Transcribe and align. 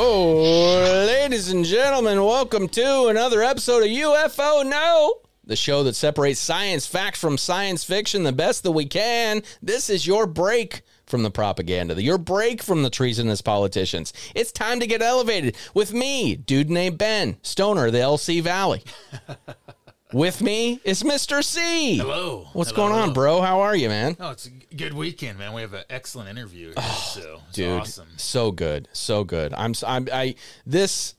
Oh, 0.00 1.06
ladies 1.08 1.50
and 1.50 1.64
gentlemen, 1.64 2.24
welcome 2.24 2.68
to 2.68 3.06
another 3.08 3.42
episode 3.42 3.82
of 3.82 3.88
UFO 3.88 4.64
No, 4.64 5.22
the 5.42 5.56
show 5.56 5.82
that 5.82 5.96
separates 5.96 6.38
science 6.38 6.86
fact 6.86 7.16
from 7.16 7.36
science 7.36 7.82
fiction 7.82 8.22
the 8.22 8.30
best 8.30 8.62
that 8.62 8.70
we 8.70 8.86
can. 8.86 9.42
This 9.60 9.90
is 9.90 10.06
your 10.06 10.28
break 10.28 10.82
from 11.06 11.24
the 11.24 11.32
propaganda, 11.32 12.00
your 12.00 12.16
break 12.16 12.62
from 12.62 12.84
the 12.84 12.90
treasonous 12.90 13.42
politicians. 13.42 14.12
It's 14.36 14.52
time 14.52 14.78
to 14.78 14.86
get 14.86 15.02
elevated 15.02 15.56
with 15.74 15.92
me, 15.92 16.36
dude 16.36 16.70
named 16.70 16.96
Ben, 16.96 17.36
stoner 17.42 17.86
of 17.86 17.92
the 17.92 17.98
LC 17.98 18.40
Valley. 18.40 18.84
with 20.12 20.40
me 20.40 20.80
is 20.84 21.02
Mr. 21.02 21.44
C. 21.44 21.98
Hello. 21.98 22.48
What's 22.52 22.70
Hello, 22.70 22.88
going 22.88 23.00
on, 23.00 23.12
bro? 23.12 23.40
How 23.40 23.60
are 23.60 23.76
you, 23.76 23.88
man? 23.88 24.16
Oh, 24.18 24.30
it's 24.30 24.46
a 24.46 24.74
good 24.74 24.94
weekend, 24.94 25.38
man. 25.38 25.52
We 25.52 25.60
have 25.62 25.74
an 25.74 25.84
excellent 25.90 26.28
interview. 26.28 26.72
Here, 26.74 26.82
so 26.92 27.40
it's 27.48 27.56
dude 27.56 27.80
awesome. 27.80 28.08
so 28.16 28.50
good 28.50 28.88
so 28.92 29.24
good 29.24 29.54
i'm 29.54 29.74
i'm 29.86 30.08
i 30.12 30.34
this 30.66 31.14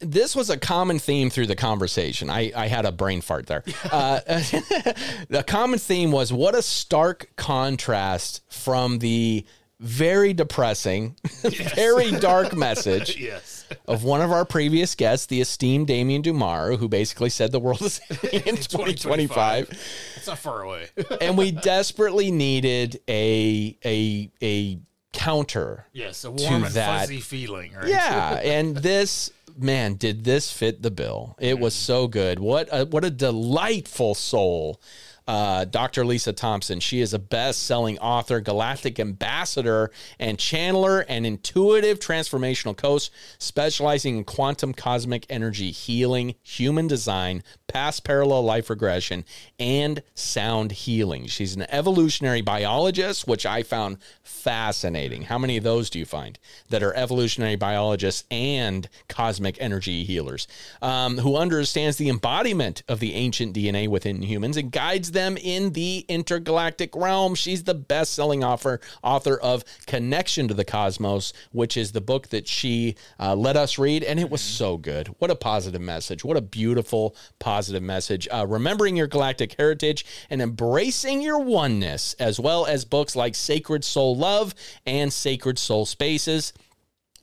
this 0.00 0.34
was 0.34 0.50
a 0.50 0.56
common 0.56 0.98
theme 0.98 1.30
through 1.30 1.46
the 1.46 1.56
conversation. 1.56 2.30
I, 2.30 2.52
I 2.54 2.66
had 2.66 2.84
a 2.84 2.92
brain 2.92 3.20
fart 3.20 3.46
there. 3.46 3.62
Uh, 3.90 4.20
the 5.28 5.44
common 5.46 5.78
theme 5.78 6.10
was 6.12 6.32
what 6.32 6.54
a 6.54 6.62
stark 6.62 7.30
contrast 7.36 8.42
from 8.48 8.98
the 8.98 9.46
very 9.80 10.32
depressing, 10.34 11.16
very 11.76 12.10
dark 12.10 12.54
message 12.54 13.16
Yes. 13.16 13.57
Of 13.86 14.04
one 14.04 14.20
of 14.20 14.30
our 14.30 14.44
previous 14.44 14.94
guests, 14.94 15.26
the 15.26 15.40
esteemed 15.40 15.86
Damien 15.86 16.22
Dumar, 16.22 16.76
who 16.76 16.88
basically 16.88 17.30
said 17.30 17.52
the 17.52 17.60
world 17.60 17.82
is 17.82 18.00
in 18.32 18.56
2025 18.56 19.68
It's 20.16 20.26
not 20.26 20.38
far 20.38 20.62
away. 20.62 20.88
and 21.20 21.36
we 21.36 21.50
desperately 21.50 22.30
needed 22.30 23.00
a 23.08 23.76
a 23.84 24.30
a 24.42 24.78
counter. 25.12 25.86
Yes, 25.92 26.24
a 26.24 26.30
warm 26.30 26.64
and 26.64 26.74
that- 26.74 27.00
fuzzy 27.00 27.20
feeling, 27.20 27.72
right? 27.74 27.88
Yeah, 27.88 28.34
and 28.34 28.76
this 28.76 29.30
man 29.56 29.94
did 29.94 30.24
this 30.24 30.52
fit 30.52 30.82
the 30.82 30.90
bill. 30.90 31.36
It 31.38 31.58
was 31.58 31.74
mm. 31.74 31.78
so 31.78 32.06
good. 32.06 32.38
What 32.38 32.68
a, 32.70 32.86
what 32.86 33.04
a 33.04 33.10
delightful 33.10 34.14
soul. 34.14 34.80
Uh, 35.28 35.66
Dr. 35.66 36.06
Lisa 36.06 36.32
Thompson. 36.32 36.80
She 36.80 37.00
is 37.00 37.12
a 37.12 37.18
best 37.18 37.64
selling 37.64 37.98
author, 37.98 38.40
galactic 38.40 38.98
ambassador, 38.98 39.90
and 40.18 40.38
channeler 40.38 41.04
and 41.06 41.26
intuitive 41.26 41.98
transformational 41.98 42.74
coach, 42.74 43.10
specializing 43.38 44.16
in 44.16 44.24
quantum 44.24 44.72
cosmic 44.72 45.26
energy 45.28 45.70
healing, 45.70 46.34
human 46.42 46.86
design, 46.86 47.42
past 47.66 48.04
parallel 48.04 48.42
life 48.42 48.70
regression, 48.70 49.26
and 49.60 50.02
sound 50.14 50.72
healing. 50.72 51.26
She's 51.26 51.54
an 51.54 51.66
evolutionary 51.68 52.40
biologist, 52.40 53.28
which 53.28 53.44
I 53.44 53.62
found 53.62 53.98
fascinating. 54.22 55.24
How 55.24 55.36
many 55.36 55.58
of 55.58 55.64
those 55.64 55.90
do 55.90 55.98
you 55.98 56.06
find 56.06 56.38
that 56.70 56.82
are 56.82 56.94
evolutionary 56.94 57.56
biologists 57.56 58.24
and 58.30 58.88
cosmic 59.10 59.60
energy 59.60 60.04
healers 60.04 60.48
um, 60.80 61.18
who 61.18 61.36
understands 61.36 61.98
the 61.98 62.08
embodiment 62.08 62.82
of 62.88 62.98
the 62.98 63.12
ancient 63.12 63.54
DNA 63.54 63.88
within 63.88 64.22
humans 64.22 64.56
and 64.56 64.72
guides 64.72 65.10
them 65.10 65.17
in 65.26 65.72
the 65.72 66.04
intergalactic 66.08 66.94
realm? 66.94 67.34
She's 67.34 67.64
the 67.64 67.74
best 67.74 68.14
selling 68.14 68.44
author, 68.44 68.80
author 69.02 69.38
of 69.38 69.64
Connection 69.86 70.48
to 70.48 70.54
the 70.54 70.64
Cosmos, 70.64 71.32
which 71.52 71.76
is 71.76 71.92
the 71.92 72.00
book 72.00 72.28
that 72.28 72.46
she 72.46 72.94
uh, 73.18 73.34
let 73.34 73.56
us 73.56 73.78
read, 73.78 74.02
and 74.02 74.20
it 74.20 74.30
was 74.30 74.40
so 74.40 74.76
good. 74.76 75.08
What 75.18 75.30
a 75.30 75.36
positive 75.36 75.80
message. 75.80 76.24
What 76.24 76.36
a 76.36 76.42
beautiful, 76.42 77.16
positive 77.38 77.82
message. 77.82 78.28
Uh, 78.30 78.46
remembering 78.46 78.96
your 78.96 79.06
galactic 79.06 79.54
heritage 79.58 80.06
and 80.30 80.40
embracing 80.40 81.22
your 81.22 81.40
oneness, 81.40 82.14
as 82.14 82.38
well 82.38 82.66
as 82.66 82.84
books 82.84 83.16
like 83.16 83.34
Sacred 83.34 83.84
Soul 83.84 84.16
Love 84.16 84.54
and 84.86 85.12
Sacred 85.12 85.58
Soul 85.58 85.86
Spaces 85.86 86.52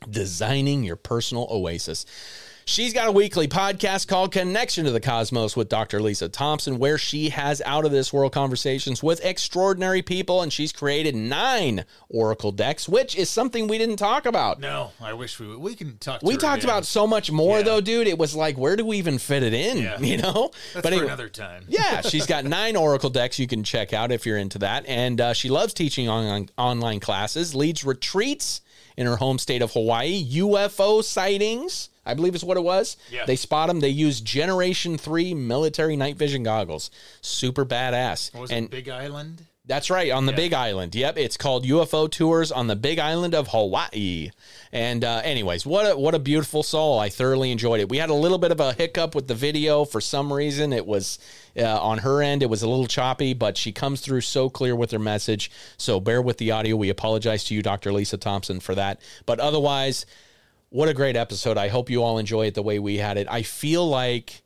designing 0.09 0.83
your 0.83 0.95
personal 0.95 1.47
oasis. 1.49 2.05
She's 2.67 2.93
got 2.93 3.07
a 3.07 3.11
weekly 3.11 3.47
podcast 3.47 4.07
called 4.07 4.31
Connection 4.31 4.85
to 4.85 4.91
the 4.91 4.99
Cosmos 4.99 5.55
with 5.55 5.69
Dr. 5.69 6.01
Lisa 6.01 6.27
Thompson, 6.27 6.79
where 6.79 6.97
she 6.97 7.29
has 7.29 7.61
out 7.63 7.85
of 7.85 7.91
this 7.91 8.11
world 8.11 8.31
conversations 8.31 9.03
with 9.03 9.23
extraordinary 9.23 10.01
people, 10.01 10.41
and 10.41 10.51
she's 10.51 10.71
created 10.71 11.15
nine 11.15 11.85
Oracle 12.09 12.51
decks, 12.51 12.89
which 12.89 13.15
is 13.15 13.29
something 13.29 13.67
we 13.67 13.77
didn't 13.77 13.97
talk 13.97 14.25
about. 14.25 14.59
No, 14.59 14.89
I 14.99 15.13
wish 15.13 15.39
we 15.39 15.55
we 15.55 15.75
can 15.75 15.99
talk. 15.99 16.23
We 16.23 16.37
talked 16.37 16.63
again. 16.63 16.71
about 16.71 16.85
so 16.87 17.05
much 17.05 17.31
more, 17.31 17.57
Yeah. 17.59 17.65
though, 17.65 17.81
dude. 17.81 18.07
It 18.07 18.17
was 18.17 18.33
like, 18.35 18.57
where 18.57 18.75
do 18.75 18.83
we 18.83 18.97
even 18.97 19.19
fit 19.19 19.43
it 19.43 19.53
in? 19.53 19.77
Yeah. 19.77 19.99
You 20.05 20.17
know? 20.17 20.49
That's 20.73 20.87
for 20.87 20.93
anyway- 20.93 21.05
another 21.05 21.29
time. 21.29 21.65
yeah, 21.69 22.01
she's 22.09 22.25
got 22.25 22.45
nine 22.45 22.75
Oracle 22.75 23.11
decks 23.11 23.37
you 23.37 23.45
can 23.47 23.63
check 23.63 23.93
out 23.93 24.11
if 24.11 24.25
you're 24.25 24.39
into 24.39 24.57
that. 24.59 24.85
And 24.87 25.21
uh, 25.21 25.33
she 25.33 25.49
loves 25.49 25.71
teaching 25.75 26.09
on, 26.09 26.49
online 26.57 26.99
classes, 26.99 27.53
leads 27.53 27.85
retreats 27.85 28.61
in 28.97 29.05
her 29.05 29.17
home 29.17 29.37
state 29.37 29.61
of 29.61 29.71
Hawaii, 29.73 30.23
UFO 30.39 31.03
sightings. 31.03 31.89
I 32.05 32.13
believe 32.13 32.35
is 32.35 32.43
what 32.43 32.57
it 32.57 32.63
was. 32.63 32.97
Yeah. 33.09 33.25
They 33.25 33.35
spot 33.35 33.67
them. 33.67 33.79
They 33.79 33.89
use 33.89 34.21
Generation 34.21 34.97
3 34.97 35.33
military 35.33 35.95
night 35.95 36.17
vision 36.17 36.43
goggles. 36.43 36.91
Super 37.21 37.65
badass. 37.65 38.33
What 38.33 38.41
was 38.41 38.51
and 38.51 38.65
it 38.65 38.71
Big 38.71 38.89
Island? 38.89 39.45
that's 39.67 39.89
right, 39.89 40.11
on 40.11 40.27
the 40.27 40.31
Yeah. 40.31 40.35
Big 40.35 40.53
Island. 40.53 40.93
Yep, 40.93 41.17
it's 41.17 41.37
called 41.37 41.65
UFO 41.65 42.07
Tours 42.09 42.51
on 42.51 42.67
the 42.67 42.75
Big 42.75 42.99
Island 42.99 43.33
of 43.33 43.47
Hawaii. 43.47 44.29
And 44.71 45.03
uh, 45.03 45.21
anyways, 45.23 45.65
what 45.65 45.91
a 45.91 45.97
what 45.97 46.13
a 46.13 46.19
beautiful 46.19 46.61
soul. 46.61 46.99
I 46.99 47.09
thoroughly 47.09 47.49
enjoyed 47.51 47.79
it. 47.79 47.89
We 47.89 47.97
had 47.97 48.09
a 48.11 48.13
little 48.13 48.37
bit 48.37 48.51
of 48.51 48.59
a 48.59 48.73
hiccup 48.73 49.15
with 49.15 49.27
the 49.27 49.33
video 49.33 49.83
for 49.85 49.99
some 50.01 50.31
reason. 50.31 50.71
It 50.73 50.85
was 50.85 51.17
uh, 51.57 51.63
on 51.81 51.99
her 51.99 52.21
end. 52.21 52.43
It 52.43 52.49
was 52.49 52.61
a 52.61 52.69
little 52.69 52.85
choppy, 52.85 53.33
but 53.33 53.57
she 53.57 53.71
comes 53.71 54.01
through 54.01 54.21
so 54.21 54.49
clear 54.49 54.75
with 54.75 54.91
her 54.91 54.99
message. 54.99 55.49
So 55.77 55.99
bear 55.99 56.21
with 56.21 56.37
the 56.37 56.51
audio. 56.51 56.75
We 56.75 56.89
apologize 56.89 57.45
to 57.45 57.55
you, 57.55 57.63
Dr. 57.63 57.91
Lisa 57.91 58.17
Thompson, 58.17 58.59
for 58.59 58.75
that. 58.75 59.01
But 59.25 59.39
otherwise, 59.39 60.05
what 60.75 60.89
a 60.89 60.93
great 60.93 61.15
episode. 61.15 61.57
I 61.57 61.69
hope 61.69 61.89
you 61.89 62.03
all 62.03 62.17
enjoy 62.17 62.47
it 62.47 62.53
the 62.53 62.61
way 62.61 62.79
we 62.79 62.97
had 62.97 63.17
it. 63.17 63.27
I 63.31 63.43
feel 63.43 63.87
like 63.87 64.43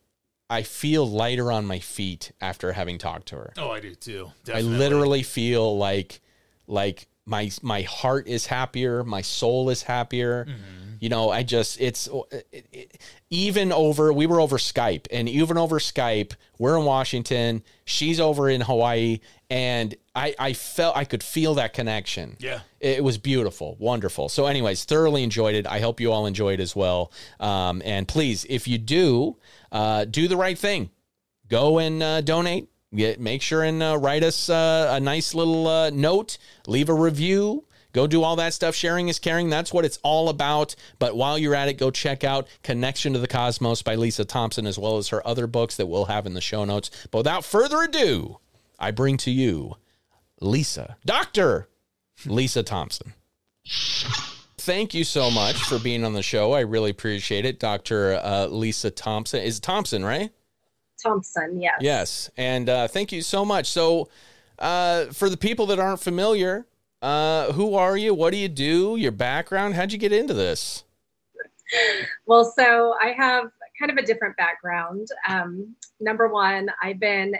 I 0.47 0.61
feel 0.61 1.09
lighter 1.09 1.51
on 1.51 1.65
my 1.65 1.79
feet 1.79 2.31
after 2.39 2.71
having 2.71 2.99
talked 2.99 3.29
to 3.29 3.37
her. 3.37 3.53
Oh, 3.57 3.71
I 3.71 3.79
do 3.79 3.95
too. 3.95 4.31
I 4.53 4.61
literally 4.61 5.23
feel 5.23 5.75
like 5.75 6.21
like 6.67 7.07
my 7.25 7.49
my 7.63 7.81
heart 7.81 8.27
is 8.27 8.45
happier, 8.45 9.03
my 9.03 9.21
soul 9.21 9.71
is 9.71 9.81
happier. 9.81 10.45
Mm-hmm. 10.45 10.95
You 10.99 11.09
know, 11.09 11.31
I 11.31 11.41
just 11.41 11.81
it's 11.81 12.07
uh, 12.07 12.21
it, 12.51 12.67
it, 12.71 13.01
even 13.31 13.71
over 13.71 14.13
we 14.13 14.27
were 14.27 14.39
over 14.39 14.57
Skype 14.57 15.07
and 15.11 15.27
even 15.27 15.57
over 15.57 15.79
Skype, 15.79 16.33
we're 16.59 16.77
in 16.77 16.85
Washington, 16.85 17.63
she's 17.85 18.19
over 18.19 18.51
in 18.51 18.61
Hawaii 18.61 19.19
and 19.49 19.95
I 20.19 20.35
I 20.37 20.53
felt 20.53 20.97
I 20.97 21.05
could 21.05 21.23
feel 21.23 21.55
that 21.55 21.73
connection. 21.73 22.35
Yeah. 22.39 22.59
It 22.79 23.03
was 23.03 23.17
beautiful, 23.17 23.77
wonderful. 23.79 24.29
So, 24.29 24.45
anyways, 24.45 24.83
thoroughly 24.83 25.23
enjoyed 25.23 25.55
it. 25.55 25.65
I 25.65 25.79
hope 25.79 25.99
you 25.99 26.11
all 26.11 26.25
enjoyed 26.25 26.59
as 26.59 26.75
well. 26.75 27.11
Um, 27.39 27.81
and 27.85 28.07
please, 28.07 28.45
if 28.49 28.67
you 28.67 28.77
do, 28.77 29.37
uh, 29.71 30.05
do 30.05 30.27
the 30.27 30.37
right 30.37 30.57
thing. 30.57 30.89
Go 31.47 31.79
and 31.79 32.03
uh, 32.03 32.21
donate. 32.21 32.69
Get 32.93 33.19
make 33.19 33.41
sure 33.41 33.63
and 33.63 33.81
uh, 33.81 33.97
write 33.97 34.23
us 34.23 34.49
uh, 34.49 34.89
a 34.91 34.99
nice 34.99 35.33
little 35.33 35.67
uh, 35.67 35.89
note. 35.89 36.37
Leave 36.67 36.89
a 36.89 36.93
review. 36.93 37.65
Go 37.91 38.05
do 38.05 38.23
all 38.23 38.35
that 38.35 38.53
stuff. 38.53 38.75
Sharing 38.75 39.07
is 39.07 39.19
caring. 39.19 39.49
That's 39.49 39.73
what 39.73 39.85
it's 39.85 39.99
all 40.03 40.29
about. 40.29 40.75
But 40.99 41.15
while 41.15 41.37
you're 41.37 41.55
at 41.55 41.69
it, 41.69 41.77
go 41.77 41.89
check 41.89 42.23
out 42.23 42.47
Connection 42.61 43.13
to 43.13 43.19
the 43.19 43.27
Cosmos 43.27 43.81
by 43.81 43.95
Lisa 43.95 44.25
Thompson, 44.25 44.67
as 44.67 44.77
well 44.77 44.97
as 44.97 45.07
her 45.07 45.25
other 45.25 45.47
books 45.47 45.75
that 45.77 45.87
we'll 45.87 46.05
have 46.05 46.27
in 46.27 46.35
the 46.35 46.41
show 46.41 46.65
notes. 46.65 46.91
But 47.09 47.19
without 47.19 47.45
further 47.45 47.81
ado, 47.81 48.39
I 48.77 48.91
bring 48.91 49.17
to 49.17 49.31
you 49.31 49.75
Lisa, 50.41 50.97
Dr. 51.05 51.67
Lisa 52.25 52.63
Thompson. 52.63 53.13
Thank 54.57 54.93
you 54.93 55.03
so 55.03 55.31
much 55.31 55.55
for 55.55 55.79
being 55.79 56.03
on 56.03 56.13
the 56.13 56.21
show. 56.21 56.53
I 56.53 56.61
really 56.61 56.91
appreciate 56.91 57.45
it, 57.45 57.59
Dr. 57.59 58.19
Uh, 58.21 58.47
Lisa 58.47 58.91
Thompson. 58.91 59.41
Is 59.41 59.59
Thompson, 59.59 60.03
right? 60.03 60.31
Thompson, 61.01 61.61
yes. 61.61 61.77
Yes. 61.79 62.29
And 62.37 62.69
uh, 62.69 62.87
thank 62.87 63.11
you 63.11 63.21
so 63.21 63.45
much. 63.45 63.67
So, 63.67 64.09
uh, 64.59 65.05
for 65.05 65.29
the 65.29 65.37
people 65.37 65.65
that 65.67 65.79
aren't 65.79 66.01
familiar, 66.01 66.65
uh, 67.01 67.53
who 67.53 67.75
are 67.75 67.95
you? 67.95 68.13
What 68.13 68.31
do 68.31 68.37
you 68.37 68.49
do? 68.49 68.97
Your 68.97 69.13
background? 69.13 69.75
How'd 69.75 69.93
you 69.93 69.97
get 69.97 70.11
into 70.11 70.33
this? 70.33 70.83
Well, 72.25 72.43
so 72.43 72.95
I 73.01 73.13
have 73.13 73.51
kind 73.79 73.91
of 73.91 73.97
a 73.97 74.05
different 74.05 74.35
background. 74.35 75.07
Um, 75.27 75.75
number 75.99 76.27
one, 76.27 76.69
I've 76.83 76.99
been 76.99 77.35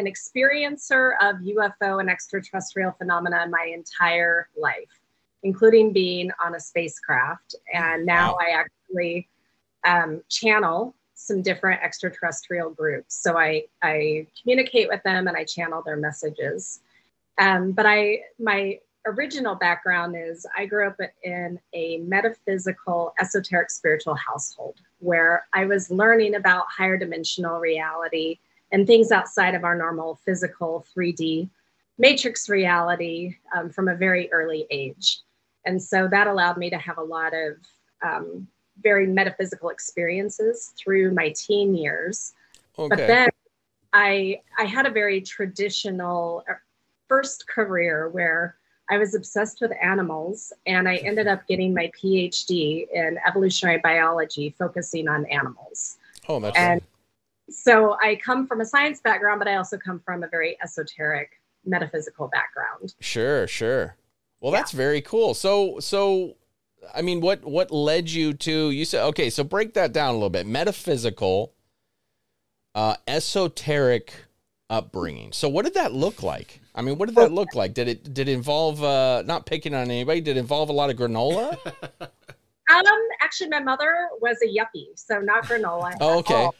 an 0.00 0.06
experiencer 0.06 1.12
of 1.20 1.36
UFO 1.36 2.00
and 2.00 2.08
extraterrestrial 2.08 2.92
phenomena 2.92 3.46
my 3.50 3.70
entire 3.72 4.48
life, 4.56 5.00
including 5.42 5.92
being 5.92 6.30
on 6.44 6.54
a 6.54 6.60
spacecraft. 6.60 7.54
And 7.72 8.06
now 8.06 8.32
Wow. 8.32 8.38
I 8.40 8.50
actually 8.50 9.28
um, 9.84 10.22
channel 10.28 10.94
some 11.14 11.42
different 11.42 11.82
extraterrestrial 11.82 12.70
groups. 12.70 13.14
So 13.14 13.36
I, 13.36 13.64
I 13.82 14.26
communicate 14.40 14.88
with 14.88 15.02
them 15.02 15.28
and 15.28 15.36
I 15.36 15.44
channel 15.44 15.82
their 15.84 15.96
messages. 15.96 16.80
Um, 17.36 17.72
but 17.72 17.84
I, 17.84 18.20
my 18.38 18.80
original 19.06 19.54
background 19.54 20.16
is 20.16 20.46
I 20.56 20.64
grew 20.64 20.88
up 20.88 20.96
in 21.22 21.60
a 21.74 21.98
metaphysical, 21.98 23.12
esoteric, 23.20 23.70
spiritual 23.70 24.14
household 24.14 24.76
where 24.98 25.46
I 25.52 25.66
was 25.66 25.90
learning 25.90 26.36
about 26.36 26.64
higher 26.74 26.96
dimensional 26.96 27.58
reality 27.58 28.38
and 28.72 28.86
things 28.86 29.10
outside 29.10 29.54
of 29.54 29.64
our 29.64 29.76
normal 29.76 30.20
physical 30.24 30.86
3D 30.96 31.48
matrix 31.98 32.48
reality 32.48 33.36
um, 33.56 33.70
from 33.70 33.88
a 33.88 33.94
very 33.94 34.32
early 34.32 34.66
age. 34.70 35.20
And 35.66 35.82
so 35.82 36.08
that 36.08 36.26
allowed 36.26 36.56
me 36.56 36.70
to 36.70 36.78
have 36.78 36.98
a 36.98 37.02
lot 37.02 37.32
of 37.34 37.56
um, 38.02 38.48
very 38.82 39.06
metaphysical 39.06 39.68
experiences 39.68 40.72
through 40.78 41.12
my 41.12 41.34
teen 41.36 41.74
years. 41.74 42.32
Okay. 42.78 42.88
But 42.88 43.06
then 43.06 43.28
I 43.92 44.40
I 44.58 44.64
had 44.64 44.86
a 44.86 44.90
very 44.90 45.20
traditional 45.20 46.44
uh, 46.48 46.54
first 47.08 47.46
career 47.48 48.08
where 48.08 48.56
I 48.88 48.98
was 48.98 49.14
obsessed 49.14 49.60
with 49.60 49.72
animals 49.80 50.52
and 50.66 50.88
I 50.88 50.96
ended 50.96 51.28
up 51.28 51.46
getting 51.46 51.72
my 51.72 51.90
PhD 52.00 52.86
in 52.92 53.18
evolutionary 53.26 53.78
biology 53.78 54.54
focusing 54.58 55.06
on 55.08 55.26
animals. 55.26 55.98
oh, 56.28 56.40
that's 56.40 56.56
And 56.56 56.80
so 57.50 57.96
I 58.02 58.16
come 58.16 58.46
from 58.46 58.60
a 58.60 58.64
science 58.64 59.00
background, 59.00 59.38
but 59.38 59.48
I 59.48 59.56
also 59.56 59.78
come 59.78 60.00
from 60.00 60.22
a 60.22 60.28
very 60.28 60.56
esoteric 60.62 61.40
metaphysical 61.64 62.28
background. 62.28 62.94
Sure, 63.00 63.46
sure. 63.46 63.96
Well, 64.40 64.52
that's 64.52 64.72
very 64.72 65.02
cool. 65.02 65.34
So, 65.34 65.78
so, 65.80 66.36
I 66.94 67.02
mean, 67.02 67.20
what 67.20 67.44
what 67.44 67.70
led 67.70 68.10
you 68.10 68.32
to? 68.34 68.70
You 68.70 68.84
said 68.84 69.04
okay. 69.08 69.28
So 69.28 69.44
break 69.44 69.74
that 69.74 69.92
down 69.92 70.10
a 70.10 70.12
little 70.14 70.30
bit. 70.30 70.46
Metaphysical, 70.46 71.52
uh, 72.74 72.96
esoteric 73.06 74.14
upbringing. 74.70 75.32
So, 75.32 75.48
what 75.48 75.66
did 75.66 75.74
that 75.74 75.92
look 75.92 76.22
like? 76.22 76.60
I 76.74 76.80
mean, 76.80 76.96
what 76.96 77.08
did 77.08 77.16
that 77.16 77.32
look 77.32 77.54
like? 77.54 77.74
Did 77.74 77.88
it 77.88 78.14
did 78.14 78.28
it 78.28 78.32
involve 78.32 78.82
uh, 78.82 79.22
not 79.26 79.44
picking 79.44 79.74
on 79.74 79.90
anybody? 79.90 80.22
Did 80.22 80.38
it 80.38 80.40
involve 80.40 80.70
a 80.70 80.72
lot 80.72 80.88
of 80.90 80.96
granola? 80.96 81.58
Um, 82.70 82.84
actually, 83.20 83.48
my 83.48 83.58
mother 83.58 84.08
was 84.20 84.36
a 84.44 84.46
yuppie, 84.46 84.90
so 84.94 85.18
not 85.18 85.44
granola. 85.44 85.92
Oh, 86.00 86.18
okay. 86.18 86.34
all. 86.34 86.54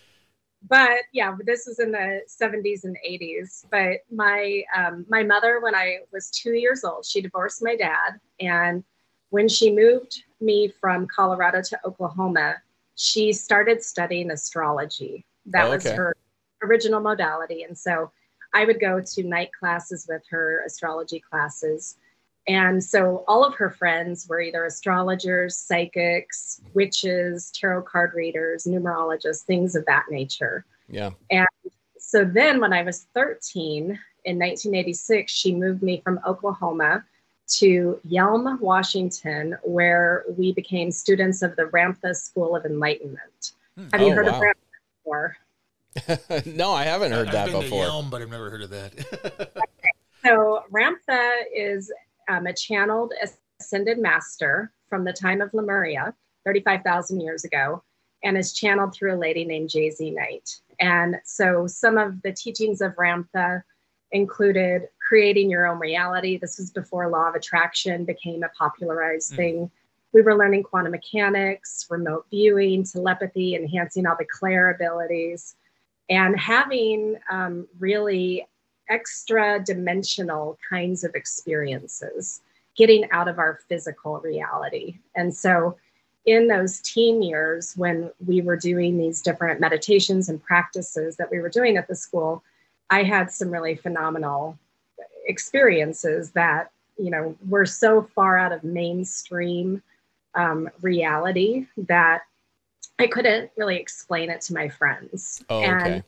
But 0.68 1.00
yeah, 1.12 1.34
this 1.44 1.64
was 1.66 1.78
in 1.78 1.90
the 1.90 2.20
70s 2.28 2.84
and 2.84 2.96
80s. 3.08 3.64
But 3.70 4.00
my 4.10 4.62
um, 4.76 5.06
my 5.08 5.22
mother, 5.22 5.60
when 5.60 5.74
I 5.74 6.00
was 6.12 6.30
two 6.30 6.52
years 6.52 6.84
old, 6.84 7.04
she 7.06 7.20
divorced 7.20 7.62
my 7.62 7.76
dad, 7.76 8.20
and 8.40 8.84
when 9.30 9.48
she 9.48 9.72
moved 9.74 10.22
me 10.40 10.72
from 10.80 11.06
Colorado 11.06 11.62
to 11.62 11.78
Oklahoma, 11.84 12.56
she 12.96 13.32
started 13.32 13.82
studying 13.82 14.30
astrology. 14.30 15.24
That 15.46 15.66
Oh, 15.66 15.70
was 15.70 15.84
her 15.84 16.14
original 16.62 17.00
modality, 17.00 17.62
and 17.62 17.76
so 17.76 18.10
I 18.52 18.64
would 18.64 18.80
go 18.80 19.00
to 19.00 19.22
night 19.22 19.50
classes 19.58 20.06
with 20.08 20.22
her, 20.30 20.62
astrology 20.66 21.20
classes. 21.20 21.96
And 22.48 22.82
so 22.82 23.24
all 23.28 23.44
of 23.44 23.54
her 23.54 23.70
friends 23.70 24.26
were 24.28 24.40
either 24.40 24.64
astrologers, 24.64 25.56
psychics, 25.56 26.60
witches, 26.74 27.50
tarot 27.54 27.82
card 27.82 28.12
readers, 28.14 28.64
numerologists, 28.64 29.42
things 29.42 29.74
of 29.76 29.84
that 29.86 30.06
nature. 30.10 30.64
Yeah. 30.88 31.10
And 31.30 31.46
so 31.98 32.24
then 32.24 32.60
when 32.60 32.72
I 32.72 32.82
was 32.82 33.06
13 33.14 33.84
in 34.24 34.38
1986, 34.38 35.30
she 35.32 35.54
moved 35.54 35.82
me 35.82 36.00
from 36.02 36.18
Oklahoma 36.26 37.04
to 37.58 38.00
Yelm, 38.08 38.58
Washington, 38.60 39.56
where 39.62 40.24
we 40.36 40.52
became 40.52 40.90
students 40.90 41.42
of 41.42 41.56
the 41.56 41.64
Ramtha 41.64 42.14
School 42.16 42.56
of 42.56 42.64
Enlightenment. 42.64 43.52
Hmm. 43.76 43.88
Have 43.92 44.00
you 44.00 44.08
Oh, 44.08 44.14
heard 44.14 44.26
wow. 44.26 44.34
of 44.34 44.42
Ramtha 44.42 44.54
before? 45.04 45.36
no, 46.54 46.72
I 46.72 46.84
haven't 46.84 47.12
heard 47.12 47.26
I've 47.28 47.32
that 47.32 47.50
been 47.50 47.60
before. 47.62 47.84
to 47.84 47.90
Yelm, 47.90 48.10
but 48.10 48.22
I've 48.22 48.30
never 48.30 48.50
heard 48.50 48.62
of 48.62 48.70
that. 48.70 49.50
So 50.22 50.64
Ramtha 50.70 51.30
is 51.56 51.90
um, 52.30 52.46
a 52.46 52.54
channeled 52.54 53.12
ascended 53.60 53.98
master 53.98 54.72
from 54.88 55.04
the 55.04 55.12
time 55.12 55.40
of 55.40 55.52
Lemuria, 55.52 56.14
35,000 56.46 57.20
years 57.20 57.44
ago, 57.44 57.82
and 58.22 58.38
is 58.38 58.52
channeled 58.52 58.94
through 58.94 59.14
a 59.14 59.18
lady 59.18 59.44
named 59.44 59.70
JZ 59.70 60.14
Knight. 60.14 60.48
And 60.78 61.16
so 61.24 61.66
some 61.66 61.98
of 61.98 62.22
the 62.22 62.32
teachings 62.32 62.80
of 62.80 62.94
Ramtha 62.94 63.62
included 64.12 64.88
creating 65.06 65.50
your 65.50 65.66
own 65.66 65.78
reality. 65.78 66.38
This 66.38 66.58
was 66.58 66.70
before 66.70 67.08
law 67.08 67.28
of 67.28 67.34
attraction 67.34 68.04
became 68.04 68.42
a 68.42 68.48
popularized 68.56 69.32
Mm. 69.32 69.36
thing. 69.36 69.70
We 70.12 70.22
were 70.22 70.36
learning 70.36 70.64
quantum 70.64 70.92
mechanics, 70.92 71.86
remote 71.90 72.26
viewing, 72.30 72.84
telepathy, 72.84 73.54
enhancing 73.54 74.06
all 74.06 74.16
the 74.18 74.24
clair 74.24 74.70
abilities, 74.70 75.56
and 76.08 76.38
having 76.38 77.16
um, 77.30 77.68
really 77.78 78.46
extra 78.90 79.62
dimensional 79.64 80.58
kinds 80.68 81.04
of 81.04 81.14
experiences, 81.14 82.42
getting 82.76 83.10
out 83.12 83.28
of 83.28 83.38
our 83.38 83.60
physical 83.68 84.20
reality. 84.20 84.98
And 85.14 85.34
so, 85.34 85.76
in 86.26 86.48
those 86.48 86.80
teen 86.80 87.22
years, 87.22 87.72
when 87.76 88.10
we 88.26 88.42
were 88.42 88.56
doing 88.56 88.98
these 88.98 89.22
different 89.22 89.58
meditations 89.58 90.28
and 90.28 90.42
practices 90.42 91.16
that 91.16 91.30
we 91.30 91.40
were 91.40 91.48
doing 91.48 91.78
at 91.78 91.88
the 91.88 91.94
school, 91.94 92.44
I 92.90 93.04
had 93.04 93.30
some 93.30 93.50
really 93.50 93.74
phenomenal 93.74 94.58
experiences 95.26 96.32
that, 96.32 96.72
you 96.98 97.10
know, 97.10 97.34
were 97.48 97.64
so 97.64 98.02
far 98.14 98.36
out 98.36 98.52
of 98.52 98.64
mainstream 98.64 99.82
um, 100.34 100.68
reality 100.82 101.66
that 101.76 102.22
I 102.98 103.06
couldn't 103.06 103.50
really 103.56 103.76
explain 103.76 104.28
it 104.28 104.42
to 104.42 104.54
my 104.54 104.68
friends. 104.68 105.42
Oh, 105.48 105.62
And 105.62 105.80
okay. 105.80 106.02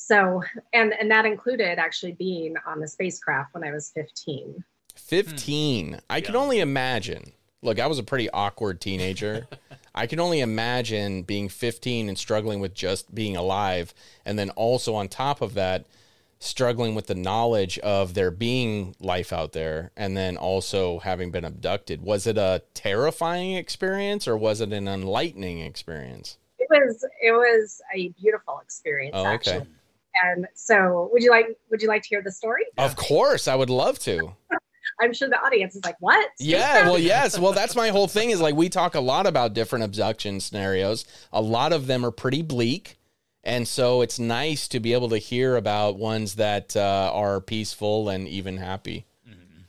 So, 0.00 0.42
and 0.72 0.92
and 0.94 1.10
that 1.10 1.26
included 1.26 1.78
actually 1.78 2.12
being 2.12 2.54
on 2.66 2.80
the 2.80 2.88
spacecraft 2.88 3.54
when 3.54 3.64
I 3.64 3.72
was 3.72 3.90
15. 3.90 4.64
15. 4.94 5.88
Hmm. 5.88 5.94
I 6.08 6.20
can 6.20 6.36
only 6.36 6.60
imagine. 6.60 7.32
Look, 7.62 7.78
I 7.78 7.86
was 7.86 7.98
a 7.98 8.02
pretty 8.02 8.30
awkward 8.30 8.80
teenager. 8.80 9.46
I 9.94 10.06
can 10.06 10.18
only 10.20 10.40
imagine 10.40 11.22
being 11.22 11.48
15 11.48 12.08
and 12.08 12.16
struggling 12.16 12.60
with 12.60 12.74
just 12.74 13.14
being 13.14 13.36
alive. 13.36 13.92
And 14.24 14.38
then 14.38 14.50
also 14.50 14.94
on 14.94 15.08
top 15.08 15.42
of 15.42 15.54
that, 15.54 15.84
struggling 16.38 16.94
with 16.94 17.06
the 17.06 17.14
knowledge 17.14 17.78
of 17.80 18.14
there 18.14 18.30
being 18.30 18.94
life 18.98 19.32
out 19.32 19.52
there 19.52 19.90
and 19.96 20.16
then 20.16 20.36
also 20.38 21.00
having 21.00 21.30
been 21.30 21.44
abducted. 21.44 22.00
Was 22.02 22.26
it 22.26 22.38
a 22.38 22.62
terrifying 22.72 23.52
experience 23.52 24.26
or 24.26 24.36
was 24.36 24.62
it 24.62 24.72
an 24.72 24.88
enlightening 24.88 25.60
experience? 25.60 26.38
It 26.58 26.68
was 26.70 27.04
it 27.20 27.32
was 27.32 27.82
a 27.94 28.08
beautiful 28.20 28.58
experience 28.62 29.12
Oh, 29.14 29.20
okay. 29.20 29.34
actually. 29.34 29.66
And 30.24 30.46
so, 30.54 31.08
would 31.12 31.22
you 31.22 31.30
like 31.30 31.46
would 31.70 31.82
you 31.82 31.88
like 31.88 32.02
to 32.02 32.08
hear 32.08 32.22
the 32.22 32.32
story? 32.32 32.64
Of 32.78 32.96
course, 32.96 33.48
I 33.48 33.54
would 33.54 33.70
love 33.70 33.98
to. 34.00 34.34
I'm 35.00 35.14
sure 35.14 35.28
the 35.28 35.40
audience 35.40 35.76
is 35.76 35.84
like, 35.84 35.96
"What?" 36.00 36.28
Yeah, 36.38 36.84
well, 36.86 36.98
yes. 36.98 37.38
Well, 37.38 37.52
that's 37.52 37.74
my 37.76 37.88
whole 37.88 38.08
thing 38.08 38.30
is 38.30 38.40
like 38.40 38.54
we 38.54 38.68
talk 38.68 38.94
a 38.94 39.00
lot 39.00 39.26
about 39.26 39.54
different 39.54 39.84
abduction 39.84 40.40
scenarios. 40.40 41.04
A 41.32 41.40
lot 41.40 41.72
of 41.72 41.86
them 41.86 42.04
are 42.04 42.10
pretty 42.10 42.42
bleak. 42.42 42.96
And 43.42 43.66
so 43.66 44.02
it's 44.02 44.18
nice 44.18 44.68
to 44.68 44.80
be 44.80 44.92
able 44.92 45.08
to 45.08 45.16
hear 45.16 45.56
about 45.56 45.96
ones 45.96 46.34
that 46.34 46.76
uh, 46.76 47.10
are 47.14 47.40
peaceful 47.40 48.10
and 48.10 48.28
even 48.28 48.58
happy. 48.58 49.06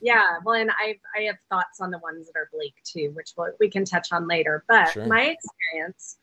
Yeah, 0.02 0.40
well, 0.44 0.56
and 0.56 0.72
I 0.72 0.98
I 1.16 1.22
have 1.24 1.38
thoughts 1.50 1.80
on 1.80 1.92
the 1.92 2.00
ones 2.00 2.26
that 2.26 2.38
are 2.38 2.50
bleak 2.52 2.74
too, 2.84 3.12
which 3.14 3.34
we'll, 3.38 3.52
we 3.60 3.70
can 3.70 3.86
touch 3.86 4.12
on 4.12 4.28
later. 4.28 4.64
But 4.68 4.90
Sure. 4.90 5.06
my 5.06 5.22
experience, 5.22 6.18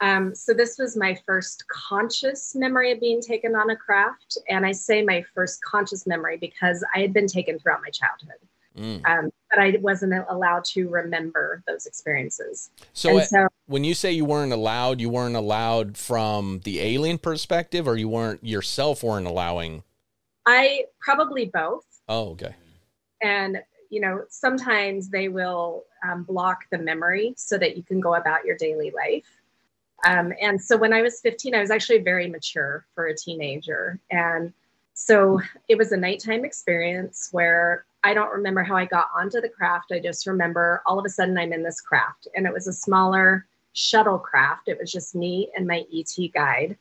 um, 0.00 0.34
so 0.34 0.52
this 0.52 0.78
was 0.78 0.96
my 0.96 1.18
first 1.26 1.64
conscious 1.68 2.54
memory 2.54 2.92
of 2.92 3.00
being 3.00 3.20
taken 3.20 3.54
on 3.54 3.70
a 3.70 3.76
craft, 3.76 4.38
and 4.48 4.66
I 4.66 4.72
say 4.72 5.02
my 5.02 5.24
first 5.34 5.62
conscious 5.62 6.06
memory 6.06 6.36
because 6.36 6.84
I 6.94 7.00
had 7.00 7.12
been 7.12 7.26
taken 7.26 7.58
throughout 7.58 7.80
my 7.82 7.90
childhood, 7.90 8.38
Mm. 8.76 9.06
um, 9.08 9.30
but 9.48 9.58
I 9.58 9.78
wasn't 9.80 10.12
allowed 10.28 10.64
to 10.66 10.88
remember 10.90 11.62
those 11.66 11.86
experiences. 11.86 12.68
So, 12.92 13.20
so 13.20 13.48
when 13.66 13.84
you 13.84 13.94
say 13.94 14.12
you 14.12 14.26
weren't 14.26 14.52
allowed, 14.52 15.00
you 15.00 15.08
weren't 15.08 15.34
allowed 15.34 15.96
from 15.96 16.60
the 16.64 16.80
alien 16.80 17.16
perspective, 17.16 17.88
or 17.88 17.96
you 17.96 18.10
weren't 18.10 18.44
yourself 18.44 19.02
weren't 19.02 19.26
allowing. 19.26 19.82
I 20.44 20.84
probably 21.00 21.46
both. 21.46 21.86
Oh, 22.08 22.30
okay. 22.32 22.54
and 23.22 23.58
you 23.88 24.00
know 24.00 24.24
sometimes 24.28 25.08
they 25.08 25.28
will 25.28 25.84
um, 26.04 26.24
block 26.24 26.66
the 26.70 26.78
memory 26.78 27.32
so 27.36 27.56
that 27.56 27.76
you 27.76 27.82
can 27.82 28.00
go 28.00 28.14
about 28.14 28.44
your 28.44 28.56
daily 28.56 28.90
life 28.90 29.24
um, 30.04 30.32
and 30.40 30.60
so 30.60 30.76
when 30.76 30.92
i 30.92 31.02
was 31.02 31.20
15 31.20 31.54
i 31.54 31.60
was 31.60 31.70
actually 31.70 31.98
very 31.98 32.28
mature 32.28 32.86
for 32.94 33.06
a 33.06 33.16
teenager. 33.16 33.98
And 34.10 34.52
so 34.94 35.40
it 35.68 35.76
was 35.76 35.92
a 35.92 35.96
nighttime 35.96 36.44
experience 36.44 37.28
where 37.32 37.84
i 38.04 38.14
don't 38.14 38.32
remember 38.32 38.62
how 38.62 38.76
i 38.76 38.84
got 38.84 39.08
onto 39.16 39.40
the 39.40 39.48
craft. 39.48 39.92
I 39.92 40.00
just 40.00 40.26
remember 40.26 40.82
all 40.86 40.98
of 40.98 41.04
a 41.04 41.10
sudden 41.10 41.38
i'm 41.38 41.52
in 41.52 41.62
this 41.62 41.80
craft. 41.80 42.28
And 42.34 42.46
it 42.46 42.52
was 42.52 42.66
a 42.66 42.72
smaller 42.72 43.46
shuttle 43.72 44.18
craft. 44.18 44.68
It 44.68 44.78
was 44.80 44.90
just 44.90 45.14
me 45.14 45.50
and 45.54 45.66
my 45.66 45.84
et 45.94 46.32
guide. 46.32 46.76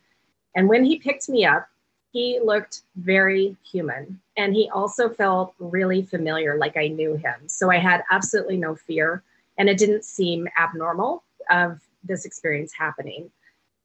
And 0.55 0.69
when 0.69 0.85
he 0.85 0.97
picked 0.97 1.29
me 1.29 1.45
up 1.45 1.67
he 2.11 2.39
looked 2.41 2.83
very 2.95 3.57
human. 3.69 4.21
And 4.37 4.53
he 4.53 4.69
also 4.69 5.09
felt 5.09 5.53
really 5.59 6.01
familiar 6.01 6.57
like 6.57 6.77
i 6.77 6.87
knew 6.87 7.15
him. 7.15 7.35
So 7.47 7.71
i 7.71 7.77
had 7.77 8.03
absolutely 8.11 8.57
no 8.57 8.75
fear. 8.75 9.23
And 9.57 9.69
it 9.69 9.77
didn't 9.77 10.05
seem 10.05 10.47
abnormal 10.57 11.23
of 11.49 11.81
this 12.05 12.25
experience 12.25 12.73
happening 12.73 13.29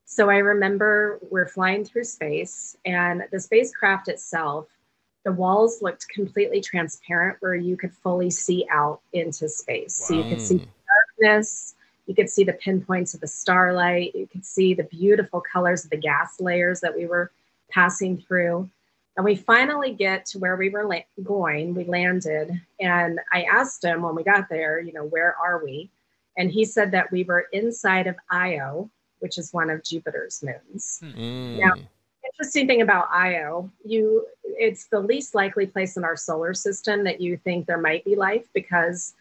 so 0.05 0.31
i 0.31 0.37
remember 0.37 1.19
we're 1.31 1.49
flying 1.49 1.85
through 1.85 2.05
space 2.05 2.77
and 2.85 3.25
the 3.33 3.41
spacecraft 3.41 4.09
itself 4.09 4.67
the 5.25 5.33
walls 5.33 5.83
looked 5.83 6.09
completely 6.09 6.61
transparent 6.61 7.37
where 7.41 7.55
you 7.55 7.77
could 7.77 7.93
fully 7.93 8.31
see 8.31 8.67
out 8.71 9.01
into 9.13 9.49
space 9.49 9.95
so 9.95 10.15
you 10.15 10.25
could 10.25 10.41
see 10.41 10.67
darkness 11.19 11.75
you 12.07 12.15
could 12.15 12.31
see 12.31 12.43
the 12.43 12.55
pinpoints 12.55 13.15
of 13.15 13.21
the 13.21 13.27
starlight 13.27 14.15
you 14.15 14.27
could 14.27 14.45
see 14.45 14.75
the 14.75 14.85
beautiful 14.85 15.41
colors 15.41 15.85
of 15.85 15.91
the 15.91 15.97
gas 15.97 16.41
layers 16.41 16.81
that 16.81 16.97
we 16.97 17.07
were 17.07 17.31
passing 17.71 18.19
through. 18.19 18.69
And 19.17 19.25
we 19.25 19.37
finally 19.37 19.93
get 19.93 20.27
to 20.27 20.39
where 20.39 20.57
we 20.57 20.69
were 20.69 20.85
la- 20.85 21.23
going. 21.23 21.75
We 21.75 21.85
landed, 21.85 22.61
and 22.79 23.21
I 23.33 23.43
asked 23.43 23.85
him 23.85 24.03
when 24.03 24.15
we 24.15 24.23
got 24.23 24.49
there, 24.49 24.81
you 24.81 24.93
know, 24.93 25.05
where 25.05 25.35
are 25.37 25.63
we? 25.63 25.91
And 26.37 26.51
he 26.51 26.65
said 26.65 26.91
that 26.93 27.11
we 27.11 27.25
were 27.25 27.47
inside 27.53 28.07
of 28.07 28.17
Io, 28.31 28.91
which 29.19 29.39
is 29.39 29.53
one 29.53 29.71
of 29.71 29.83
Jupiter's 29.83 30.43
moons. 30.43 31.01
Mm. 31.03 31.59
Now, 31.59 31.75
interesting 32.33 32.67
thing 32.67 32.83
about 32.83 33.09
Io, 33.13 33.71
you 33.85 34.27
it's 34.45 34.87
the 34.87 35.01
least 35.01 35.35
likely 35.35 35.67
place 35.67 35.97
in 35.97 36.05
our 36.05 36.17
solar 36.17 36.55
system 36.55 37.05
that 37.05 37.21
you 37.21 37.37
think 37.37 37.67
there 37.67 37.81
might 37.81 38.05
be 38.05 38.15
life 38.15 38.47
because 38.53 39.15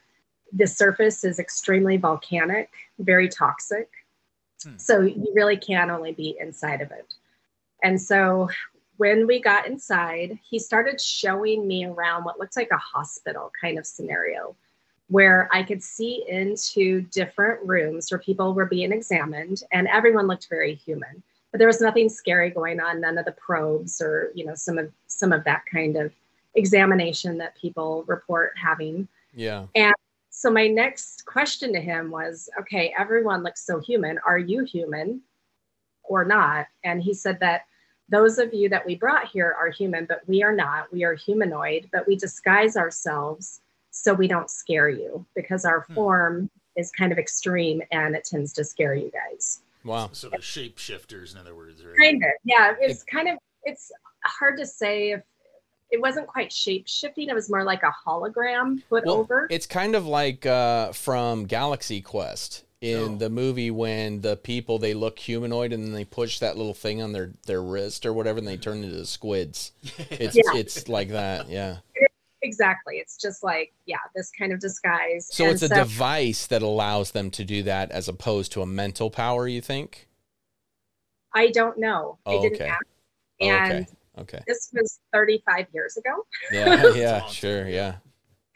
the 0.51 0.67
surface 0.67 1.23
is 1.23 1.39
extremely 1.39 1.97
volcanic, 1.97 2.69
very 2.99 3.29
toxic. 3.29 3.89
Hmm. 4.63 4.77
So 4.77 5.01
you 5.01 5.31
really 5.33 5.57
can 5.57 5.89
only 5.89 6.11
be 6.11 6.35
inside 6.39 6.81
of 6.81 6.91
it. 6.91 7.13
And 7.83 8.01
so 8.01 8.49
when 8.97 9.27
we 9.27 9.39
got 9.39 9.67
inside, 9.67 10.37
he 10.43 10.59
started 10.59 10.99
showing 10.99 11.65
me 11.67 11.85
around 11.85 12.25
what 12.25 12.39
looks 12.39 12.57
like 12.57 12.71
a 12.71 12.77
hospital 12.77 13.51
kind 13.61 13.77
of 13.77 13.85
scenario 13.85 14.55
where 15.09 15.49
I 15.51 15.63
could 15.63 15.83
see 15.83 16.23
into 16.27 17.01
different 17.01 17.65
rooms 17.67 18.11
where 18.11 18.19
people 18.19 18.53
were 18.53 18.65
being 18.65 18.91
examined 18.91 19.63
and 19.71 19.87
everyone 19.87 20.27
looked 20.27 20.47
very 20.49 20.75
human. 20.75 21.23
But 21.51 21.57
there 21.57 21.67
was 21.67 21.81
nothing 21.81 22.09
scary 22.09 22.51
going 22.51 22.79
on, 22.79 23.01
none 23.01 23.17
of 23.17 23.25
the 23.25 23.31
probes 23.31 24.01
or, 24.01 24.31
you 24.35 24.45
know, 24.45 24.53
some 24.53 24.77
of 24.77 24.91
some 25.07 25.33
of 25.33 25.43
that 25.45 25.63
kind 25.71 25.97
of 25.97 26.13
examination 26.53 27.39
that 27.39 27.57
people 27.57 28.03
report 28.07 28.53
having. 28.55 29.07
Yeah. 29.33 29.65
And 29.73 29.95
so 30.29 30.51
my 30.51 30.67
next 30.67 31.25
question 31.25 31.73
to 31.73 31.81
him 31.81 32.11
was, 32.11 32.47
okay, 32.59 32.93
everyone 32.97 33.41
looks 33.41 33.65
so 33.65 33.79
human. 33.79 34.19
Are 34.25 34.37
you 34.37 34.63
human 34.63 35.21
or 36.03 36.23
not? 36.23 36.67
And 36.83 37.01
he 37.01 37.15
said 37.15 37.39
that 37.39 37.65
those 38.09 38.37
of 38.37 38.53
you 38.53 38.69
that 38.69 38.85
we 38.85 38.95
brought 38.95 39.27
here 39.27 39.55
are 39.59 39.69
human, 39.69 40.05
but 40.05 40.21
we 40.27 40.43
are 40.43 40.55
not. 40.55 40.93
We 40.93 41.03
are 41.03 41.15
humanoid, 41.15 41.89
but 41.91 42.07
we 42.07 42.15
disguise 42.15 42.77
ourselves 42.77 43.61
so 43.91 44.13
we 44.13 44.27
don't 44.27 44.49
scare 44.49 44.89
you 44.89 45.25
because 45.35 45.65
our 45.65 45.81
Hmm. 45.81 45.93
form 45.95 46.49
is 46.75 46.91
kind 46.91 47.11
of 47.11 47.17
extreme 47.17 47.81
and 47.91 48.15
it 48.15 48.23
tends 48.23 48.53
to 48.53 48.63
scare 48.63 48.93
you 48.95 49.11
guys. 49.11 49.61
Wow. 49.83 50.09
Sort 50.13 50.33
of 50.33 50.41
shapeshifters, 50.41 51.33
in 51.33 51.39
other 51.39 51.55
words, 51.55 51.83
right? 51.83 51.97
Kind 51.97 52.23
of, 52.23 52.29
yeah. 52.43 52.73
It's 52.79 53.03
kind 53.03 53.27
of 53.29 53.37
it's 53.63 53.91
hard 54.25 54.57
to 54.57 54.65
say 54.65 55.11
if 55.11 55.21
it 55.91 55.99
wasn't 55.99 56.27
quite 56.27 56.51
shape 56.53 56.87
shifting. 56.87 57.29
It 57.29 57.33
was 57.35 57.49
more 57.49 57.63
like 57.63 57.81
a 57.83 57.91
hologram 58.07 58.81
put 58.89 59.05
Well, 59.05 59.15
over. 59.15 59.47
It's 59.49 59.65
kind 59.65 59.95
of 59.95 60.05
like 60.05 60.45
uh, 60.45 60.91
from 60.91 61.45
Galaxy 61.45 61.99
Quest 62.01 62.63
in 62.81 62.97
Oh. 63.15 63.15
the 63.17 63.29
movie 63.29 63.71
when 63.71 64.21
the 64.21 64.37
people 64.37 64.77
they 64.79 64.93
look 64.93 65.19
humanoid 65.19 65.73
and 65.73 65.83
then 65.83 65.91
they 65.93 66.05
push 66.05 66.39
that 66.39 66.55
little 66.57 66.73
thing 66.75 67.01
on 67.01 67.11
their 67.11 67.31
their 67.47 67.61
wrist 67.61 68.05
or 68.05 68.13
whatever 68.13 68.37
and 68.37 68.47
they 68.47 68.55
turn 68.57 68.83
into 68.83 69.05
squids. 69.05 69.71
It's 70.11 70.35
Yeah. 70.35 70.55
it's 70.55 70.87
like 70.87 71.09
that, 71.09 71.49
yeah. 71.49 71.77
Exactly. 72.41 72.97
It's 72.97 73.17
just 73.17 73.43
like 73.43 73.73
yeah, 73.85 73.97
this 74.15 74.31
kind 74.37 74.51
of 74.53 74.59
disguise. 74.59 75.27
So 75.31 75.45
And 75.45 75.53
it's 75.53 75.61
a 75.63 75.69
device 75.69 76.47
that 76.47 76.61
allows 76.61 77.11
them 77.11 77.31
to 77.31 77.43
do 77.43 77.63
that 77.63 77.91
as 77.91 78.07
opposed 78.07 78.51
to 78.53 78.61
a 78.61 78.65
mental 78.65 79.09
power, 79.09 79.47
you 79.47 79.61
think? 79.61 80.07
I 81.33 81.47
don't 81.51 81.77
know. 81.77 82.17
I 82.25 82.33
Oh, 82.33 82.41
didn't 82.41 82.55
okay. 82.61 82.69
ask. 82.69 82.83
Oh, 83.41 83.45
okay. 83.45 83.87
Okay. 84.17 84.39
this 84.47 84.69
was 84.73 84.99
35 85.13 85.67
years 85.73 85.95
ago. 85.95 86.25
Yeah, 86.51 86.93
yeah, 86.95 87.25
sure, 87.27 87.67
yeah. 87.69 87.95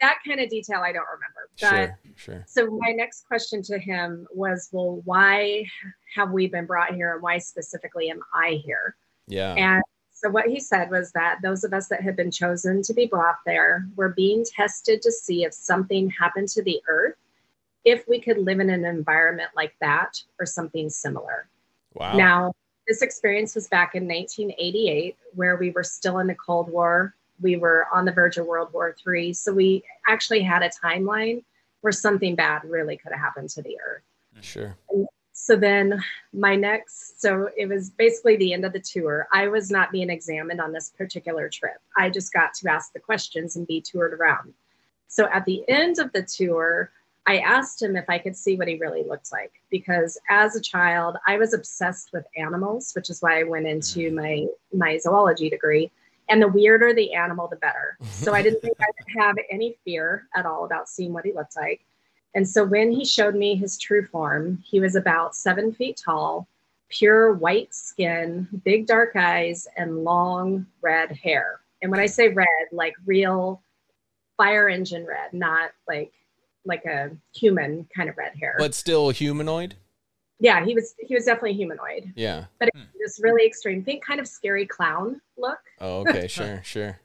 That 0.00 0.18
kind 0.26 0.40
of 0.40 0.50
detail 0.50 0.80
I 0.80 0.92
don't 0.92 1.06
remember. 1.06 1.48
But 1.60 1.68
Sure, 2.16 2.34
sure. 2.34 2.44
so 2.46 2.66
my 2.82 2.90
next 2.90 3.26
question 3.26 3.62
to 3.62 3.78
him 3.78 4.26
was, 4.32 4.68
well, 4.72 5.00
why 5.04 5.64
have 6.16 6.32
we 6.32 6.48
been 6.48 6.66
brought 6.66 6.94
here 6.94 7.14
and 7.14 7.22
why 7.22 7.38
specifically 7.38 8.10
am 8.10 8.20
I 8.34 8.60
here? 8.64 8.96
Yeah. 9.28 9.54
And 9.54 9.82
so 10.24 10.30
what 10.30 10.46
he 10.46 10.58
said 10.58 10.90
was 10.90 11.12
that 11.12 11.42
those 11.42 11.64
of 11.64 11.74
us 11.74 11.88
that 11.88 12.00
had 12.00 12.16
been 12.16 12.30
chosen 12.30 12.80
to 12.84 12.94
be 12.94 13.04
brought 13.04 13.40
there 13.44 13.86
were 13.94 14.08
being 14.08 14.42
tested 14.42 15.02
to 15.02 15.12
see 15.12 15.44
if 15.44 15.52
something 15.52 16.08
happened 16.08 16.48
to 16.48 16.62
the 16.62 16.80
earth, 16.88 17.16
if 17.84 18.08
we 18.08 18.22
could 18.22 18.38
live 18.38 18.58
in 18.58 18.70
an 18.70 18.86
environment 18.86 19.50
like 19.54 19.74
that 19.82 20.22
or 20.40 20.46
something 20.46 20.88
similar. 20.88 21.46
Wow. 21.92 22.16
Now, 22.16 22.52
this 22.88 23.02
experience 23.02 23.54
was 23.54 23.68
back 23.68 23.94
in 23.94 24.08
1988, 24.08 25.14
where 25.34 25.56
we 25.56 25.72
were 25.72 25.84
still 25.84 26.20
in 26.20 26.26
the 26.26 26.34
Cold 26.34 26.70
War. 26.70 27.14
We 27.42 27.56
were 27.56 27.86
on 27.92 28.06
the 28.06 28.12
verge 28.12 28.38
of 28.38 28.46
World 28.46 28.72
War 28.72 28.96
III. 29.06 29.34
So 29.34 29.52
we 29.52 29.84
actually 30.08 30.40
had 30.40 30.62
a 30.62 30.70
timeline 30.70 31.44
where 31.82 31.92
something 31.92 32.34
bad 32.34 32.64
really 32.64 32.96
could 32.96 33.12
have 33.12 33.20
happened 33.20 33.50
to 33.50 33.62
the 33.62 33.76
Earth. 33.86 34.04
Sure. 34.40 34.74
So 35.36 35.56
then, 35.56 36.00
my 36.32 36.54
next, 36.54 37.20
so 37.20 37.50
it 37.56 37.68
was 37.68 37.90
basically 37.90 38.36
the 38.36 38.52
end 38.52 38.64
of 38.64 38.72
the 38.72 38.80
tour. 38.80 39.26
I 39.32 39.48
was 39.48 39.68
not 39.68 39.90
being 39.90 40.08
examined 40.08 40.60
on 40.60 40.72
this 40.72 40.90
particular 40.90 41.48
trip. 41.48 41.78
I 41.96 42.08
just 42.08 42.32
got 42.32 42.54
to 42.54 42.70
ask 42.70 42.92
the 42.92 43.00
questions 43.00 43.56
and 43.56 43.66
be 43.66 43.80
toured 43.80 44.14
around. 44.14 44.54
So 45.08 45.28
at 45.32 45.44
the 45.44 45.64
end 45.68 45.98
of 45.98 46.12
the 46.12 46.22
tour, 46.22 46.92
I 47.26 47.38
asked 47.38 47.82
him 47.82 47.96
if 47.96 48.04
I 48.08 48.18
could 48.18 48.36
see 48.36 48.56
what 48.56 48.68
he 48.68 48.76
really 48.76 49.02
looked 49.02 49.32
like 49.32 49.52
because 49.70 50.16
as 50.30 50.54
a 50.54 50.60
child, 50.60 51.16
I 51.26 51.36
was 51.36 51.52
obsessed 51.52 52.12
with 52.12 52.26
animals, 52.36 52.92
which 52.94 53.10
is 53.10 53.20
why 53.20 53.40
I 53.40 53.42
went 53.42 53.66
into 53.66 54.10
mm. 54.10 54.14
my 54.14 54.46
my 54.72 54.98
zoology 54.98 55.50
degree. 55.50 55.90
And 56.28 56.40
the 56.40 56.48
weirder 56.48 56.94
the 56.94 57.12
animal, 57.12 57.48
the 57.48 57.56
better. 57.56 57.98
So 58.04 58.32
I 58.32 58.40
didn't 58.40 58.60
think 58.60 58.76
I 58.80 58.86
would 58.86 59.22
have 59.22 59.36
any 59.50 59.76
fear 59.84 60.28
at 60.34 60.46
all 60.46 60.64
about 60.64 60.88
seeing 60.88 61.12
what 61.12 61.24
he 61.24 61.32
looked 61.32 61.56
like. 61.56 61.84
And 62.34 62.48
so 62.48 62.64
when 62.64 62.90
he 62.90 63.04
showed 63.04 63.34
me 63.34 63.54
his 63.54 63.78
true 63.78 64.06
form, 64.06 64.62
he 64.64 64.80
was 64.80 64.96
about 64.96 65.36
seven 65.36 65.72
feet 65.72 66.00
tall, 66.02 66.48
pure 66.88 67.34
white 67.34 67.74
skin, 67.74 68.48
big 68.64 68.86
dark 68.86 69.14
eyes, 69.14 69.68
and 69.76 70.04
long 70.04 70.66
red 70.82 71.12
hair. 71.12 71.60
And 71.82 71.90
when 71.90 72.00
I 72.00 72.06
say 72.06 72.28
red, 72.28 72.46
like 72.72 72.94
real 73.06 73.62
fire 74.36 74.68
engine 74.68 75.06
red, 75.06 75.32
not 75.32 75.70
like 75.86 76.12
like 76.66 76.84
a 76.86 77.10
human 77.34 77.86
kind 77.94 78.08
of 78.08 78.16
red 78.16 78.34
hair. 78.36 78.56
But 78.58 78.74
still 78.74 79.10
humanoid? 79.10 79.76
yeah, 80.40 80.64
he 80.64 80.74
was 80.74 80.94
he 80.98 81.14
was 81.14 81.24
definitely 81.24 81.54
humanoid, 81.54 82.12
Yeah. 82.16 82.44
but 82.58 82.68
it 82.68 82.74
hmm. 82.74 82.80
was 82.80 82.88
this 82.98 83.20
really 83.22 83.46
extreme, 83.46 83.82
think 83.84 84.04
kind 84.04 84.20
of 84.20 84.26
scary 84.28 84.66
clown 84.66 85.20
look. 85.38 85.60
Oh, 85.80 86.00
okay, 86.00 86.26
sure, 86.28 86.60
sure. 86.64 87.00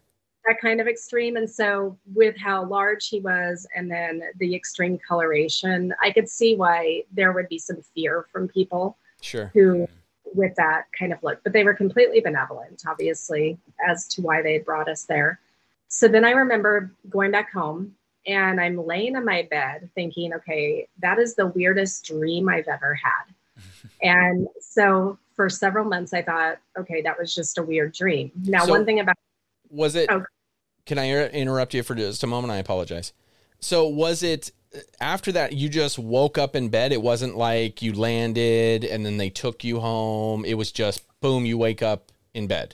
That 0.49 0.59
kind 0.59 0.81
of 0.81 0.87
extreme. 0.87 1.37
And 1.37 1.49
so, 1.49 1.97
with 2.13 2.35
how 2.37 2.65
large 2.65 3.07
he 3.07 3.19
was 3.19 3.67
and 3.75 3.89
then 3.89 4.23
the 4.37 4.55
extreme 4.55 4.97
coloration, 5.07 5.93
I 6.01 6.11
could 6.11 6.27
see 6.27 6.55
why 6.55 7.03
there 7.11 7.31
would 7.31 7.47
be 7.49 7.59
some 7.59 7.81
fear 7.93 8.25
from 8.31 8.47
people 8.47 8.97
Sure. 9.21 9.51
who, 9.53 9.87
with 10.33 10.55
that 10.55 10.85
kind 10.97 11.13
of 11.13 11.21
look, 11.23 11.39
but 11.43 11.53
they 11.53 11.63
were 11.63 11.73
completely 11.73 12.19
benevolent, 12.19 12.83
obviously, 12.87 13.57
as 13.87 14.07
to 14.09 14.21
why 14.21 14.41
they 14.41 14.53
had 14.53 14.65
brought 14.65 14.89
us 14.89 15.03
there. 15.03 15.39
So 15.87 16.07
then 16.07 16.25
I 16.25 16.31
remember 16.31 16.91
going 17.09 17.31
back 17.31 17.51
home 17.51 17.95
and 18.25 18.59
I'm 18.59 18.85
laying 18.85 19.15
in 19.15 19.25
my 19.25 19.47
bed 19.49 19.89
thinking, 19.95 20.33
okay, 20.33 20.87
that 20.99 21.19
is 21.19 21.35
the 21.35 21.47
weirdest 21.47 22.05
dream 22.05 22.47
I've 22.49 22.67
ever 22.67 22.93
had. 22.95 23.33
and 24.01 24.47
so 24.59 25.17
for 25.35 25.49
several 25.49 25.85
months, 25.85 26.13
I 26.13 26.21
thought, 26.21 26.57
okay, 26.77 27.01
that 27.01 27.17
was 27.19 27.33
just 27.35 27.57
a 27.57 27.63
weird 27.63 27.93
dream. 27.93 28.31
Now, 28.43 28.65
So- 28.65 28.71
one 28.71 28.85
thing 28.85 28.99
about 28.99 29.15
Was 29.69 29.95
it? 29.95 30.09
Oh. 30.11 30.23
Can 30.89 30.97
I 30.97 31.27
interrupt 31.29 31.75
you 31.75 31.83
for 31.83 31.93
just 31.93 32.23
a 32.23 32.27
moment? 32.27 32.49
I 32.51 32.57
apologize. 32.57 33.13
So 33.59 33.87
was 33.87 34.23
it 34.23 34.49
after 34.99 35.31
that 35.33 35.53
you 35.53 35.69
just 35.69 35.99
woke 35.99 36.39
up 36.39 36.55
in 36.55 36.69
bed? 36.69 36.91
It 36.91 37.03
wasn't 37.03 37.37
like 37.37 37.83
you 37.83 37.93
landed 37.93 38.83
and 38.83 39.05
then 39.05 39.17
they 39.17 39.29
took 39.29 39.63
you 39.63 39.81
home. 39.81 40.43
It 40.45 40.55
was 40.55 40.71
just 40.71 41.03
boom, 41.19 41.45
you 41.45 41.59
wake 41.59 41.83
up 41.83 42.11
in 42.33 42.47
bed. 42.47 42.73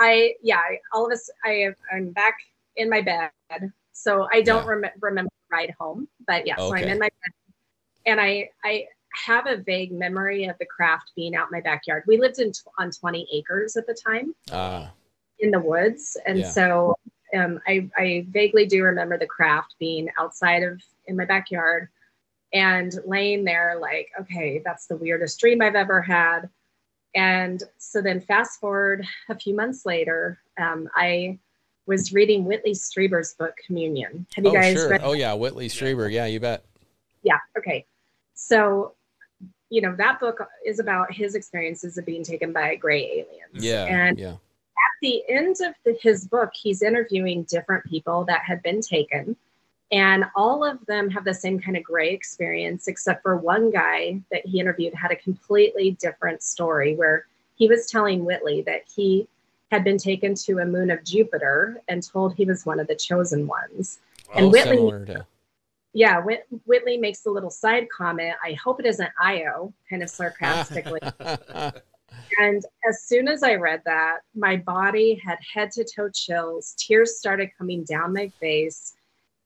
I 0.00 0.34
yeah, 0.42 0.60
all 0.92 1.06
of 1.06 1.12
us 1.12 1.30
I 1.44 1.68
I'm 1.92 2.10
back 2.10 2.34
in 2.74 2.90
my 2.90 3.00
bed. 3.00 3.30
So 3.92 4.26
I 4.32 4.42
don't 4.42 4.64
Yeah. 4.64 4.72
rem- 4.72 4.90
remember 5.00 5.30
the 5.48 5.56
ride 5.56 5.74
home, 5.78 6.08
but 6.26 6.48
yeah, 6.48 6.56
so 6.56 6.74
I'm 6.74 6.88
in 6.88 6.98
my 6.98 7.08
bed. 7.22 7.32
And 8.06 8.20
I 8.20 8.50
I 8.64 8.86
have 9.24 9.46
a 9.46 9.58
vague 9.58 9.92
memory 9.92 10.46
of 10.46 10.58
the 10.58 10.66
craft 10.66 11.12
being 11.14 11.36
out 11.36 11.46
in 11.46 11.52
my 11.52 11.60
backyard. 11.60 12.02
We 12.08 12.18
lived 12.18 12.40
in 12.40 12.50
on 12.76 12.90
20 12.90 13.28
acres 13.32 13.76
at 13.76 13.86
the 13.86 13.94
time 13.94 14.34
Uh, 14.50 14.88
in 15.38 15.52
the 15.52 15.60
woods, 15.60 16.16
and 16.26 16.40
Yeah. 16.40 16.50
so 16.50 16.96
um, 17.36 17.60
I 17.66 17.88
I 17.96 18.26
vaguely 18.30 18.66
do 18.66 18.82
remember 18.82 19.18
the 19.18 19.26
craft 19.26 19.74
being 19.78 20.08
outside 20.18 20.62
of 20.62 20.82
in 21.06 21.16
my 21.16 21.24
backyard 21.24 21.88
and 22.52 22.92
laying 23.04 23.44
there 23.44 23.78
like, 23.80 24.10
okay, 24.20 24.62
that's 24.64 24.86
the 24.86 24.96
weirdest 24.96 25.38
dream 25.40 25.60
I've 25.62 25.74
ever 25.74 26.00
had. 26.00 26.48
And 27.14 27.62
so 27.78 28.02
then, 28.02 28.20
fast 28.20 28.60
forward 28.60 29.06
a 29.28 29.34
few 29.34 29.54
months 29.54 29.86
later, 29.86 30.38
um, 30.58 30.88
I 30.94 31.38
was 31.86 32.12
reading 32.12 32.44
Whitley 32.44 32.72
Strieber's 32.72 33.34
book, 33.34 33.54
Communion. 33.64 34.26
Have 34.34 34.44
you 34.44 34.50
oh, 34.50 34.54
guys 34.54 34.74
sure. 34.74 34.90
read? 34.90 35.00
Oh, 35.02 35.12
yeah. 35.12 35.32
Whitley 35.32 35.68
Strieber. 35.68 36.10
Yeah, 36.10 36.26
you 36.26 36.40
bet. 36.40 36.64
Yeah. 37.22 37.38
Okay. 37.56 37.86
So, 38.34 38.94
you 39.70 39.80
know, 39.80 39.94
that 39.96 40.20
book 40.20 40.46
is 40.64 40.78
about 40.78 41.12
his 41.12 41.34
experiences 41.34 41.96
of 41.96 42.04
being 42.04 42.22
taken 42.22 42.52
by 42.52 42.74
gray 42.76 43.04
aliens. 43.04 43.64
Yeah. 43.64 43.84
And 43.84 44.18
yeah. 44.18 44.36
At 44.86 45.00
the 45.02 45.22
end 45.28 45.56
of 45.60 45.74
the, 45.84 45.98
his 46.00 46.26
book, 46.28 46.50
he's 46.54 46.82
interviewing 46.82 47.42
different 47.44 47.84
people 47.84 48.24
that 48.26 48.42
had 48.42 48.62
been 48.62 48.80
taken. 48.80 49.36
And 49.92 50.24
all 50.34 50.64
of 50.64 50.84
them 50.86 51.10
have 51.10 51.24
the 51.24 51.34
same 51.34 51.60
kind 51.60 51.76
of 51.76 51.82
gray 51.84 52.12
experience, 52.12 52.88
except 52.88 53.22
for 53.22 53.36
one 53.36 53.70
guy 53.70 54.20
that 54.32 54.44
he 54.46 54.60
interviewed 54.60 54.94
had 54.94 55.12
a 55.12 55.16
completely 55.16 55.92
different 56.00 56.42
story 56.42 56.96
where 56.96 57.26
he 57.56 57.68
was 57.68 57.90
telling 57.90 58.24
Whitley 58.24 58.62
that 58.62 58.82
he 58.94 59.28
had 59.70 59.84
been 59.84 59.98
taken 59.98 60.34
to 60.34 60.58
a 60.58 60.64
moon 60.64 60.90
of 60.90 61.04
Jupiter 61.04 61.82
and 61.88 62.02
told 62.02 62.34
he 62.34 62.44
was 62.44 62.64
one 62.64 62.80
of 62.80 62.86
the 62.86 62.96
chosen 62.96 63.46
ones. 63.46 63.98
and 64.34 64.50
Whitley, 64.50 64.76
to. 65.06 65.26
yeah, 65.92 66.20
Whit- 66.20 66.46
Whitley 66.64 66.96
makes 66.96 67.26
a 67.26 67.30
little 67.30 67.50
side 67.50 67.88
comment. 67.88 68.34
I 68.44 68.52
hope 68.54 68.80
it 68.80 68.86
isn't 68.86 69.10
Io, 69.20 69.72
kind 69.88 70.02
of 70.02 70.10
sarcastically. 70.10 71.00
And 72.38 72.64
as 72.88 73.04
soon 73.04 73.28
as 73.28 73.42
I 73.42 73.54
read 73.54 73.82
that, 73.86 74.18
my 74.34 74.56
body 74.56 75.20
had 75.24 75.38
head 75.54 75.70
to 75.72 75.84
toe 75.84 76.10
chills. 76.10 76.74
Tears 76.78 77.18
started 77.18 77.50
coming 77.56 77.84
down 77.84 78.12
my 78.12 78.28
face. 78.40 78.94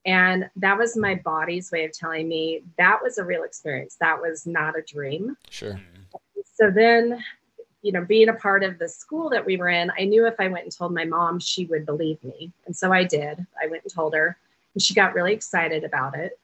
And 0.07 0.49
that 0.57 0.79
was 0.79 0.97
my 0.97 1.15
body's 1.17 1.71
way 1.71 1.85
of 1.85 1.93
telling 1.93 2.29
me 2.29 2.63
that 2.79 3.01
was 3.03 3.19
a 3.19 3.25
real 3.25 3.43
experience. 3.43 3.97
That 4.01 4.21
was 4.21 4.47
not 4.47 4.79
a 4.79 4.83
dream. 4.83 5.37
sure. 5.51 5.81
So 6.55 6.71
then, 6.71 7.23
you 7.83 7.93
know, 7.93 8.05
being 8.05 8.29
a 8.29 8.35
part 8.35 8.63
of 8.65 8.79
the 8.79 8.89
school 8.89 9.31
that 9.31 9.45
we 9.45 9.57
were 9.57 9.69
in, 9.69 9.91
I 9.99 10.05
knew 10.05 10.27
if 10.27 10.35
I 10.39 10.49
went 10.49 10.65
and 10.65 10.75
told 10.75 10.95
my 10.95 11.05
mom, 11.05 11.39
she 11.39 11.67
would 11.67 11.87
believe 11.87 12.23
me. 12.25 12.53
And 12.67 12.75
so 12.75 12.93
I 12.93 13.05
did. 13.05 13.47
I 13.63 13.67
went 13.67 13.83
and 13.85 13.93
told 13.93 14.15
her, 14.15 14.37
and 14.75 14.83
she 14.83 14.95
got 14.95 15.15
really 15.15 15.33
excited 15.33 15.85
about 15.85 16.17
it. 16.17 16.39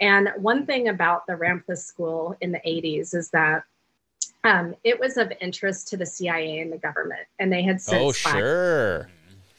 And 0.00 0.30
one 0.36 0.66
thing 0.66 0.88
about 0.88 1.26
the 1.26 1.34
Ramtha 1.34 1.76
School 1.76 2.36
in 2.40 2.52
the 2.52 2.60
80s 2.66 3.14
is 3.14 3.30
that 3.30 3.64
um, 4.46 4.74
it 4.84 4.98
was 4.98 5.16
of 5.16 5.32
interest 5.40 5.88
to 5.88 5.96
the 5.96 6.06
CIA 6.06 6.60
and 6.60 6.72
the 6.72 6.78
government, 6.78 7.26
and 7.38 7.52
they 7.52 7.62
had 7.62 7.80
since 7.80 8.02
Oh, 8.02 8.12
sure. 8.12 9.10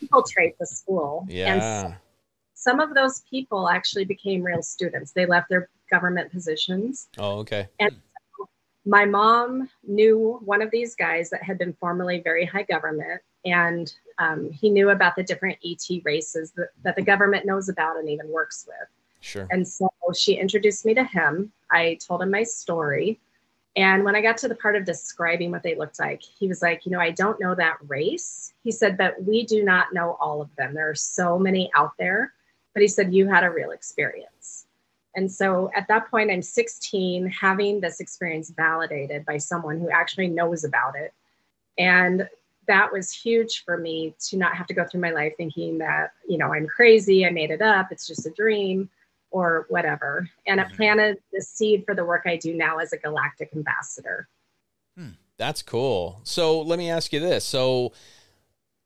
infiltrate 0.02 0.58
the 0.60 0.66
school. 0.66 1.26
And 1.30 1.62
Yeah. 1.62 1.96
some 2.54 2.80
of 2.80 2.94
those 2.96 3.22
people 3.30 3.70
actually 3.70 4.06
became 4.06 4.44
real 4.44 4.62
students. 4.62 5.12
They 5.12 5.26
left 5.26 5.50
their 5.50 5.70
government 5.90 6.32
positions. 6.32 7.10
Oh, 7.18 7.40
okay. 7.40 7.68
And 7.80 8.02
My 8.86 9.04
mom 9.04 9.70
knew 9.86 10.40
one 10.46 10.62
of 10.62 10.72
these 10.72 10.96
guys 10.96 11.30
that 11.32 11.44
had 11.44 11.58
been 11.58 11.74
formerly 11.74 12.22
very 12.22 12.46
high 12.46 12.64
government, 12.64 13.22
and 13.44 13.94
um, 14.18 14.50
he 14.50 14.70
knew 14.70 14.92
about 14.92 15.18
the 15.18 15.24
different 15.24 15.58
ET 15.62 15.86
races 16.06 16.52
that, 16.52 16.70
that 16.84 16.96
the 16.96 17.02
government 17.02 17.46
knows 17.46 17.68
about 17.68 17.98
and 17.98 18.10
even 18.10 18.30
works 18.30 18.66
with. 18.66 18.88
Sure. 19.20 19.46
And 19.52 19.68
so 19.68 19.90
she 20.16 20.36
introduced 20.36 20.86
me 20.86 20.94
to 20.94 21.04
him. 21.04 21.52
I 21.70 21.96
told 21.96 22.22
him 22.22 22.32
my 22.32 22.44
story. 22.44 23.20
And 23.78 24.04
when 24.04 24.16
I 24.16 24.22
got 24.22 24.38
to 24.38 24.48
the 24.48 24.56
part 24.56 24.76
of 24.76 24.86
describing 24.86 25.52
what 25.52 25.62
they 25.62 25.76
looked 25.76 26.00
like, 26.00 26.24
he 26.24 26.48
was 26.48 26.64
like, 26.64 26.86
You 26.86 26.92
know, 26.92 27.00
I 27.00 27.12
don't 27.12 27.40
know 27.40 27.54
that 27.56 27.78
race. 27.88 28.54
He 28.64 28.72
said, 28.72 28.98
But 28.98 29.24
we 29.24 29.46
do 29.46 29.64
not 29.64 29.94
know 29.94 30.18
all 30.20 30.42
of 30.42 30.54
them. 30.56 30.74
There 30.74 30.90
are 30.90 30.96
so 30.96 31.38
many 31.38 31.70
out 31.76 31.92
there. 31.98 32.34
But 32.74 32.82
he 32.82 32.88
said, 32.88 33.14
You 33.14 33.30
had 33.30 33.44
a 33.44 33.52
real 33.52 33.70
experience. 33.70 34.66
And 35.16 35.32
so 35.32 35.72
at 35.76 35.88
that 35.88 36.10
point, 36.10 36.32
I'm 36.32 36.42
16, 36.42 37.28
having 37.28 37.80
this 37.80 38.00
experience 38.00 38.50
validated 38.50 39.26
by 39.26 39.38
someone 39.38 39.80
who 39.80 39.90
actually 39.90 40.28
knows 40.28 40.64
about 40.64 40.96
it. 40.96 41.14
And 41.78 42.28
that 42.68 42.92
was 42.92 43.12
huge 43.12 43.64
for 43.64 43.78
me 43.78 44.16
to 44.28 44.38
not 44.38 44.56
have 44.56 44.68
to 44.68 44.74
go 44.74 44.86
through 44.86 45.02
my 45.02 45.12
life 45.12 45.34
thinking 45.38 45.78
that, 45.78 46.14
you 46.28 46.38
know, 46.38 46.54
I'm 46.54 46.68
crazy, 46.68 47.26
I 47.26 47.30
made 47.30 47.52
it 47.52 47.62
up, 47.62 47.92
it's 47.92 48.06
just 48.08 48.26
a 48.26 48.32
dream 48.32 48.90
or 49.32 49.66
whatever. 49.70 50.30
And 50.46 50.60
it 50.60 50.68
planted 50.74 51.18
the 51.34 51.42
seed 51.42 51.84
for 51.86 51.96
the 51.96 52.06
work 52.06 52.24
I 52.26 52.38
do 52.38 52.54
now 52.54 52.78
as 52.78 52.94
a 52.94 52.98
galactic 52.98 53.50
ambassador. 53.56 54.28
That's 55.38 55.62
cool. 55.62 56.20
So 56.24 56.62
let 56.62 56.80
me 56.80 56.90
ask 56.90 57.14
you 57.14 57.20
this. 57.20 57.46
So 57.46 57.94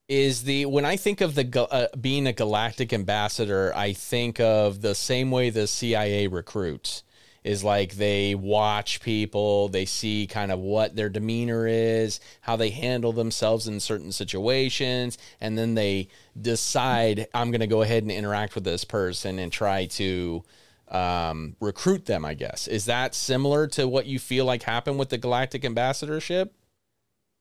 is 0.09 0.43
the 0.43 0.65
when 0.65 0.83
I 0.83 0.97
think 0.97 1.21
of 1.21 1.35
the 1.35 1.67
uh, 1.71 1.87
being 1.99 2.27
a 2.27 2.33
galactic 2.33 2.91
ambassador, 2.91 3.73
I 3.75 3.93
think 3.93 4.39
of 4.39 4.81
the 4.81 4.93
same 4.93 5.31
way 5.31 5.49
the 5.49 5.67
CIA 5.67 6.27
recruits 6.27 7.03
is 7.43 7.63
like 7.63 7.95
they 7.95 8.35
watch 8.35 9.01
people, 9.01 9.67
they 9.67 9.85
see 9.85 10.27
kind 10.27 10.51
of 10.51 10.59
what 10.59 10.95
their 10.95 11.09
demeanor 11.09 11.65
is, 11.67 12.19
how 12.41 12.55
they 12.55 12.69
handle 12.69 13.11
themselves 13.11 13.67
in 13.67 13.79
certain 13.79 14.11
situations, 14.11 15.17
and 15.39 15.57
then 15.57 15.73
they 15.73 16.07
decide 16.39 17.27
I'm 17.33 17.51
going 17.51 17.61
to 17.61 17.67
go 17.67 17.81
ahead 17.81 18.03
and 18.03 18.11
interact 18.11 18.55
with 18.55 18.63
this 18.63 18.83
person 18.83 19.39
and 19.39 19.51
try 19.51 19.85
to 19.87 20.43
um, 20.89 21.55
recruit 21.59 22.05
them. 22.05 22.25
I 22.25 22.35
guess 22.35 22.67
is 22.67 22.85
that 22.85 23.15
similar 23.15 23.67
to 23.67 23.87
what 23.87 24.05
you 24.05 24.19
feel 24.19 24.45
like 24.45 24.63
happened 24.63 24.99
with 24.99 25.09
the 25.09 25.17
galactic 25.17 25.65
ambassadorship? 25.65 26.53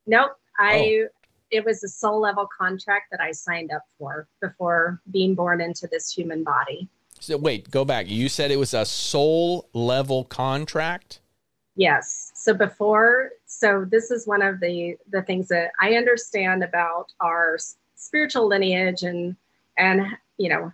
Nope. 0.06 0.32
I 0.58 1.06
it 1.50 1.64
was 1.64 1.82
a 1.82 1.88
soul 1.88 2.20
level 2.20 2.46
contract 2.46 3.10
that 3.10 3.20
I 3.20 3.32
signed 3.32 3.72
up 3.72 3.82
for 3.98 4.28
before 4.40 5.00
being 5.10 5.34
born 5.34 5.60
into 5.60 5.88
this 5.88 6.12
human 6.12 6.44
body. 6.44 6.88
So 7.20 7.36
wait, 7.36 7.70
go 7.70 7.84
back. 7.84 8.08
You 8.08 8.28
said 8.28 8.50
it 8.50 8.58
was 8.58 8.74
a 8.74 8.86
soul 8.86 9.68
level 9.74 10.24
contract. 10.24 11.20
Yes. 11.76 12.32
So 12.34 12.54
before, 12.54 13.30
so 13.46 13.84
this 13.88 14.10
is 14.10 14.26
one 14.26 14.42
of 14.42 14.60
the 14.60 14.96
the 15.10 15.22
things 15.22 15.48
that 15.48 15.70
I 15.80 15.94
understand 15.94 16.64
about 16.64 17.12
our 17.20 17.58
spiritual 17.94 18.48
lineage 18.48 19.02
and 19.02 19.36
and 19.76 20.06
you 20.38 20.48
know 20.48 20.72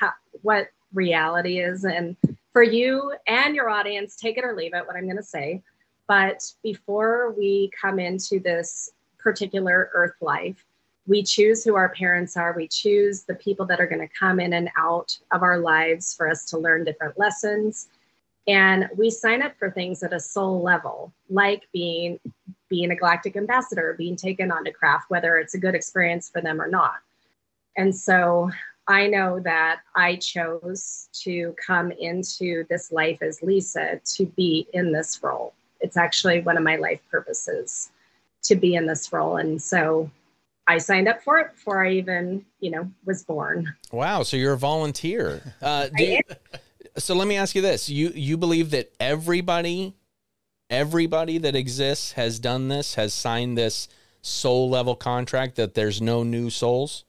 how, 0.00 0.12
what 0.42 0.68
reality 0.94 1.58
is. 1.58 1.84
And 1.84 2.16
for 2.52 2.62
you 2.62 3.14
and 3.26 3.54
your 3.54 3.68
audience, 3.68 4.16
take 4.16 4.38
it 4.38 4.44
or 4.44 4.54
leave 4.54 4.74
it. 4.74 4.86
What 4.86 4.96
I'm 4.96 5.04
going 5.04 5.16
to 5.16 5.22
say, 5.22 5.62
but 6.06 6.50
before 6.62 7.34
we 7.36 7.70
come 7.80 7.98
into 7.98 8.38
this 8.38 8.90
particular 9.18 9.90
Earth 9.92 10.14
life, 10.20 10.64
we 11.08 11.22
choose 11.22 11.64
who 11.64 11.74
our 11.74 11.88
parents 11.88 12.36
are. 12.36 12.52
We 12.52 12.68
choose 12.68 13.22
the 13.22 13.34
people 13.34 13.64
that 13.66 13.80
are 13.80 13.86
going 13.86 14.06
to 14.06 14.14
come 14.14 14.38
in 14.38 14.52
and 14.52 14.68
out 14.76 15.18
of 15.32 15.42
our 15.42 15.58
lives 15.58 16.14
for 16.14 16.28
us 16.28 16.44
to 16.50 16.58
learn 16.58 16.84
different 16.84 17.18
lessons. 17.18 17.88
And 18.46 18.88
we 18.94 19.10
sign 19.10 19.42
up 19.42 19.58
for 19.58 19.70
things 19.70 20.02
at 20.02 20.12
a 20.12 20.20
soul 20.20 20.62
level 20.62 21.12
like 21.28 21.66
being 21.72 22.20
being 22.68 22.90
a 22.90 22.96
galactic 22.96 23.34
ambassador 23.34 23.94
being 23.96 24.14
taken 24.14 24.52
onto 24.52 24.70
craft 24.70 25.08
whether 25.08 25.38
it's 25.38 25.54
a 25.54 25.58
good 25.58 25.74
experience 25.74 26.28
for 26.28 26.42
them 26.42 26.60
or 26.60 26.68
not. 26.68 26.96
And 27.76 27.94
so 27.94 28.50
i 28.86 29.06
know 29.06 29.38
that 29.40 29.80
i 29.94 30.16
chose 30.16 31.10
to 31.12 31.54
come 31.66 31.90
into 31.92 32.64
this 32.70 32.90
life 32.90 33.18
as 33.20 33.42
lisa 33.42 34.00
to 34.04 34.26
be 34.26 34.66
in 34.72 34.92
this 34.92 35.22
role. 35.22 35.52
It's 35.80 35.96
actually 35.96 36.40
one 36.40 36.56
of 36.56 36.62
my 36.62 36.76
life 36.76 37.00
purposes 37.10 37.90
to 38.44 38.56
be 38.56 38.74
in 38.74 38.86
this 38.86 39.12
role. 39.12 39.36
And 39.36 39.60
so 39.60 40.10
i 40.68 40.78
signed 40.78 41.08
up 41.08 41.20
for 41.22 41.38
it 41.38 41.52
before 41.54 41.84
i 41.84 41.90
even 41.90 42.44
you 42.60 42.70
know 42.70 42.88
was 43.04 43.24
born 43.24 43.66
Wow, 43.90 44.22
so 44.22 44.36
you're 44.36 44.52
a 44.52 44.58
volunteer. 44.58 45.40
Uh, 45.62 45.88
you- 45.96 46.20
so 46.98 47.14
let 47.14 47.26
me 47.26 47.36
ask 47.36 47.54
you 47.54 47.62
this: 47.62 47.88
you 47.88 48.10
you 48.14 48.36
believe 48.36 48.70
that 48.72 48.92
everybody, 49.00 49.94
everybody 50.68 51.38
that 51.38 51.56
exists 51.56 52.12
has 52.12 52.38
done 52.38 52.68
this, 52.68 52.96
has 52.96 53.14
signed 53.14 53.56
this 53.56 53.88
soul 54.20 54.68
level 54.68 54.94
contract 54.94 55.56
that 55.56 55.72
there's 55.74 56.02
no 56.02 56.22
new 56.22 56.50
souls? 56.50 57.04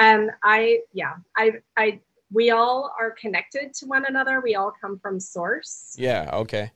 and 0.00 0.30
i 0.42 0.80
yeah 0.92 1.14
i 1.36 1.52
i 1.76 2.00
we 2.32 2.50
all 2.50 2.92
are 2.98 3.12
connected 3.12 3.72
to 3.72 3.86
one 3.86 4.04
another 4.06 4.40
we 4.40 4.56
all 4.56 4.72
come 4.80 4.98
from 4.98 5.20
source 5.20 5.94
Yeah. 5.96 6.30
Okay. 6.32 6.72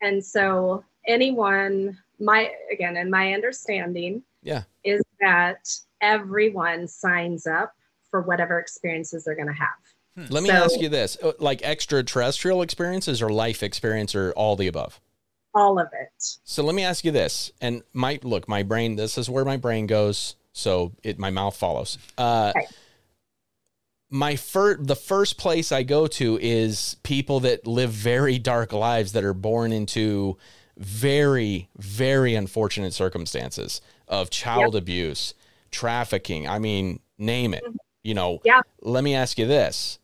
and 0.00 0.24
so 0.24 0.82
anyone 1.06 1.98
my 2.18 2.50
again 2.72 2.96
in 2.96 3.10
my 3.10 3.34
understanding 3.34 4.22
Yeah. 4.44 4.62
is 4.84 5.02
that 5.20 5.66
everyone 6.00 6.86
signs 6.86 7.46
up 7.46 7.74
for 8.10 8.20
whatever 8.22 8.60
experiences 8.60 9.24
they're 9.24 9.34
going 9.34 9.48
to 9.48 9.52
have 9.54 10.30
Let 10.30 10.42
me 10.44 10.50
So- 10.50 10.54
ask 10.54 10.78
you 10.80 10.88
this: 10.88 11.16
uh, 11.20 11.32
like 11.40 11.62
extraterrestrial 11.62 12.62
experiences 12.62 13.20
or 13.20 13.30
life 13.30 13.62
experience 13.64 14.14
or 14.14 14.30
all 14.36 14.54
the 14.54 14.68
above? 14.68 15.00
all 15.56 15.78
of 15.78 15.86
it 15.92 16.10
So 16.44 16.62
let 16.64 16.74
me 16.74 16.84
ask 16.84 17.04
you 17.04 17.10
this, 17.12 17.50
and 17.60 17.82
my 17.92 18.18
look, 18.22 18.48
my 18.48 18.62
brain. 18.62 18.96
This 18.96 19.16
is 19.18 19.28
where 19.30 19.44
my 19.44 19.56
brain 19.56 19.86
goes, 19.88 20.36
so 20.52 20.92
it 21.02 21.18
my 21.18 21.30
mouth 21.30 21.56
follows. 21.56 21.98
Uh, 22.18 22.52
Okay. 22.56 22.66
My 24.10 24.36
first, 24.36 24.86
the 24.86 24.94
first 24.96 25.38
place 25.38 25.72
I 25.72 25.82
go 25.82 26.06
to 26.06 26.38
is 26.40 26.96
people 27.02 27.40
that 27.40 27.66
live 27.66 27.90
very 27.90 28.38
dark 28.38 28.72
lives 28.72 29.12
that 29.12 29.24
are 29.24 29.34
born 29.34 29.72
into 29.72 30.36
very, 30.76 31.68
very 31.78 32.34
unfortunate 32.36 32.92
circumstances 32.92 33.80
of 34.08 34.30
child 34.30 34.76
abuse, 34.76 35.34
trafficking. 35.70 36.48
I 36.48 36.58
mean, 36.58 37.00
name 37.18 37.54
it. 37.54 37.64
You 38.02 38.14
know. 38.14 38.40
Yeah. 38.44 38.60
Let 38.82 39.04
me 39.04 39.14
ask 39.14 39.38
you 39.38 39.46
this: 39.46 39.98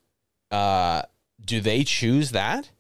uh, 0.51 1.03
Do 1.45 1.61
they 1.61 1.85
choose 1.85 2.31
that? 2.33 2.71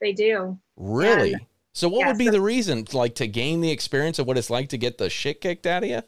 they 0.00 0.12
do 0.12 0.58
Really? 0.76 1.36
So 1.74 1.88
what 1.88 2.00
Yeah, 2.00 2.08
would 2.08 2.18
be 2.18 2.26
so- 2.26 2.32
the 2.32 2.40
reason? 2.40 2.84
Like 2.92 3.14
to 3.16 3.26
gain 3.28 3.60
the 3.60 3.70
experience 3.70 4.18
of 4.18 4.26
what 4.26 4.36
it's 4.36 4.50
like 4.50 4.68
to 4.70 4.78
get 4.78 4.98
the 4.98 5.08
shit 5.08 5.40
kicked 5.40 5.66
out 5.66 5.84
of 5.84 5.88
you? 5.90 6.02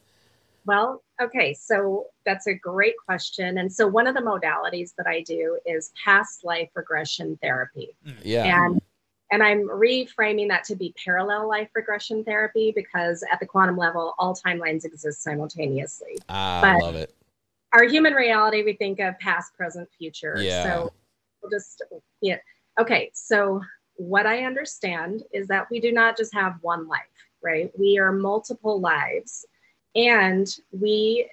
Well, 0.66 1.02
okay, 1.22 1.54
so 1.54 2.06
that's 2.26 2.46
a 2.48 2.54
great 2.54 2.94
question. 3.06 3.58
And 3.58 3.72
so 3.72 3.86
one 3.86 4.06
of 4.06 4.14
the 4.14 4.20
modalities 4.20 4.94
that 4.98 5.06
I 5.06 5.20
do 5.22 5.58
is 5.66 5.92
past 6.04 6.42
life 6.44 6.70
regression 6.74 7.38
therapy. 7.42 7.94
Yeah. 8.22 8.64
And 8.66 8.80
and 9.34 9.42
I'm 9.42 9.68
reframing 9.68 10.48
that 10.50 10.62
to 10.64 10.76
be 10.76 10.94
parallel 11.04 11.48
life 11.48 11.68
regression 11.74 12.22
therapy 12.22 12.72
because 12.72 13.24
at 13.32 13.40
the 13.40 13.46
quantum 13.46 13.76
level, 13.76 14.14
all 14.16 14.32
timelines 14.32 14.84
exist 14.84 15.24
simultaneously. 15.24 16.18
Ah, 16.28 16.60
I 16.60 16.74
but- 16.74 16.82
love 16.82 16.94
it. 16.94 17.12
Our 17.72 17.82
human 17.82 18.14
reality, 18.14 18.62
we 18.62 18.74
think 18.74 19.00
of 19.00 19.18
past, 19.18 19.52
present, 19.56 19.88
future. 19.98 20.36
Yeah. 20.38 20.62
So 20.62 20.92
we'll 21.42 21.50
just 21.50 21.82
yeah. 22.20 22.36
Okay, 22.78 23.10
so 23.12 23.60
what 23.96 24.26
I 24.26 24.44
understand 24.44 25.24
is 25.32 25.48
that 25.48 25.68
we 25.68 25.80
do 25.80 25.90
not 25.90 26.16
just 26.16 26.32
have 26.32 26.54
one 26.60 26.86
life, 26.86 27.00
right? 27.42 27.76
We 27.76 27.98
are 27.98 28.12
multiple 28.12 28.78
lives 28.78 29.44
and 29.96 30.56
we 30.70 31.28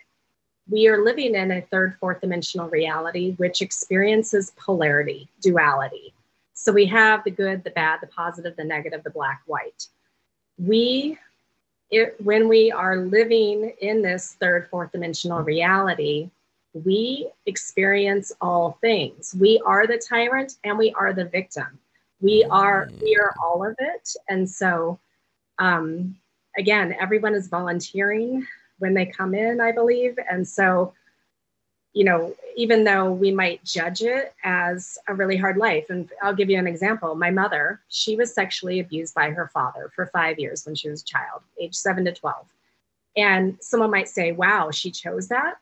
we 0.68 0.88
are 0.88 1.04
living 1.04 1.36
in 1.36 1.52
a 1.52 1.62
third 1.62 1.96
fourth 2.00 2.22
dimensional 2.22 2.68
reality 2.70 3.36
which 3.36 3.62
experiences 3.62 4.54
polarity 4.58 5.30
duality 5.42 6.16
so 6.64 6.72
we 6.72 6.86
have 6.86 7.24
the 7.24 7.32
good 7.32 7.64
the 7.64 7.72
bad 7.72 8.02
the 8.02 8.08
positive 8.08 8.56
the 8.56 8.64
negative 8.64 9.04
the 9.04 9.10
black 9.10 9.42
white. 9.48 9.88
We 10.60 11.18
it, 11.90 12.16
when 12.24 12.48
we 12.48 12.72
are 12.72 12.98
living 12.98 13.74
in 13.82 14.04
this 14.04 14.38
third 14.40 14.68
fourth 14.70 14.92
dimensional 14.92 15.42
reality 15.42 16.30
we 16.74 17.30
experience 17.48 18.32
all 18.40 18.78
things. 18.80 19.36
We 19.38 19.62
are 19.66 19.88
the 19.88 19.98
tyrant 19.98 20.54
and 20.64 20.78
we 20.78 20.94
are 20.94 21.14
the 21.14 21.26
victim. 21.26 21.80
We 22.22 22.46
are 22.50 22.90
we 23.02 23.18
are 23.18 23.34
all 23.44 23.66
of 23.66 23.76
it. 23.80 24.10
And 24.30 24.48
so 24.48 25.00
um, 25.58 26.16
again 26.58 26.96
everyone 27.02 27.34
is 27.34 27.48
volunteering 27.48 28.46
when 28.78 28.94
they 28.94 29.08
come 29.08 29.34
in 29.34 29.60
i 29.60 29.72
believe. 29.72 30.16
And 30.30 30.48
so 30.48 30.94
you 31.94 32.04
know 32.04 32.36
even 32.56 32.84
though 32.84 33.12
we 33.12 33.32
might 33.32 33.64
judge 33.64 34.02
it 34.02 34.34
as 34.44 34.98
a 35.08 35.14
really 35.14 35.38
hard 35.38 35.58
life 35.58 35.90
and 35.90 36.10
i'll 36.22 36.36
give 36.36 36.50
you 36.50 36.58
an 36.58 36.68
example. 36.68 37.16
My 37.16 37.32
mother 37.32 37.82
she 37.90 38.16
was 38.16 38.34
sexually 38.34 38.80
abused 38.80 39.14
by 39.14 39.30
her 39.32 39.48
father 39.48 39.92
for 39.96 40.06
five 40.08 40.40
years 40.40 40.66
when 40.66 40.76
she 40.76 40.90
was 40.90 41.02
a 41.02 41.06
child 41.06 41.42
age 41.60 41.76
7 41.76 42.06
to 42.06 42.14
12 42.14 42.46
and 43.18 43.58
someone 43.62 43.92
might 43.92 44.10
say 44.10 44.32
wow 44.32 44.72
she 44.72 44.92
chose 44.92 45.28
that. 45.30 45.56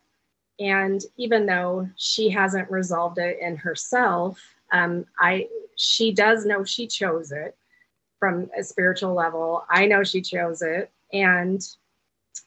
And 0.59 1.01
even 1.15 1.45
though 1.45 1.89
she 1.95 2.29
hasn't 2.29 2.69
resolved 2.69 3.17
it 3.17 3.39
in 3.41 3.55
herself 3.57 4.39
um, 4.71 5.05
i 5.19 5.47
she 5.75 6.11
does 6.11 6.45
know 6.45 6.63
she 6.63 6.85
chose 6.87 7.31
it 7.31 7.55
from 8.19 8.51
a 8.57 8.63
spiritual 8.63 9.13
level. 9.13 9.65
I 9.69 9.85
know 9.85 10.03
she 10.03 10.21
chose 10.21 10.61
it. 10.61 10.91
And 11.13 11.65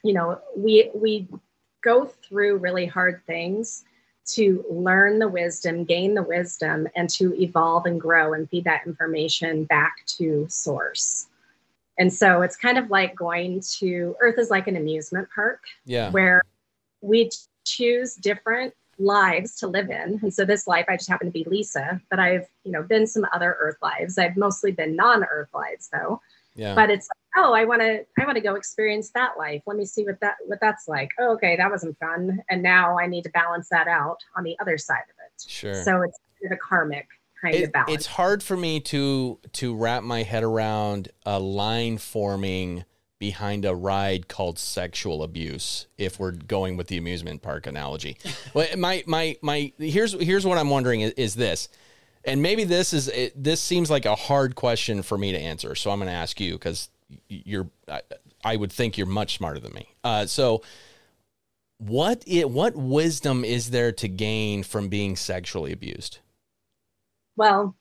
you 0.05 0.13
know 0.13 0.41
we 0.57 0.91
we 0.95 1.27
go 1.83 2.07
through 2.07 2.57
really 2.59 2.87
hard 2.87 3.21
things 3.27 3.85
to 4.25 4.65
learn 4.71 5.19
the 5.19 5.29
wisdom 5.29 5.85
gain 5.85 6.15
the 6.15 6.23
wisdom 6.23 6.87
and 6.95 7.11
to 7.11 7.35
evolve 7.41 7.87
and 7.87 8.01
grow 8.01 8.33
and 8.33 8.49
feed 8.49 8.65
that 8.65 8.87
information 8.87 9.65
back 9.65 9.97
to 10.07 10.47
source 10.49 11.27
and 11.99 12.13
so 12.13 12.43
it's 12.43 12.57
kind 12.57 12.79
of 12.79 12.91
like 12.91 13.15
going 13.15 13.61
to 13.79 14.17
earth 14.21 14.39
is 14.39 14.51
like 14.51 14.67
an 14.67 14.77
amusement 14.77 15.29
park 15.35 15.63
Yeah. 15.85 16.11
where 16.11 16.43
we 17.01 17.31
choose 17.65 18.15
different 18.15 18.75
lives 18.99 19.57
to 19.57 19.67
live 19.67 19.91
in. 19.91 20.21
And 20.23 20.33
so 20.33 20.45
this 20.45 20.67
life, 20.67 20.87
I 20.89 20.97
just 20.97 21.09
happen 21.09 21.27
to 21.27 21.33
be 21.33 21.45
Lisa, 21.45 22.01
but 22.11 22.19
I've, 22.19 22.47
you 22.65 22.73
know, 22.73 22.83
been 22.83 23.07
some 23.07 23.27
other 23.33 23.57
earth 23.61 23.77
lives. 23.83 24.19
I've 24.19 24.37
mostly 24.37 24.73
been 24.73 24.97
non-earth 24.97 25.49
lives 25.53 25.89
though. 25.93 26.21
Yeah. 26.55 26.75
But 26.75 26.91
it's 26.91 27.09
oh, 27.37 27.53
I 27.53 27.65
want 27.65 27.81
to, 27.83 28.05
I 28.21 28.25
want 28.25 28.37
to 28.37 28.43
go 28.43 28.55
experience 28.55 29.11
that 29.11 29.39
life. 29.39 29.63
Let 29.67 29.77
me 29.77 29.85
see 29.85 30.05
what 30.05 30.21
that, 30.21 30.37
what 30.47 30.61
that's 30.61 30.87
like. 30.89 31.11
Oh, 31.19 31.33
okay, 31.35 31.57
that 31.57 31.71
wasn't 31.71 31.99
fun. 31.99 32.43
And 32.51 32.63
now 32.63 32.99
I 32.99 33.07
need 33.07 33.23
to 33.25 33.31
balance 33.31 33.69
that 33.71 33.89
out 33.89 34.19
on 34.37 34.45
the 34.45 34.57
other 34.61 34.77
side 34.79 35.05
of 35.09 35.17
it. 35.27 35.51
Sure. 35.51 35.83
So 35.83 36.03
it's 36.03 36.19
the 36.49 36.57
karmic 36.57 37.07
kind 37.41 37.55
It- 37.55 37.65
of 37.65 37.73
balance. 37.73 37.93
it's 37.95 38.07
hard 38.07 38.43
for 38.43 38.57
me 38.57 38.81
to 38.81 39.39
to 39.53 39.75
wrap 39.75 40.03
my 40.03 40.23
head 40.23 40.43
around 40.45 41.09
a 41.27 41.39
line 41.39 41.99
forming 41.99 42.85
behind 43.19 43.65
a 43.65 43.75
ride 43.75 44.27
called 44.29 44.59
sexual 44.59 45.23
abuse 45.23 45.87
if 45.97 46.19
we're 46.19 46.33
going 46.33 46.77
with 46.77 46.89
the 46.89 46.97
amusement 46.99 47.41
park 47.41 47.67
analogy 47.69 48.17
well 48.55 48.67
my 48.77 49.05
my 49.07 49.37
my 49.43 49.73
here's 49.79 50.13
here's 50.21 50.45
what 50.45 50.59
i'm 50.59 50.71
wondering 50.71 51.03
is, 51.03 51.13
is 51.13 51.35
this 51.37 51.69
and 52.25 52.43
maybe 52.43 52.65
this 52.65 52.93
is 52.93 53.07
it, 53.09 53.33
this 53.41 53.61
seems 53.61 53.89
like 53.91 54.05
a 54.07 54.17
hard 54.17 54.57
question 54.57 55.03
for 55.03 55.17
me 55.17 55.31
to 55.31 55.39
answer 55.39 55.77
so 55.77 55.93
i'm 55.93 56.01
going 56.01 56.09
to 56.09 56.13
ask 56.13 56.41
you 56.41 56.55
because 56.55 56.89
you're 57.29 57.69
I, 57.89 58.03
I 58.45 58.57
would 58.57 58.73
think 58.73 58.97
you're 58.97 59.07
much 59.07 59.37
smarter 59.37 59.61
than 59.61 59.73
me 59.73 59.89
uh, 60.05 60.27
so 60.27 60.63
what 61.79 62.23
it 62.27 62.51
what 62.51 62.77
wisdom 62.77 63.45
is 63.45 63.71
there 63.71 63.93
to 63.93 64.09
gain 64.09 64.63
from 64.63 64.89
being 64.89 65.17
sexually 65.17 65.73
abused 65.73 66.19
Well, 67.37 67.75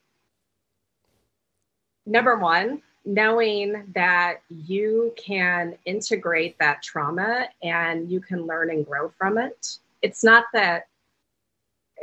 number 2.05 2.37
one, 2.37 2.81
knowing 3.05 3.83
that 3.93 4.41
you 4.49 5.13
can 5.17 5.77
integrate 5.85 6.57
that 6.59 6.81
trauma 6.81 7.47
and 7.63 8.09
you 8.09 8.19
can 8.19 8.45
learn 8.45 8.69
and 8.69 8.85
grow 8.85 9.09
from 9.17 9.37
it. 9.37 9.77
It's 10.01 10.23
not 10.23 10.45
that, 10.53 10.87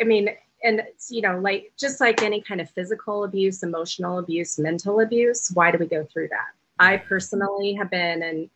I 0.01 0.05
mean, 0.05 0.31
and 0.63 0.81
it's, 0.81 1.11
you 1.11 1.23
know, 1.23 1.39
like 1.39 1.73
just 1.79 2.01
like 2.01 2.23
any 2.23 2.41
kind 2.41 2.61
of 2.61 2.69
physical 2.71 3.25
abuse, 3.25 3.63
emotional 3.63 4.19
abuse, 4.19 4.59
mental 4.59 5.01
abuse, 5.01 5.51
why 5.55 5.71
do 5.71 5.79
we 5.79 5.87
go 5.87 6.05
through 6.05 6.29
that? 6.29 6.49
I 6.79 6.97
personally 6.97 7.75
have 7.75 7.91
been 7.91 8.23
and 8.23 8.51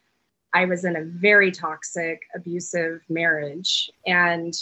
I 0.54 0.66
was 0.66 0.84
in 0.84 0.96
a 0.96 1.04
very 1.04 1.50
toxic, 1.50 2.22
abusive 2.34 3.02
marriage. 3.08 3.90
And, 4.06 4.54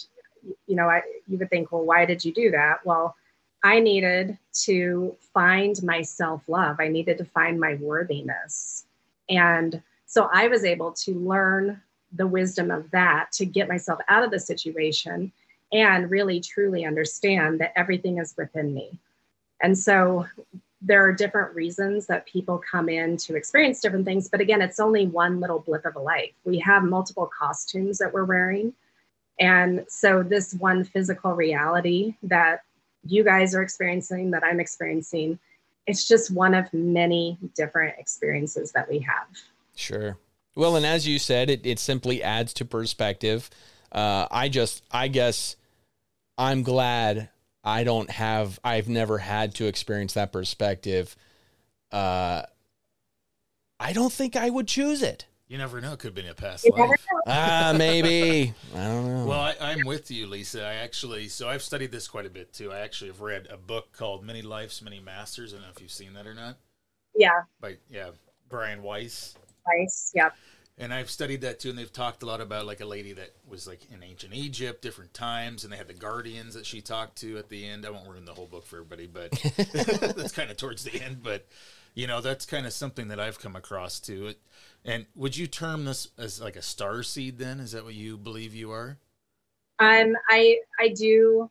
you 0.66 0.76
know, 0.76 0.88
I, 0.88 1.02
you 1.26 1.36
would 1.38 1.50
think, 1.50 1.72
well, 1.72 1.84
why 1.84 2.06
did 2.06 2.24
you 2.24 2.32
do 2.32 2.50
that? 2.52 2.84
Well, 2.84 3.16
I 3.62 3.80
needed 3.80 4.38
to 4.64 5.16
find 5.34 5.82
my 5.82 6.02
self 6.02 6.42
love. 6.48 6.76
I 6.78 6.88
needed 6.88 7.18
to 7.18 7.24
find 7.24 7.60
my 7.60 7.74
worthiness. 7.74 8.84
And 9.28 9.82
so 10.06 10.28
I 10.32 10.48
was 10.48 10.64
able 10.64 10.92
to 10.92 11.14
learn 11.14 11.80
the 12.12 12.26
wisdom 12.26 12.70
of 12.70 12.90
that 12.90 13.30
to 13.32 13.46
get 13.46 13.68
myself 13.68 14.00
out 14.08 14.24
of 14.24 14.30
the 14.30 14.40
situation 14.40 15.32
and 15.72 16.10
really 16.10 16.40
truly 16.40 16.84
understand 16.84 17.60
that 17.60 17.72
everything 17.76 18.18
is 18.18 18.34
within 18.36 18.74
me. 18.74 18.98
And 19.62 19.78
so 19.78 20.26
there 20.82 21.04
are 21.04 21.12
different 21.12 21.54
reasons 21.54 22.06
that 22.06 22.26
people 22.26 22.60
come 22.70 22.88
in 22.88 23.16
to 23.18 23.36
experience 23.36 23.80
different 23.80 24.06
things. 24.06 24.28
But 24.28 24.40
again, 24.40 24.62
it's 24.62 24.80
only 24.80 25.06
one 25.06 25.40
little 25.40 25.58
blip 25.58 25.84
of 25.84 25.96
a 25.96 26.00
life. 26.00 26.32
We 26.44 26.58
have 26.60 26.82
multiple 26.82 27.30
costumes 27.38 27.98
that 27.98 28.12
we're 28.12 28.24
wearing. 28.24 28.72
And 29.38 29.84
so, 29.88 30.22
this 30.22 30.54
one 30.54 30.84
physical 30.84 31.32
reality 31.32 32.14
that 32.22 32.62
you 33.04 33.24
guys 33.24 33.54
are 33.54 33.62
experiencing, 33.62 34.30
that 34.32 34.44
I'm 34.44 34.60
experiencing, 34.60 35.38
it's 35.86 36.06
just 36.06 36.30
one 36.30 36.54
of 36.54 36.72
many 36.72 37.38
different 37.56 37.98
experiences 37.98 38.72
that 38.72 38.88
we 38.88 38.98
have. 39.00 39.26
Sure. 39.74 40.18
Well, 40.54 40.76
and 40.76 40.84
as 40.84 41.06
you 41.08 41.18
said, 41.18 41.48
it, 41.48 41.64
it 41.64 41.78
simply 41.78 42.22
adds 42.22 42.52
to 42.54 42.64
perspective. 42.64 43.48
Uh, 43.90 44.26
I 44.30 44.48
just, 44.48 44.82
I 44.90 45.08
guess 45.08 45.56
I'm 46.36 46.62
glad 46.62 47.30
I 47.62 47.84
don't 47.84 48.10
have, 48.10 48.58
I've 48.64 48.88
never 48.88 49.18
had 49.18 49.54
to 49.56 49.66
experience 49.66 50.14
that 50.14 50.32
perspective. 50.32 51.14
Uh, 51.92 52.42
I 53.78 53.92
don't 53.92 54.12
think 54.12 54.36
I 54.36 54.48
would 54.50 54.66
choose 54.68 55.02
it. 55.02 55.26
You 55.48 55.58
never 55.58 55.80
know. 55.80 55.94
It 55.94 55.98
could 55.98 56.14
be 56.14 56.20
in 56.22 56.28
a 56.28 56.34
past 56.34 56.64
You 56.64 56.70
life. 56.70 57.04
know. 57.12 57.20
Ah, 57.26 57.74
maybe. 57.76 58.54
I 58.74 58.84
don't 58.84 59.06
know. 59.06 59.26
Well, 59.26 59.40
I, 59.40 59.56
I'm 59.60 59.84
with 59.84 60.08
you, 60.10 60.28
Lisa. 60.28 60.64
I 60.64 60.74
actually, 60.74 61.26
so 61.26 61.48
I've 61.48 61.62
studied 61.62 61.90
this 61.90 62.06
quite 62.06 62.24
a 62.24 62.30
bit 62.30 62.52
too. 62.52 62.70
I 62.72 62.78
actually 62.78 63.08
have 63.08 63.20
read 63.20 63.48
a 63.50 63.56
book 63.56 63.92
called 63.92 64.24
Many 64.24 64.42
Lives, 64.42 64.80
Many 64.80 65.00
Masters. 65.00 65.52
I 65.52 65.56
don't 65.56 65.64
know 65.64 65.72
if 65.74 65.82
you've 65.82 65.90
seen 65.90 66.12
that 66.14 66.26
or 66.26 66.34
not. 66.34 66.56
Yeah, 67.16 67.30
By 67.60 67.78
yeah, 67.90 68.10
Brian 68.48 68.82
Weiss. 68.84 69.34
nice. 69.66 70.12
Yep. 70.14 70.36
And 70.80 70.94
I've 70.94 71.10
studied 71.10 71.42
that 71.42 71.60
too, 71.60 71.68
and 71.68 71.78
they've 71.78 71.92
talked 71.92 72.22
a 72.22 72.26
lot 72.26 72.40
about 72.40 72.64
like 72.64 72.80
a 72.80 72.86
lady 72.86 73.12
that 73.12 73.32
was 73.46 73.66
like 73.68 73.80
in 73.92 74.02
ancient 74.02 74.32
Egypt, 74.32 74.80
different 74.80 75.12
times, 75.12 75.62
and 75.62 75.70
they 75.72 75.76
had 75.76 75.88
the 75.88 75.92
guardians 75.94 76.54
that 76.54 76.64
she 76.64 76.80
talked 76.80 77.16
to 77.18 77.36
at 77.36 77.50
the 77.50 77.66
end. 77.68 77.84
I 77.84 77.90
won't 77.90 78.08
ruin 78.08 78.24
the 78.24 78.32
whole 78.32 78.46
book 78.46 78.64
for 78.64 78.76
everybody, 78.76 79.06
but 79.06 79.30
that's 80.16 80.32
kind 80.32 80.50
of 80.50 80.56
towards 80.56 80.84
the 80.84 80.98
end. 81.02 81.22
But 81.22 81.46
you 81.94 82.06
know, 82.06 82.22
that's 82.22 82.46
kind 82.46 82.64
of 82.64 82.72
something 82.72 83.08
that 83.08 83.20
I've 83.20 83.38
come 83.38 83.56
across 83.56 84.00
too. 84.00 84.28
It, 84.28 84.40
and 84.82 85.04
would 85.14 85.36
you 85.36 85.46
term 85.46 85.84
this 85.84 86.08
as 86.16 86.40
like 86.40 86.56
a 86.56 86.62
star 86.62 87.02
seed? 87.02 87.36
Then 87.38 87.60
is 87.60 87.72
that 87.72 87.84
what 87.84 87.92
you 87.94 88.16
believe 88.16 88.54
you 88.54 88.72
are? 88.72 88.96
Um, 89.80 90.14
I 90.30 90.60
I 90.78 90.88
do 90.88 91.50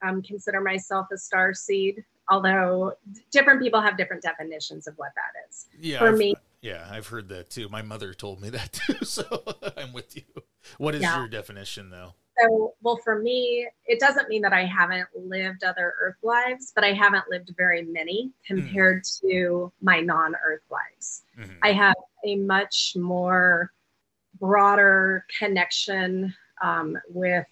um, 0.00 0.22
consider 0.22 0.62
myself 0.62 1.08
a 1.12 1.18
star 1.18 1.52
seed, 1.52 2.02
although 2.30 2.94
different 3.30 3.60
people 3.60 3.82
have 3.82 3.98
different 3.98 4.22
definitions 4.22 4.86
of 4.86 4.94
what 4.96 5.10
that 5.16 5.48
is. 5.50 5.66
Yeah, 5.78 5.98
For 5.98 6.08
I've- 6.08 6.18
me- 6.18 6.36
yeah, 6.62 6.86
I've 6.90 7.06
heard 7.06 7.28
that 7.30 7.50
too. 7.50 7.68
My 7.68 7.82
mother 7.82 8.14
told 8.14 8.40
me 8.40 8.50
that 8.50 8.72
too, 8.72 9.04
so 9.04 9.24
I'm 9.76 9.92
with 9.92 10.16
you. 10.16 10.22
What 10.78 10.94
is 10.94 11.02
Yeah. 11.02 11.18
your 11.18 11.28
definition, 11.28 11.90
though? 11.90 12.14
so, 12.40 12.74
well, 12.80 12.96
for 13.04 13.18
me, 13.18 13.68
it 13.86 14.00
doesn't 14.00 14.28
mean 14.28 14.40
that 14.42 14.52
I 14.52 14.64
haven't 14.64 15.08
lived 15.14 15.62
other 15.64 15.94
Earth 16.00 16.16
lives, 16.22 16.72
but 16.74 16.84
I 16.84 16.92
haven't 16.92 17.24
lived 17.28 17.52
very 17.56 17.82
many 17.82 18.30
compared 18.46 19.04
to 19.20 19.70
my 19.82 20.00
non 20.00 20.34
Earth 20.42 20.62
lives. 20.70 21.22
Mhm. 21.38 21.56
I 21.62 21.72
have 21.72 21.96
a 22.24 22.36
much 22.36 22.94
more 22.96 23.72
broader 24.38 25.26
connection 25.38 26.34
um, 26.62 26.96
with 27.10 27.46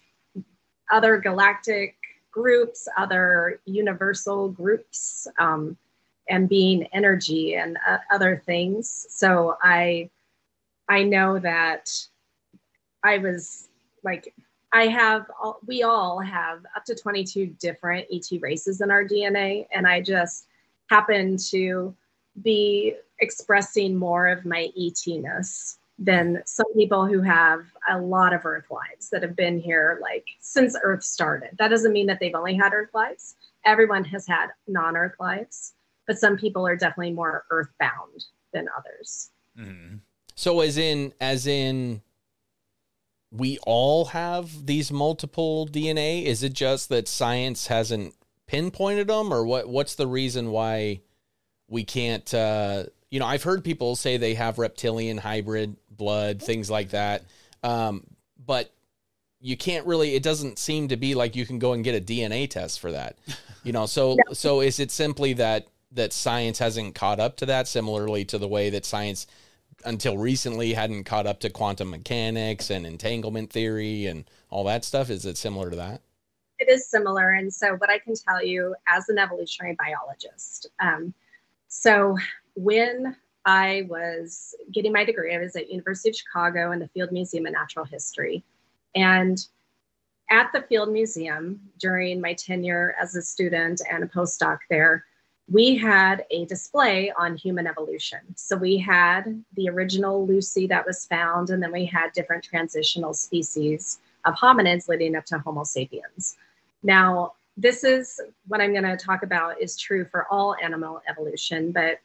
other 0.91 1.17
galactic 1.17 1.95
groups, 2.31 2.87
other 2.97 3.59
universal 3.65 4.49
groups, 4.49 5.27
um, 5.37 5.77
and 6.29 6.47
being 6.47 6.83
energy 6.93 7.55
and 7.55 7.77
uh, 7.87 7.97
other 8.11 8.41
things. 8.45 9.07
So 9.09 9.57
I, 9.61 10.09
I 10.87 11.03
know 11.03 11.39
that 11.39 11.91
I 13.03 13.17
was 13.17 13.69
like, 14.03 14.33
I 14.71 14.87
have, 14.87 15.25
all, 15.41 15.59
we 15.65 15.83
all 15.83 16.19
have 16.19 16.59
up 16.75 16.85
to 16.85 16.95
22 16.95 17.47
different 17.59 18.05
ET 18.11 18.27
races 18.41 18.81
in 18.81 18.91
our 18.91 19.03
DNA, 19.03 19.65
and 19.73 19.87
I 19.87 20.01
just 20.01 20.45
happen 20.89 21.37
to 21.49 21.95
be 22.43 22.95
expressing 23.19 23.95
more 23.95 24.27
of 24.27 24.45
my 24.45 24.69
ET-ness 24.77 25.77
than 25.97 26.41
some 26.45 26.71
people 26.73 27.05
who 27.05 27.21
have 27.21 27.65
a 27.89 27.99
lot 27.99 28.33
of 28.33 28.45
Earth 28.45 28.71
lives 28.71 29.09
that 29.09 29.21
have 29.21 29.35
been 29.35 29.59
here 29.59 29.99
like 30.01 30.25
since 30.39 30.75
Earth 30.81 31.03
started. 31.03 31.49
That 31.59 31.67
doesn't 31.67 31.91
mean 31.91 32.07
that 32.07 32.19
they've 32.19 32.35
only 32.35 32.55
had 32.55 32.73
Earth 32.73 32.93
lives. 32.93 33.35
Everyone 33.65 34.05
has 34.05 34.25
had 34.25 34.47
non-Earth 34.67 35.15
lives, 35.19 35.73
but 36.09 36.17
some 36.17 36.37
people 36.37 36.65
are 36.65 36.75
definitely 36.75 37.13
more 37.13 37.45
Earth-bound 37.51 38.25
than 38.51 38.67
others. 38.75 39.29
Mhm. 39.55 39.99
So 40.33 40.59
as 40.61 40.75
in 40.75 41.13
as 41.21 41.45
in 41.45 42.01
we 43.29 43.59
all 43.59 44.05
have 44.05 44.65
these 44.65 44.91
multiple 44.91 45.67
DNA? 45.67 46.25
Is 46.25 46.41
it 46.41 46.53
just 46.53 46.89
that 46.89 47.07
science 47.07 47.67
hasn't 47.67 48.15
pinpointed 48.47 49.05
them 49.05 49.31
or 49.31 49.45
what 49.45 49.69
what's 49.69 49.93
the 49.93 50.07
reason 50.07 50.49
why 50.49 51.01
we 51.67 51.83
can't 51.83 52.33
uh 52.33 52.85
you 53.11 53.19
know, 53.19 53.27
I've 53.27 53.43
heard 53.43 53.63
people 53.63 53.95
say 53.95 54.17
they 54.17 54.33
have 54.33 54.57
reptilian 54.57 55.19
hybrid 55.19 55.77
blood, 55.91 56.41
things 56.41 56.71
like 56.71 56.89
that. 56.89 57.23
Um 57.61 58.07
but 58.43 58.73
you 59.39 59.55
can't 59.55 59.85
really 59.85 60.15
it 60.15 60.23
doesn't 60.23 60.57
seem 60.57 60.87
to 60.87 60.97
be 60.97 61.13
like 61.13 61.35
you 61.35 61.45
can 61.45 61.59
go 61.59 61.73
and 61.73 61.83
get 61.83 61.93
a 61.93 62.03
DNA 62.03 62.49
test 62.49 62.79
for 62.79 62.93
that. 62.93 63.15
You 63.63 63.73
know, 63.73 63.85
so 63.85 64.17
so 64.33 64.61
is 64.61 64.79
it 64.79 64.89
simply 64.89 65.33
that 65.33 65.67
that 65.91 66.13
science 66.13 66.59
hasn't 66.59 66.95
caught 66.95 67.19
up 67.19 67.35
to 67.37 67.45
that 67.47 67.67
similarly 67.67 68.23
to 68.25 68.37
the 68.37 68.47
way 68.47 68.69
that 68.69 68.85
science 68.85 69.25
until 69.85 70.17
recently 70.17 70.73
hadn't 70.73 71.05
caught 71.05 71.25
up 71.25 71.39
to 71.39 71.49
quantum 71.49 71.89
mechanics 71.89 72.69
and 72.69 72.85
entanglement 72.85 73.51
theory 73.51 74.05
and 74.05 74.29
all 74.49 74.63
that 74.65 74.83
stuff. 74.83 75.09
Is 75.09 75.25
it 75.25 75.37
similar 75.37 75.69
to 75.69 75.75
that? 75.77 76.01
It 76.59 76.69
is 76.69 76.89
similar. 76.89 77.31
And 77.31 77.53
so, 77.53 77.75
what 77.75 77.89
I 77.89 77.99
can 77.99 78.13
tell 78.15 78.43
you 78.43 78.75
as 78.87 79.07
an 79.09 79.17
evolutionary 79.17 79.77
biologist, 79.79 80.67
um, 80.79 81.13
so 81.69 82.17
when 82.55 83.15
I 83.45 83.85
was 83.89 84.53
getting 84.73 84.91
my 84.91 85.05
degree, 85.05 85.33
I 85.33 85.39
was 85.39 85.55
at 85.55 85.69
University 85.69 86.09
of 86.09 86.15
Chicago 86.15 86.71
in 86.73 86.79
the 86.79 86.89
Field 86.89 87.11
Museum 87.11 87.45
of 87.45 87.53
Natural 87.53 87.85
History, 87.85 88.43
and 88.93 89.39
at 90.29 90.51
the 90.53 90.61
Field 90.63 90.91
Museum 90.91 91.61
during 91.79 92.19
my 92.19 92.33
tenure 92.33 92.95
as 93.01 93.15
a 93.15 93.21
student 93.21 93.81
and 93.89 94.03
a 94.03 94.07
postdoc 94.07 94.59
there, 94.69 95.05
we 95.51 95.75
had 95.75 96.25
a 96.31 96.45
display 96.45 97.11
on 97.17 97.35
human 97.35 97.67
evolution. 97.67 98.19
So 98.35 98.55
we 98.55 98.77
had 98.77 99.43
the 99.55 99.69
original 99.69 100.25
Lucy 100.25 100.67
that 100.67 100.85
was 100.85 101.05
found, 101.05 101.49
and 101.49 101.61
then 101.61 101.71
we 101.71 101.85
had 101.85 102.13
different 102.13 102.43
transitional 102.43 103.13
species 103.13 103.99
of 104.25 104.35
hominids 104.35 104.87
leading 104.87 105.15
up 105.15 105.25
to 105.25 105.39
Homo 105.39 105.63
sapiens. 105.63 106.37
Now, 106.83 107.33
this 107.57 107.83
is 107.83 108.19
what 108.47 108.61
I'm 108.61 108.71
going 108.71 108.83
to 108.83 108.97
talk 108.97 109.23
about 109.23 109.61
is 109.61 109.77
true 109.77 110.05
for 110.05 110.25
all 110.31 110.55
animal 110.61 111.01
evolution, 111.09 111.71
but 111.71 111.99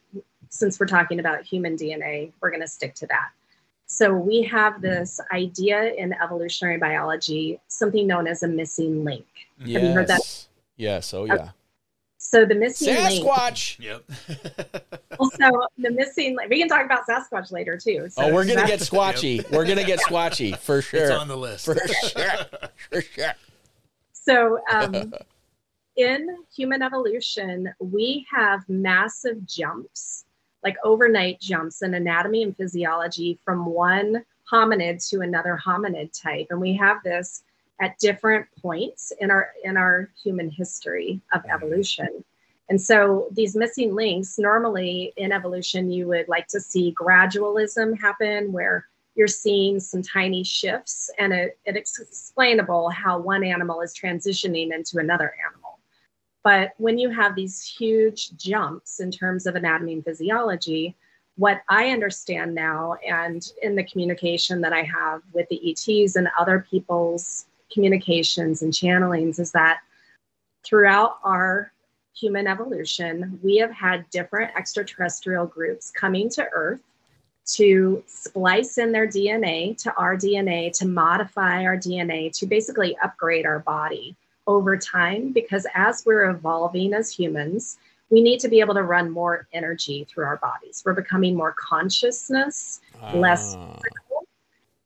since 0.49 0.79
we're 0.79 0.87
talking 0.87 1.19
about 1.19 1.43
human 1.43 1.77
DNA, 1.77 2.31
we're 2.41 2.49
going 2.49 2.61
to 2.61 2.67
stick 2.67 2.95
to 2.95 3.07
that. 3.07 3.29
So 3.87 4.13
we 4.13 4.41
have 4.43 4.81
this 4.81 5.19
idea 5.31 5.93
in 5.93 6.13
evolutionary 6.13 6.77
biology, 6.77 7.59
something 7.67 8.07
known 8.07 8.27
as 8.27 8.43
a 8.43 8.47
missing 8.47 9.05
link. 9.05 9.25
Have 9.59 9.67
you 9.67 9.79
heard 9.79 10.07
that? 10.07 10.19
yes 10.19 10.47
yes 10.77 11.13
oh 11.13 11.25
yeah 11.25 11.51
So 12.35 12.43
the 12.43 12.53
missing 12.53 12.93
link. 12.93 13.23
sasquatch 13.23 13.79
Yep. 13.79 14.91
Also, 15.17 15.49
the 15.77 15.91
missing. 15.91 16.35
We 16.49 16.59
can 16.59 16.67
talk 16.67 16.83
about 16.83 17.07
Sasquatch 17.07 17.49
later 17.53 17.77
too. 17.77 18.09
So 18.09 18.23
oh 18.23 18.33
we're 18.33 18.45
gonna 18.45 18.67
get 18.67 18.81
squatchy 18.81 19.49
we're 19.49 19.65
gonna 19.65 19.85
get 19.85 19.99
squatchy 20.01 20.57
for 20.57 20.79
It's 20.79 20.87
sure 20.87 21.13
on 21.17 21.29
the 21.29 21.37
list. 21.37 21.63
for 21.63 21.75
sure 21.75 22.45
for 22.91 23.01
sure 23.01 23.33
So, 24.11 24.59
um, 24.69 25.13
in 25.95 26.27
human 26.53 26.81
evolution, 26.81 27.73
we 27.79 28.25
have 28.29 28.59
massive 28.67 29.45
jumps, 29.45 30.25
like 30.61 30.75
overnight 30.83 31.39
jumps 31.39 31.83
in 31.83 31.93
anatomy 31.93 32.43
and 32.43 32.57
physiology 32.57 33.39
from 33.45 33.65
one 33.65 34.25
hominid 34.51 35.07
to 35.11 35.21
another 35.21 35.57
hominid 35.65 36.11
type, 36.21 36.47
and 36.49 36.59
we 36.59 36.75
have 36.75 36.97
this 37.05 37.43
at 37.81 37.97
different 37.99 38.47
points 38.61 39.11
in 39.19 39.31
our 39.31 39.51
in 39.63 39.77
our 39.77 40.09
human 40.23 40.49
history 40.49 41.21
of 41.33 41.41
evolution. 41.51 42.23
And 42.69 42.81
so 42.81 43.27
these 43.31 43.55
missing 43.55 43.93
links, 43.93 44.39
normally 44.39 45.13
in 45.17 45.31
evolution, 45.31 45.91
you 45.91 46.07
would 46.07 46.27
like 46.27 46.47
to 46.47 46.59
see 46.59 46.95
gradualism 46.99 47.99
happen 47.99 48.51
where 48.51 48.87
you're 49.13 49.27
seeing 49.27 49.79
some 49.79 50.01
tiny 50.01 50.43
shifts 50.43 51.09
and 51.19 51.31
it, 51.31 51.57
it's 51.65 51.99
explainable 51.99 52.89
how 52.89 53.19
one 53.19 53.43
animal 53.43 53.81
is 53.81 53.93
transitioning 53.93 54.73
into 54.73 54.97
another 54.97 55.33
animal. 55.47 55.79
But 56.43 56.73
when 56.77 56.97
you 56.97 57.09
have 57.09 57.35
these 57.35 57.61
huge 57.63 58.35
jumps 58.35 58.99
in 58.99 59.09
terms 59.09 59.45
of 59.45 59.55
anatomy 59.55 59.93
and 59.93 60.03
physiology, 60.03 60.95
what 61.37 61.61
I 61.67 61.89
understand 61.89 62.55
now, 62.55 62.95
and 63.07 63.45
in 63.61 63.75
the 63.75 63.83
communication 63.83 64.61
that 64.61 64.73
I 64.73 64.83
have 64.83 65.21
with 65.33 65.47
the 65.49 65.71
ETs 65.71 66.15
and 66.15 66.29
other 66.39 66.65
people's 66.69 67.47
communications 67.71 68.61
and 68.61 68.73
channelings, 68.73 69.39
is 69.39 69.51
that 69.51 69.79
throughout 70.63 71.19
our 71.23 71.71
human 72.15 72.47
evolution, 72.47 73.39
we 73.43 73.57
have 73.57 73.71
had 73.71 74.09
different 74.09 74.51
extraterrestrial 74.55 75.45
groups 75.45 75.91
coming 75.91 76.29
to 76.29 76.47
Earth 76.53 76.81
to 77.45 78.03
splice 78.07 78.77
in 78.77 78.91
their 78.91 79.07
DNA 79.07 79.77
to 79.77 79.93
our 79.95 80.15
DNA, 80.15 80.71
to 80.71 80.87
modify 80.87 81.63
our 81.63 81.77
DNA, 81.77 82.31
to 82.39 82.47
basically 82.47 82.97
upgrade 83.03 83.45
our 83.45 83.59
body 83.59 84.15
over 84.47 84.77
time. 84.77 85.31
Because 85.31 85.67
as 85.75 86.03
we're 86.05 86.29
evolving 86.29 86.93
as 86.93 87.11
humans, 87.11 87.77
we 88.09 88.21
need 88.21 88.39
to 88.39 88.47
be 88.47 88.59
able 88.59 88.73
to 88.75 88.83
run 88.83 89.11
more 89.11 89.47
energy 89.53 90.07
through 90.09 90.25
our 90.25 90.37
bodies. 90.37 90.83
We're 90.85 90.93
becoming 90.93 91.35
more 91.35 91.53
consciousness, 91.53 92.79
less 93.13 93.55
Ah. 93.57 93.79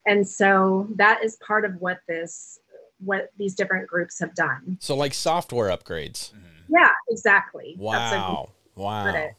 and 0.06 0.28
so 0.28 0.88
that 0.96 1.24
is 1.24 1.36
part 1.38 1.63
of 1.65 1.80
what 1.80 2.00
this 2.08 2.60
what 3.04 3.32
these 3.38 3.56
different 3.56 3.88
groups 3.88 4.20
have 4.20 4.36
done. 4.36 4.78
so 4.80 4.96
like 4.96 5.14
software 5.14 5.70
upgrades 5.70 6.32
mm-hmm. 6.32 6.46
Yeah, 6.72 6.92
exactly. 7.10 7.76
Wow 7.80 8.52
wow. 8.76 9.30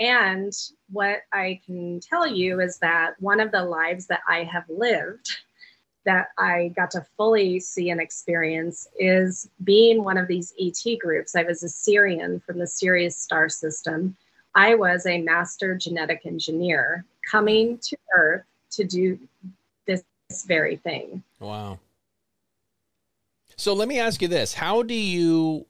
And 0.00 0.52
what 0.90 1.20
I 1.32 1.60
can 1.64 2.00
tell 2.00 2.26
you 2.26 2.60
is 2.60 2.78
that 2.78 3.14
one 3.20 3.38
of 3.38 3.52
the 3.52 3.62
lives 3.62 4.06
that 4.06 4.20
I 4.28 4.42
have 4.44 4.64
lived 4.68 5.36
that 6.04 6.28
I 6.36 6.72
got 6.76 6.90
to 6.92 7.06
fully 7.16 7.60
see 7.60 7.90
and 7.90 8.00
experience 8.00 8.88
is 8.98 9.48
being 9.62 10.04
one 10.04 10.18
of 10.18 10.28
these 10.28 10.52
ET 10.60 10.98
groups. 10.98 11.34
I 11.34 11.44
was 11.44 11.62
a 11.62 11.68
Sirian 11.68 12.42
from 12.42 12.58
the 12.58 12.66
Sirius 12.66 13.16
star 13.16 13.48
system. 13.48 14.16
I 14.54 14.74
was 14.74 15.06
a 15.06 15.22
master 15.22 15.76
genetic 15.76 16.26
engineer 16.26 17.04
coming 17.30 17.78
to 17.78 17.96
Earth 18.14 18.44
to 18.72 18.84
do 18.84 19.18
this 19.86 20.02
very 20.46 20.76
thing. 20.76 21.22
Wow. 21.40 21.78
So 23.56 23.74
let 23.74 23.88
me 23.88 23.98
ask 23.98 24.22
you 24.22 24.28
this: 24.28 24.54
How 24.54 24.82
do 24.82 24.94
you, 24.94 25.66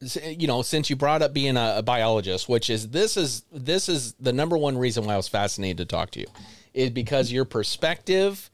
you 0.00 0.46
know, 0.46 0.62
since 0.62 0.90
you 0.90 0.96
brought 0.96 1.22
up 1.22 1.32
being 1.32 1.56
a, 1.56 1.74
a 1.78 1.82
biologist, 1.82 2.48
which 2.48 2.70
is 2.70 2.88
this 2.88 3.16
is 3.16 3.44
this 3.52 3.88
is 3.88 4.14
the 4.14 4.32
number 4.32 4.56
one 4.56 4.76
reason 4.78 5.04
why 5.04 5.14
I 5.14 5.16
was 5.16 5.28
fascinated 5.28 5.78
to 5.78 5.84
talk 5.84 6.10
to 6.12 6.20
you, 6.20 6.26
is 6.74 6.90
because 6.90 7.32
your 7.32 7.44
perspective 7.44 8.50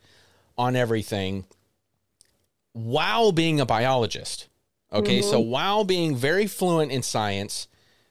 on 0.57 0.77
everything, 0.77 1.45
while 2.73 3.33
being 3.33 3.61
a 3.61 3.67
biologist. 3.67 4.49
Okay, 4.91 5.21
so 5.21 5.39
mm-hmm. 5.39 5.51
while 5.51 5.85
being 5.85 6.17
very 6.17 6.47
fluent 6.47 6.91
in 6.91 7.03
science, 7.03 7.69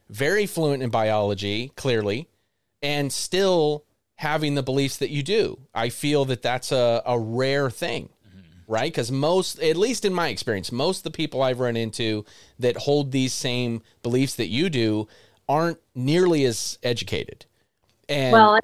very 0.10 0.46
fluent 0.46 0.84
in 0.84 0.92
biology, 0.92 1.72
clearly, 1.76 2.28
and 2.84 3.12
still 3.12 3.84
having 4.16 4.56
the 4.56 4.64
beliefs 4.64 4.98
that 4.98 5.10
you 5.10 5.24
do. 5.24 5.60
I 5.74 5.90
feel 5.90 6.26
that 6.26 6.42
that's 6.42 6.72
a, 6.72 7.02
a 7.06 7.18
rare 7.18 7.70
thing, 7.70 8.10
right? 8.68 8.92
Because 8.92 9.12
most, 9.12 9.60
at 9.60 9.78
least 9.78 10.06
in 10.06 10.14
my 10.14 10.28
experience, 10.28 10.72
most 10.72 10.98
of 11.00 11.04
the 11.04 11.12
people 11.12 11.42
I've 11.42 11.60
run 11.60 11.78
into 11.78 12.26
that 12.60 12.78
hold 12.78 13.12
these 13.12 13.34
same 13.34 13.82
beliefs 14.04 14.36
that 14.36 14.48
you 14.48 14.70
do 14.70 15.08
aren't 15.48 15.80
nearly 15.96 16.44
as 16.46 16.78
educated. 16.84 17.46
And 18.10 18.34
Well, 18.34 18.60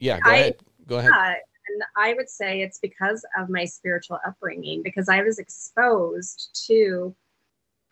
yeah, 0.00 0.20
go 0.20 0.30
I- 0.30 0.34
ahead. 0.34 0.56
Go 0.86 0.98
ahead. 0.98 1.10
Yeah, 1.14 1.34
and 1.68 1.82
I 1.96 2.14
would 2.14 2.28
say 2.28 2.62
it's 2.62 2.78
because 2.78 3.24
of 3.38 3.48
my 3.48 3.64
spiritual 3.64 4.18
upbringing, 4.26 4.82
because 4.82 5.08
I 5.08 5.22
was 5.22 5.38
exposed 5.38 6.66
to 6.66 7.14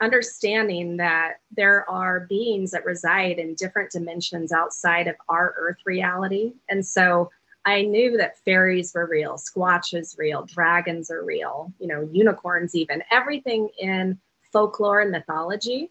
understanding 0.01 0.96
that 0.96 1.35
there 1.57 1.88
are 1.88 2.20
beings 2.20 2.70
that 2.70 2.85
reside 2.85 3.38
in 3.38 3.55
different 3.55 3.90
dimensions 3.92 4.51
outside 4.51 5.07
of 5.07 5.14
our 5.29 5.55
earth 5.59 5.77
reality. 5.85 6.55
And 6.68 6.85
so 6.85 7.31
I 7.64 7.83
knew 7.83 8.16
that 8.16 8.38
fairies 8.38 8.92
were 8.94 9.07
real, 9.07 9.35
squatch 9.35 9.99
is 9.99 10.16
real, 10.18 10.44
dragons 10.44 11.11
are 11.11 11.25
real, 11.25 11.73
you 11.79 11.87
know, 11.87 12.09
unicorns, 12.11 12.75
even 12.75 13.03
everything 13.11 13.68
in 13.79 14.18
folklore 14.53 15.01
and 15.01 15.11
mythology. 15.11 15.90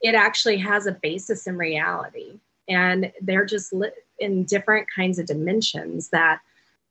It 0.00 0.14
actually 0.14 0.58
has 0.58 0.86
a 0.86 0.92
basis 0.92 1.46
in 1.46 1.56
reality. 1.56 2.40
And 2.68 3.12
they're 3.22 3.46
just 3.46 3.72
li- 3.72 3.90
in 4.18 4.44
different 4.44 4.86
kinds 4.94 5.18
of 5.18 5.26
dimensions 5.26 6.08
that 6.10 6.40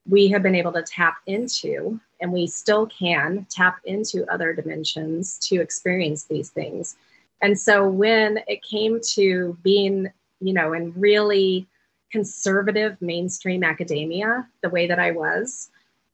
we 0.07 0.29
have 0.29 0.41
been 0.41 0.55
able 0.55 0.71
to 0.71 0.83
tap 0.83 1.17
into, 1.27 1.99
and 2.21 2.31
we 2.31 2.47
still 2.47 2.87
can 2.87 3.45
tap 3.49 3.79
into 3.83 4.25
other 4.31 4.53
dimensions 4.53 5.37
to 5.39 5.61
experience 5.61 6.23
these 6.23 6.49
things. 6.49 6.95
And 7.41 7.59
so 7.59 7.87
when 7.87 8.39
it 8.47 8.63
came 8.63 8.99
to 9.13 9.57
being, 9.61 10.11
you 10.39 10.53
know, 10.53 10.73
in 10.73 10.93
really 10.93 11.67
conservative 12.11 13.01
mainstream 13.01 13.63
academia, 13.63 14.47
the 14.61 14.69
way 14.69 14.87
that 14.87 14.99
I 14.99 15.11
was, 15.11 15.69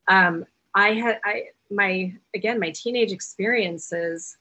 um, 0.08 0.46
I 0.76 0.94
had 0.94 1.20
I 1.24 1.50
my 1.70 2.14
again 2.34 2.60
my 2.60 2.72
teenage 2.72 3.12
experiences 3.12 4.38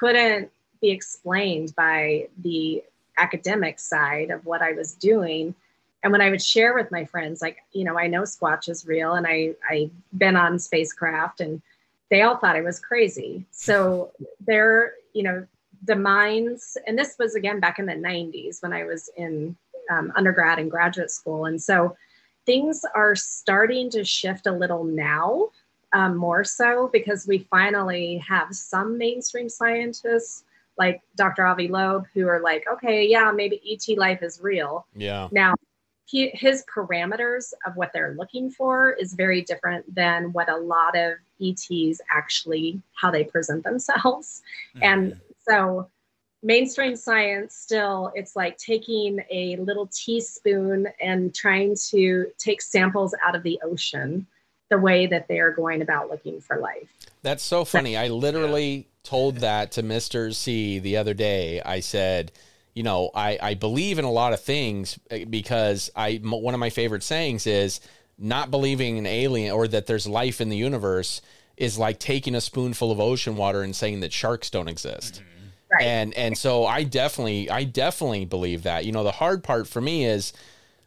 couldn't 0.00 0.50
be 0.80 0.90
explained 0.90 1.74
by 1.76 2.28
the 2.38 2.82
academic 3.18 3.78
side 3.78 4.30
of 4.30 4.44
what 4.44 4.62
I 4.62 4.72
was 4.72 4.92
doing 4.92 5.54
and 6.04 6.12
when 6.12 6.20
I 6.20 6.28
would 6.28 6.42
share 6.42 6.74
with 6.74 6.92
my 6.92 7.06
friends, 7.06 7.40
like, 7.40 7.64
you 7.72 7.82
know, 7.82 7.98
I 7.98 8.08
know 8.08 8.22
Squatch 8.22 8.68
is 8.68 8.86
real 8.86 9.14
and 9.14 9.26
I, 9.26 9.54
I've 9.68 9.90
been 10.16 10.36
on 10.36 10.58
spacecraft 10.58 11.40
and 11.40 11.62
they 12.10 12.20
all 12.20 12.36
thought 12.36 12.56
I 12.56 12.60
was 12.60 12.78
crazy. 12.78 13.46
So 13.50 14.12
they're, 14.46 14.92
you 15.14 15.22
know, 15.22 15.46
the 15.82 15.96
minds, 15.96 16.76
and 16.86 16.98
this 16.98 17.16
was 17.18 17.34
again 17.34 17.58
back 17.58 17.78
in 17.78 17.86
the 17.86 17.94
90s 17.94 18.62
when 18.62 18.74
I 18.74 18.84
was 18.84 19.08
in 19.16 19.56
um, 19.90 20.12
undergrad 20.16 20.58
and 20.58 20.70
graduate 20.70 21.10
school. 21.10 21.46
And 21.46 21.62
so 21.62 21.96
things 22.46 22.84
are 22.94 23.14
starting 23.14 23.90
to 23.90 24.04
shift 24.04 24.46
a 24.46 24.52
little 24.52 24.84
now, 24.84 25.48
um, 25.92 26.16
more 26.16 26.44
so 26.44 26.90
because 26.92 27.26
we 27.26 27.46
finally 27.50 28.18
have 28.18 28.54
some 28.54 28.98
mainstream 28.98 29.48
scientists 29.48 30.44
like 30.76 31.00
Dr. 31.16 31.46
Avi 31.46 31.68
Loeb 31.68 32.06
who 32.14 32.26
are 32.26 32.40
like, 32.40 32.64
okay, 32.72 33.06
yeah, 33.06 33.30
maybe 33.32 33.60
ET 33.66 33.96
life 33.96 34.22
is 34.22 34.40
real. 34.42 34.86
Yeah. 34.94 35.28
Now, 35.30 35.54
he, 36.06 36.30
his 36.34 36.64
parameters 36.74 37.52
of 37.66 37.76
what 37.76 37.92
they're 37.92 38.14
looking 38.18 38.50
for 38.50 38.92
is 38.92 39.14
very 39.14 39.42
different 39.42 39.94
than 39.94 40.32
what 40.32 40.50
a 40.50 40.56
lot 40.56 40.96
of 40.96 41.14
ETs 41.40 42.00
actually 42.10 42.82
how 42.94 43.10
they 43.10 43.24
present 43.24 43.64
themselves. 43.64 44.42
Mm-hmm. 44.76 44.82
And 44.82 45.20
so 45.48 45.88
mainstream 46.44 46.94
science 46.94 47.56
still 47.56 48.12
it's 48.14 48.36
like 48.36 48.56
taking 48.58 49.18
a 49.30 49.56
little 49.56 49.86
teaspoon 49.86 50.86
and 51.00 51.34
trying 51.34 51.74
to 51.74 52.26
take 52.38 52.60
samples 52.60 53.14
out 53.24 53.34
of 53.34 53.42
the 53.42 53.58
ocean 53.64 54.26
the 54.70 54.78
way 54.78 55.06
that 55.06 55.26
they're 55.26 55.52
going 55.52 55.82
about 55.82 56.08
looking 56.08 56.40
for 56.40 56.58
life. 56.58 56.88
That's 57.22 57.42
so 57.42 57.64
funny. 57.64 57.96
I 57.96 58.08
literally 58.08 58.88
told 59.02 59.38
that 59.38 59.72
to 59.72 59.82
Mr. 59.82 60.34
C 60.34 60.78
the 60.78 60.96
other 60.96 61.14
day. 61.14 61.60
I 61.62 61.80
said, 61.80 62.32
you 62.74 62.82
know, 62.82 63.10
I, 63.14 63.38
I 63.40 63.54
believe 63.54 63.98
in 63.98 64.04
a 64.04 64.10
lot 64.10 64.32
of 64.32 64.40
things 64.40 64.98
eh, 65.10 65.24
because 65.24 65.90
I 65.94 66.20
one 66.22 66.54
of 66.54 66.60
my 66.60 66.70
favorite 66.70 67.02
sayings 67.02 67.46
is 67.46 67.80
not 68.18 68.50
believing 68.50 68.96
in 68.96 69.06
alien 69.06 69.52
or 69.52 69.66
that 69.68 69.86
there's 69.86 70.06
life 70.06 70.40
in 70.40 70.48
the 70.48 70.56
universe 70.56 71.20
is 71.56 71.78
like 71.78 71.98
taking 71.98 72.34
a 72.34 72.40
spoonful 72.40 72.90
of 72.90 73.00
ocean 73.00 73.36
water 73.36 73.62
and 73.62 73.74
saying 73.76 74.00
that 74.00 74.12
sharks 74.12 74.50
don't 74.50 74.68
exist. 74.68 75.14
Mm-hmm. 75.14 75.33
Right. 75.72 75.82
And 75.82 76.14
and 76.14 76.36
so 76.38 76.66
I 76.66 76.84
definitely 76.84 77.50
I 77.50 77.64
definitely 77.64 78.24
believe 78.24 78.62
that. 78.64 78.84
You 78.84 78.92
know, 78.92 79.04
the 79.04 79.12
hard 79.12 79.42
part 79.42 79.66
for 79.66 79.80
me 79.80 80.04
is 80.04 80.32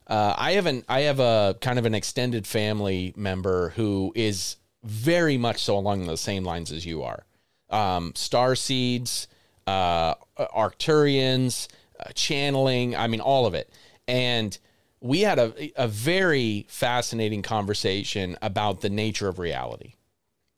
uh, 0.08 0.34
I 0.38 0.54
haven't 0.54 0.86
I 0.88 1.02
have 1.02 1.20
a 1.20 1.58
kind 1.62 1.78
of 1.80 1.86
an 1.86 1.94
extended 1.96 2.48
family 2.48 3.14
member 3.18 3.70
who 3.70 4.14
is 4.16 4.58
very 4.84 5.38
much 5.38 5.62
so 5.64 5.78
along 5.78 6.06
the 6.06 6.18
same 6.18 6.44
lines 6.44 6.72
as 6.72 6.86
you 6.86 7.04
are. 7.04 7.26
Um, 7.70 8.14
star 8.16 8.56
seeds, 8.56 9.28
uh, 9.66 10.16
Arcturians, 10.40 11.68
uh, 12.00 12.12
channeling, 12.16 12.96
I 12.96 13.08
mean, 13.08 13.20
all 13.20 13.46
of 13.46 13.54
it. 13.54 13.70
And 14.08 14.58
we 15.02 15.22
had 15.22 15.40
a, 15.40 15.72
a 15.76 15.88
very 15.88 16.66
fascinating 16.70 17.42
conversation 17.42 18.38
about 18.42 18.82
the 18.82 18.90
nature 18.90 19.28
of 19.28 19.40
reality. 19.40 19.96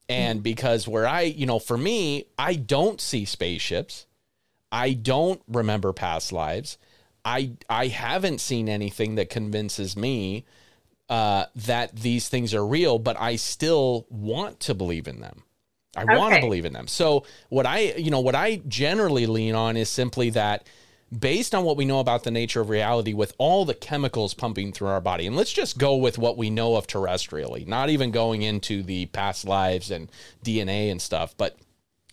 And 0.08 0.42
because 0.42 0.88
where 0.88 1.08
I, 1.08 1.22
you 1.22 1.46
know, 1.46 1.60
for 1.60 1.78
me, 1.78 2.26
I 2.38 2.56
don't 2.56 3.00
see 3.00 3.26
spaceships. 3.26 4.06
I 4.72 4.94
don't 4.94 5.42
remember 5.48 5.94
past 5.94 6.32
lives. 6.32 6.78
I 7.26 7.52
I 7.70 7.88
haven't 7.88 8.40
seen 8.42 8.70
anything 8.70 9.16
that 9.16 9.30
convinces 9.30 9.98
me 9.98 10.46
uh, 11.10 11.46
that 11.56 11.96
these 11.96 12.30
things 12.30 12.54
are 12.54 12.66
real, 12.66 13.00
but 13.00 13.20
I 13.20 13.36
still 13.36 14.06
want 14.10 14.60
to 14.62 14.74
believe 14.74 15.08
in 15.08 15.20
them. 15.20 15.44
I 15.98 16.04
okay. 16.04 16.18
want 16.18 16.36
to 16.36 16.40
believe 16.40 16.66
in 16.66 16.74
them. 16.74 16.88
So 16.88 17.26
what 17.50 17.66
I, 17.66 17.94
you 17.94 18.12
know, 18.12 18.20
what 18.20 18.36
I 18.36 18.62
generally 18.68 19.26
lean 19.26 19.56
on 19.56 19.76
is 19.76 19.90
simply 19.90 20.30
that 20.32 20.68
based 21.18 21.56
on 21.56 21.64
what 21.64 21.78
we 21.78 21.86
know 21.86 22.00
about 22.00 22.24
the 22.24 22.32
nature 22.32 22.62
of 22.62 22.70
reality 22.70 23.14
with 23.14 23.34
all 23.40 23.66
the 23.66 23.74
chemicals 23.74 24.36
pumping 24.36 24.72
through 24.72 24.90
our 24.90 25.02
body. 25.02 25.26
And 25.26 25.36
let's 25.36 25.52
just 25.52 25.80
go 25.80 25.96
with 25.96 26.20
what 26.20 26.38
we 26.38 26.52
know 26.52 26.76
of 26.76 26.86
terrestrially, 26.86 27.66
not 27.66 27.90
even 27.90 28.12
going 28.12 28.44
into 28.44 28.84
the 28.84 29.08
past 29.08 29.46
lives 29.46 29.90
and 29.90 30.12
DNA 30.46 30.92
and 30.92 31.02
stuff, 31.02 31.34
but 31.36 31.58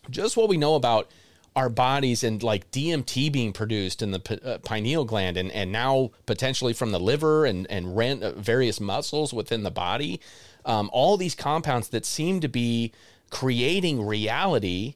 just 0.08 0.38
what 0.38 0.48
we 0.48 0.56
know 0.56 0.74
about 0.74 1.10
our 1.56 1.68
bodies 1.68 2.22
and 2.22 2.42
like 2.42 2.70
DMT 2.70 3.32
being 3.32 3.52
produced 3.52 4.02
in 4.02 4.12
the 4.12 4.20
p- 4.20 4.38
uh, 4.44 4.58
pineal 4.58 5.04
gland 5.04 5.36
and, 5.36 5.50
and 5.50 5.72
now 5.72 6.10
potentially 6.26 6.72
from 6.72 6.92
the 6.92 7.00
liver 7.00 7.46
and, 7.46 7.66
and 7.70 7.96
rent, 7.96 8.22
uh, 8.22 8.32
various 8.32 8.78
muscles 8.78 9.32
within 9.32 9.62
the 9.64 9.70
body. 9.70 10.20
Um, 10.64 10.90
all 10.92 11.16
these 11.16 11.34
compounds 11.34 11.88
that 11.88 12.04
seem 12.04 12.40
to 12.40 12.48
be 12.48 12.92
creating 13.30 14.06
reality 14.06 14.94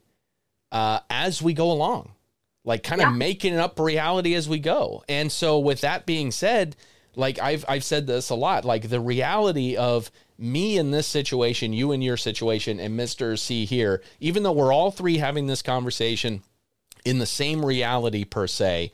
uh, 0.71 1.01
as 1.09 1.43
we 1.43 1.55
go 1.55 1.73
along 1.73 2.13
like 2.65 2.83
kind 2.83 3.01
of 3.01 3.15
making 3.15 3.57
up 3.57 3.79
reality 3.79 4.35
as 4.35 4.49
we 4.49 4.59
go. 4.59 5.03
And 5.09 5.33
so 5.33 5.59
with 5.59 5.81
that 5.81 6.07
being 6.07 6.31
said, 6.31 6.77
like 7.17 7.39
I've 7.39 7.65
I've 7.69 7.85
said 7.85 8.07
this 8.07 8.31
a 8.31 8.35
lot, 8.35 8.65
like 8.65 8.89
the 8.89 9.01
reality 9.01 9.77
of 9.77 10.11
me 10.39 10.79
in 10.79 10.91
this 10.91 11.07
situation, 11.07 11.73
you 11.73 11.93
in 11.93 12.03
your 12.03 12.17
situation, 12.17 12.81
and 12.81 12.99
Mr. 12.99 13.39
C 13.39 13.65
here, 13.65 14.03
even 14.21 14.43
though 14.43 14.53
we're 14.53 14.73
all 14.73 14.91
three 14.91 15.19
having 15.19 15.47
this 15.47 15.63
conversation 15.63 16.43
in 17.05 17.19
the 17.19 17.27
same 17.27 17.65
reality 17.65 18.25
per 18.25 18.47
se, 18.47 18.93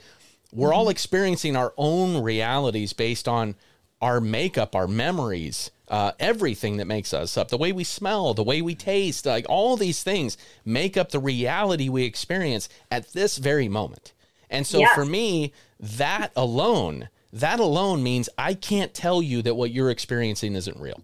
we're 0.52 0.68
mm-hmm. 0.68 0.78
all 0.78 0.88
experiencing 0.88 1.56
our 1.56 1.72
own 1.76 2.22
realities 2.22 2.92
based 2.92 3.28
on 3.28 3.54
our 4.00 4.20
makeup, 4.20 4.74
our 4.76 4.86
memories, 4.86 5.70
uh, 5.88 6.12
everything 6.18 6.76
that 6.76 6.86
makes 6.86 7.14
us 7.14 7.36
up, 7.36 7.48
the 7.48 7.56
way 7.56 7.72
we 7.72 7.84
smell, 7.84 8.34
the 8.34 8.42
way 8.42 8.60
we 8.60 8.74
taste, 8.74 9.26
like 9.26 9.46
all 9.48 9.76
these 9.76 10.02
things 10.02 10.36
make 10.64 10.96
up 10.96 11.10
the 11.10 11.18
reality 11.18 11.88
we 11.88 12.04
experience 12.04 12.68
at 12.90 13.12
this 13.12 13.38
very 13.38 13.68
moment. 13.68 14.12
And 14.50 14.66
so 14.66 14.78
yeah. 14.78 14.94
for 14.94 15.04
me, 15.04 15.52
that 15.80 16.32
alone, 16.36 17.08
that 17.32 17.60
alone 17.60 18.02
means 18.02 18.28
I 18.38 18.54
can't 18.54 18.94
tell 18.94 19.22
you 19.22 19.42
that 19.42 19.54
what 19.54 19.70
you're 19.70 19.90
experiencing 19.90 20.54
isn't 20.54 20.78
real. 20.78 21.02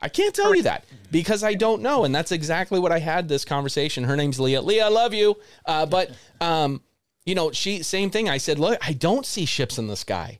I 0.00 0.08
can't 0.08 0.34
tell 0.34 0.54
you 0.54 0.62
that 0.62 0.84
because 1.10 1.42
I 1.42 1.54
don't 1.54 1.82
know. 1.82 2.04
And 2.04 2.14
that's 2.14 2.30
exactly 2.30 2.78
what 2.78 2.92
I 2.92 3.00
had 3.00 3.28
this 3.28 3.44
conversation. 3.44 4.04
Her 4.04 4.16
name's 4.16 4.38
Leah. 4.38 4.62
Leah, 4.62 4.86
I 4.86 4.88
love 4.90 5.12
you. 5.12 5.36
Uh, 5.66 5.86
but, 5.86 6.12
um, 6.40 6.82
you 7.26 7.34
know, 7.34 7.50
she, 7.50 7.82
same 7.82 8.10
thing. 8.10 8.28
I 8.28 8.38
said, 8.38 8.58
look, 8.58 8.78
I 8.86 8.92
don't 8.92 9.26
see 9.26 9.44
ships 9.44 9.78
in 9.78 9.88
the 9.88 9.96
sky. 9.96 10.38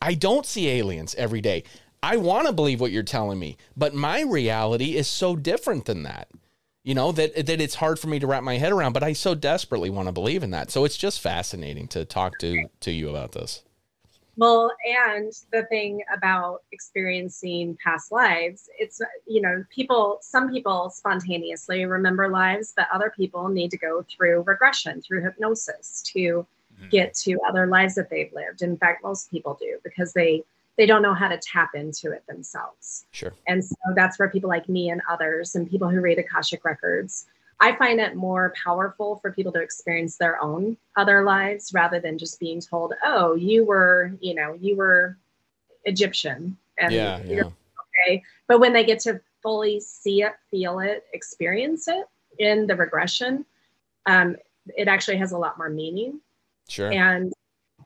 I 0.00 0.14
don't 0.14 0.46
see 0.46 0.68
aliens 0.68 1.14
every 1.16 1.40
day. 1.40 1.64
I 2.02 2.16
want 2.16 2.46
to 2.46 2.52
believe 2.52 2.80
what 2.80 2.92
you're 2.92 3.02
telling 3.02 3.38
me, 3.38 3.58
but 3.76 3.94
my 3.94 4.22
reality 4.22 4.96
is 4.96 5.06
so 5.06 5.36
different 5.36 5.84
than 5.84 6.04
that. 6.04 6.28
You 6.82 6.94
know 6.94 7.12
that 7.12 7.34
that 7.46 7.60
it's 7.60 7.74
hard 7.74 7.98
for 7.98 8.06
me 8.06 8.18
to 8.20 8.26
wrap 8.26 8.42
my 8.42 8.56
head 8.56 8.72
around, 8.72 8.94
but 8.94 9.02
I 9.02 9.12
so 9.12 9.34
desperately 9.34 9.90
want 9.90 10.08
to 10.08 10.12
believe 10.12 10.42
in 10.42 10.50
that. 10.52 10.70
So 10.70 10.86
it's 10.86 10.96
just 10.96 11.20
fascinating 11.20 11.88
to 11.88 12.06
talk 12.06 12.38
to 12.38 12.68
to 12.80 12.90
you 12.90 13.10
about 13.10 13.32
this. 13.32 13.62
Well, 14.40 14.72
and 14.86 15.34
the 15.52 15.64
thing 15.64 16.00
about 16.16 16.62
experiencing 16.72 17.76
past 17.84 18.10
lives, 18.10 18.70
it's 18.78 19.02
you 19.26 19.42
know, 19.42 19.62
people 19.68 20.18
some 20.22 20.50
people 20.50 20.88
spontaneously 20.88 21.84
remember 21.84 22.26
lives, 22.30 22.72
but 22.74 22.88
other 22.90 23.12
people 23.14 23.48
need 23.48 23.70
to 23.72 23.76
go 23.76 24.02
through 24.08 24.40
regression, 24.46 25.02
through 25.02 25.24
hypnosis 25.24 26.00
to 26.14 26.18
mm-hmm. 26.18 26.88
get 26.88 27.12
to 27.16 27.38
other 27.46 27.66
lives 27.66 27.96
that 27.96 28.08
they've 28.08 28.32
lived. 28.32 28.62
In 28.62 28.78
fact, 28.78 29.04
most 29.04 29.30
people 29.30 29.58
do 29.60 29.78
because 29.84 30.14
they 30.14 30.42
they 30.78 30.86
don't 30.86 31.02
know 31.02 31.12
how 31.12 31.28
to 31.28 31.36
tap 31.36 31.74
into 31.74 32.10
it 32.10 32.26
themselves. 32.26 33.04
Sure. 33.10 33.34
And 33.46 33.62
so 33.62 33.76
that's 33.94 34.18
where 34.18 34.30
people 34.30 34.48
like 34.48 34.70
me 34.70 34.88
and 34.88 35.02
others 35.06 35.54
and 35.54 35.68
people 35.68 35.90
who 35.90 36.00
read 36.00 36.18
Akashic 36.18 36.64
records, 36.64 37.26
I 37.60 37.76
find 37.76 38.00
it 38.00 38.16
more 38.16 38.54
powerful 38.62 39.16
for 39.16 39.32
people 39.32 39.52
to 39.52 39.60
experience 39.60 40.16
their 40.16 40.42
own 40.42 40.76
other 40.96 41.24
lives 41.24 41.72
rather 41.74 42.00
than 42.00 42.16
just 42.16 42.40
being 42.40 42.60
told, 42.60 42.94
"Oh, 43.04 43.34
you 43.34 43.64
were, 43.64 44.12
you 44.20 44.34
know, 44.34 44.54
you 44.54 44.76
were 44.76 45.16
Egyptian." 45.84 46.56
And 46.78 46.92
yeah, 46.92 47.22
yeah. 47.22 47.42
okay. 47.44 48.22
But 48.46 48.60
when 48.60 48.72
they 48.72 48.84
get 48.84 49.00
to 49.00 49.20
fully 49.42 49.80
see 49.80 50.22
it, 50.22 50.32
feel 50.50 50.80
it, 50.80 51.04
experience 51.12 51.86
it 51.88 52.06
in 52.38 52.66
the 52.66 52.76
regression, 52.76 53.44
um, 54.06 54.36
it 54.76 54.88
actually 54.88 55.18
has 55.18 55.32
a 55.32 55.38
lot 55.38 55.58
more 55.58 55.68
meaning. 55.68 56.20
Sure. 56.68 56.90
And 56.90 57.32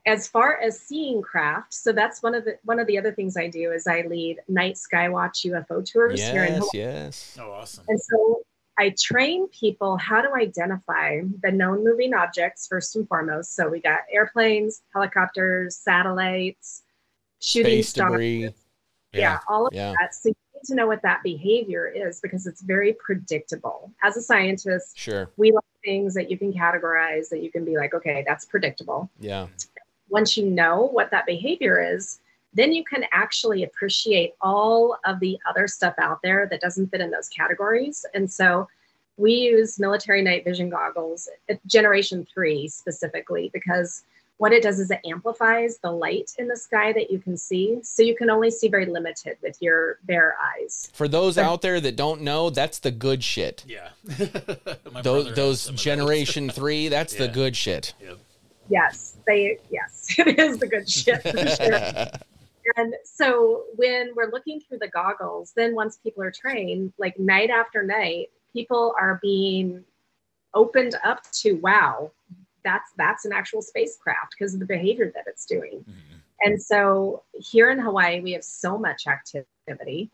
as 0.05 0.27
far 0.27 0.57
as 0.61 0.79
seeing 0.79 1.21
craft, 1.21 1.73
so 1.73 1.91
that's 1.91 2.21
one 2.21 2.35
of 2.35 2.45
the 2.45 2.57
one 2.63 2.79
of 2.79 2.87
the 2.87 2.97
other 2.97 3.11
things 3.11 3.35
I 3.35 3.47
do 3.47 3.71
is 3.71 3.87
I 3.87 4.01
lead 4.03 4.39
night 4.47 4.75
skywatch 4.75 5.45
UFO 5.51 5.83
tours 5.83 6.21
here 6.21 6.45
in 6.45 6.53
yes, 6.53 6.69
Hawaii. 6.71 6.85
yes. 6.85 7.37
Oh, 7.41 7.51
awesome. 7.51 7.85
And 7.87 7.99
so 7.99 8.44
I 8.77 8.93
train 8.99 9.47
people 9.49 9.97
how 9.97 10.21
to 10.21 10.33
identify 10.33 11.21
the 11.41 11.51
known 11.51 11.83
moving 11.83 12.13
objects 12.13 12.67
first 12.67 12.95
and 12.95 13.07
foremost. 13.07 13.55
So 13.55 13.69
we 13.69 13.79
got 13.79 13.99
airplanes, 14.11 14.81
helicopters, 14.93 15.77
satellites, 15.77 16.83
shooting 17.39 17.71
Space 17.73 17.89
stars. 17.89 18.11
debris. 18.11 18.49
Yeah. 19.13 19.39
all 19.47 19.67
of 19.67 19.73
Yeah. 19.73 19.93
that. 20.01 20.13
So 20.13 20.27
you 20.29 20.35
need 20.53 20.63
to 20.65 20.75
know 20.75 20.87
what 20.87 21.01
that 21.03 21.23
behavior 21.23 21.87
is 21.87 22.19
because 22.19 22.45
it's 22.47 22.59
very 22.61 22.91
predictable. 22.99 23.93
As 24.03 24.17
a 24.17 24.21
scientist, 24.21 24.97
Sure. 24.97 25.29
we 25.37 25.53
like 25.53 25.63
things 25.85 26.13
that 26.15 26.29
you 26.29 26.37
can 26.37 26.51
categorize 26.51 27.29
that 27.29 27.41
you 27.41 27.49
can 27.49 27.63
be 27.63 27.77
like, 27.77 27.93
okay, 27.93 28.25
that's 28.27 28.43
predictable. 28.43 29.09
Yeah. 29.19 29.47
Once 30.09 30.35
you 30.35 30.47
know 30.49 30.81
what 30.81 31.11
that 31.11 31.25
behavior 31.25 31.81
is, 31.81 32.19
then 32.55 32.73
you 32.73 32.83
can 32.83 33.05
actually 33.11 33.63
appreciate 33.63 34.33
all 34.41 34.97
of 35.05 35.19
the 35.19 35.37
other 35.47 35.67
stuff 35.67 35.93
out 35.97 36.21
there 36.23 36.47
that 36.49 36.61
doesn't 36.61 36.87
fit 36.87 37.01
in 37.01 37.11
those 37.11 37.29
categories. 37.29 38.05
And 38.13 38.31
so 38.31 38.67
we 39.17 39.33
use 39.33 39.77
military 39.79 40.21
night 40.21 40.43
vision 40.43 40.69
goggles, 40.69 41.29
uh, 41.49 41.55
generation 41.67 42.25
three 42.33 42.67
specifically, 42.67 43.51
because 43.53 44.03
what 44.37 44.51
it 44.51 44.63
does 44.63 44.79
is 44.79 44.91
it 44.91 44.99
amplifies 45.05 45.77
the 45.77 45.91
light 45.91 46.31
in 46.37 46.47
the 46.47 46.57
sky 46.57 46.91
that 46.91 47.09
you 47.09 47.19
can 47.19 47.37
see. 47.37 47.79
So 47.83 48.03
you 48.03 48.15
can 48.15 48.29
only 48.29 48.51
see 48.51 48.67
very 48.67 48.85
limited 48.85 49.37
with 49.41 49.57
your 49.61 49.99
bare 50.03 50.35
eyes. 50.41 50.89
For 50.93 51.07
those 51.07 51.37
out 51.37 51.61
there 51.61 51.79
that 51.79 51.95
don't 51.95 52.21
know, 52.21 52.49
that's 52.49 52.79
the 52.79 52.91
good 52.91 53.23
shit. 53.23 53.63
Yeah. 53.65 53.89
My 54.91 55.01
brother 55.01 55.03
Those 55.03 55.25
has 55.25 55.35
those 55.35 55.81
generation 55.81 56.49
three, 56.49 56.89
that's 56.89 57.15
the 57.15 57.27
good 57.33 57.55
shit. 57.55 57.93
Yep. 58.01 58.17
Yes, 58.67 59.15
they, 59.27 59.59
yes, 59.69 60.15
it 60.17 60.39
is 60.39 60.57
the 60.57 60.67
good 60.67 60.89
shit 60.89 61.21
for 61.21 61.47
sure. 61.47 62.07
And 62.77 62.95
so 63.03 63.65
when 63.75 64.11
we're 64.15 64.31
looking 64.31 64.59
through 64.59 64.79
the 64.79 64.87
goggles, 64.87 65.53
then 65.55 65.75
once 65.75 65.97
people 65.97 66.23
are 66.23 66.31
trained, 66.31 66.93
like 66.97 67.19
night 67.19 67.49
after 67.49 67.83
night, 67.83 68.29
people 68.53 68.93
are 68.99 69.19
being 69.21 69.83
opened 70.53 70.95
up 71.03 71.21
to 71.31 71.53
wow, 71.53 72.11
that's 72.63 72.91
that's 72.97 73.25
an 73.25 73.33
actual 73.33 73.61
spacecraft 73.61 74.35
because 74.37 74.53
of 74.53 74.59
the 74.59 74.65
behavior 74.65 75.11
that 75.13 75.25
it's 75.27 75.45
doing. 75.45 75.85
Mhm. 75.87 76.21
And 76.41 76.61
so 76.61 77.23
here 77.33 77.69
in 77.71 77.79
Hawaii, 77.79 78.21
we 78.21 78.31
have 78.33 78.43
so 78.43 78.77
much 78.77 79.07
activity. 79.07 80.11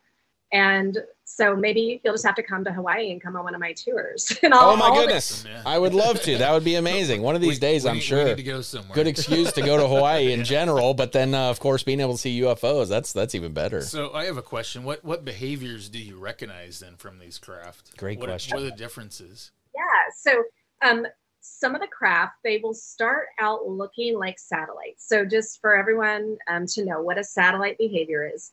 And 0.53 0.97
so 1.23 1.55
maybe 1.55 2.01
you'll 2.03 2.13
just 2.13 2.25
have 2.25 2.35
to 2.35 2.43
come 2.43 2.65
to 2.65 2.73
Hawaii 2.73 3.09
and 3.11 3.21
come 3.23 3.37
on 3.37 3.45
one 3.45 3.55
of 3.55 3.61
my 3.61 3.71
tours. 3.71 4.37
And 4.43 4.53
I'll, 4.53 4.71
Oh 4.71 4.75
my 4.75 4.87
I'll- 4.87 4.95
goodness. 4.95 5.45
Yeah. 5.47 5.61
I 5.65 5.79
would 5.79 5.93
love 5.93 6.21
to. 6.23 6.37
That 6.39 6.51
would 6.51 6.65
be 6.65 6.75
amazing. 6.75 7.21
One 7.21 7.35
of 7.35 7.41
these 7.41 7.55
We- 7.55 7.59
days, 7.59 7.83
we 7.85 7.89
I'm 7.89 7.95
need- 7.95 7.99
We 8.01 8.05
sure. 8.05 8.25
need 8.25 8.37
to 8.37 8.43
go 8.43 8.59
somewhere. 8.61 8.93
Good 8.93 9.07
excuse 9.07 9.51
to 9.53 9.61
go 9.61 9.77
to 9.77 9.87
Hawaii 9.95 10.33
in 10.33 10.43
general, 10.43 10.93
but 10.93 11.13
then 11.13 11.33
uh, 11.33 11.49
of 11.49 11.59
course 11.61 11.83
being 11.83 12.01
able 12.01 12.13
to 12.13 12.17
see 12.19 12.41
UFOs, 12.41 12.89
that's 12.89 13.13
that's 13.13 13.33
even 13.33 13.53
better. 13.53 13.81
So 13.81 14.11
I 14.13 14.25
have 14.25 14.37
a 14.37 14.41
question. 14.41 14.83
What 14.83 15.05
what 15.05 15.23
behaviors 15.23 15.87
do 15.87 15.99
you 15.99 16.17
recognize 16.17 16.79
then 16.79 16.97
from 16.97 17.19
these 17.19 17.37
craft? 17.37 17.95
Great 17.97 18.19
what, 18.19 18.27
question. 18.27 18.57
What 18.57 18.63
are 18.63 18.69
the 18.69 18.75
differences? 18.75 19.51
Yeah. 19.73 19.81
So 20.17 20.43
um, 20.81 21.07
some 21.39 21.75
of 21.75 21.81
the 21.81 21.87
craft, 21.87 22.33
they 22.43 22.59
will 22.61 22.73
start 22.73 23.27
out 23.39 23.65
looking 23.67 24.19
like 24.19 24.37
satellites. 24.37 25.07
So 25.07 25.23
just 25.25 25.61
for 25.61 25.75
everyone 25.77 26.37
um, 26.49 26.65
to 26.67 26.83
know 26.83 27.01
what 27.01 27.17
a 27.17 27.23
satellite 27.23 27.77
behavior 27.77 28.29
is, 28.33 28.51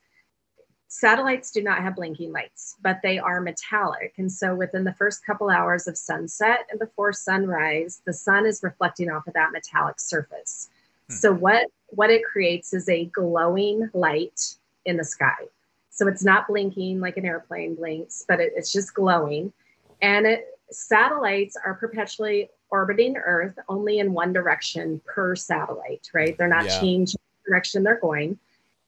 satellites 0.88 1.50
do 1.50 1.62
not 1.62 1.82
have 1.82 1.96
blinking 1.96 2.32
lights, 2.32 2.76
but 2.82 3.00
they 3.02 3.18
are 3.18 3.40
metallic. 3.40 4.14
And 4.16 4.30
so 4.32 4.54
within 4.54 4.84
the 4.84 4.94
first 4.94 5.24
couple 5.24 5.50
hours 5.50 5.86
of 5.86 5.96
sunset 5.96 6.66
and 6.70 6.80
before 6.80 7.12
sunrise, 7.12 8.02
the 8.06 8.12
sun 8.12 8.46
is 8.46 8.62
reflecting 8.62 9.10
off 9.10 9.26
of 9.26 9.34
that 9.34 9.52
metallic 9.52 10.00
surface. 10.00 10.70
Hmm. 11.08 11.14
So 11.14 11.32
what 11.32 11.66
what 11.90 12.10
it 12.10 12.24
creates 12.24 12.74
is 12.74 12.88
a 12.88 13.06
glowing 13.06 13.88
light 13.94 14.56
in 14.84 14.96
the 14.96 15.04
sky. 15.04 15.46
So 15.90 16.06
it's 16.06 16.24
not 16.24 16.48
blinking 16.48 17.00
like 17.00 17.16
an 17.16 17.24
airplane 17.24 17.74
blinks, 17.74 18.24
but 18.26 18.40
it, 18.40 18.52
it's 18.56 18.72
just 18.72 18.94
glowing. 18.94 19.52
And 20.00 20.26
it, 20.26 20.46
satellites 20.70 21.56
are 21.64 21.74
perpetually 21.74 22.50
orbiting 22.70 23.16
Earth 23.16 23.58
only 23.68 23.98
in 23.98 24.12
one 24.12 24.32
direction 24.32 25.00
per 25.06 25.34
satellite, 25.34 26.08
right? 26.12 26.36
They're 26.36 26.46
not 26.46 26.66
Yeah. 26.66 26.80
changing 26.80 27.18
the 27.44 27.50
direction 27.50 27.82
they're 27.82 28.00
going. 28.00 28.38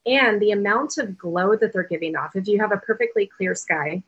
And 0.06 0.40
the 0.40 0.52
amount 0.52 0.98
of 0.98 1.18
glow 1.18 1.56
that 1.56 1.72
they're 1.72 1.82
giving 1.82 2.16
off, 2.16 2.36
if 2.36 2.48
you 2.48 2.58
have 2.58 2.72
a 2.72 2.78
perfectly 2.78 3.26
clear 3.26 3.54
sky, 3.54 4.02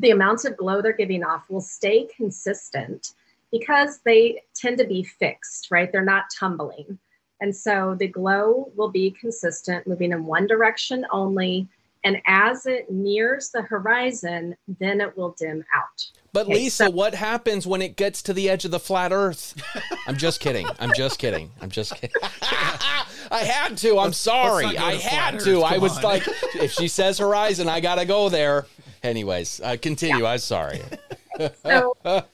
the 0.00 0.10
amount 0.10 0.44
of 0.44 0.56
glow 0.56 0.82
they're 0.82 0.92
giving 0.92 1.24
off 1.24 1.48
will 1.48 1.60
stay 1.60 2.06
consistent 2.14 3.14
because 3.50 4.00
they 4.04 4.42
tend 4.54 4.78
to 4.78 4.84
be 4.86 5.02
fixed, 5.02 5.70
right? 5.70 5.90
They're 5.90 6.04
not 6.04 6.24
tumbling. 6.36 6.98
And 7.40 7.54
so 7.54 7.96
the 7.98 8.06
glow 8.06 8.70
will 8.76 8.90
be 8.90 9.10
consistent, 9.10 9.86
moving 9.86 10.12
in 10.12 10.24
one 10.24 10.46
direction 10.46 11.04
only. 11.10 11.68
And 12.04 12.20
as 12.26 12.66
it 12.66 12.90
nears 12.90 13.50
the 13.50 13.62
horizon, 13.62 14.56
then 14.78 15.00
it 15.00 15.16
will 15.16 15.34
dim 15.38 15.64
out. 15.74 16.06
But 16.32 16.46
Okay, 16.46 16.54
Lisa, 16.54 16.84
so- 16.84 16.90
what 16.90 17.14
happens 17.14 17.66
when 17.66 17.82
it 17.82 17.96
gets 17.96 18.22
to 18.22 18.32
the 18.32 18.48
edge 18.48 18.64
of 18.64 18.70
the 18.70 18.80
flat 18.80 19.12
Earth? 19.12 19.54
I'm 20.06 20.16
just 20.16 20.40
kidding. 20.40 20.66
I'm 20.78 20.92
just 20.94 21.18
kidding. 21.18 21.50
I'm 21.60 21.70
just 21.70 21.94
kidding. 21.94 22.10
I 23.32 23.40
had 23.44 23.78
to. 23.78 23.98
I'm 23.98 24.12
sorry. 24.12 24.66
let's 24.66 24.78
I 24.78 24.96
to 24.96 25.02
had 25.08 25.34
Earth. 25.36 25.44
to. 25.44 25.62
I 25.62 25.78
was 25.78 25.96
on. 25.98 26.02
like, 26.04 26.22
if 26.54 26.72
she 26.72 26.86
says 26.88 27.18
horizon, 27.18 27.68
I 27.68 27.80
gotta 27.80 28.04
go 28.04 28.28
there. 28.28 28.66
Anyways, 29.02 29.60
uh, 29.64 29.76
continue. 29.80 30.24
I'm 30.26 30.38
sorry. 30.38 30.80
So, 31.64 31.96
so 32.04 32.24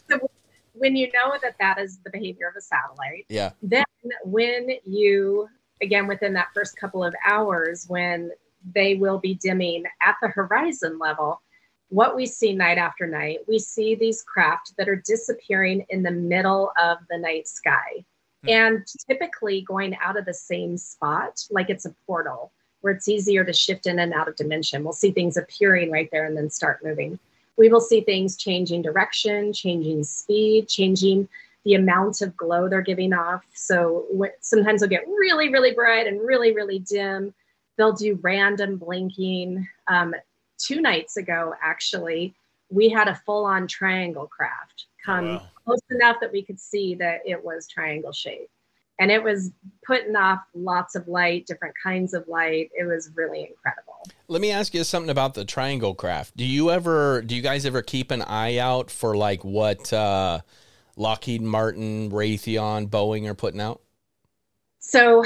when 0.74 0.96
you 0.96 1.08
know 1.14 1.34
that 1.42 1.54
that 1.60 1.78
is 1.78 1.98
the 2.04 2.10
behavior 2.10 2.48
of 2.48 2.56
a 2.56 2.60
satellite, 2.60 3.24
Yeah. 3.28 3.50
then 3.62 3.84
when 4.24 4.70
you 4.84 5.48
again 5.80 6.06
within 6.06 6.32
that 6.34 6.48
first 6.54 6.76
couple 6.76 7.04
of 7.04 7.14
hours 7.24 7.86
when 7.88 8.30
they 8.74 8.96
will 8.96 9.18
be 9.18 9.34
dimming 9.34 9.84
at 10.02 10.16
the 10.20 10.28
horizon 10.28 10.98
level 10.98 11.40
what 11.90 12.16
we 12.16 12.26
see 12.26 12.52
night 12.52 12.76
after 12.78 13.06
night 13.06 13.38
we 13.46 13.58
see 13.58 13.94
these 13.94 14.22
craft 14.22 14.72
that 14.76 14.88
are 14.88 14.96
disappearing 15.06 15.86
in 15.90 16.02
the 16.02 16.10
middle 16.10 16.72
of 16.82 16.98
the 17.08 17.16
night 17.16 17.46
sky. 17.46 18.04
And 18.48 18.84
typically 19.08 19.62
going 19.62 19.96
out 20.02 20.18
of 20.18 20.24
the 20.24 20.34
same 20.34 20.76
spot 20.76 21.44
like 21.50 21.70
it's 21.70 21.84
a 21.84 21.94
portal 22.06 22.50
where 22.80 22.92
it's 22.92 23.08
easier 23.08 23.44
to 23.44 23.52
shift 23.52 23.86
in 23.86 23.98
and 23.98 24.12
out 24.12 24.28
of 24.28 24.36
dimension 24.36 24.84
we'll 24.84 24.92
see 24.92 25.10
things 25.10 25.36
appearing 25.36 25.90
right 25.90 26.08
there 26.10 26.26
and 26.26 26.36
then 26.36 26.50
start 26.50 26.84
moving 26.84 27.18
we 27.56 27.68
will 27.68 27.80
see 27.80 28.00
things 28.00 28.36
changing 28.36 28.82
direction 28.82 29.52
changing 29.52 30.02
speed 30.04 30.68
changing 30.68 31.28
the 31.68 31.74
amount 31.74 32.22
of 32.22 32.34
glow 32.34 32.66
they're 32.66 32.80
giving 32.80 33.12
off. 33.12 33.44
So 33.52 34.06
sometimes 34.40 34.80
they'll 34.80 34.88
get 34.88 35.06
really, 35.06 35.50
really 35.50 35.74
bright 35.74 36.06
and 36.06 36.18
really, 36.18 36.52
really 36.52 36.78
dim. 36.78 37.34
They'll 37.76 37.92
do 37.92 38.18
random 38.22 38.78
blinking. 38.78 39.68
Um, 39.86 40.14
two 40.56 40.80
nights 40.80 41.18
ago, 41.18 41.52
actually, 41.62 42.34
we 42.70 42.88
had 42.88 43.06
a 43.06 43.20
full 43.26 43.44
on 43.44 43.66
triangle 43.66 44.26
craft 44.26 44.86
come 45.04 45.34
Wow. 45.36 45.42
Close 45.68 45.80
enough 45.90 46.16
that 46.20 46.32
we 46.32 46.42
could 46.42 46.58
see 46.58 46.94
that 46.94 47.20
it 47.26 47.44
was 47.44 47.68
triangle 47.68 48.12
shaped. 48.12 48.50
And 49.00 49.12
it 49.12 49.22
was 49.22 49.52
putting 49.86 50.16
off 50.16 50.40
lots 50.54 50.96
of 50.96 51.06
light, 51.06 51.46
different 51.46 51.74
kinds 51.80 52.14
of 52.14 52.26
light. 52.26 52.70
It 52.74 52.84
was 52.84 53.10
really 53.14 53.42
incredible. 53.42 54.02
Let 54.26 54.40
me 54.40 54.50
ask 54.50 54.74
you 54.74 54.82
something 54.82 55.10
about 55.10 55.34
the 55.34 55.44
triangle 55.44 55.94
craft. 55.94 56.36
Do 56.36 56.44
you 56.44 56.70
ever, 56.70 57.22
do 57.22 57.36
you 57.36 57.42
guys 57.42 57.64
ever 57.64 57.82
keep 57.82 58.10
an 58.10 58.22
eye 58.22 58.58
out 58.58 58.90
for 58.90 59.16
like 59.16 59.44
what 59.44 59.92
uh, 59.92 60.40
Lockheed 60.96 61.42
Martin, 61.42 62.10
Raytheon, 62.10 62.88
Boeing 62.88 63.28
are 63.28 63.34
putting 63.34 63.60
out? 63.60 63.82
So 64.80 65.22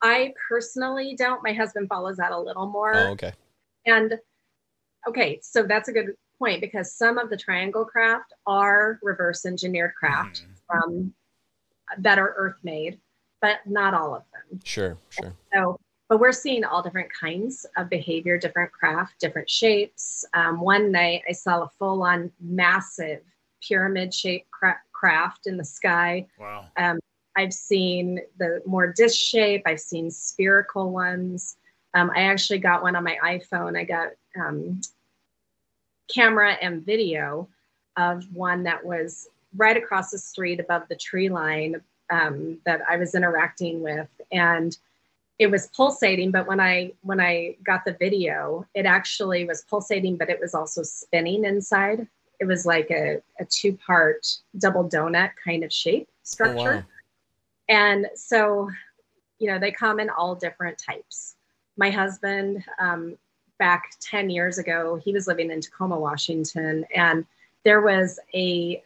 I 0.00 0.32
personally 0.48 1.14
don't. 1.18 1.42
My 1.42 1.52
husband 1.52 1.88
follows 1.88 2.16
that 2.16 2.32
a 2.32 2.38
little 2.38 2.68
more. 2.68 2.96
Oh, 2.96 3.10
okay. 3.10 3.32
And 3.84 4.14
okay, 5.06 5.40
so 5.42 5.64
that's 5.64 5.88
a 5.88 5.92
good 5.92 6.14
point 6.40 6.60
because 6.60 6.92
some 6.92 7.18
of 7.18 7.30
the 7.30 7.36
triangle 7.36 7.84
craft 7.84 8.32
are 8.46 8.98
reverse 9.02 9.46
engineered 9.46 9.94
craft 9.94 10.46
from 10.66 11.14
that 11.98 12.18
are 12.18 12.34
earth 12.36 12.56
made, 12.62 12.98
but 13.40 13.58
not 13.66 13.94
all 13.94 14.14
of 14.14 14.22
them. 14.32 14.60
Sure, 14.64 14.96
sure. 15.10 15.34
So, 15.52 15.78
but 16.08 16.18
we're 16.18 16.32
seeing 16.32 16.64
all 16.64 16.82
different 16.82 17.10
kinds 17.12 17.66
of 17.76 17.88
behavior, 17.88 18.38
different 18.38 18.72
craft, 18.72 19.20
different 19.20 19.48
shapes. 19.48 20.24
Um, 20.34 20.60
one 20.60 20.90
night 20.90 21.22
I 21.28 21.32
saw 21.32 21.62
a 21.62 21.68
full 21.78 22.02
on 22.02 22.32
massive 22.40 23.20
pyramid 23.62 24.12
shaped 24.12 24.50
cra- 24.50 24.80
craft 24.92 25.46
in 25.46 25.56
the 25.56 25.64
sky. 25.64 26.26
Wow. 26.38 26.66
I've 27.36 27.52
seen 27.52 28.20
the 28.38 28.60
more 28.66 28.92
disc 28.92 29.16
shape. 29.16 29.62
I've 29.66 29.80
seen 29.80 30.10
spherical 30.10 30.90
ones. 30.90 31.56
Um, 31.94 32.10
I 32.14 32.22
actually 32.22 32.58
got 32.58 32.82
one 32.82 32.96
on 32.96 33.04
my 33.04 33.16
iPhone. 33.24 33.78
I 33.78 33.84
got 33.84 34.08
um, 34.38 34.80
camera 36.12 36.56
and 36.60 36.84
video 36.84 37.48
of 37.96 38.24
one 38.34 38.62
that 38.64 38.84
was 38.84 39.28
right 39.56 39.76
across 39.76 40.10
the 40.10 40.18
street 40.18 40.60
above 40.60 40.82
the 40.88 40.96
tree 40.96 41.28
line 41.28 41.80
um, 42.10 42.58
that 42.64 42.80
I 42.88 42.96
was 42.96 43.14
interacting 43.14 43.82
with, 43.82 44.08
and 44.32 44.76
it 45.40 45.50
was 45.50 45.68
pulsating 45.68 46.30
but 46.30 46.46
when 46.46 46.60
i 46.60 46.92
when 47.00 47.18
i 47.18 47.56
got 47.64 47.82
the 47.86 47.94
video 47.94 48.64
it 48.74 48.84
actually 48.84 49.46
was 49.46 49.62
pulsating 49.62 50.14
but 50.16 50.28
it 50.28 50.38
was 50.38 50.54
also 50.54 50.82
spinning 50.84 51.44
inside. 51.44 52.06
It 52.38 52.46
was 52.46 52.64
like 52.64 52.90
a, 52.90 53.20
a 53.38 53.44
two 53.44 53.76
part 53.86 54.26
double 54.58 54.88
donut 54.88 55.30
kind 55.42 55.64
of 55.64 55.72
shape 55.72 56.08
structure 56.22 56.76
wow. 56.76 56.84
and 57.68 58.06
so 58.14 58.70
you 59.38 59.48
know 59.48 59.58
they 59.58 59.72
come 59.72 59.98
in 59.98 60.10
all 60.10 60.34
different 60.34 60.78
types. 60.78 61.34
My 61.76 61.90
husband 61.90 62.62
um, 62.78 63.16
back 63.60 63.92
10 64.00 64.28
years 64.30 64.58
ago 64.58 65.00
he 65.04 65.12
was 65.12 65.28
living 65.28 65.50
in 65.52 65.60
tacoma 65.60 65.96
washington 65.98 66.84
and 66.94 67.24
there 67.64 67.80
was 67.80 68.18
a 68.34 68.82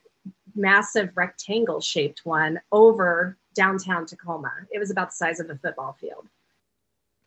massive 0.55 1.11
rectangle 1.14 1.81
shaped 1.81 2.20
one 2.25 2.61
over 2.72 3.39
downtown 3.55 4.05
tacoma 4.05 4.53
it 4.70 4.79
was 4.79 4.91
about 4.91 5.09
the 5.09 5.16
size 5.16 5.41
of 5.41 5.49
a 5.49 5.57
football 5.57 5.97
field 5.99 6.29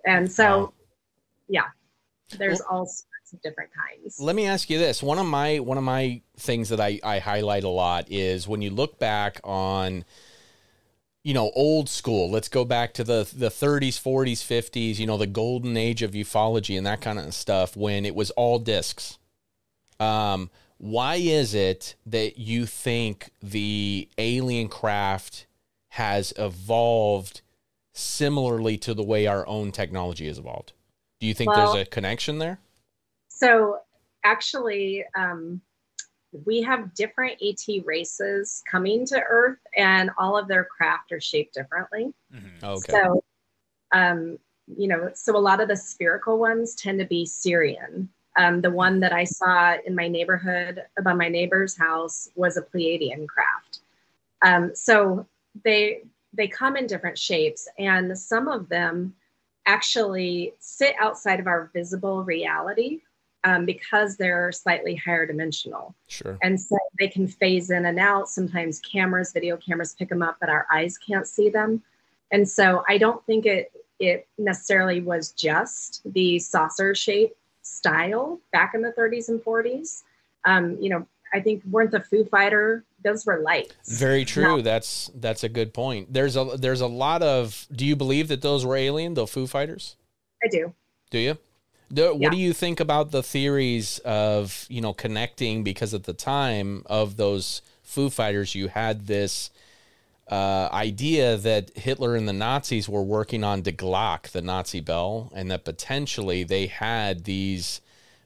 and 0.06 0.32
so, 0.32 0.60
Wow. 0.60 0.74
yeah, 1.50 1.66
there's 2.38 2.62
all 2.62 2.86
sorts 2.86 3.34
of 3.34 3.42
different 3.42 3.72
kinds. 3.74 4.20
Let 4.20 4.36
me 4.36 4.46
ask 4.46 4.70
you 4.70 4.78
this. 4.78 5.04
One 5.04 5.20
of 5.20 5.26
my 5.26 5.60
one 5.60 5.78
of 5.78 5.84
my 5.84 6.22
things 6.38 6.70
that 6.70 6.80
I, 6.80 7.00
I 7.04 7.20
highlight 7.20 7.66
a 7.66 7.70
lot 7.70 8.06
is 8.10 8.48
when 8.48 8.62
you 8.62 8.70
look 8.70 9.00
back 9.00 9.42
on 9.44 10.06
you 11.28 11.34
know, 11.34 11.52
old 11.56 11.90
school. 11.90 12.30
Let's 12.30 12.48
go 12.48 12.64
back 12.64 12.94
to 12.94 13.04
the 13.04 13.30
the 13.36 13.50
30s, 13.50 14.02
40s, 14.02 14.40
50s, 14.42 14.98
you 14.98 15.06
know, 15.06 15.18
the 15.18 15.28
golden 15.28 15.76
age 15.76 16.02
of 16.02 16.12
ufology 16.12 16.78
and 16.78 16.88
that 16.88 17.02
kind 17.02 17.20
of 17.20 17.34
stuff 17.34 17.76
when 17.76 18.06
it 18.06 18.16
was 18.16 18.32
all 18.32 18.60
discs. 18.60 19.20
Um, 20.00 20.50
why 20.78 21.16
is 21.16 21.54
it 21.54 21.96
that 22.06 22.38
you 22.38 22.66
think 22.66 23.32
the 23.44 24.08
alien 24.18 24.70
craft 24.70 25.48
has 25.90 26.32
evolved 26.38 27.42
similarly 27.94 28.78
to 28.78 28.94
the 28.94 29.04
way 29.04 29.28
our 29.28 29.46
own 29.50 29.74
technology 29.74 30.28
has 30.28 30.38
evolved? 30.38 30.72
Do 31.20 31.28
you 31.28 31.34
think 31.34 31.52
Well- 31.52 31.74
there's 31.74 31.88
a 31.88 31.90
connection 31.90 32.38
there? 32.38 32.62
So 33.28 33.80
actually, 34.24 35.04
um, 35.14 35.60
we 36.46 36.62
have 36.62 36.94
different 36.94 37.38
ET 37.42 37.84
races 37.86 38.64
coming 38.70 39.06
to 39.08 39.22
Earth, 39.22 39.60
and 39.76 40.12
all 40.18 40.38
of 40.38 40.48
their 40.48 40.66
craft 40.66 41.12
are 41.12 41.22
shaped 41.22 41.54
differently. 41.54 42.14
Mhm. 42.34 42.64
Okay. 42.64 42.92
So, 42.92 43.24
um, 43.92 44.40
you 44.68 44.88
know, 44.88 45.12
so 45.14 45.36
a 45.36 45.40
lot 45.40 45.62
of 45.62 45.68
the 45.68 45.76
spherical 45.76 46.38
ones 46.38 46.76
tend 46.76 47.00
to 47.00 47.06
be 47.06 47.26
Sirian. 47.26 48.10
Um, 48.36 48.62
the 48.62 48.72
one 48.72 49.00
that 49.00 49.14
I 49.14 49.24
saw 49.24 49.76
in 49.86 49.96
my 49.96 50.08
neighborhood 50.08 50.86
above 50.98 51.18
my 51.18 51.30
neighbor's 51.30 51.76
house 51.76 52.30
was 52.36 52.58
a 52.58 52.62
Pleiadian 52.62 53.28
craft. 53.28 53.80
Um, 54.44 54.76
so 54.76 55.28
they 55.64 56.04
they 56.34 56.48
come 56.48 56.76
in 56.76 56.86
different 56.86 57.18
shapes, 57.18 57.68
and 57.80 58.18
some 58.18 58.48
of 58.48 58.70
them 58.70 59.16
actually 59.66 60.54
sit 60.60 60.96
outside 61.00 61.40
of 61.40 61.48
our 61.48 61.70
visible 61.74 62.24
reality 62.24 63.02
um, 63.48 63.66
because 63.66 64.18
they're 64.18 64.52
slightly 64.52 64.94
higher 64.94 65.26
dimensional. 65.26 65.96
Sure. 66.08 66.38
And 66.42 66.60
so 66.60 66.78
they 67.00 67.08
can 67.08 67.28
phase 67.28 67.70
in 67.70 67.86
and 67.86 67.98
out. 67.98 68.28
Sometimes 68.28 68.82
cameras, 68.82 69.32
video 69.32 69.56
cameras 69.56 69.96
pick 69.98 70.10
them 70.10 70.22
up, 70.22 70.36
but 70.42 70.50
our 70.50 70.68
eyes 70.70 70.98
can't 70.98 71.26
see 71.26 71.50
them. 71.50 71.82
And 72.30 72.48
so 72.48 72.84
I 72.90 72.98
don't 72.98 73.26
think 73.26 73.46
it 73.46 73.72
it 74.00 74.28
necessarily 74.38 75.00
was 75.02 75.32
just 75.32 76.02
the 76.06 76.40
saucer 76.40 76.94
shape 76.94 77.36
style 77.62 78.40
back 78.52 78.74
in 78.76 78.82
the 78.82 78.92
30s 78.92 79.30
and 79.30 79.42
40s. 79.42 80.04
Um, 80.44 80.78
you 80.80 80.90
know, 80.90 81.08
I 81.34 81.40
think 81.40 81.64
weren't 81.72 81.92
the 81.92 82.02
Foo 82.02 82.26
Fighter 82.26 82.84
those 83.02 83.26
were 83.26 83.40
lights. 83.40 83.98
Very 83.98 84.26
true. 84.26 84.62
That's 84.62 85.10
that's 85.16 85.46
a 85.46 85.50
good 85.50 85.74
point. 85.74 86.12
There's 86.12 86.36
a 86.36 86.58
there's 86.60 86.82
a 86.82 86.88
lot 86.88 87.24
of. 87.24 87.66
Do 87.72 87.86
you 87.86 87.96
believe 87.96 88.28
that 88.28 88.42
those 88.42 88.66
were 88.66 88.76
alien, 88.76 89.14
the 89.14 89.26
Foo 89.26 89.48
Fighters? 89.48 89.96
I 90.44 90.50
do. 90.50 90.74
Do 91.12 91.20
you? 91.20 91.38
Do, 91.92 92.14
What 92.14 92.22
Yeah. 92.22 92.30
do 92.32 92.38
you 92.38 92.54
think 92.54 92.80
about 92.80 93.12
the 93.12 93.24
theories 93.24 94.00
of 94.00 94.66
you 94.70 94.82
know 94.82 94.94
connecting? 94.94 95.64
Because 95.64 95.94
at 95.94 96.04
the 96.04 96.14
time 96.14 96.84
of 96.88 97.18
those 97.18 97.62
Foo 97.84 98.10
Fighters, 98.10 98.56
you 98.56 98.68
had 98.68 99.08
this 99.08 99.50
uh, 100.30 100.68
idea 100.74 101.38
that 101.38 101.72
Hitler 101.78 102.16
and 102.16 102.28
the 102.28 102.34
Nazis 102.34 102.90
were 102.90 103.04
working 103.04 103.46
on 103.46 103.64
the 103.64 103.72
Glock, 103.72 104.30
the 104.32 104.42
Nazi 104.42 104.82
bell, 104.82 105.32
and 105.34 105.50
that 105.50 105.64
potentially 105.64 106.44
they 106.44 106.68
had 106.68 107.24
these 107.24 107.80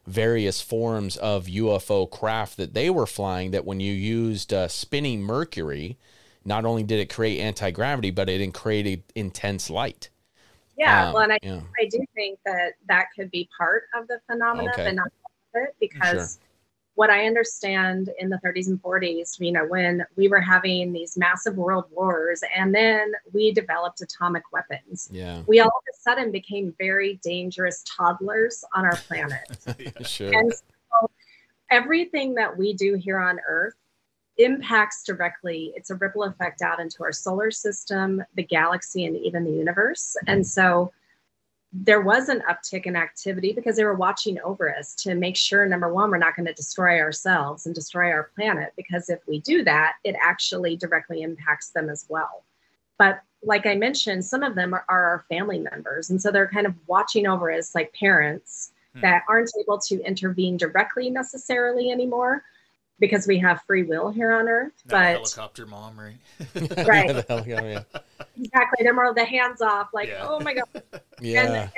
various 0.04 0.60
forms 0.60 1.16
of 1.16 1.46
UFO 1.46 2.10
craft 2.10 2.56
that 2.56 2.74
they 2.74 2.90
were 2.90 3.06
flying. 3.06 3.52
That 3.52 3.64
when 3.64 3.78
you 3.78 3.92
used 3.92 4.52
uh, 4.52 4.66
spinning 4.66 5.22
mercury, 5.22 5.96
not 6.44 6.64
only 6.64 6.82
did 6.82 6.98
it 6.98 7.08
create 7.08 7.38
anti 7.38 7.70
gravity, 7.70 8.10
but 8.10 8.28
it 8.28 8.52
created 8.52 9.04
intense 9.14 9.70
light. 9.70 10.08
Yeah. 10.76 11.08
Um, 11.08 11.12
well, 11.14 11.22
and 11.24 11.32
I, 11.32 11.38
yeah. 11.42 11.60
I 11.80 11.86
do 11.86 12.04
think 12.14 12.38
that 12.46 12.72
that 12.88 13.06
could 13.14 13.30
be 13.30 13.48
part 13.56 13.84
of 13.94 14.08
the 14.08 14.20
phenomena, 14.26 14.70
Okay. 14.72 14.84
but 14.84 14.94
not 14.94 15.12
it, 15.54 15.76
because 15.80 16.38
what 16.94 17.10
I 17.10 17.26
understand 17.26 18.10
in 18.18 18.28
the 18.28 18.38
30s 18.44 18.68
and 18.68 18.82
40s, 18.82 19.40
you 19.40 19.52
know, 19.52 19.66
when 19.66 20.04
we 20.16 20.28
were 20.28 20.40
having 20.40 20.92
these 20.92 21.16
massive 21.16 21.56
world 21.56 21.86
wars 21.90 22.42
and 22.54 22.74
then 22.74 23.12
we 23.32 23.52
developed 23.52 24.00
atomic 24.02 24.42
weapons, 24.52 25.08
Yeah, 25.10 25.42
we 25.46 25.60
all 25.60 25.68
of 25.68 25.84
a 25.90 25.96
sudden 26.00 26.30
became 26.30 26.74
very 26.78 27.18
dangerous 27.22 27.82
toddlers 27.84 28.64
on 28.74 28.84
our 28.84 28.96
planet. 28.96 29.40
sure. 30.06 30.32
And 30.34 30.52
so 30.52 31.10
everything 31.70 32.34
that 32.34 32.56
we 32.56 32.74
do 32.74 32.94
here 32.94 33.18
on 33.18 33.40
Earth 33.48 33.74
impacts 34.38 35.02
directly, 35.04 35.72
it's 35.76 35.90
a 35.90 35.94
ripple 35.96 36.24
effect 36.24 36.62
out 36.62 36.80
into 36.80 37.02
our 37.02 37.12
solar 37.12 37.50
system, 37.50 38.22
the 38.34 38.42
galaxy, 38.42 39.04
and 39.04 39.16
even 39.16 39.44
the 39.44 39.50
universe. 39.52 40.16
And 40.26 40.46
so 40.46 40.92
there 41.72 42.02
was 42.02 42.28
an 42.28 42.42
uptick 42.48 42.84
in 42.84 42.96
activity 42.96 43.52
because 43.52 43.76
they 43.76 43.84
were 43.84 43.94
watching 43.94 44.38
over 44.40 44.74
us 44.74 44.94
to 44.94 45.14
make 45.14 45.36
sure 45.36 45.66
number 45.66 45.92
one, 45.92 46.10
we're 46.10 46.18
not 46.18 46.36
going 46.36 46.46
to 46.46 46.52
destroy 46.52 47.00
ourselves 47.00 47.64
and 47.64 47.74
destroy 47.74 48.10
our 48.10 48.30
planet, 48.34 48.72
because 48.76 49.08
if 49.08 49.20
we 49.26 49.40
do 49.40 49.64
that, 49.64 49.94
it 50.04 50.14
actually 50.22 50.76
directly 50.76 51.22
impacts 51.22 51.70
them 51.70 51.88
as 51.88 52.06
well. 52.08 52.44
But 52.98 53.22
like 53.42 53.66
I 53.66 53.74
mentioned, 53.74 54.24
some 54.24 54.42
of 54.42 54.54
them 54.54 54.74
are, 54.74 54.84
are 54.88 55.04
our 55.04 55.24
family 55.28 55.58
members. 55.58 56.10
And 56.10 56.20
so 56.20 56.30
they're 56.30 56.46
kind 56.46 56.66
of 56.66 56.74
watching 56.86 57.26
over 57.26 57.50
us 57.50 57.74
like 57.74 57.92
parents 57.94 58.72
hmm. 58.94 59.00
that 59.00 59.22
aren't 59.28 59.50
able 59.58 59.78
to 59.78 60.02
intervene 60.04 60.56
directly 60.56 61.10
necessarily 61.10 61.90
anymore 61.90 62.44
because 62.98 63.26
we 63.26 63.38
have 63.38 63.60
free 63.62 63.82
will 63.82 64.10
here 64.10 64.32
on 64.32 64.48
earth. 64.48 64.72
Not 64.86 64.90
But 64.90 65.06
helicopter 65.16 65.66
mom, 65.66 65.98
right? 65.98 66.18
Right. 66.86 67.06
Yeah, 67.06 67.12
the 67.12 67.24
hell, 67.28 67.44
yeah, 67.46 67.62
yeah. 67.62 68.00
exactly, 68.36 68.78
they're 68.82 68.94
more 68.94 69.12
the 69.14 69.24
hands 69.24 69.60
off, 69.60 69.88
like, 69.92 70.08
Yeah. 70.08 70.26
oh 70.28 70.40
my 70.40 70.54
God. 70.54 70.82
Yeah. 71.20 71.42
And, 71.46 71.54
and 71.56 71.70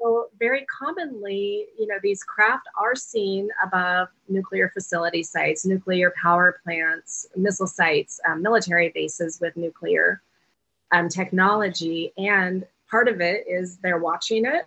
so 0.00 0.28
very 0.38 0.64
commonly, 0.66 1.66
you 1.78 1.86
know, 1.86 1.96
these 2.02 2.22
craft 2.22 2.68
are 2.80 2.94
seen 2.94 3.48
above 3.64 4.08
nuclear 4.28 4.70
facility 4.72 5.22
sites, 5.22 5.66
nuclear 5.66 6.12
power 6.20 6.60
plants, 6.62 7.26
missile 7.36 7.66
sites, 7.66 8.20
um, 8.28 8.40
military 8.42 8.90
bases 8.90 9.40
with 9.40 9.56
nuclear 9.56 10.22
um, 10.92 11.08
technology. 11.08 12.12
And 12.16 12.64
part 12.88 13.08
of 13.08 13.20
it 13.20 13.44
is 13.48 13.78
they're 13.78 13.98
watching 13.98 14.44
it. 14.46 14.66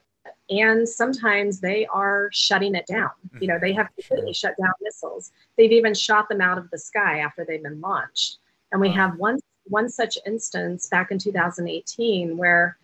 And 0.50 0.88
sometimes 0.88 1.60
they 1.60 1.86
are 1.88 2.30
shutting 2.34 2.76
it 2.76 2.86
down. 2.86 3.12
You 3.40 3.48
know, 3.48 3.58
they 3.60 3.74
have 3.74 3.88
completely 3.96 4.34
shut 4.34 4.56
down 4.62 4.74
missiles. 4.82 5.32
They've 5.58 5.72
even 5.72 5.94
shot 5.94 6.30
them 6.30 6.42
out 6.42 6.58
of 6.58 6.70
the 6.70 6.78
sky 6.78 7.20
after 7.20 7.46
they've 7.46 7.64
been 7.64 7.80
launched. 7.80 8.38
And 8.72 8.82
we 8.82 8.90
Wow. 8.90 8.96
have 8.96 9.18
one 9.18 9.40
one 9.66 9.88
such 9.88 10.18
instance 10.26 10.88
back 10.88 11.12
in 11.12 11.20
2018 11.20 12.36
where 12.36 12.78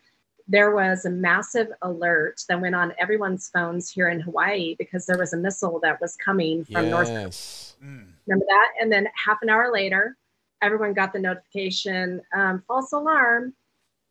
there 0.47 0.73
was 0.73 1.05
a 1.05 1.09
massive 1.09 1.67
alert 1.81 2.41
that 2.47 2.61
went 2.61 2.75
on 2.75 2.93
everyone's 2.97 3.49
phones 3.49 3.89
here 3.89 4.09
in 4.09 4.21
Hawaii 4.21 4.75
because 4.77 5.05
there 5.05 5.17
was 5.17 5.33
a 5.33 5.37
missile 5.37 5.79
that 5.81 5.99
was 5.99 6.15
coming 6.15 6.63
from 6.63 6.89
North 6.89 7.09
yes. 7.09 7.75
Mm. 7.83 8.07
Remember 8.27 8.45
that? 8.47 8.71
And 8.79 8.91
then 8.91 9.07
half 9.13 9.39
an 9.41 9.49
hour 9.49 9.71
later, 9.73 10.15
everyone 10.61 10.93
got 10.93 11.13
the 11.13 11.19
notification 11.19 12.21
um, 12.33 12.63
false 12.67 12.93
alarm. 12.93 13.53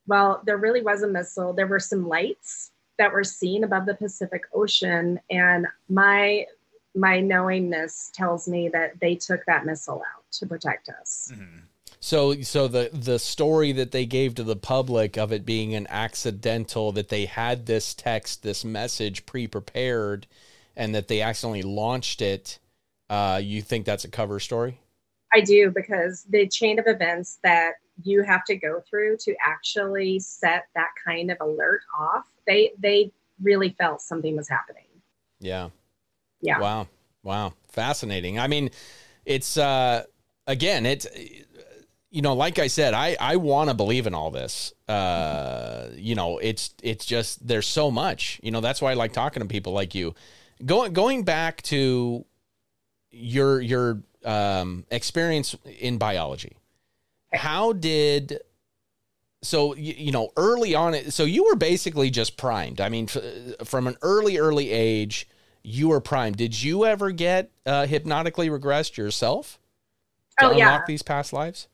Well, 0.07 0.43
there 0.45 0.59
really 0.59 0.83
was 0.83 1.03
a 1.03 1.09
missile. 1.09 1.53
There 1.53 1.67
were 1.67 1.81
some 1.81 2.07
lights 2.07 2.73
that 2.99 3.13
were 3.13 3.25
seen 3.25 3.65
above 3.65 3.87
the 3.87 3.95
Pacific 3.95 4.43
Ocean. 4.55 5.21
And 5.31 5.67
my 5.89 6.47
my 6.95 7.21
knowingness 7.21 8.11
tells 8.15 8.49
me 8.49 8.71
that 8.71 8.99
they 9.01 9.15
took 9.15 9.45
that 9.47 9.67
missile 9.67 10.03
out 10.15 10.25
to 10.33 10.47
protect 10.47 10.89
us. 10.89 11.31
Mhm. 11.35 11.63
So, 12.01 12.41
so 12.43 12.69
the 12.69 12.91
the 12.93 13.19
story 13.19 13.73
that 13.73 13.91
they 13.91 14.07
gave 14.07 14.35
to 14.37 14.45
the 14.45 14.57
public 14.57 15.17
of 15.17 15.33
it 15.33 15.45
being 15.45 15.75
an 15.75 15.87
accidental 15.91 16.93
that 16.93 17.09
they 17.09 17.27
had 17.27 17.67
this 17.67 17.95
text, 17.95 18.43
this 18.43 18.65
message 18.65 19.27
pre-prepared, 19.27 20.27
and 20.77 20.95
that 20.95 21.09
they 21.09 21.21
accidentally 21.21 21.63
launched 21.63 22.23
it. 22.23 22.59
Uh, 23.09 23.41
you 23.43 23.63
think 23.63 23.87
that's 23.87 24.05
a 24.05 24.11
cover 24.11 24.41
story? 24.41 24.79
I 25.33 25.41
do 25.41 25.71
because 25.71 26.25
the 26.31 26.49
chain 26.49 26.79
of 26.79 26.87
events 26.87 27.39
that 27.43 27.75
you 28.03 28.23
have 28.23 28.45
to 28.45 28.57
go 28.57 28.81
through 28.89 29.17
to 29.19 29.35
actually 29.45 30.21
set 30.21 30.67
that 30.75 30.91
kind 31.05 31.31
of 31.31 31.39
alert 31.41 31.81
off, 31.99 32.27
they 32.47 32.73
they 32.79 33.13
really 33.43 33.75
felt 33.79 34.01
something 34.01 34.37
was 34.37 34.49
happening. 34.49 34.85
Yeah. 35.41 35.71
Yeah. 36.41 36.61
Wow. 36.61 36.89
Wow. 37.23 37.55
Fascinating. 37.69 38.39
I 38.39 38.47
mean, 38.47 38.71
it's 39.25 39.57
uh 39.57 40.05
again, 40.47 40.87
it's 40.87 41.07
you 42.11 42.23
know, 42.23 42.35
like 42.35 42.59
I 42.59 42.69
said, 42.69 42.95
I 42.95 43.17
I 43.21 43.37
want 43.37 43.69
to 43.69 43.75
believe 43.75 44.07
in 44.07 44.15
all 44.15 44.31
this. 44.31 44.73
Uh, 44.89 45.89
you 45.95 46.15
know, 46.15 46.39
it's 46.39 46.75
it's 46.83 47.05
just 47.05 47.47
there's 47.47 47.67
so 47.67 47.91
much. 47.91 48.41
You 48.43 48.53
know, 48.53 48.61
that's 48.61 48.81
why 48.81 48.93
I 48.93 48.95
like 48.95 49.13
talking 49.13 49.43
to 49.43 49.49
people 49.49 49.73
like 49.73 49.95
you. 49.95 50.15
Going 50.65 50.93
going 50.93 51.25
back 51.25 51.61
to 51.63 52.25
your 53.11 53.61
your 53.61 54.03
um, 54.25 54.87
experience 54.91 55.57
in 55.79 55.99
biology. 55.99 56.57
How 57.33 57.73
did 57.73 58.41
so 59.43 59.75
you, 59.75 59.95
you 59.97 60.13
know 60.13 60.31
early 60.37 60.75
on 60.75 60.95
it 60.95 61.13
so 61.13 61.25
you 61.25 61.45
were 61.45 61.57
basically 61.57 62.11
just 62.11 62.37
primed 62.37 62.81
i 62.81 62.89
mean 62.89 63.09
f- 63.09 63.67
from 63.67 63.87
an 63.87 63.97
early 64.03 64.39
early 64.39 64.71
age 64.71 65.29
you 65.63 65.89
were 65.89 66.01
primed 66.01 66.37
did 66.37 66.63
you 66.63 66.85
ever 66.85 67.11
get 67.11 67.51
uh, 67.67 67.87
hypnotically 67.87 68.49
regressed 68.49 68.97
yourself 68.97 69.59
to 70.39 70.49
Oh, 70.49 70.57
yeah. 70.57 70.83
these 70.87 71.03
past 71.03 71.33
lives 71.33 71.69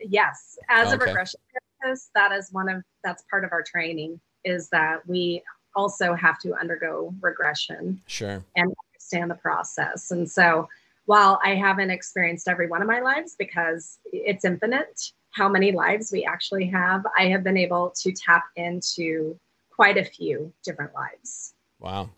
Yes, 0.00 0.58
as 0.68 0.86
Okay. 0.88 0.94
a 0.96 0.98
regression 0.98 1.40
therapist, 1.80 2.10
that 2.14 2.32
is 2.32 2.52
one 2.52 2.68
of 2.68 2.82
that's 3.04 3.22
part 3.30 3.44
of 3.44 3.52
our 3.52 3.62
training 3.62 4.20
is 4.44 4.68
that 4.70 5.06
we 5.06 5.42
also 5.74 6.14
have 6.14 6.38
to 6.40 6.54
undergo 6.54 7.14
regression 7.20 8.00
sure 8.06 8.42
and 8.56 8.72
understand 8.94 9.30
the 9.30 9.34
process. 9.36 10.10
And 10.10 10.30
so, 10.30 10.68
while 11.04 11.40
I 11.44 11.54
haven't 11.54 11.90
experienced 11.90 12.48
every 12.48 12.68
one 12.68 12.82
of 12.82 12.88
my 12.88 13.00
lives 13.00 13.36
because 13.38 13.98
it's 14.12 14.44
infinite, 14.44 15.12
how 15.30 15.48
many 15.48 15.72
lives 15.72 16.10
we 16.12 16.24
actually 16.24 16.66
have, 16.66 17.02
I 17.16 17.26
have 17.28 17.44
been 17.44 17.56
able 17.56 17.92
to 18.02 18.12
tap 18.12 18.44
into 18.56 19.38
quite 19.70 19.96
a 19.96 20.04
few 20.04 20.52
different 20.64 20.94
lives. 20.94 21.54
Wow. 21.78 22.10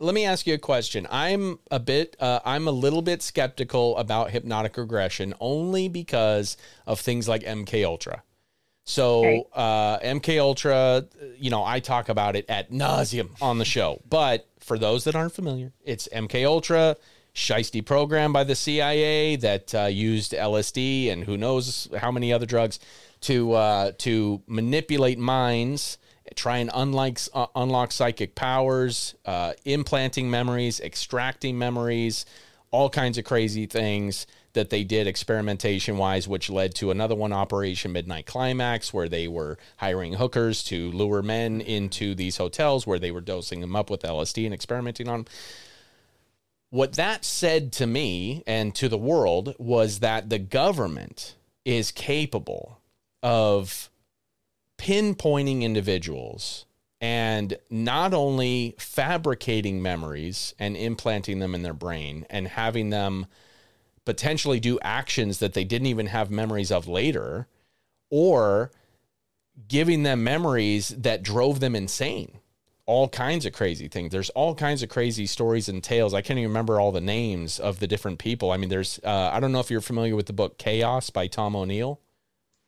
Let 0.00 0.14
me 0.14 0.24
ask 0.24 0.46
you 0.46 0.54
a 0.54 0.58
question. 0.58 1.06
I'm 1.10 1.58
a 1.70 1.80
bit, 1.80 2.16
uh, 2.20 2.40
I'm 2.44 2.68
a 2.68 2.70
little 2.70 3.02
bit 3.02 3.22
skeptical 3.22 3.96
about 3.96 4.30
hypnotic 4.30 4.76
regression 4.76 5.34
only 5.40 5.88
because 5.88 6.56
of 6.86 7.00
things 7.00 7.28
like 7.28 7.42
MK 7.42 7.84
Ultra. 7.84 8.22
So 8.84 9.18
Okay. 9.20 9.44
uh, 9.54 9.98
MK 9.98 10.38
Ultra, 10.40 11.06
you 11.36 11.50
know, 11.50 11.64
I 11.64 11.80
talk 11.80 12.08
about 12.08 12.36
it 12.36 12.46
at 12.48 12.70
nauseum 12.70 13.30
on 13.42 13.58
the 13.58 13.64
show. 13.64 14.00
But 14.08 14.46
for 14.60 14.78
those 14.78 15.04
that 15.04 15.14
aren't 15.14 15.34
familiar, 15.34 15.72
it's 15.84 16.08
MK 16.12 16.46
Ultra, 16.46 16.96
shisty 17.38 17.84
program 17.84 18.32
by 18.32 18.44
the 18.44 18.54
CIA 18.54 19.36
that 19.36 19.74
uh, 19.74 19.84
used 19.84 20.32
LSD 20.32 21.10
and 21.10 21.24
who 21.24 21.36
knows 21.36 21.88
how 21.96 22.10
many 22.10 22.32
other 22.32 22.46
drugs 22.46 22.80
to 23.22 23.52
uh, 23.52 23.92
to 23.98 24.42
manipulate 24.46 25.18
minds, 25.18 25.98
try 26.34 26.58
and 26.58 26.70
unlike, 26.74 27.20
uh, 27.32 27.46
unlock 27.54 27.92
psychic 27.92 28.34
powers, 28.34 29.14
uh, 29.24 29.52
implanting 29.64 30.30
memories, 30.30 30.80
extracting 30.80 31.56
memories, 31.56 32.26
all 32.70 32.90
kinds 32.90 33.18
of 33.18 33.24
crazy 33.24 33.66
things 33.66 34.26
that 34.54 34.70
they 34.70 34.82
did 34.82 35.06
experimentation 35.06 35.96
wise, 35.96 36.26
which 36.26 36.50
led 36.50 36.74
to 36.74 36.90
another 36.90 37.14
one, 37.14 37.32
Operation 37.32 37.92
Midnight 37.92 38.26
Climax, 38.26 38.92
where 38.92 39.08
they 39.08 39.28
were 39.28 39.58
hiring 39.76 40.14
hookers 40.14 40.64
to 40.64 40.90
lure 40.90 41.22
men 41.22 41.60
into 41.60 42.14
these 42.14 42.36
hotels 42.36 42.86
where 42.86 42.98
they 42.98 43.10
were 43.10 43.20
dosing 43.20 43.60
them 43.60 43.76
up 43.76 43.90
with 43.90 44.02
LSD 44.02 44.44
and 44.44 44.54
experimenting 44.54 45.08
on 45.08 45.20
them. 45.20 45.26
What 46.70 46.94
that 46.94 47.24
said 47.24 47.72
to 47.74 47.86
me 47.86 48.42
and 48.46 48.74
to 48.74 48.88
the 48.88 48.98
world 48.98 49.54
was 49.58 50.00
that 50.00 50.28
the 50.28 50.38
government 50.38 51.34
is 51.64 51.90
capable 51.90 52.80
of 53.22 53.90
pinpointing 54.76 55.62
individuals 55.62 56.66
and 57.00 57.56
not 57.70 58.12
only 58.12 58.74
fabricating 58.78 59.80
memories 59.80 60.54
and 60.58 60.76
implanting 60.76 61.38
them 61.38 61.54
in 61.54 61.62
their 61.62 61.72
brain 61.72 62.26
and 62.28 62.48
having 62.48 62.90
them 62.90 63.26
potentially 64.04 64.60
do 64.60 64.78
actions 64.82 65.38
that 65.38 65.54
they 65.54 65.64
didn't 65.64 65.86
even 65.86 66.06
have 66.06 66.30
memories 66.30 66.70
of 66.70 66.86
later 66.86 67.46
or 68.10 68.70
giving 69.68 70.02
them 70.02 70.22
memories 70.22 70.88
that 70.88 71.22
drove 71.22 71.60
them 71.60 71.74
insane 71.74 72.38
all 72.88 73.06
kinds 73.06 73.44
of 73.44 73.52
crazy 73.52 73.86
things. 73.86 74.10
There's 74.10 74.30
all 74.30 74.54
kinds 74.54 74.82
of 74.82 74.88
crazy 74.88 75.26
stories 75.26 75.68
and 75.68 75.84
tales. 75.84 76.14
I 76.14 76.22
can't 76.22 76.38
even 76.38 76.48
remember 76.50 76.80
all 76.80 76.90
the 76.90 77.02
names 77.02 77.60
of 77.60 77.80
the 77.80 77.86
different 77.86 78.18
people. 78.18 78.50
I 78.50 78.56
mean 78.56 78.70
there's 78.70 78.98
uh, 79.04 79.30
i 79.32 79.38
don't 79.38 79.52
know 79.52 79.60
if 79.60 79.70
you're 79.70 79.82
familiar 79.82 80.16
with 80.16 80.26
the 80.26 80.32
book 80.32 80.56
chaos 80.56 81.10
by 81.10 81.26
tom 81.26 81.54
o'neill. 81.54 82.00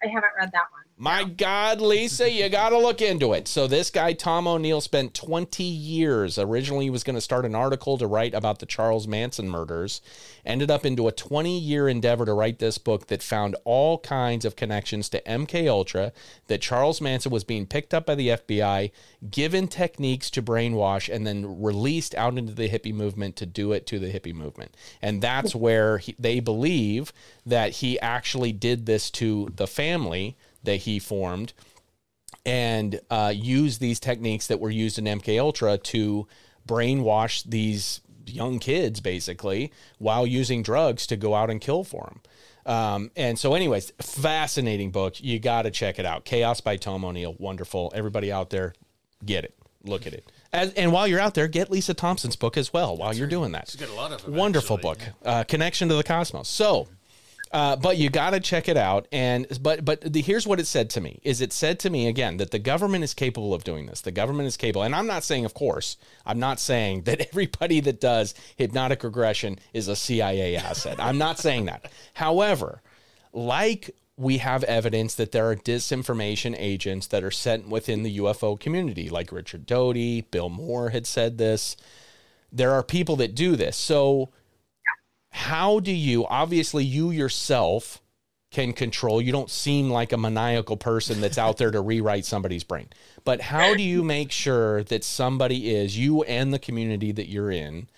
I 0.02 0.08
haven't 0.08 0.32
read 0.38 0.50
that 0.52 0.66
one. 0.70 0.79
My 1.02 1.24
God, 1.24 1.80
Lisa, 1.80 2.30
you 2.30 2.50
got 2.50 2.68
to 2.68 2.78
look 2.78 3.00
into 3.00 3.32
it. 3.32 3.48
So, 3.48 3.66
this 3.66 3.88
guy, 3.88 4.12
Tom 4.12 4.46
O'Neill, 4.46 4.82
spent 4.82 5.14
20 5.14 5.64
years. 5.64 6.38
Originally, 6.38 6.84
he 6.84 6.90
was 6.90 7.04
going 7.04 7.14
to 7.14 7.22
start 7.22 7.46
an 7.46 7.54
article 7.54 7.96
to 7.96 8.06
write 8.06 8.34
about 8.34 8.58
the 8.58 8.66
Charles 8.66 9.08
Manson 9.08 9.48
murders. 9.48 10.02
Ended 10.44 10.70
up 10.70 10.84
into 10.84 11.08
a 11.08 11.12
20 11.12 11.58
year 11.58 11.88
endeavor 11.88 12.26
to 12.26 12.34
write 12.34 12.58
this 12.58 12.76
book 12.76 13.06
that 13.06 13.22
found 13.22 13.56
all 13.64 13.96
kinds 14.00 14.44
of 14.44 14.56
connections 14.56 15.08
to 15.08 15.22
MK 15.22 15.70
Ultra, 15.70 16.12
that 16.48 16.60
Charles 16.60 17.00
Manson 17.00 17.32
was 17.32 17.44
being 17.44 17.64
picked 17.64 17.94
up 17.94 18.04
by 18.04 18.14
the 18.14 18.28
FBI, 18.28 18.90
given 19.30 19.68
techniques 19.68 20.30
to 20.32 20.42
brainwash, 20.42 21.10
and 21.10 21.26
then 21.26 21.62
released 21.62 22.14
out 22.14 22.36
into 22.36 22.52
the 22.52 22.68
hippie 22.68 22.92
movement 22.92 23.36
to 23.36 23.46
do 23.46 23.72
it 23.72 23.86
to 23.86 23.98
the 23.98 24.12
hippie 24.12 24.34
movement. 24.34 24.76
And 25.00 25.22
that's 25.22 25.54
where 25.54 25.96
he, 25.96 26.14
they 26.18 26.40
believe 26.40 27.14
that 27.46 27.76
he 27.76 27.98
actually 28.00 28.52
did 28.52 28.84
this 28.84 29.10
to 29.12 29.48
the 29.56 29.66
family 29.66 30.36
that 30.64 30.76
he 30.76 30.98
formed 30.98 31.52
and 32.44 33.00
uh, 33.10 33.32
use 33.34 33.78
these 33.78 34.00
techniques 34.00 34.46
that 34.46 34.60
were 34.60 34.70
used 34.70 34.98
in 34.98 35.04
MK 35.04 35.40
Ultra 35.40 35.78
to 35.78 36.26
brainwash 36.66 37.44
these 37.44 38.00
young 38.26 38.58
kids 38.58 39.00
basically 39.00 39.72
while 39.98 40.26
using 40.26 40.62
drugs 40.62 41.06
to 41.08 41.16
go 41.16 41.34
out 41.34 41.50
and 41.50 41.60
kill 41.60 41.84
for 41.84 42.04
them. 42.04 42.20
Um, 42.66 43.10
and 43.16 43.38
so, 43.38 43.54
anyways, 43.54 43.92
fascinating 44.00 44.90
book. 44.90 45.20
You 45.20 45.38
got 45.38 45.62
to 45.62 45.70
check 45.70 45.98
it 45.98 46.06
out. 46.06 46.24
Chaos 46.24 46.60
by 46.60 46.76
Tom 46.76 47.04
O'Neill. 47.04 47.34
Wonderful. 47.38 47.90
Everybody 47.94 48.30
out 48.30 48.50
there, 48.50 48.74
get 49.24 49.44
it. 49.44 49.54
Look 49.82 50.06
at 50.06 50.12
it. 50.12 50.30
As, 50.52 50.72
and 50.74 50.92
while 50.92 51.06
you're 51.08 51.20
out 51.20 51.34
there, 51.34 51.48
get 51.48 51.70
Lisa 51.70 51.94
Thompson's 51.94 52.36
book 52.36 52.56
as 52.56 52.72
well 52.72 52.96
while 52.96 53.14
you're 53.14 53.26
doing 53.26 53.52
that. 53.52 53.68
She's 53.68 53.80
got 53.80 53.88
a 53.88 53.94
lot 53.94 54.12
of 54.12 54.22
them. 54.24 54.34
Wonderful 54.34 54.76
actually. 54.76 54.90
book. 54.90 54.98
Uh, 55.24 55.44
Connection 55.44 55.88
to 55.88 55.94
the 55.94 56.02
Cosmos. 56.02 56.48
So, 56.48 56.88
uh, 57.52 57.76
but 57.76 57.96
you 57.96 58.10
got 58.10 58.30
to 58.30 58.40
check 58.40 58.68
it 58.68 58.76
out. 58.76 59.08
And 59.10 59.46
but 59.60 59.84
but 59.84 60.00
the, 60.00 60.22
here's 60.22 60.46
what 60.46 60.60
it 60.60 60.66
said 60.66 60.90
to 60.90 61.00
me: 61.00 61.20
is 61.22 61.40
it 61.40 61.52
said 61.52 61.78
to 61.80 61.90
me 61.90 62.06
again 62.06 62.36
that 62.36 62.50
the 62.50 62.58
government 62.58 63.04
is 63.04 63.14
capable 63.14 63.52
of 63.52 63.64
doing 63.64 63.86
this. 63.86 64.00
The 64.00 64.12
government 64.12 64.46
is 64.46 64.56
capable, 64.56 64.82
and 64.82 64.94
I'm 64.94 65.06
not 65.06 65.24
saying, 65.24 65.44
of 65.44 65.54
course, 65.54 65.96
I'm 66.24 66.38
not 66.38 66.60
saying 66.60 67.02
that 67.04 67.20
everybody 67.20 67.80
that 67.80 68.00
does 68.00 68.34
hypnotic 68.56 69.02
regression 69.02 69.58
is 69.72 69.88
a 69.88 69.96
CIA 69.96 70.56
asset. 70.56 70.96
I'm 70.98 71.18
not 71.18 71.38
saying 71.38 71.66
that. 71.66 71.90
However, 72.14 72.82
like 73.32 73.90
we 74.20 74.36
have 74.36 74.62
evidence 74.64 75.14
that 75.14 75.32
there 75.32 75.48
are 75.48 75.56
disinformation 75.56 76.54
agents 76.58 77.06
that 77.06 77.24
are 77.24 77.30
sent 77.30 77.68
within 77.68 78.02
the 78.02 78.18
UFO 78.18 78.60
community, 78.60 79.08
like 79.08 79.32
Richard 79.32 79.64
Doty, 79.64 80.20
Bill 80.20 80.50
Moore 80.50 80.90
had 80.90 81.06
said 81.06 81.38
this. 81.38 81.74
There 82.52 82.72
are 82.72 82.82
people 82.82 83.16
that 83.16 83.34
do 83.34 83.56
this. 83.56 83.78
So, 83.78 84.28
how 85.30 85.80
do 85.80 85.92
you, 85.92 86.26
obviously, 86.26 86.84
you 86.84 87.10
yourself 87.10 88.00
can 88.50 88.72
control, 88.72 89.22
you 89.22 89.30
don't 89.30 89.50
seem 89.50 89.90
like 89.90 90.12
a 90.12 90.16
maniacal 90.16 90.76
person 90.76 91.20
that's 91.20 91.38
out 91.38 91.56
there 91.56 91.70
to 91.70 91.80
rewrite 91.80 92.24
somebody's 92.24 92.64
brain, 92.64 92.88
but 93.24 93.40
how 93.40 93.74
do 93.74 93.82
you 93.82 94.02
make 94.02 94.32
sure 94.32 94.82
that 94.84 95.04
somebody 95.04 95.72
is, 95.72 95.96
you 95.96 96.24
and 96.24 96.52
the 96.52 96.58
community 96.58 97.12
that 97.12 97.28
you're 97.28 97.50
in, 97.50 97.88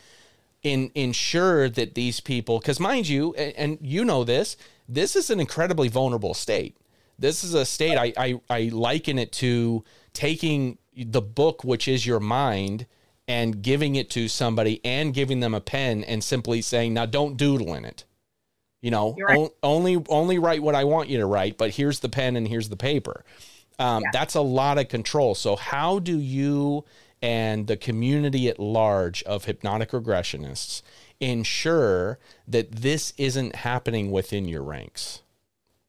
in 0.62 0.91
ensure 0.95 1.68
that 1.68 1.95
these 1.95 2.20
people 2.20 2.59
because 2.59 2.78
mind 2.78 3.09
you 3.09 3.35
and, 3.35 3.53
and 3.57 3.78
you 3.83 4.05
know 4.05 4.24
this 4.24 4.57
this 4.89 5.16
is 5.16 5.30
an 5.30 5.41
incredibly 5.41 5.89
vulnerable 5.89 6.35
state. 6.35 6.76
This 7.18 7.45
is 7.45 7.55
a 7.55 7.64
state 7.64 7.97
I, 7.97 8.12
I 8.16 8.41
i 8.49 8.70
liken 8.72 9.18
it 9.18 9.33
to 9.33 9.85
taking 10.12 10.78
the 10.97 11.22
book 11.22 11.64
which 11.64 11.89
is 11.89 12.07
your 12.07 12.20
mind 12.20 12.87
and 13.29 13.62
giving 13.62 13.95
it 13.95 14.11
to 14.11 14.29
somebody 14.29 14.81
and 14.85 15.14
giving 15.14 15.41
them 15.41 15.55
a 15.55 15.61
pen 15.61 16.05
and 16.05 16.23
simply 16.23 16.61
saying 16.61 16.95
now 16.95 17.07
don't 17.07 17.37
doodle 17.37 17.75
in 17.75 17.85
it. 17.85 18.05
You 18.81 18.91
know 18.91 19.16
right. 19.20 19.39
on- 19.39 19.51
only 19.62 20.05
only 20.09 20.39
write 20.39 20.61
what 20.61 20.75
i 20.75 20.83
want 20.83 21.09
you 21.09 21.18
to 21.18 21.27
write 21.27 21.57
but 21.57 21.70
here's 21.70 22.01
the 22.01 22.09
pen 22.09 22.37
and 22.37 22.49
here's 22.49 22.68
the 22.68 22.77
paper. 22.77 23.25
Um, 23.79 24.05
that's 24.12 24.35
a 24.35 24.41
lot 24.41 24.79
of 24.79 24.89
control. 24.89 25.35
So 25.35 25.57
how 25.57 25.99
do 25.99 26.18
you 26.18 26.85
and 27.20 27.66
the 27.66 27.77
community 27.77 28.49
at 28.49 28.59
large 28.59 29.23
of 29.23 29.45
hypnotic 29.45 29.91
regressionists 29.91 30.83
ensure 31.20 32.18
that 32.47 32.73
this 32.73 33.14
isn't 33.16 33.57
happening 33.57 34.11
within 34.11 34.47
your 34.47 34.62
ranks? 34.62 35.23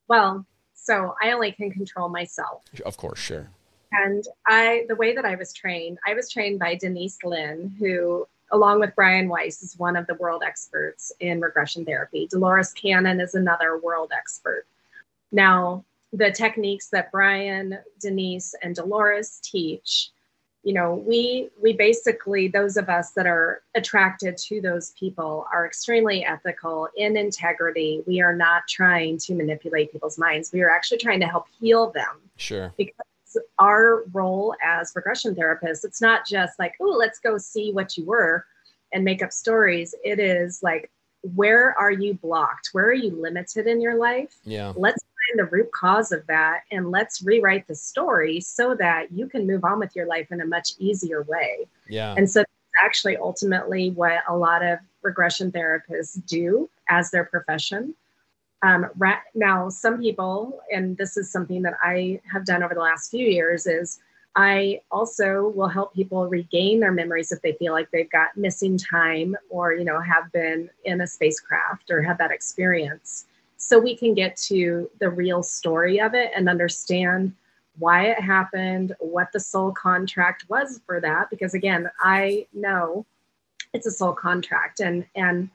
Well, 0.08 0.46
so 0.74 1.16
I 1.22 1.32
only 1.32 1.52
can 1.52 1.72
control 1.72 2.10
myself. 2.10 2.64
of 2.86 2.98
course 2.98 3.20
sure 3.20 3.50
And 3.94 4.26
I, 4.48 4.86
the 4.88 4.96
way 4.96 5.16
that 5.16 5.26
I 5.26 5.36
was 5.36 5.54
trained, 5.54 6.00
I 6.06 6.14
was 6.14 6.30
trained 6.30 6.60
by 6.60 6.76
Denise 6.76 7.20
Linn, 7.24 7.76
who, 7.80 8.28
along 8.52 8.80
with 8.80 8.96
Brian 8.96 9.30
Weiss, 9.30 9.62
is 9.62 9.78
one 9.78 9.96
of 9.96 10.08
the 10.08 10.16
world 10.16 10.44
experts 10.46 11.12
in 11.20 11.40
regression 11.40 11.86
therapy. 11.86 12.28
Dolores 12.28 12.74
Cannon 12.74 13.20
is 13.22 13.36
another 13.36 13.78
world 13.78 14.12
expert. 14.16 14.66
Now, 15.32 15.86
the 16.12 16.32
techniques 16.32 16.88
that 16.90 17.12
Brian, 17.12 17.80
Denise, 18.00 18.56
and 18.62 18.76
Dolores 18.76 19.40
teach 19.44 20.10
you 20.64 20.74
know 20.74 20.96
we 20.96 21.50
we 21.62 21.74
basically 21.74 22.48
those 22.48 22.78
of 22.78 22.90
us 22.90 23.12
that 23.12 23.28
are 23.28 23.62
attracted 23.76 24.38
to 24.38 24.62
those 24.62 24.92
people 24.92 25.46
are 25.54 25.66
extremely 25.66 26.24
ethical 26.24 26.88
in 26.96 27.18
integrity 27.18 28.02
we 28.08 28.22
are 28.22 28.36
not 28.36 28.66
trying 28.68 29.18
to 29.18 29.36
manipulate 29.36 29.92
people's 29.92 30.18
minds 30.18 30.52
we 30.54 30.62
are 30.62 30.70
actually 30.70 30.98
trying 30.98 31.20
to 31.20 31.28
help 31.28 31.48
heal 31.60 31.92
them 31.92 32.22
Sure. 32.38 32.74
because 32.78 32.96
our 33.60 34.04
role 34.14 34.56
as 34.64 34.92
regression 34.96 35.36
therapists 35.36 35.84
it's 35.86 36.02
not 36.02 36.26
just 36.26 36.58
like 36.60 36.74
oh 36.82 36.96
let's 36.98 37.20
go 37.20 37.38
see 37.38 37.72
what 37.72 37.98
you 37.98 38.06
were 38.06 38.46
and 38.92 39.04
make 39.04 39.22
up 39.24 39.32
stories 39.32 39.96
it 40.04 40.20
is 40.20 40.62
like 40.64 40.92
where 41.36 41.78
are 41.80 41.92
you 41.92 42.14
blocked 42.16 42.70
where 42.74 42.86
are 42.86 42.94
you 42.94 43.12
limited 43.12 43.68
in 43.68 43.80
your 43.80 43.96
life 43.96 44.36
Yeah. 44.44 44.74
let's 44.76 45.02
find 45.04 45.40
the 45.40 45.50
root 45.52 45.72
cause 45.72 46.12
of 46.12 46.26
that 46.28 46.62
and 46.72 46.92
let's 46.92 47.22
rewrite 47.22 47.68
the 47.68 47.76
story 47.76 48.40
so 48.42 48.76
that 48.76 49.12
you 49.12 49.28
can 49.28 49.48
move 49.48 49.64
on 49.64 49.80
with 49.80 49.96
your 49.96 50.06
life 50.06 50.32
in 50.32 50.42
a 50.42 50.46
much 50.46 50.72
easier 50.80 51.24
way 51.24 51.68
Yeah. 51.88 52.14
and 52.18 52.30
so 52.30 52.40
that's 52.42 52.86
actually 52.86 53.18
ultimately 53.18 53.92
what 53.92 54.22
a 54.28 54.36
lot 54.36 54.64
of 54.64 54.80
regression 55.02 55.52
therapists 55.52 56.24
do 56.26 56.70
as 56.90 57.12
their 57.12 57.26
profession. 57.26 57.94
Um, 58.64 58.88
ra- 58.98 59.20
now, 59.36 59.70
some 59.70 60.00
people, 60.00 60.62
and 60.72 60.98
this 60.98 61.18
is 61.18 61.30
something 61.30 61.62
that 61.64 61.78
I 61.84 62.22
have 62.32 62.46
done 62.46 62.64
over 62.64 62.74
the 62.74 62.80
last 62.80 63.12
few 63.12 63.28
years, 63.28 63.68
is 63.68 64.00
I 64.36 64.80
also 64.90 65.50
will 65.50 65.68
help 65.68 65.94
people 65.94 66.28
regain 66.28 66.80
their 66.80 66.92
memories 66.92 67.32
if 67.32 67.42
they 67.42 67.54
feel 67.54 67.74
like 67.74 67.92
they've 67.92 68.10
got 68.10 68.36
missing 68.36 68.78
time 68.78 69.36
or, 69.50 69.74
you 69.74 69.84
know, 69.84 70.00
have 70.00 70.32
been 70.32 70.70
in 70.86 71.02
a 71.02 71.08
spacecraft 71.08 71.92
or 71.92 72.02
had 72.02 72.18
that 72.18 72.32
experience. 72.32 73.26
So 73.58 73.78
we 73.78 73.96
can 73.96 74.14
get 74.14 74.36
to 74.48 74.90
the 75.00 75.10
real 75.10 75.44
story 75.44 76.00
of 76.00 76.16
it 76.16 76.32
and 76.36 76.50
understand 76.50 77.34
why 77.78 78.06
it 78.06 78.20
happened, 78.20 78.96
what 79.00 79.32
the 79.34 79.40
soul 79.40 79.72
contract 79.72 80.46
was 80.50 80.80
for 80.86 81.00
that. 81.02 81.30
Because 81.30 81.54
again, 81.54 81.90
I 82.00 82.48
know 82.54 83.06
it's 83.74 83.88
a 83.88 83.92
soul 83.92 84.14
contract, 84.14 84.80
and 84.80 85.06
and 85.16 85.50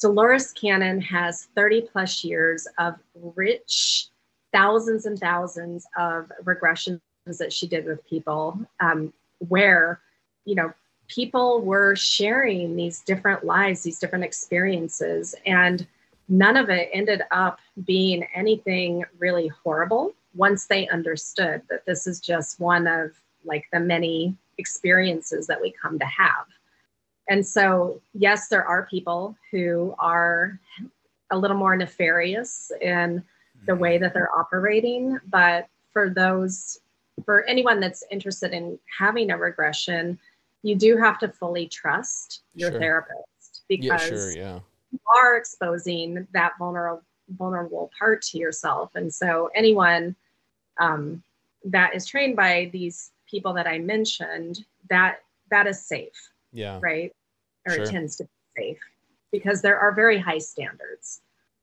Dolores 0.00 0.52
Cannon 0.52 1.00
has 1.02 1.48
30 1.54 1.82
plus 1.92 2.24
years 2.24 2.66
of 2.78 2.94
rich, 3.14 4.08
thousands 4.52 5.04
and 5.06 5.18
thousands 5.18 5.86
of 5.96 6.32
regressions 6.44 7.00
that 7.38 7.52
she 7.52 7.66
did 7.66 7.84
with 7.84 8.04
people, 8.06 8.58
um, 8.80 9.12
where 9.38 10.00
you 10.46 10.54
know 10.54 10.72
people 11.06 11.60
were 11.60 11.94
sharing 11.94 12.76
these 12.76 13.00
different 13.00 13.44
lives, 13.44 13.82
these 13.82 13.98
different 13.98 14.24
experiences, 14.24 15.34
and 15.44 15.86
none 16.28 16.56
of 16.56 16.70
it 16.70 16.88
ended 16.92 17.22
up 17.30 17.58
being 17.84 18.24
anything 18.34 19.04
really 19.18 19.48
horrible 19.48 20.14
once 20.34 20.66
they 20.66 20.88
understood 20.88 21.60
that 21.68 21.84
this 21.84 22.06
is 22.06 22.20
just 22.20 22.58
one 22.60 22.86
of 22.86 23.10
like 23.44 23.66
the 23.72 23.80
many 23.80 24.34
experiences 24.58 25.46
that 25.46 25.60
we 25.60 25.72
come 25.72 25.98
to 25.98 26.04
have. 26.06 26.46
And 27.30 27.46
so, 27.46 28.02
yes, 28.12 28.48
there 28.48 28.64
are 28.66 28.86
people 28.90 29.36
who 29.52 29.94
are 29.98 30.58
a 31.30 31.38
little 31.38 31.56
more 31.56 31.76
nefarious 31.76 32.72
in 32.82 33.22
the 33.66 33.74
way 33.76 33.98
that 33.98 34.12
they're 34.12 34.36
operating, 34.36 35.18
but 35.30 35.68
for 35.92 36.10
those, 36.10 36.80
for 37.24 37.44
anyone 37.44 37.78
that's 37.78 38.02
interested 38.10 38.52
in 38.52 38.78
having 38.98 39.30
a 39.30 39.36
regression, 39.36 40.18
you 40.62 40.74
do 40.74 40.96
have 40.96 41.18
to 41.20 41.28
fully 41.28 41.68
trust 41.68 42.42
your 42.54 42.72
Sure. 42.72 42.80
therapist 42.80 43.62
Yeah. 43.68 43.76
because 43.76 44.08
Sure. 44.08 44.30
Yeah. 44.32 44.60
you 44.90 44.98
are 45.22 45.36
exposing 45.36 46.26
that 46.32 46.52
vulnerable 46.58 47.02
vulnerable 47.38 47.92
part 47.96 48.20
to 48.22 48.38
yourself 48.38 48.90
and 48.96 49.14
so 49.14 49.48
anyone 49.54 50.16
um, 50.80 51.22
that 51.64 51.94
is 51.94 52.04
trained 52.04 52.34
by 52.34 52.68
these 52.72 53.12
people 53.30 53.52
that 53.52 53.68
i 53.68 53.78
mentioned 53.78 54.64
that 54.88 55.22
that 55.48 55.68
is 55.68 55.80
safe 55.80 56.28
Yeah. 56.52 56.80
right 56.82 57.12
or 57.70 57.74
Sure. 57.76 57.84
it 57.84 57.90
tends 57.90 58.16
to 58.16 58.24
be 58.24 58.30
safe 58.62 58.78
because 59.32 59.62
there 59.62 59.78
are 59.78 59.92
very 59.94 60.18
high 60.18 60.38
standards 60.38 61.20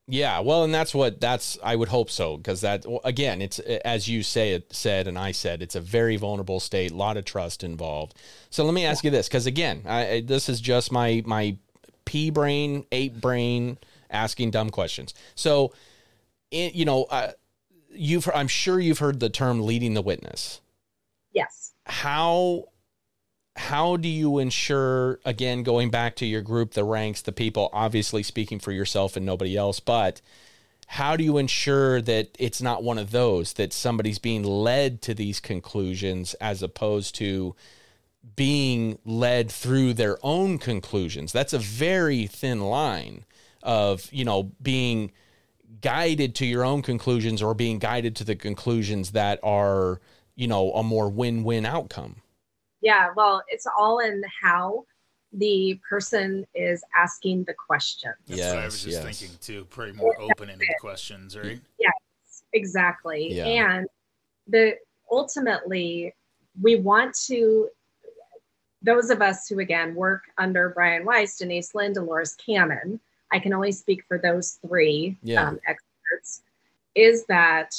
Yeah, 0.10 0.40
well, 0.40 0.64
and 0.64 0.74
that's 0.74 0.96
what 0.96 1.20
that's. 1.20 1.58
I 1.62 1.76
would 1.76 1.90
hope 1.90 2.10
so 2.10 2.38
because 2.38 2.62
that 2.62 2.86
again, 3.04 3.42
it's 3.42 3.60
as 3.60 4.08
you 4.08 4.24
say 4.24 4.54
it 4.54 4.74
said, 4.74 5.06
and 5.06 5.20
I 5.20 5.34
said, 5.34 5.62
it's 5.62 5.76
a 5.76 5.82
very 5.82 6.16
vulnerable 6.16 6.62
state, 6.62 6.92
a 6.92 6.96
lot 6.96 7.18
of 7.18 7.26
trust 7.26 7.62
involved. 7.62 8.14
So 8.50 8.64
let 8.64 8.74
me 8.74 8.86
ask 8.86 9.04
you 9.04 9.12
this, 9.12 9.28
because 9.28 9.46
again, 9.48 9.82
I, 9.86 10.24
this 10.26 10.48
is 10.48 10.62
just 10.62 10.94
my 10.94 11.24
my 11.26 11.58
pea 12.06 12.30
brain, 12.30 12.86
ape 12.94 13.20
brain, 13.20 13.78
asking 14.10 14.52
dumb 14.52 14.70
questions. 14.70 15.14
So, 15.36 15.74
in, 16.52 16.72
you 16.74 16.86
know, 16.86 17.04
uh, 17.12 17.32
you've 17.92 18.30
I'm 18.34 18.48
sure 18.48 18.80
you've 18.80 19.00
heard 19.00 19.20
the 19.20 19.30
term 19.30 19.60
leading 19.66 19.94
the 19.94 20.02
witness. 20.02 20.62
yes 21.34 21.74
How 21.86 22.70
how 23.58 23.98
do 23.98 24.08
you 24.08 24.38
ensure 24.38 25.20
again 25.26 25.64
going 25.64 25.90
back 25.90 26.16
to 26.16 26.26
your 26.26 26.42
group 26.42 26.74
the 26.74 26.84
ranks 26.84 27.22
the 27.24 27.32
people 27.32 27.70
obviously 27.74 28.24
speaking 28.24 28.60
for 28.60 28.72
yourself 28.72 29.18
and 29.18 29.26
nobody 29.26 29.58
else 29.58 29.80
but 29.80 30.22
how 30.88 31.18
do 31.18 31.24
you 31.24 31.38
ensure 31.38 32.02
that 32.02 32.30
it's 32.40 32.62
not 32.62 32.82
one 32.82 32.98
of 32.98 33.12
those 33.12 33.54
that 33.54 33.74
somebody's 33.74 34.20
being 34.20 34.44
led 34.44 35.02
to 35.02 35.14
these 35.14 35.42
conclusions 35.42 36.34
as 36.36 36.64
opposed 36.64 37.14
to 37.16 37.56
being 38.38 38.98
led 39.04 39.52
through 39.52 39.94
their 39.94 40.18
own 40.24 40.58
conclusions? 40.58 41.34
That's 41.34 41.52
a 41.52 41.60
very 41.60 42.26
thin 42.26 42.62
line 42.62 43.26
of 43.64 44.08
you 44.14 44.24
know 44.24 44.52
being 44.62 45.12
guided 45.82 46.36
to 46.36 46.46
your 46.46 46.64
own 46.64 46.82
conclusions 46.82 47.42
or 47.42 47.54
being 47.54 47.80
guided 47.80 48.16
to 48.16 48.24
the 48.24 48.36
conclusions 48.36 49.12
that 49.12 49.40
are 49.44 50.00
you 50.36 50.48
know 50.48 50.72
a 50.72 50.84
more 50.84 51.10
win-win 51.10 51.66
outcome 51.66 52.22
yeah 52.88 53.10
well 53.16 53.44
it's 53.50 53.68
all 53.78 54.00
in 54.00 54.24
how 54.42 54.86
the 55.34 55.78
person 55.88 56.48
is 56.56 56.82
asking 56.96 57.44
the 57.44 57.54
question 57.54 58.14
That's 58.28 58.42
what 58.42 58.58
I 58.60 58.66
was 58.66 58.82
just 58.82 59.04
yes. 59.04 59.04
thinking 59.20 59.38
too. 59.42 59.66
Pretty 59.66 59.92
more 59.92 60.16
open-ended 60.22 60.70
questions, 60.80 61.38
right? 61.38 61.60
exactly 62.54 63.34
Yeah. 63.34 63.46
and 63.46 63.88
the 64.48 64.78
ultimately 65.12 66.14
we 66.62 66.78
want 66.78 67.14
to 67.28 67.68
those 68.82 69.10
of 69.10 69.22
us 69.22 69.48
who 69.50 69.60
again 69.60 69.94
work 69.96 70.24
under 70.38 70.70
brian 70.70 71.04
weiss 71.04 71.38
denise 71.38 71.76
linn 71.76 71.92
dolores 71.92 72.36
cannon 72.36 73.00
i 73.34 73.38
can 73.38 73.52
only 73.54 73.74
speak 73.74 74.02
for 74.08 74.18
those 74.18 74.60
three 74.66 75.18
Yeah. 75.24 75.46
um, 75.50 75.60
experts 75.68 76.42
is 76.96 77.26
that 77.26 77.76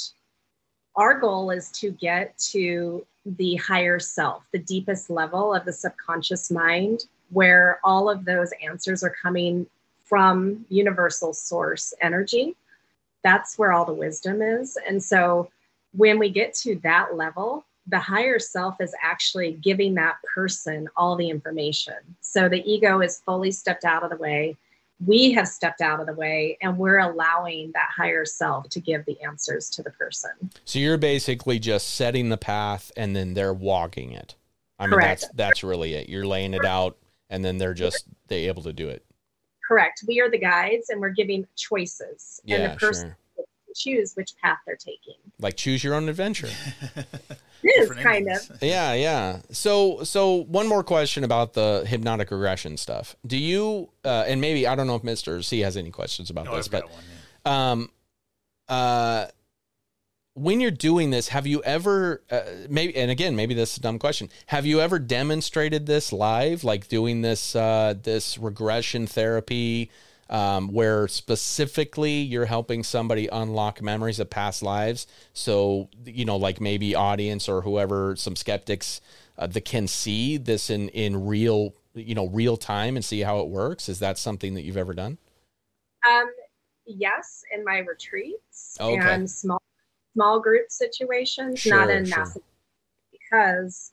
our 0.95 1.19
goal 1.19 1.49
is 1.49 1.71
to 1.81 1.89
get 1.91 2.37
to 2.51 3.05
the 3.25 3.55
higher 3.55 3.99
self 3.99 4.43
the 4.51 4.59
deepest 4.59 5.09
level 5.09 5.53
of 5.53 5.65
the 5.65 5.73
subconscious 5.73 6.49
mind 6.49 7.05
where 7.31 7.79
all 7.83 8.09
of 8.09 8.25
those 8.25 8.51
answers 8.63 9.03
are 9.03 9.15
coming 9.21 9.65
from 10.03 10.65
universal 10.69 11.33
source 11.33 11.93
energy 12.01 12.55
that's 13.23 13.57
where 13.57 13.71
all 13.71 13.85
the 13.85 13.93
wisdom 13.93 14.41
is. 14.41 14.77
And 14.87 15.03
so 15.03 15.49
when 15.93 16.19
we 16.19 16.29
get 16.29 16.53
to 16.55 16.75
that 16.83 17.15
level, 17.15 17.65
the 17.87 17.99
higher 17.99 18.39
self 18.39 18.79
is 18.79 18.93
actually 19.01 19.53
giving 19.53 19.95
that 19.95 20.17
person 20.33 20.87
all 20.95 21.15
the 21.15 21.29
information. 21.29 21.95
So 22.21 22.47
the 22.47 22.63
ego 22.71 23.01
is 23.01 23.21
fully 23.25 23.51
stepped 23.51 23.83
out 23.83 24.03
of 24.03 24.11
the 24.11 24.17
way. 24.17 24.57
We 25.05 25.31
have 25.31 25.47
stepped 25.47 25.81
out 25.81 25.99
of 26.01 26.07
the 26.07 26.13
way 26.13 26.57
and 26.61 26.77
we're 26.77 26.99
allowing 26.99 27.71
that 27.73 27.89
higher 27.95 28.25
self 28.25 28.69
to 28.69 28.81
give 28.81 29.05
the 29.05 29.19
answers 29.21 29.69
to 29.71 29.83
the 29.83 29.91
person. 29.91 30.31
so 30.65 30.79
you're 30.79 30.97
basically 30.97 31.59
just 31.59 31.95
setting 31.95 32.29
the 32.29 32.37
path 32.37 32.91
and 32.97 33.15
then 33.15 33.33
they're 33.33 33.53
walking 33.53 34.11
it 34.11 34.35
i 34.77 34.85
mean 34.85 34.93
Correct. 34.93 35.21
that's 35.21 35.33
that's 35.35 35.63
really 35.63 35.93
it 35.93 36.09
you're 36.09 36.25
laying 36.25 36.53
it 36.53 36.65
out 36.65 36.97
and 37.29 37.43
then 37.43 37.57
they're 37.57 37.73
just 37.73 38.05
they 38.27 38.47
able 38.47 38.63
to 38.63 38.73
do 38.73 38.89
it 38.89 39.05
Correct. 39.67 40.03
We 40.07 40.19
are 40.19 40.31
the 40.31 40.39
guides 40.39 40.89
and 40.89 40.99
we're 40.99 41.09
giving 41.09 41.45
choices. 41.55 42.41
and 42.43 42.63
yeah 42.63 42.73
the 42.73 42.79
person 42.79 43.09
sure 43.09 43.17
choose 43.79 44.13
which 44.15 44.31
path 44.43 44.57
they're 44.65 44.75
taking. 44.75 45.15
like 45.39 45.55
choose 45.57 45.83
your 45.83 45.95
own 45.95 46.07
adventure 46.09 46.49
It 47.61 47.89
is 47.89 47.91
kind 47.97 48.27
of. 48.29 48.37
yeah 48.61 48.93
yeah 48.93 49.39
so 49.51 50.03
so 50.03 50.35
one 50.45 50.67
more 50.67 50.83
question 50.83 51.23
about 51.25 51.53
the 51.53 51.83
hypnotic 51.87 52.31
regression 52.31 52.77
stuff 52.77 53.15
do 53.27 53.37
you 53.37 53.89
uh 54.05 54.23
and 54.27 54.39
maybe 54.39 54.65
i 54.67 54.75
don't 54.75 54.87
know 54.87 54.95
if 54.95 55.01
mr 55.01 55.43
c 55.43 55.59
has 55.59 55.75
any 55.75 55.91
questions 55.91 56.29
about 56.29 56.45
No, 56.45 56.55
this 56.55 56.67
I've 56.67 56.71
but 56.71 56.81
got 56.83 56.91
one. 56.91 57.03
yeah. 57.45 57.71
um 57.71 57.89
uh 58.69 59.25
when 60.35 60.61
you're 60.61 60.71
doing 60.71 61.09
this 61.09 61.27
have 61.29 61.45
you 61.47 61.61
ever 61.63 62.23
uh, 62.31 62.41
maybe 62.69 62.95
and 62.95 63.11
again 63.11 63.35
maybe 63.35 63.53
this 63.53 63.73
is 63.73 63.77
a 63.79 63.81
dumb 63.81 63.99
question 63.99 64.29
have 64.45 64.65
you 64.65 64.79
ever 64.79 64.97
demonstrated 64.97 65.85
this 65.85 66.13
live 66.13 66.63
like 66.63 66.87
doing 66.87 67.21
this 67.23 67.55
uh 67.57 67.93
this 68.03 68.37
regression 68.37 69.05
therapy 69.05 69.91
um, 70.29 70.67
where 70.71 71.07
specifically 71.07 72.19
you're 72.19 72.45
helping 72.45 72.83
somebody 72.83 73.27
unlock 73.27 73.81
memories 73.81 74.19
of 74.19 74.29
past 74.29 74.61
lives 74.61 75.07
so 75.33 75.89
you 76.05 76.25
know 76.25 76.37
like 76.37 76.61
maybe 76.61 76.95
audience 76.95 77.49
or 77.49 77.61
whoever 77.61 78.15
some 78.15 78.35
skeptics 78.35 79.01
uh, 79.37 79.47
that 79.47 79.65
can 79.65 79.87
see 79.87 80.37
this 80.37 80.69
in 80.69 80.89
in 80.89 81.25
real 81.25 81.73
you 81.93 82.13
know 82.15 82.27
real 82.27 82.57
time 82.57 82.95
and 82.95 83.03
see 83.03 83.21
how 83.21 83.39
it 83.39 83.47
works 83.47 83.89
is 83.89 83.99
that 83.99 84.17
something 84.17 84.53
that 84.53 84.61
you've 84.61 84.77
ever 84.77 84.93
done 84.93 85.17
Um, 86.09 86.31
yes, 86.85 87.43
in 87.53 87.63
my 87.63 87.79
retreats 87.79 88.77
Okay. 88.79 89.13
and 89.13 89.29
small 89.29 89.61
small 90.13 90.39
group 90.39 90.71
situations, 90.71 91.59
Sure, 91.61 91.77
not 91.77 91.89
in 91.89 92.05
sure. 92.05 92.19
massive 92.19 92.41
because 93.11 93.91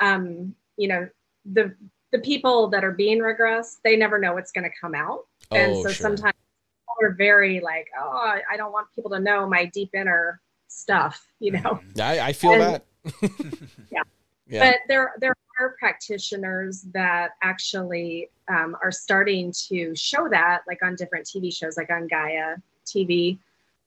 um, 0.00 0.54
you 0.76 0.88
know, 0.88 1.08
the 1.44 1.74
the 2.12 2.18
people 2.20 2.68
that 2.68 2.84
are 2.84 2.92
being 2.92 3.18
regressed, 3.18 3.76
they 3.84 3.96
never 3.96 4.18
know 4.18 4.32
what's 4.34 4.52
going 4.52 4.64
to 4.64 4.76
come 4.80 4.94
out, 4.94 5.26
and 5.50 5.72
Oh, 5.72 5.82
so 5.82 5.88
sure. 5.90 5.92
sometimes 5.92 6.34
people 6.34 7.08
are 7.08 7.14
very 7.14 7.60
like, 7.60 7.88
oh, 7.98 8.08
I- 8.10 8.42
I 8.50 8.56
don't 8.56 8.72
want 8.72 8.88
people 8.94 9.10
to 9.12 9.20
know 9.20 9.48
my 9.48 9.64
deep 9.66 9.94
inner 9.94 10.40
stuff, 10.68 11.26
you 11.38 11.52
know. 11.52 11.80
I, 12.00 12.20
I 12.20 12.32
feel 12.32 12.52
And- 12.52 12.62
that. 12.62 12.84
Yeah. 13.90 14.02
Yeah. 14.50 14.70
But 14.70 14.76
there 14.88 15.12
there 15.20 15.34
are 15.60 15.76
practitioners 15.78 16.80
that 16.94 17.32
actually 17.42 18.30
um, 18.48 18.78
are 18.82 18.90
starting 18.90 19.52
to 19.68 19.94
show 19.94 20.26
that, 20.30 20.62
like 20.66 20.82
on 20.82 20.94
different 20.94 21.26
TV 21.26 21.54
shows, 21.54 21.76
like 21.76 21.90
on 21.90 22.06
Gaia 22.08 22.56
TV, 22.86 23.36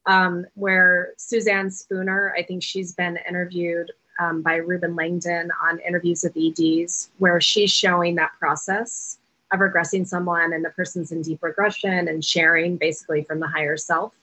um, 0.05 0.45
where 0.53 1.13
Suzanne 1.17 1.71
Spooner, 1.71 2.35
I 2.37 2.43
think 2.43 2.61
she's 2.61 2.93
been 2.93 3.17
interviewed 3.27 3.91
um, 4.19 4.43
by 4.43 4.57
Reuben 4.57 4.95
Langdon 4.95 5.49
on 5.63 5.79
interviews 5.79 6.21
with 6.23 6.37
ETs, 6.37 7.09
where 7.17 7.41
she's 7.41 7.71
showing 7.71 8.13
that 8.17 8.29
process 8.37 9.17
of 9.51 9.59
regressing 9.59 10.07
someone 10.07 10.53
and 10.53 10.63
the 10.63 10.69
person's 10.69 11.11
in 11.11 11.21
deep 11.21 11.43
regression 11.43 12.07
and 12.07 12.23
sharing 12.23 12.77
basically 12.77 13.23
from 13.23 13.39
the 13.39 13.47
higher 13.47 13.77
self. 13.77 14.13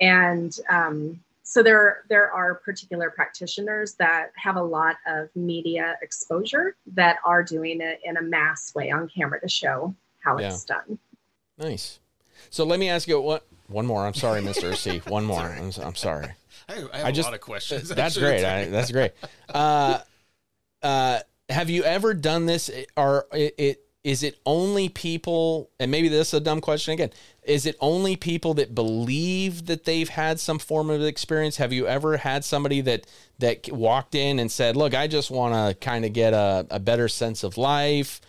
And 0.00 0.56
um, 0.68 1.20
so 1.42 1.62
there 1.62 2.04
there 2.08 2.30
are 2.32 2.54
particular 2.54 3.10
practitioners 3.10 3.94
that 3.94 4.32
have 4.36 4.56
a 4.56 4.62
lot 4.62 4.96
of 5.06 5.28
media 5.36 5.96
exposure 6.02 6.76
that 6.94 7.18
are 7.24 7.42
doing 7.42 7.80
it 7.80 8.00
in 8.04 8.16
a 8.16 8.22
mass 8.22 8.74
way 8.74 8.90
on 8.90 9.08
camera 9.08 9.40
to 9.40 9.48
show 9.48 9.94
how 10.20 10.36
it's 10.38 10.64
done. 10.64 10.98
Nice. 11.58 12.00
So 12.50 12.64
let 12.64 12.80
me 12.80 12.88
ask 12.88 13.06
you 13.06 13.20
what 13.20 13.46
one 13.68 13.86
more. 13.86 14.06
I'm 14.06 14.14
sorry, 14.14 14.40
Mr. 14.40 14.76
C. 14.76 14.98
One 15.08 15.24
more. 15.24 15.40
I'm, 15.40 15.70
I'm 15.82 15.94
sorry. 15.94 16.28
I, 16.68 16.74
I 16.74 16.76
have 16.76 16.90
I 16.92 17.08
a 17.08 17.12
just- 17.12 17.26
lot 17.26 17.34
of 17.34 17.40
questions. 17.40 17.88
That's 17.88 18.16
actually. 18.16 18.22
great. 18.22 18.44
I, 18.44 18.64
that's 18.66 18.90
great. 18.90 19.12
Uh, 19.48 20.00
uh, 20.82 21.20
have 21.48 21.70
you 21.70 21.82
ever 21.84 22.14
done 22.14 22.46
this? 22.46 22.70
Or 22.96 23.26
it, 23.32 23.54
it 23.58 23.83
is 24.04 24.22
it 24.22 24.38
only 24.46 24.88
people? 24.88 25.70
And 25.80 25.90
maybe 25.90 26.08
this 26.08 26.28
is 26.28 26.34
a 26.34 26.40
dumb 26.40 26.60
question 26.60 26.92
again. 26.92 27.10
Is 27.42 27.66
it 27.66 27.76
only 27.80 28.16
people 28.16 28.54
that 28.54 28.74
believe 28.74 29.66
that 29.66 29.84
they've 29.84 30.08
had 30.08 30.38
some 30.38 30.58
form 30.58 30.90
of 30.90 31.02
experience? 31.02 31.56
Have 31.56 31.72
you 31.72 31.86
ever 31.86 32.18
had 32.18 32.44
somebody 32.44 32.80
that 32.82 33.06
that 33.38 33.68
walked 33.72 34.14
in 34.14 34.38
and 34.38 34.52
said, 34.52 34.76
"Look, 34.76 34.94
I 34.94 35.06
just 35.06 35.30
want 35.30 35.54
to 35.54 35.74
kind 35.84 36.04
of 36.04 36.12
get 36.12 36.34
a, 36.34 36.66
a 36.70 36.78
better 36.78 37.08
sense 37.08 37.42
of 37.42 37.56
life." 37.58 38.20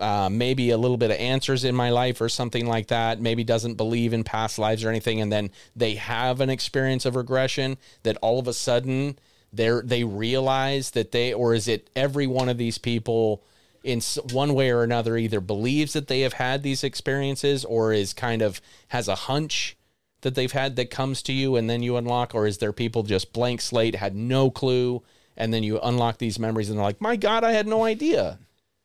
uh, 0.00 0.28
maybe 0.28 0.70
a 0.70 0.78
little 0.78 0.96
bit 0.96 1.10
of 1.10 1.16
answers 1.18 1.64
in 1.64 1.74
my 1.74 1.90
life 1.90 2.20
or 2.20 2.28
something 2.28 2.66
like 2.66 2.88
that, 2.88 3.20
maybe 3.20 3.44
doesn't 3.44 3.74
believe 3.74 4.12
in 4.12 4.24
past 4.24 4.58
lives 4.58 4.84
or 4.84 4.88
anything, 4.88 5.20
and 5.20 5.30
then 5.30 5.50
they 5.76 5.94
have 5.94 6.40
an 6.40 6.50
experience 6.50 7.06
of 7.06 7.14
regression 7.14 7.76
that 8.02 8.16
all 8.16 8.38
of 8.38 8.48
a 8.48 8.52
sudden 8.52 9.18
they're 9.52 9.82
they 9.82 10.02
realize 10.02 10.92
that 10.92 11.12
they 11.12 11.32
or 11.32 11.54
is 11.54 11.68
it 11.68 11.88
every 11.94 12.26
one 12.26 12.48
of 12.48 12.58
these 12.58 12.78
people 12.78 13.42
in 13.82 14.00
one 14.32 14.54
way 14.54 14.70
or 14.70 14.82
another 14.82 15.16
either 15.16 15.40
believes 15.40 15.92
that 15.92 16.08
they 16.08 16.20
have 16.20 16.34
had 16.34 16.62
these 16.62 16.84
experiences 16.84 17.64
or 17.64 17.92
is 17.92 18.12
kind 18.12 18.42
of 18.42 18.60
has 18.88 19.08
a 19.08 19.14
hunch 19.14 19.76
that 20.20 20.34
they've 20.34 20.52
had 20.52 20.76
that 20.76 20.90
comes 20.90 21.22
to 21.22 21.32
you 21.32 21.56
and 21.56 21.68
then 21.68 21.82
you 21.82 21.96
unlock 21.96 22.34
or 22.34 22.46
is 22.46 22.58
there 22.58 22.72
people 22.72 23.02
just 23.02 23.32
blank 23.32 23.60
slate 23.60 23.96
had 23.96 24.14
no 24.14 24.50
clue 24.50 25.02
and 25.36 25.52
then 25.52 25.62
you 25.62 25.80
unlock 25.80 26.18
these 26.18 26.38
memories 26.38 26.68
and 26.68 26.78
they're 26.78 26.84
like 26.84 27.00
my 27.00 27.16
god 27.16 27.42
i 27.42 27.52
had 27.52 27.66
no 27.66 27.84
idea 27.84 28.38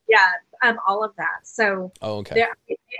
Yeah, 0.07 0.29
um, 0.63 0.79
all 0.87 1.03
of 1.03 1.15
that. 1.17 1.39
So 1.43 1.91
oh 2.01 2.17
okay 2.17 2.35
there, 2.35 2.55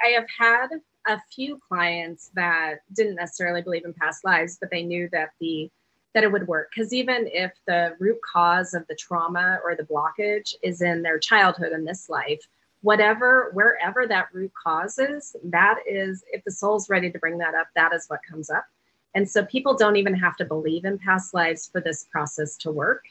I 0.06 0.10
have 0.10 0.26
had 0.38 0.68
a 1.08 1.20
few 1.34 1.60
clients 1.68 2.32
that 2.36 2.80
didn't 2.94 3.16
necessarily 3.16 3.62
believe 3.62 3.86
in 3.86 3.94
past 3.94 4.24
lives, 4.26 4.58
but 4.60 4.70
they 4.70 4.84
knew 4.84 5.10
that 5.12 5.30
the 5.40 5.72
that 6.18 6.24
it 6.24 6.32
would 6.32 6.48
work 6.48 6.72
because 6.74 6.94
even 6.94 7.30
if 7.32 7.52
the 7.68 7.96
root 8.00 8.18
cause 8.24 8.74
of 8.74 8.84
the 8.88 8.96
trauma 8.96 9.60
or 9.64 9.76
the 9.76 9.84
blockage 9.84 10.56
is 10.64 10.82
in 10.82 11.04
their 11.04 11.20
childhood 11.20 11.72
in 11.74 11.86
this 11.86 12.10
life, 12.10 12.42
whatever 12.82 13.52
wherever 13.54 14.08
that 14.08 14.26
root 14.34 14.52
cause 14.56 14.98
is, 14.98 15.36
that 15.44 15.78
is 15.88 16.24
if 16.34 16.44
the 16.44 16.50
soul's 16.50 16.90
ready 16.90 17.12
to 17.12 17.20
bring 17.20 17.38
that 17.38 17.54
up, 17.54 17.68
that 17.76 17.94
is 17.94 18.08
what 18.08 18.20
comes 18.28 18.50
up. 18.50 18.66
And 19.14 19.30
so 19.30 19.46
people 19.46 19.78
don't 19.78 19.96
even 19.96 20.16
have 20.16 20.36
to 20.38 20.46
believe 20.46 20.86
in 20.86 20.98
past 20.98 21.36
lives 21.36 21.70
for 21.72 21.82
this 21.82 22.08
process 22.12 22.58
to 22.58 22.72
work. 22.72 23.04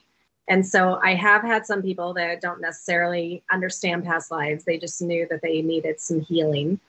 And 0.49 0.67
so 0.67 0.99
I 1.01 1.15
have 1.15 1.43
had 1.43 1.65
some 1.65 1.83
people 1.83 2.13
that 2.15 2.41
don't 2.41 2.61
necessarily 2.61 3.45
understand 3.53 4.05
past 4.05 4.33
lives. 4.33 4.65
They 4.65 4.79
just 4.79 5.01
knew 5.01 5.29
that 5.31 5.43
they 5.43 5.63
needed 5.63 6.01
some 6.01 6.23
healing. 6.23 6.81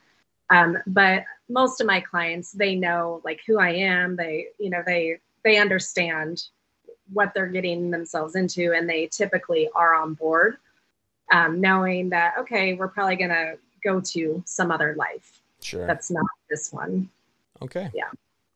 Um, 0.50 0.80
but 0.88 1.26
most 1.48 1.80
of 1.80 1.86
my 1.86 2.00
clients, 2.02 2.54
they 2.54 2.74
know 2.74 3.22
like 3.24 3.42
who 3.46 3.60
I 3.60 3.74
am. 3.74 4.16
They, 4.16 4.48
you 4.58 4.72
know, 4.72 4.82
they 4.84 5.20
they 5.48 5.58
understand 5.58 6.44
what 7.14 7.34
they're 7.34 7.48
getting 7.48 7.90
themselves 7.90 8.36
into, 8.36 8.74
and 8.74 8.90
they 8.90 9.08
typically 9.08 9.70
are 9.74 9.96
on 9.96 10.14
board, 10.14 10.58
um, 11.32 11.62
knowing 11.62 12.10
that 12.10 12.34
okay, 12.40 12.74
we're 12.74 12.90
probably 12.90 13.16
gonna 13.16 13.54
go 13.84 14.02
to 14.02 14.44
some 14.46 14.72
other 14.72 14.96
life 14.98 15.42
sure 15.62 15.88
that's 15.88 16.12
not 16.12 16.26
this 16.50 16.72
one. 16.74 17.10
Okay. 17.62 17.90
Yeah. 17.94 18.10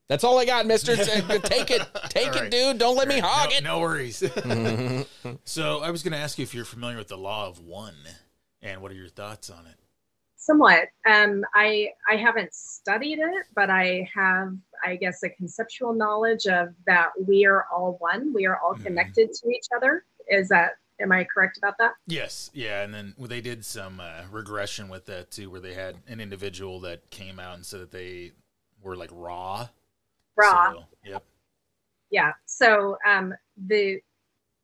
That's 0.08 0.26
all 0.26 0.38
I 0.38 0.44
got, 0.44 0.66
Mister. 0.66 0.96
take 1.40 1.72
it, 1.72 1.82
take 2.10 2.36
All 2.36 2.44
it, 2.44 2.52
dude. 2.52 2.78
Don't 2.78 2.98
let 2.98 3.08
me 3.08 3.20
hog 3.20 3.52
no, 3.52 3.56
it. 3.56 3.64
No 3.64 3.80
worries. 3.80 4.18
so 5.46 5.80
I 5.80 5.90
was 5.90 6.04
going 6.04 6.12
to 6.12 6.18
ask 6.18 6.38
you 6.38 6.44
if 6.44 6.54
you're 6.54 6.66
familiar 6.66 6.98
with 6.98 7.08
the 7.08 7.18
law 7.18 7.48
of 7.48 7.62
one, 7.62 7.96
and 8.62 8.82
what 8.82 8.92
are 8.92 8.96
your 8.96 9.08
thoughts 9.08 9.50
on 9.50 9.66
it? 9.68 9.76
Somewhat. 10.42 10.88
Um, 11.08 11.46
I 11.54 11.90
I 12.10 12.16
haven't 12.16 12.52
studied 12.56 13.20
it, 13.20 13.46
but 13.54 13.70
I 13.70 14.10
have, 14.12 14.58
I 14.84 14.96
guess, 14.96 15.22
a 15.22 15.30
conceptual 15.30 15.94
knowledge 15.94 16.48
of 16.48 16.70
that 16.88 17.10
we 17.28 17.46
are 17.46 17.68
all 17.72 17.98
one. 18.00 18.34
We 18.34 18.48
are 18.48 18.60
all 18.60 18.74
Mhm. 18.74 18.86
connected 18.86 19.32
to 19.34 19.50
each 19.50 19.68
other. 19.76 20.04
Is 20.30 20.50
that 20.50 20.78
am 21.00 21.12
I 21.12 21.26
correct 21.26 21.60
about 21.60 21.78
that? 21.78 21.94
Yes, 22.08 22.50
yeah, 22.56 22.82
and 22.82 22.92
then 22.92 23.14
they 23.20 23.40
did 23.40 23.64
some 23.64 24.00
uh, 24.00 24.24
regression 24.32 24.90
with 24.90 25.06
that 25.06 25.30
too, 25.30 25.52
where 25.52 25.60
they 25.60 25.76
had 25.76 25.98
an 26.08 26.20
individual 26.20 26.80
that 26.82 27.12
came 27.12 27.40
out 27.40 27.54
and 27.54 27.64
said 27.64 27.80
that 27.82 27.92
they 27.92 28.32
were 28.82 28.96
like 28.96 29.12
Ra. 29.14 29.70
Ra. 30.36 30.74
So, 30.74 30.86
yep. 31.06 31.24
Yeah. 32.10 32.34
So 32.48 32.98
um, 33.08 33.36
the 33.68 34.02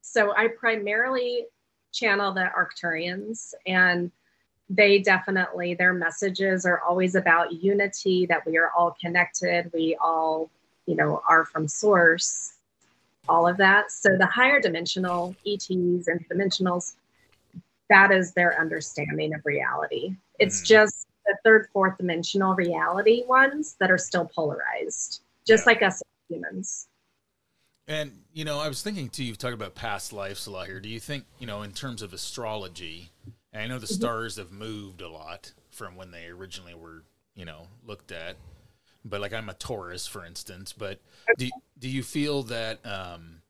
so 0.02 0.34
I 0.36 0.48
primarily 0.48 1.46
channel 1.92 2.34
the 2.34 2.50
Arcturians, 2.58 3.54
and 3.68 4.12
they 4.70 5.00
definitely 5.00 5.74
their 5.74 5.94
messages 5.94 6.66
are 6.66 6.82
always 6.82 7.16
about 7.16 7.54
unity, 7.54 8.26
that 8.26 8.46
we 8.46 8.58
are 8.58 8.72
all 8.72 8.96
connected, 9.00 9.72
we 9.74 9.98
all 10.02 10.50
you 10.86 10.96
know 10.96 11.22
are 11.28 11.46
from 11.46 11.68
source, 11.68 12.54
all 13.30 13.48
of 13.48 13.58
that. 13.58 13.92
So 13.92 14.18
the 14.18 14.26
higher 14.26 14.60
dimensional 14.60 15.36
ETs 15.46 16.08
and 16.08 16.26
dimensionals, 16.30 16.96
that 17.90 18.12
is 18.12 18.34
their 18.34 18.60
understanding 18.60 19.34
of 19.34 19.42
reality. 19.46 20.16
It's 20.40 20.62
Mhm. 20.62 20.66
just 20.66 21.08
the 21.26 21.38
third, 21.44 21.70
fourth 21.74 21.98
dimensional 21.98 22.56
reality 22.56 23.26
ones 23.26 23.76
that 23.80 23.92
are 23.92 23.98
still 23.98 24.26
polarized, 24.26 25.22
just 25.46 25.66
Yeah. 25.66 25.72
like 25.72 25.82
us 25.82 26.02
humans. 26.30 26.88
And 27.88 28.24
you 28.34 28.44
know, 28.44 28.60
I 28.60 28.68
was 28.68 28.84
thinking 28.84 29.10
too. 29.10 29.24
You've 29.24 29.38
talked 29.38 29.54
about 29.54 29.74
past 29.76 30.12
lives 30.12 30.46
a 30.46 30.52
lot 30.52 30.68
here. 30.68 30.82
Do 30.82 30.90
you 30.90 31.00
think 31.00 31.26
you 31.40 31.48
know, 31.48 31.62
in 31.62 31.72
terms 31.72 32.02
of 32.02 32.12
astrology? 32.14 33.12
And 33.58 33.64
I 33.64 33.74
know 33.74 33.80
the 33.80 33.88
stars 33.88 34.38
have 34.38 34.52
moved 34.52 35.02
a 35.02 35.10
lot 35.10 35.52
from 35.72 35.96
when 35.96 36.12
they 36.12 36.28
originally 36.28 36.76
were, 36.76 37.04
you 37.36 37.44
know, 37.44 37.64
looked 37.84 38.12
at. 38.12 38.36
But 39.04 39.20
like, 39.20 39.34
I'm 39.34 39.50
a 39.50 39.56
Taurus, 39.56 40.06
for 40.06 40.24
instance. 40.24 40.74
But 40.74 41.00
do 41.40 41.50
do 41.80 41.90
you 41.90 42.04
feel 42.04 42.44
that, 42.44 42.86
um, 42.86 43.42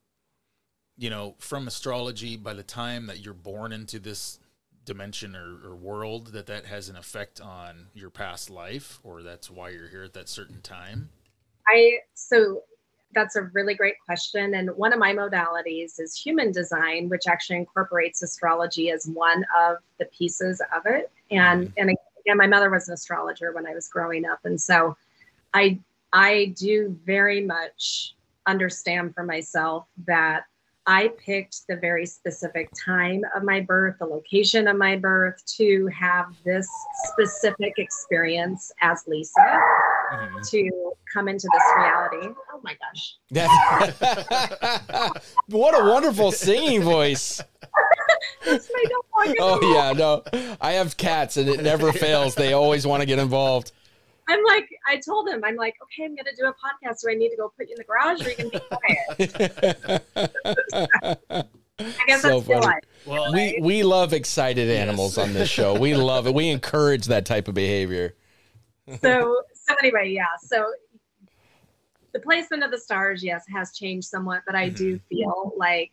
you 0.97 1.09
know, 1.09 1.35
from 1.39 1.67
astrology, 1.67 2.37
by 2.37 2.53
the 2.53 2.63
time 2.63 3.07
that 3.07 3.19
you're 3.19 3.33
born 3.33 3.73
into 3.73 3.99
this 3.99 4.39
dimension 4.85 5.35
or, 5.35 5.57
or 5.65 5.75
world, 5.75 6.27
that 6.27 6.45
that 6.45 6.67
has 6.67 6.87
an 6.87 6.95
effect 6.95 7.41
on 7.41 7.87
your 7.93 8.09
past 8.09 8.49
life, 8.49 9.01
or 9.03 9.21
that's 9.23 9.51
why 9.51 9.71
you're 9.71 9.89
here 9.89 10.03
at 10.03 10.13
that 10.13 10.29
certain 10.29 10.61
time? 10.61 11.09
I 11.67 11.97
so 12.13 12.63
that's 13.18 13.36
a 13.36 13.43
really 13.53 13.74
great 13.74 13.95
question. 14.05 14.53
And 14.53 14.70
one 14.76 14.93
of 14.93 14.99
my 14.99 15.11
modalities 15.11 15.99
is 15.99 16.15
human 16.15 16.51
design, 16.51 17.09
which 17.09 17.24
actually 17.28 17.55
incorporates 17.57 18.22
astrology 18.22 18.91
as 18.91 19.07
one 19.07 19.43
of 19.57 19.78
the 19.97 20.05
pieces 20.05 20.61
of 20.76 20.84
it. 20.86 21.11
And 21.32 21.63
mm-hmm. 21.63 21.74
and 21.78 21.89
again, 21.89 22.38
my 22.38 22.47
mother 22.47 22.70
was 22.70 22.88
an 22.88 22.93
astrologer 22.93 23.51
when 23.53 23.65
I 23.65 23.74
was 23.74 23.88
growing 23.88 24.26
up, 24.26 24.39
and 24.43 24.61
so 24.61 24.95
I 25.53 25.80
I 26.13 26.53
do 26.57 26.97
very 27.05 27.43
much 27.43 28.15
understand 28.45 29.15
for 29.15 29.24
myself 29.24 29.88
that 30.05 30.43
I 30.86 31.09
picked 31.18 31.68
the 31.68 31.76
very 31.76 32.05
specific 32.05 32.70
time 32.86 33.24
of 33.36 33.43
my 33.43 33.59
birth, 33.59 33.95
the 33.99 34.05
location 34.05 34.68
of 34.68 34.78
my 34.78 34.95
birth, 34.95 35.43
to 35.57 35.88
have 35.88 36.28
this 36.45 36.70
specific 37.11 37.74
experience 37.78 38.72
as 38.82 39.03
Lisa 39.05 39.59
Mhm. 40.13 40.49
to 40.51 40.91
come 41.13 41.27
into 41.27 41.47
this 41.51 41.63
reality. 41.75 42.27
Oh 42.53 42.59
my 42.63 42.75
gosh. 42.81 43.15
What 45.49 45.79
a 45.79 45.83
wonderful 45.89 46.31
singing 46.31 46.81
voice. 46.83 47.41
My. 48.45 49.35
Oh 49.39 49.59
yeah, 49.73 49.91
no. 49.93 50.23
I 50.61 50.73
have 50.73 50.95
cats 50.97 51.37
and 51.37 51.47
it 51.49 51.61
never 51.63 51.91
fails. 51.91 52.35
They 52.35 52.53
always 52.53 52.85
want 52.87 53.01
to 53.01 53.05
get 53.05 53.19
involved. 53.19 53.71
I'm 54.29 54.43
like, 54.43 54.67
I 54.85 54.97
told 54.97 55.27
him, 55.29 55.41
I'm 55.45 55.55
like, 55.55 55.75
okay, 55.83 56.03
I'm 56.05 56.15
gonna 56.15 56.35
do 56.37 56.45
a 56.45 56.53
podcast. 56.53 57.01
Do 57.03 57.09
I 57.11 57.15
need 57.15 57.29
to 57.29 57.37
go 57.37 57.51
put 57.57 57.67
you 57.69 57.75
in 57.75 57.77
the 57.77 57.83
garage 57.85 58.21
or 58.21 58.25
are 58.25 58.29
you 58.29 58.35
can 58.35 58.49
be 58.49 58.59
quiet? 58.59 60.03
I 61.79 62.05
guess 62.07 62.21
So 62.21 62.39
that's 62.39 62.47
real 62.49 62.61
funny. 62.61 62.65
life. 62.65 62.83
Well, 63.05 63.33
we 63.33 63.59
we 63.61 63.83
love 63.83 64.13
excited 64.13 64.69
animals 64.69 65.17
on 65.17 65.33
this 65.33 65.47
show. 65.49 65.77
We 65.77 65.93
love 65.95 66.27
it. 66.27 66.33
We 66.33 66.49
encourage 66.49 67.05
that 67.07 67.25
type 67.25 67.47
of 67.47 67.53
behavior. 67.53 68.15
so 69.01 69.41
so 69.68 69.76
anyway, 69.82 70.09
yeah. 70.11 70.26
So 70.41 70.72
the 72.13 72.20
placement 72.20 72.63
of 72.63 72.72
the 72.72 72.80
stars, 72.80 73.24
yes, 73.24 73.45
has 73.53 73.72
changed 73.74 74.07
somewhat, 74.07 74.43
but 74.45 74.55
I 74.55 74.70
do 74.70 74.95
mm-hmm. 74.95 75.15
feel 75.15 75.53
like 75.57 75.91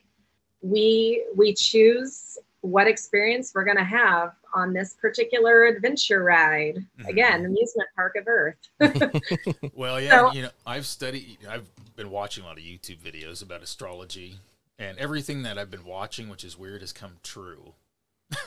we 0.62 1.24
we 1.36 1.54
choose 1.54 2.38
what 2.64 2.86
experience 2.86 3.52
we're 3.54 3.64
going 3.64 3.76
to 3.76 3.84
have 3.84 4.32
on 4.54 4.72
this 4.72 4.94
particular 4.94 5.64
adventure 5.64 6.24
ride. 6.24 6.76
Mm-hmm. 6.76 7.08
Again, 7.08 7.44
amusement 7.44 7.88
park 7.94 8.14
of 8.16 8.26
Earth. 8.26 8.56
Well, 9.74 10.00
yeah, 10.00 10.10
So- 10.10 10.32
you 10.32 10.42
know, 10.42 10.50
I've 10.66 10.86
studied, 10.86 11.38
I've 11.48 11.68
been 11.94 12.10
watching 12.10 12.42
a 12.44 12.46
lot 12.46 12.56
of 12.56 12.64
YouTube 12.64 12.98
videos 12.98 13.42
about 13.42 13.62
astrology, 13.62 14.38
and 14.78 14.96
everything 14.98 15.42
that 15.42 15.58
I've 15.58 15.70
been 15.70 15.84
watching, 15.84 16.30
which 16.30 16.42
is 16.42 16.58
weird, 16.58 16.80
has 16.80 16.92
come 16.92 17.16
true. 17.22 17.74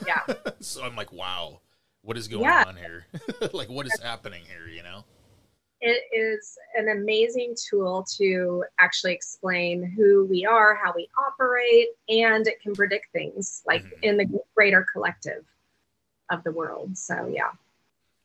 yeah. 0.04 0.22
So 0.60 0.82
I'm 0.82 0.96
like, 0.96 1.12
wow, 1.12 1.60
what 2.02 2.16
is 2.16 2.26
going 2.26 2.42
Yeah. 2.42 2.64
on 2.66 2.76
here? 2.76 3.06
like, 3.52 3.68
what 3.68 3.86
is 3.86 4.00
happening 4.02 4.42
here? 4.48 4.66
You 4.66 4.82
know? 4.82 5.04
It 5.80 6.02
is 6.12 6.58
an 6.76 6.88
amazing 6.88 7.54
tool 7.68 8.04
to 8.16 8.64
actually 8.80 9.12
explain 9.12 9.82
who 9.96 10.26
we 10.26 10.44
are, 10.44 10.74
how 10.74 10.92
we 10.94 11.08
operate, 11.26 11.88
and 12.08 12.46
it 12.46 12.60
can 12.60 12.74
predict 12.74 13.12
things 13.12 13.62
like 13.66 13.82
Mhm. 13.84 14.02
in 14.02 14.16
the 14.16 14.40
greater 14.54 14.84
collective 14.92 15.44
of 16.30 16.42
the 16.44 16.52
world. 16.52 16.96
So 16.98 17.28
yeah. 17.28 17.52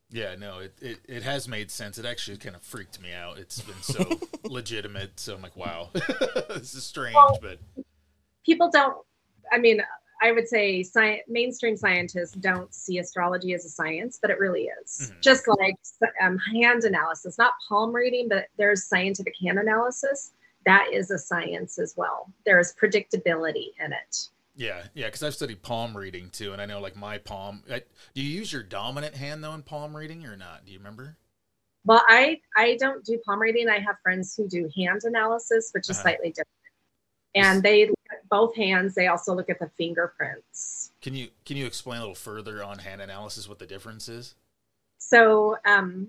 Yeah, 0.10 0.36
no, 0.36 0.60
it, 0.60 0.74
it, 0.80 1.00
it 1.08 1.24
has 1.24 1.48
made 1.48 1.72
sense. 1.72 1.98
It 1.98 2.06
actually 2.06 2.38
kind 2.38 2.56
of 2.56 2.62
freaked 2.62 3.02
me 3.02 3.14
out. 3.14 3.40
It's 3.40 3.62
been 3.62 3.82
so 3.82 4.20
legitimate. 4.44 5.20
So 5.20 5.34
I'm 5.34 5.42
like, 5.42 5.56
wow, 5.56 5.90
this 6.50 6.76
is 6.76 6.84
strange, 6.84 7.16
Well, 7.16 7.40
but 7.42 7.60
People 8.46 8.70
don't 8.70 8.98
I 9.52 9.58
mean, 9.58 9.82
I 10.22 10.32
would 10.32 10.48
say 10.48 10.82
sci- 10.84 11.22
mainstream 11.28 11.76
scientists 11.76 12.34
don't 12.34 12.74
see 12.74 13.00
astrology 13.00 13.54
as 13.54 13.66
a 13.66 13.70
science, 13.70 14.20
but 14.22 14.32
it 14.32 14.40
really 14.40 14.70
is. 14.82 15.12
Mhm. 15.12 15.22
Just 15.22 15.48
like 15.48 15.76
um, 16.22 16.38
hand 16.38 16.84
analysis, 16.86 17.38
not 17.38 17.54
palm 17.68 17.94
reading, 17.94 18.30
but 18.30 18.48
there's 18.58 18.86
scientific 18.86 19.34
hand 19.42 19.60
analysis. 19.60 20.32
That 20.66 20.88
is 20.94 21.12
a 21.12 21.18
science 21.18 21.78
as 21.78 21.96
well. 21.98 22.32
There's 22.46 22.74
predictability 22.76 23.72
in 23.84 23.92
it. 23.92 24.30
yeah, 24.56 24.84
yeah, 24.94 25.08
because 25.08 25.24
I've 25.24 25.34
studied 25.34 25.62
palm 25.64 25.98
reading 25.98 26.30
too, 26.30 26.54
and 26.54 26.62
I 26.62 26.66
know 26.66 26.80
like 26.80 26.96
my 26.96 27.18
palm. 27.18 27.64
I, 27.70 27.82
do 28.14 28.22
you 28.22 28.30
use 28.30 28.54
your 28.54 28.64
dominant 28.64 29.16
hand 29.16 29.44
though 29.44 29.54
in 29.56 29.64
palm 29.64 29.96
reading 29.96 30.26
or 30.26 30.38
not? 30.38 30.64
Do 30.66 30.72
you 30.72 30.78
remember? 30.78 31.18
Well, 31.86 32.02
I 32.08 32.40
I 32.56 32.78
don't 32.80 33.04
do 33.04 33.20
palm 33.26 33.42
reading. 33.42 33.68
I 33.68 33.80
have 33.80 33.98
friends 34.04 34.36
who 34.38 34.48
do 34.48 34.70
hand 34.78 35.02
analysis, 35.04 35.72
which 35.74 35.90
is 35.90 35.98
Uh-huh. 35.98 36.04
slightly 36.04 36.30
different. 36.30 36.48
And 37.36 37.64
they 37.64 37.90
both 38.34 38.56
hands. 38.56 38.96
They 38.96 39.06
also 39.06 39.36
look 39.36 39.48
at 39.52 39.60
the 39.60 39.70
fingerprints. 39.78 40.90
Can 41.04 41.14
you 41.14 41.28
can 41.46 41.56
you 41.56 41.68
explain 41.68 42.00
a 42.00 42.02
little 42.02 42.16
further 42.16 42.64
on 42.64 42.80
hand 42.80 43.00
analysis 43.00 43.48
what 43.48 43.60
the 43.60 43.68
difference 43.68 44.10
is? 44.10 44.34
So 44.98 45.58
um, 45.66 46.08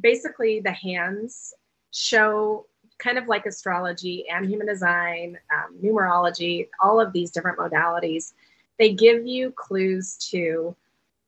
basically, 0.00 0.60
the 0.60 0.70
hands 0.70 1.52
show 1.90 2.66
kind 2.98 3.18
of 3.18 3.26
like 3.26 3.44
astrology 3.44 4.24
and 4.28 4.48
human 4.48 4.68
design, 4.68 5.36
um, 5.52 5.76
numerology, 5.82 6.68
all 6.80 7.00
of 7.00 7.12
these 7.12 7.32
different 7.32 7.58
modalities. 7.58 8.34
They 8.78 8.92
give 8.92 9.26
you 9.26 9.50
clues 9.50 10.16
to 10.30 10.76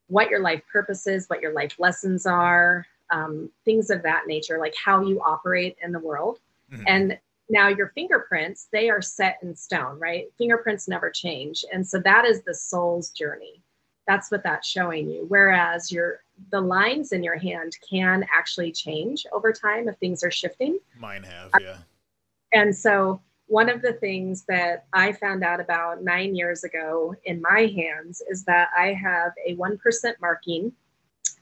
what 0.06 0.30
your 0.30 0.38
life 0.38 0.62
purpose 0.72 1.08
is, 1.08 1.26
what 1.26 1.40
your 1.40 1.54
life 1.54 1.74
lessons 1.80 2.24
are, 2.24 2.86
um, 3.10 3.50
things 3.64 3.90
of 3.90 4.04
that 4.04 4.28
nature, 4.28 4.58
like 4.60 4.74
how 4.76 5.02
you 5.02 5.20
operate 5.22 5.76
in 5.82 5.90
the 5.90 5.98
world. 5.98 6.38
Mhm. 6.70 6.84
And 6.86 7.18
now 7.48 7.68
your 7.68 7.92
fingerprints, 7.94 8.68
they 8.72 8.90
are 8.90 9.02
set 9.02 9.38
in 9.42 9.54
stone, 9.54 9.98
right? 10.00 10.26
Fingerprints 10.36 10.88
never 10.88 11.10
change. 11.10 11.64
And 11.72 11.86
so 11.86 11.98
that 12.00 12.24
is 12.24 12.42
the 12.42 12.54
soul's 12.54 13.10
journey. 13.10 13.62
That's 14.06 14.30
what 14.30 14.42
that's 14.42 14.68
showing 14.68 15.10
you. 15.10 15.26
Whereas 15.28 15.90
your 15.90 16.20
the 16.50 16.60
lines 16.60 17.12
in 17.12 17.24
your 17.24 17.36
hand 17.36 17.76
can 17.88 18.24
actually 18.32 18.70
change 18.70 19.24
over 19.32 19.52
time 19.52 19.88
if 19.88 19.96
things 19.96 20.22
are 20.22 20.30
shifting. 20.30 20.78
Mine 20.98 21.22
have, 21.24 21.50
uh, 21.54 21.58
yeah. 21.60 21.76
And 22.52 22.76
so 22.76 23.20
one 23.46 23.68
of 23.68 23.82
the 23.82 23.92
things 23.94 24.44
that 24.48 24.86
I 24.92 25.12
found 25.12 25.44
out 25.44 25.60
about 25.60 26.02
nine 26.02 26.34
years 26.34 26.64
ago 26.64 27.14
in 27.24 27.40
my 27.40 27.72
hands 27.74 28.22
is 28.28 28.44
that 28.44 28.70
I 28.76 28.92
have 28.92 29.32
a 29.46 29.54
1% 29.56 29.78
marking 30.20 30.72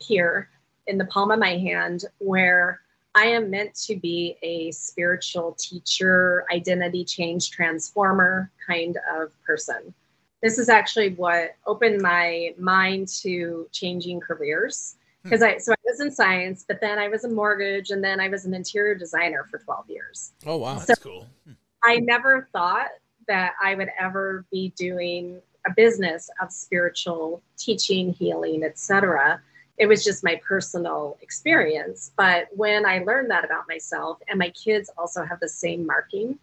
here 0.00 0.50
in 0.86 0.98
the 0.98 1.07
palm 1.07 1.30
of 1.30 1.38
my 1.38 1.57
hand 1.57 2.05
where 2.18 2.80
I 3.14 3.26
am 3.26 3.50
meant 3.50 3.74
to 3.86 3.96
be 3.96 4.36
a 4.42 4.72
spiritual 4.72 5.52
teacher, 5.58 6.44
identity 6.52 7.04
change 7.04 7.50
transformer 7.50 8.50
kind 8.66 8.98
of 9.16 9.30
person. 9.44 9.94
This 10.42 10.58
is 10.58 10.68
actually 10.68 11.10
what 11.14 11.54
opened 11.66 12.02
my 12.02 12.54
mind 12.58 13.08
to 13.22 13.68
changing 13.72 14.20
careers. 14.20 14.96
Hmm. 15.22 15.28
Because 15.28 15.42
I 15.42 15.58
so 15.58 15.72
I 15.72 15.76
was 15.84 16.00
in 16.00 16.10
science, 16.10 16.64
but 16.66 16.80
then 16.80 16.98
I 16.98 17.08
was 17.08 17.24
in 17.24 17.34
mortgage, 17.34 17.90
and 17.90 18.02
then 18.02 18.20
I 18.20 18.28
was 18.28 18.44
an 18.44 18.52
interior 18.52 18.94
designer 18.94 19.46
for 19.50 19.58
12 19.58 19.88
years. 19.88 20.32
Oh 20.44 20.56
wow. 20.56 20.80
That's 20.80 21.00
cool. 21.00 21.26
Hmm. 21.46 21.52
I 21.84 21.96
never 21.96 22.48
thought 22.52 22.88
that 23.28 23.52
I 23.62 23.74
would 23.74 23.90
ever 23.98 24.44
be 24.50 24.72
doing 24.76 25.40
a 25.66 25.70
business 25.74 26.28
of 26.42 26.52
spiritual 26.52 27.42
teaching, 27.56 28.12
healing, 28.12 28.64
etc. 28.64 29.40
It 29.77 29.87
was 29.87 30.05
just 30.05 30.22
my 30.22 30.41
personal 30.47 31.18
experience. 31.20 32.12
But 32.16 32.49
when 32.53 32.87
I 32.87 32.99
learned 33.01 33.31
that 33.31 33.45
about 33.45 33.64
myself, 33.68 34.18
and 34.29 34.39
my 34.39 34.51
kids 34.51 34.91
also 34.97 35.25
have 35.25 35.41
the 35.41 35.49
same 35.49 35.87
marking, 35.87 36.39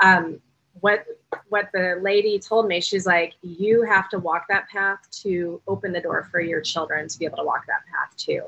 um, 0.00 0.40
what 0.80 1.04
what 1.48 1.68
the 1.72 1.98
lady 2.00 2.38
told 2.38 2.66
me, 2.66 2.80
she's 2.80 3.06
like, 3.06 3.34
you 3.42 3.82
have 3.82 4.08
to 4.08 4.18
walk 4.18 4.46
that 4.48 4.68
path 4.68 4.98
to 5.22 5.60
open 5.68 5.92
the 5.92 6.00
door 6.00 6.28
for 6.30 6.40
your 6.40 6.60
children 6.60 7.08
to 7.08 7.18
be 7.18 7.26
able 7.26 7.36
to 7.38 7.44
walk 7.44 7.66
that 7.66 7.82
path 7.92 8.16
too. 8.16 8.42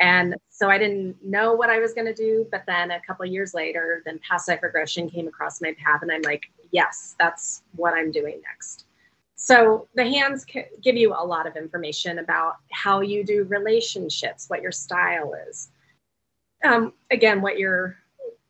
And 0.00 0.36
so 0.48 0.70
I 0.70 0.78
didn't 0.78 1.22
know 1.22 1.52
what 1.52 1.68
I 1.68 1.78
was 1.78 1.92
going 1.92 2.06
to 2.06 2.14
do. 2.14 2.46
But 2.50 2.64
then 2.66 2.90
a 2.90 3.00
couple 3.00 3.26
of 3.26 3.30
years 3.30 3.54
later, 3.54 4.02
then 4.06 4.18
past 4.26 4.48
life 4.48 4.62
regression 4.62 5.10
came 5.10 5.28
across 5.28 5.60
my 5.60 5.74
path. 5.74 6.02
And 6.02 6.10
I'm 6.10 6.22
like, 6.22 6.50
yes, 6.70 7.14
that's 7.18 7.62
what 7.76 7.94
I'm 7.94 8.10
doing 8.10 8.40
next. 8.42 8.86
So 9.36 9.88
the 9.94 10.04
hands 10.04 10.44
give 10.82 10.96
you 10.96 11.12
a 11.12 11.24
lot 11.24 11.46
of 11.46 11.56
information 11.56 12.18
about 12.18 12.56
how 12.70 13.00
you 13.00 13.24
do 13.24 13.44
relationships, 13.44 14.48
what 14.48 14.62
your 14.62 14.72
style 14.72 15.34
is. 15.48 15.70
Um, 16.64 16.92
again, 17.10 17.42
what 17.42 17.58
your 17.58 17.96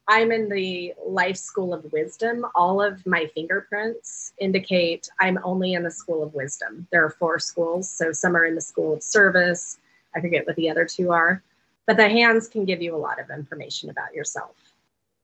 I'm 0.07 0.33
in 0.33 0.49
the 0.49 0.93
life 1.05 1.37
school 1.37 1.73
of 1.73 1.91
wisdom. 1.93 2.45
All 2.55 2.83
of 2.83 3.05
my 3.07 3.27
fingerprints 3.35 4.35
indicate 4.39 5.09
I'm 5.19 5.39
only 5.43 5.73
in 5.73 5.83
the 5.83 5.91
school 5.91 6.23
of 6.23 6.35
wisdom. 6.35 6.87
There 6.93 7.05
are 7.05 7.11
four 7.11 7.39
schools. 7.39 7.89
So 7.89 8.13
some 8.13 8.37
are 8.37 8.45
in 8.45 8.55
the 8.55 8.61
school 8.61 8.93
of 8.93 9.03
service. 9.03 9.79
I 10.15 10.21
forget 10.21 10.47
what 10.47 10.57
the 10.57 10.69
other 10.69 10.85
two 10.85 11.11
are. 11.11 11.43
But 11.87 11.97
the 11.97 12.09
hands 12.09 12.49
can 12.49 12.65
give 12.65 12.83
you 12.83 12.95
a 12.95 12.99
lot 12.99 13.19
of 13.19 13.31
information 13.31 13.91
about 13.91 14.15
yourself. 14.15 14.55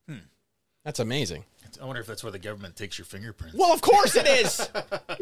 Hmm. 0.09 0.19
That's 0.85 1.01
amazing. 1.01 1.45
I 1.81 1.85
wonder 1.85 2.01
if 2.01 2.07
that's 2.07 2.23
where 2.23 2.33
the 2.33 2.39
government 2.39 2.77
takes 2.77 2.99
your 2.99 3.05
fingerprints. 3.05 3.57
Well, 3.57 3.73
of 3.73 3.81
course 3.81 4.17
it 4.17 4.27
is. 4.27 4.61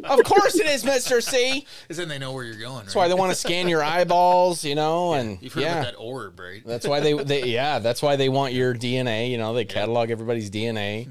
of 0.05 0.25
course 0.25 0.55
it 0.57 0.67
is, 0.67 0.85
Mister 0.85 1.21
C. 1.21 1.67
Is 1.89 1.97
then 1.97 2.09
they 2.09 2.19
know 2.19 2.33
where 2.33 2.45
you're 2.45 2.59
going. 2.59 2.85
That's 2.85 2.95
why 2.95 3.09
they 3.09 3.15
want 3.15 3.31
to 3.31 3.35
scan 3.35 3.69
your 3.69 3.83
eyeballs, 3.83 4.65
you 4.65 4.75
know, 4.75 5.15
and 5.15 5.41
You've 5.43 5.53
heard 5.53 5.63
yeah. 5.63 5.81
about 5.81 5.93
that 5.93 5.99
orb, 5.99 6.39
right? 6.39 6.63
That's 6.65 6.87
why 6.87 7.01
they, 7.01 7.15
they 7.15 7.47
yeah, 7.47 7.79
that's 7.79 8.03
why 8.03 8.17
they 8.17 8.29
want 8.29 8.53
your 8.53 8.75
DNA. 8.75 9.31
You 9.31 9.39
know, 9.39 9.55
they 9.55 9.65
catalog 9.65 10.11
everybody's 10.11 10.51
DNA. 10.51 11.09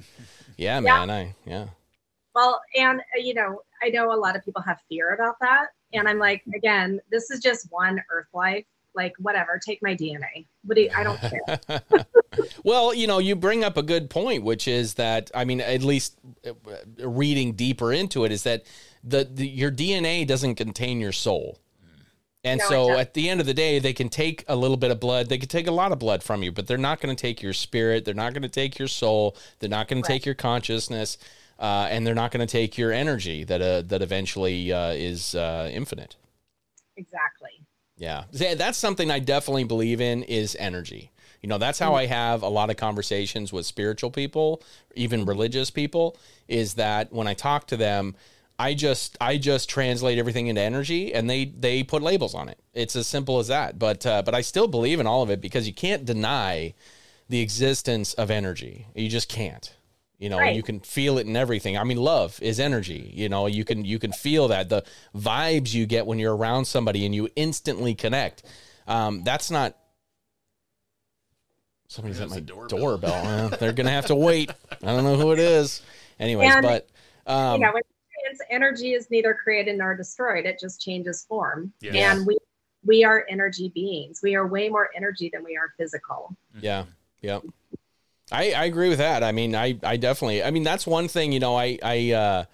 Yeah, 0.57 0.79
man. 0.79 1.09
I 1.09 1.35
yeah. 1.45 1.67
Well, 2.33 2.61
and 2.75 2.99
uh, 2.99 3.19
you 3.19 3.33
know, 3.33 3.61
I 3.81 3.89
know 3.89 4.11
a 4.11 4.15
lot 4.15 4.35
of 4.35 4.43
people 4.43 4.61
have 4.61 4.79
fear 4.89 5.13
about 5.13 5.35
that. 5.41 5.67
And 5.93 6.07
I'm 6.07 6.19
like, 6.19 6.43
again, 6.53 6.99
this 7.09 7.31
is 7.31 7.39
just 7.39 7.67
one 7.71 8.01
earth 8.11 8.27
life. 8.33 8.65
Like, 8.97 9.13
whatever, 9.19 9.61
take 9.63 9.81
my 9.81 9.95
DNA. 9.95 10.47
What 10.65 10.75
do 10.75 10.81
you, 10.81 10.89
I 10.93 11.03
don't 11.03 11.19
care. 11.19 12.03
Well, 12.63 12.93
you 12.93 13.07
know, 13.07 13.19
you 13.19 13.35
bring 13.35 13.63
up 13.63 13.77
a 13.77 13.83
good 13.83 14.09
point, 14.09 14.43
which 14.43 14.67
is 14.67 14.95
that 14.95 15.31
I 15.33 15.45
mean, 15.45 15.61
at 15.61 15.81
least 15.81 16.17
uh, 16.45 16.53
reading 16.99 17.53
deeper 17.53 17.93
into 17.93 18.25
it, 18.25 18.31
is 18.31 18.43
that 18.43 18.63
the, 19.03 19.23
the 19.23 19.47
your 19.47 19.71
DNA 19.71 20.27
doesn't 20.27 20.55
contain 20.55 20.99
your 20.99 21.11
soul. 21.11 21.59
And 22.43 22.59
No, 22.59 22.69
so 22.69 22.91
at 22.91 23.13
the 23.13 23.29
end 23.29 23.41
of 23.41 23.45
the 23.45 23.53
day, 23.53 23.79
they 23.79 23.93
can 23.93 24.09
take 24.09 24.45
a 24.47 24.55
little 24.55 24.77
bit 24.77 24.91
of 24.91 24.99
blood. 24.99 25.27
They 25.27 25.37
can 25.37 25.49
take 25.49 25.67
a 25.67 25.71
lot 25.71 25.91
of 25.91 25.99
blood 25.99 26.23
from 26.23 26.43
you, 26.43 26.51
but 26.51 26.67
they're 26.67 26.77
not 26.77 27.01
going 27.01 27.13
to 27.13 27.19
take 27.19 27.41
your 27.41 27.53
spirit. 27.53 28.05
They're 28.05 28.13
not 28.13 28.33
going 28.33 28.43
to 28.43 28.49
take 28.49 28.79
your 28.79 28.87
soul. 28.87 29.35
They're 29.59 29.69
not 29.69 29.87
going 29.87 30.01
to 30.01 30.07
take 30.07 30.25
your 30.25 30.35
consciousness. 30.35 31.17
Uh, 31.59 31.87
and 31.89 32.05
they're 32.05 32.15
not 32.15 32.31
going 32.31 32.45
to 32.45 32.51
take 32.51 32.77
your 32.77 32.91
energy 32.91 33.43
that 33.43 33.61
uh, 33.61 33.81
that 33.81 34.01
eventually 34.01 34.71
uh, 34.71 34.91
is 34.91 35.33
uh, 35.33 35.69
infinite. 35.73 36.15
exactly. 36.95 37.36
Yeah, 37.97 38.23
that's 38.31 38.77
something 38.77 39.09
I 39.09 39.19
definitely 39.19 39.63
believe 39.63 39.99
in 39.99 40.23
is 40.23 40.55
energy. 40.59 41.11
You 41.41 41.49
know, 41.49 41.57
that's 41.57 41.79
how 41.79 41.93
I 41.93 42.05
have 42.07 42.41
a 42.41 42.47
lot 42.47 42.69
of 42.69 42.77
conversations 42.77 43.53
with 43.53 43.65
spiritual 43.65 44.11
people, 44.11 44.61
even 44.95 45.25
religious 45.25 45.69
people, 45.69 46.17
is 46.47 46.75
that 46.75 47.11
when 47.13 47.27
I 47.27 47.33
talk 47.33 47.67
to 47.67 47.77
them, 47.77 48.15
I 48.59 48.73
just 48.73 49.17
I 49.21 49.37
just 49.37 49.69
translate 49.69 50.17
everything 50.17 50.47
into 50.47 50.61
energy 50.61 51.13
and 51.13 51.29
they 51.29 51.45
they 51.45 51.83
put 51.83 52.01
labels 52.01 52.33
on 52.33 52.49
it. 52.49 52.59
It's 52.73 52.95
as 52.95 53.05
simple 53.07 53.39
as 53.39 53.47
that. 53.47 53.77
But 53.77 54.05
uh, 54.05 54.23
but 54.23 54.33
I 54.33 54.41
still 54.41 54.67
believe 54.67 54.99
in 54.99 55.05
all 55.07 55.21
of 55.21 55.29
it 55.29 55.41
because 55.41 55.67
you 55.67 55.73
can't 55.73 56.05
deny 56.05 56.73
the 57.29 57.39
existence 57.39 58.13
of 58.15 58.31
energy. 58.31 58.87
You 58.95 59.09
just 59.09 59.29
can't. 59.29 59.73
You 60.17 60.29
know, 60.29 60.39
Right. 60.39 60.55
you 60.55 60.63
can 60.63 60.79
feel 60.79 61.19
it 61.19 61.27
in 61.27 61.35
everything. 61.35 61.77
I 61.77 61.83
mean, 61.83 61.97
love 61.97 62.39
is 62.41 62.59
energy. 62.59 63.11
You 63.13 63.29
know, 63.29 63.45
you 63.45 63.63
can 63.63 63.85
you 63.85 63.99
can 63.99 64.11
feel 64.11 64.47
that 64.47 64.67
the 64.69 64.83
vibes 65.15 65.73
you 65.73 65.85
get 65.85 66.07
when 66.07 66.17
you're 66.17 66.35
around 66.35 66.65
somebody 66.65 67.05
and 67.05 67.13
you 67.13 67.29
instantly 67.35 67.93
connect. 67.93 68.43
Um, 68.87 69.23
that's 69.23 69.51
not. 69.51 69.77
Somebody's 71.87 72.19
at 72.19 72.29
my 72.29 72.37
a 72.37 72.41
doorbell. 72.41 72.79
doorbell. 72.79 73.27
Uh, 73.27 73.47
they're 73.57 73.71
gonna 73.73 73.91
have 73.91 74.07
to 74.07 74.15
wait. 74.15 74.51
I 74.71 74.87
don't 74.87 75.03
know 75.03 75.15
who 75.15 75.31
it 75.31 75.39
is. 75.39 75.81
Anyways, 76.19 76.51
And, 76.51 76.63
but 76.63 76.89
um, 77.27 77.61
you 77.61 77.67
know, 77.67 77.73
it's 78.29 78.41
energy 78.49 78.93
is 78.93 79.09
neither 79.09 79.33
created 79.33 79.77
nor 79.77 79.95
destroyed. 79.95 80.45
It 80.45 80.59
just 80.59 80.81
changes 80.81 81.23
form. 81.29 81.71
Yeah. 81.79 82.11
And 82.11 82.25
we 82.25 82.37
we 82.83 83.03
are 83.03 83.25
energy 83.29 83.69
beings. 83.73 84.19
We 84.23 84.35
are 84.35 84.47
way 84.47 84.67
more 84.69 84.89
energy 84.95 85.29
than 85.31 85.43
we 85.43 85.55
are 85.57 85.69
physical. 85.77 86.35
Yeah. 86.59 86.85
Yep. 87.21 87.43
I, 88.31 88.51
I 88.51 88.65
agree 88.65 88.89
with 88.89 88.97
that. 88.97 89.23
I 89.23 89.31
mean, 89.31 89.55
I, 89.55 89.77
I 89.83 89.97
definitely, 89.97 90.43
I 90.43 90.51
mean, 90.51 90.63
that's 90.63 90.85
one 90.85 91.07
thing, 91.07 91.31
you 91.31 91.39
know, 91.39 91.55
I, 91.55 91.79
I, 91.81 92.11
uh, 92.11 92.45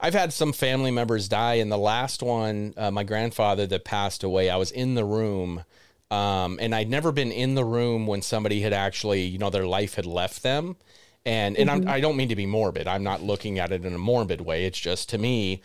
I've 0.00 0.14
had 0.14 0.32
some 0.32 0.52
family 0.52 0.90
members 0.90 1.28
die 1.28 1.54
and 1.54 1.70
the 1.70 1.78
last 1.78 2.22
one, 2.22 2.74
uh, 2.76 2.90
my 2.90 3.04
grandfather 3.04 3.66
that 3.68 3.84
passed 3.84 4.24
away, 4.24 4.50
I 4.50 4.56
was 4.56 4.70
in 4.70 4.94
the 4.94 5.04
room. 5.04 5.64
Um, 6.08 6.58
and 6.60 6.72
I'd 6.72 6.88
never 6.88 7.10
been 7.10 7.32
in 7.32 7.56
the 7.56 7.64
room 7.64 8.06
when 8.06 8.22
somebody 8.22 8.60
had 8.60 8.72
actually, 8.72 9.22
you 9.22 9.38
know, 9.38 9.50
their 9.50 9.66
life 9.66 9.94
had 9.94 10.06
left 10.06 10.42
them. 10.42 10.76
And, 11.24 11.56
and 11.56 11.68
I'm, 11.68 11.88
I 11.88 11.98
don't 11.98 12.16
mean 12.16 12.28
to 12.28 12.36
be 12.36 12.46
morbid. 12.46 12.86
I'm 12.86 13.02
not 13.02 13.22
looking 13.22 13.58
at 13.58 13.72
it 13.72 13.84
in 13.84 13.92
a 13.92 13.98
morbid 13.98 14.40
way. 14.40 14.66
It's 14.66 14.78
just 14.78 15.08
to 15.10 15.18
me, 15.18 15.62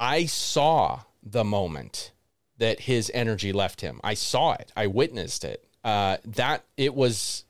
I 0.00 0.24
saw 0.24 1.00
the 1.22 1.44
moment 1.44 2.12
that 2.56 2.80
his 2.80 3.10
energy 3.12 3.52
left 3.52 3.82
him. 3.82 4.00
I 4.02 4.14
saw 4.14 4.54
it. 4.54 4.72
I 4.74 4.86
witnessed 4.86 5.44
it. 5.44 5.66
Uh, 5.84 6.16
that 6.24 6.64
it 6.78 6.94
was, 6.94 7.44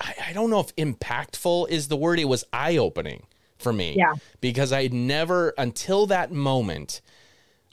I, 0.00 0.14
I 0.28 0.32
don't 0.32 0.50
know 0.50 0.60
if 0.60 0.74
impactful 0.76 1.68
is 1.68 1.88
the 1.88 1.96
word. 1.96 2.18
It 2.18 2.26
was 2.26 2.44
eye 2.52 2.76
opening 2.76 3.24
for 3.58 3.72
me. 3.72 3.94
Yeah. 3.96 4.14
Because 4.40 4.72
I 4.72 4.82
had 4.82 4.94
never, 4.94 5.54
until 5.56 6.06
that 6.06 6.32
moment, 6.32 7.00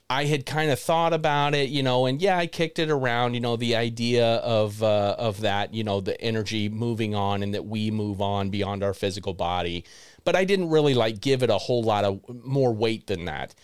I 0.09 0.25
had 0.25 0.45
kind 0.45 0.69
of 0.69 0.79
thought 0.79 1.13
about 1.13 1.55
it, 1.55 1.69
you 1.69 1.81
know, 1.81 2.05
and 2.05 2.21
yeah, 2.21 2.37
I 2.37 2.45
kicked 2.45 2.77
it 2.77 2.89
around, 2.89 3.33
you 3.33 3.39
know, 3.39 3.55
the 3.55 3.75
idea 3.75 4.35
of 4.35 4.83
uh, 4.83 5.15
of 5.17 5.41
that, 5.41 5.73
you 5.73 5.83
know, 5.83 6.01
the 6.01 6.19
energy 6.21 6.69
moving 6.69 7.15
on 7.15 7.41
and 7.41 7.53
that 7.53 7.65
we 7.65 7.89
move 7.89 8.21
on 8.21 8.49
beyond 8.49 8.83
our 8.83 8.93
physical 8.93 9.33
body, 9.33 9.85
but 10.23 10.35
I 10.35 10.43
didn't 10.43 10.69
really 10.69 10.93
like 10.93 11.19
give 11.19 11.41
it 11.41 11.49
a 11.49 11.57
whole 11.57 11.83
lot 11.83 12.03
of 12.03 12.21
more 12.45 12.71
weight 12.73 13.07
than 13.07 13.25
that. 13.25 13.55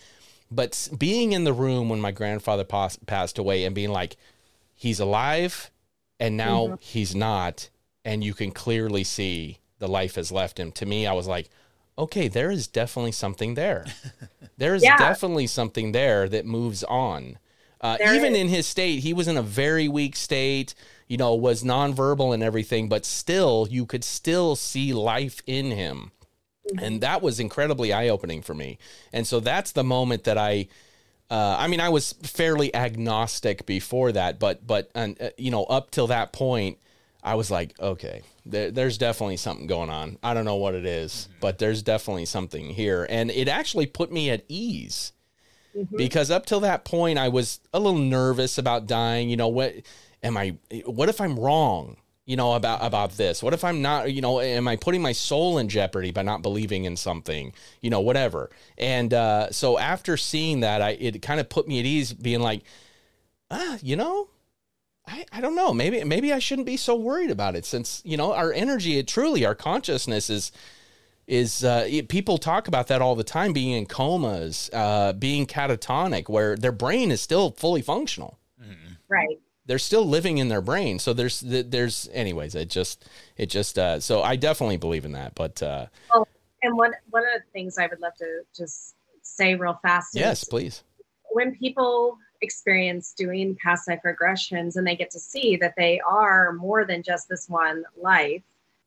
But 0.50 0.88
being 0.98 1.32
in 1.32 1.44
the 1.44 1.52
room 1.52 1.88
when 1.88 2.00
my 2.00 2.10
grandfather 2.10 2.64
pas- 2.64 2.98
passed 3.06 3.38
away 3.38 3.64
and 3.64 3.74
being 3.74 3.90
like, 3.90 4.16
he's 4.74 4.98
alive 4.98 5.70
and 6.18 6.36
now 6.36 6.78
he's 6.80 7.14
not, 7.14 7.68
and 8.04 8.24
you 8.24 8.34
can 8.34 8.50
clearly 8.50 9.04
see 9.04 9.58
the 9.78 9.88
life 9.88 10.14
has 10.16 10.32
left 10.32 10.58
him. 10.58 10.72
To 10.72 10.86
me, 10.86 11.06
I 11.06 11.12
was 11.12 11.26
like, 11.26 11.48
okay, 11.98 12.28
there 12.28 12.50
is 12.50 12.66
definitely 12.66 13.12
something 13.12 13.54
there. 13.54 13.86
There 14.56 14.74
is 14.74 14.82
Yeah. 14.84 14.96
definitely 14.98 15.46
something 15.46 15.92
there 15.92 16.28
that 16.28 16.44
moves 16.44 16.84
on. 16.84 17.38
Uh, 17.80 17.96
even 18.04 18.34
is. 18.34 18.40
in 18.42 18.48
his 18.48 18.66
state, 18.66 19.00
he 19.00 19.14
was 19.14 19.26
in 19.26 19.38
a 19.38 19.42
very 19.42 19.88
weak 19.88 20.14
state, 20.16 20.74
you 21.08 21.16
know, 21.16 21.34
was 21.34 21.62
nonverbal 21.64 22.34
and 22.34 22.42
everything, 22.42 22.86
but 22.86 23.06
still, 23.06 23.66
you 23.70 23.86
could 23.86 24.04
still 24.04 24.56
see 24.56 24.92
life 24.92 25.40
in 25.46 25.70
him. 25.70 26.10
And 26.78 27.00
that 27.00 27.22
was 27.22 27.40
incredibly 27.40 27.92
eye 27.92 28.08
opening 28.08 28.42
for 28.42 28.54
me. 28.54 28.78
And 29.12 29.26
so 29.26 29.40
that's 29.40 29.72
the 29.72 29.84
moment 29.84 30.24
that 30.24 30.38
I, 30.38 30.68
uh, 31.30 31.56
I 31.58 31.68
mean, 31.68 31.80
I 31.80 31.88
was 31.88 32.12
fairly 32.22 32.74
agnostic 32.74 33.66
before 33.66 34.12
that, 34.12 34.38
but, 34.38 34.66
but, 34.66 34.90
uh, 34.94 35.08
you 35.38 35.50
know, 35.50 35.64
up 35.64 35.90
till 35.90 36.06
that 36.08 36.32
point, 36.32 36.78
I 37.22 37.34
was 37.34 37.50
like, 37.50 37.78
okay, 37.78 38.22
there, 38.46 38.70
there's 38.70 38.98
definitely 38.98 39.36
something 39.36 39.66
going 39.66 39.90
on. 39.90 40.18
I 40.22 40.34
don't 40.34 40.44
know 40.44 40.56
what 40.56 40.74
it 40.74 40.86
is, 40.86 41.28
but 41.40 41.58
there's 41.58 41.82
definitely 41.82 42.24
something 42.26 42.70
here. 42.70 43.06
And 43.08 43.30
it 43.30 43.48
actually 43.48 43.86
put 43.86 44.10
me 44.10 44.30
at 44.30 44.44
ease 44.48 45.12
because 45.96 46.30
up 46.30 46.46
till 46.46 46.60
that 46.60 46.84
point, 46.84 47.18
I 47.18 47.28
was 47.28 47.60
a 47.72 47.78
little 47.78 47.98
nervous 47.98 48.58
about 48.58 48.86
dying. 48.86 49.28
You 49.28 49.36
know, 49.36 49.48
what 49.48 49.74
am 50.22 50.36
I, 50.36 50.56
what 50.86 51.08
if 51.08 51.20
I'm 51.20 51.38
wrong? 51.38 51.96
You 52.26 52.36
know, 52.36 52.52
about, 52.52 52.84
about 52.84 53.12
this, 53.12 53.42
what 53.42 53.54
if 53.54 53.64
I'm 53.64 53.82
not, 53.82 54.12
you 54.12 54.20
know, 54.20 54.40
am 54.40 54.68
I 54.68 54.76
putting 54.76 55.02
my 55.02 55.10
soul 55.10 55.58
in 55.58 55.68
jeopardy 55.68 56.12
by 56.12 56.22
not 56.22 56.42
believing 56.42 56.84
in 56.84 56.96
something, 56.96 57.52
you 57.80 57.90
know, 57.90 58.00
whatever. 58.00 58.50
And, 58.78 59.12
uh, 59.12 59.50
so 59.50 59.78
after 59.78 60.16
seeing 60.16 60.60
that, 60.60 60.80
I, 60.80 60.90
it 60.90 61.22
kind 61.22 61.40
of 61.40 61.48
put 61.48 61.66
me 61.66 61.80
at 61.80 61.86
ease 61.86 62.12
being 62.12 62.38
like, 62.38 62.62
ah, 63.50 63.78
you 63.82 63.96
know, 63.96 64.28
I, 65.10 65.24
I 65.32 65.40
don't 65.40 65.56
know. 65.56 65.74
Maybe 65.74 66.04
maybe 66.04 66.32
I 66.32 66.38
shouldn't 66.38 66.66
be 66.66 66.76
so 66.76 66.94
worried 66.94 67.30
about 67.30 67.56
it 67.56 67.64
since 67.64 68.00
you 68.04 68.16
know 68.16 68.32
our 68.32 68.52
energy, 68.52 68.98
it 68.98 69.08
truly 69.08 69.44
our 69.44 69.54
consciousness 69.54 70.30
is 70.30 70.52
is 71.26 71.64
uh, 71.64 71.86
it- 71.88 72.08
people 72.08 72.38
talk 72.38 72.68
about 72.68 72.86
that 72.88 73.02
all 73.02 73.14
the 73.14 73.24
time, 73.24 73.52
being 73.52 73.72
in 73.72 73.86
comas, 73.86 74.70
uh, 74.72 75.12
being 75.12 75.46
catatonic, 75.46 76.28
where 76.28 76.56
their 76.56 76.72
brain 76.72 77.10
is 77.10 77.20
still 77.20 77.50
fully 77.52 77.82
functional. 77.82 78.38
Right. 79.08 79.40
They're 79.66 79.78
still 79.78 80.04
living 80.04 80.38
in 80.38 80.48
their 80.48 80.60
brain. 80.60 80.98
So 81.00 81.12
there's 81.12 81.40
there's 81.40 82.08
anyways. 82.12 82.54
It 82.54 82.70
just 82.70 83.04
it 83.36 83.46
just 83.46 83.78
uh, 83.78 83.98
so 84.00 84.22
I 84.22 84.36
definitely 84.36 84.76
believe 84.76 85.04
in 85.04 85.12
that. 85.12 85.34
But 85.34 85.60
uh, 85.62 85.86
And 86.62 86.76
one 86.76 86.92
one 87.10 87.22
of 87.22 87.42
the 87.42 87.50
things 87.52 87.78
I 87.78 87.86
would 87.88 88.00
love 88.00 88.14
to 88.18 88.42
just 88.56 88.94
say 89.22 89.54
real 89.56 89.78
fast 89.82 90.14
yes, 90.14 90.42
is 90.42 90.48
please. 90.48 90.82
when 91.32 91.54
people 91.56 92.16
experience 92.42 93.12
doing 93.16 93.56
past 93.62 93.88
life 93.88 94.00
regressions 94.04 94.76
and 94.76 94.86
they 94.86 94.96
get 94.96 95.10
to 95.10 95.18
see 95.18 95.56
that 95.56 95.74
they 95.76 96.00
are 96.00 96.52
more 96.52 96.84
than 96.84 97.02
just 97.02 97.28
this 97.28 97.48
one 97.48 97.84
life, 98.00 98.42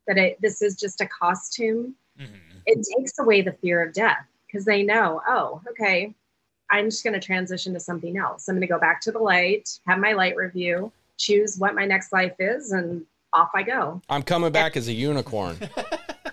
that 0.08 0.18
it 0.18 0.42
this 0.42 0.62
is 0.62 0.76
just 0.76 1.02
a 1.02 1.08
costume, 1.08 1.96
mm-hmm. 2.20 2.58
it 2.66 2.86
takes 2.98 3.20
away 3.20 3.42
the 3.42 3.54
fear 3.54 3.84
of 3.84 3.94
death 3.94 4.26
because 4.46 4.66
they 4.66 4.84
know, 4.84 5.22
oh, 5.28 5.62
okay, 5.70 6.14
I'm 6.70 6.90
just 6.90 7.04
going 7.04 7.14
to 7.14 7.20
transition 7.20 7.74
to 7.74 7.80
something 7.80 8.18
else. 8.18 8.48
I'm 8.48 8.56
going 8.56 8.62
to 8.62 8.68
go 8.68 8.80
back 8.80 9.02
to 9.02 9.12
the 9.12 9.20
light, 9.20 9.80
have 9.86 10.00
my 10.00 10.14
light 10.14 10.36
review, 10.36 10.92
choose 11.18 11.58
what 11.58 11.76
my 11.76 11.86
next 11.86 12.12
life 12.12 12.36
is, 12.40 12.72
and 12.72 13.06
off 13.32 13.50
I 13.54 13.64
go. 13.64 14.02
I'm 14.10 14.24
coming 14.24 14.52
back 14.52 14.78
as 14.78 14.88
a 14.88 14.94
unicorn, 14.94 15.58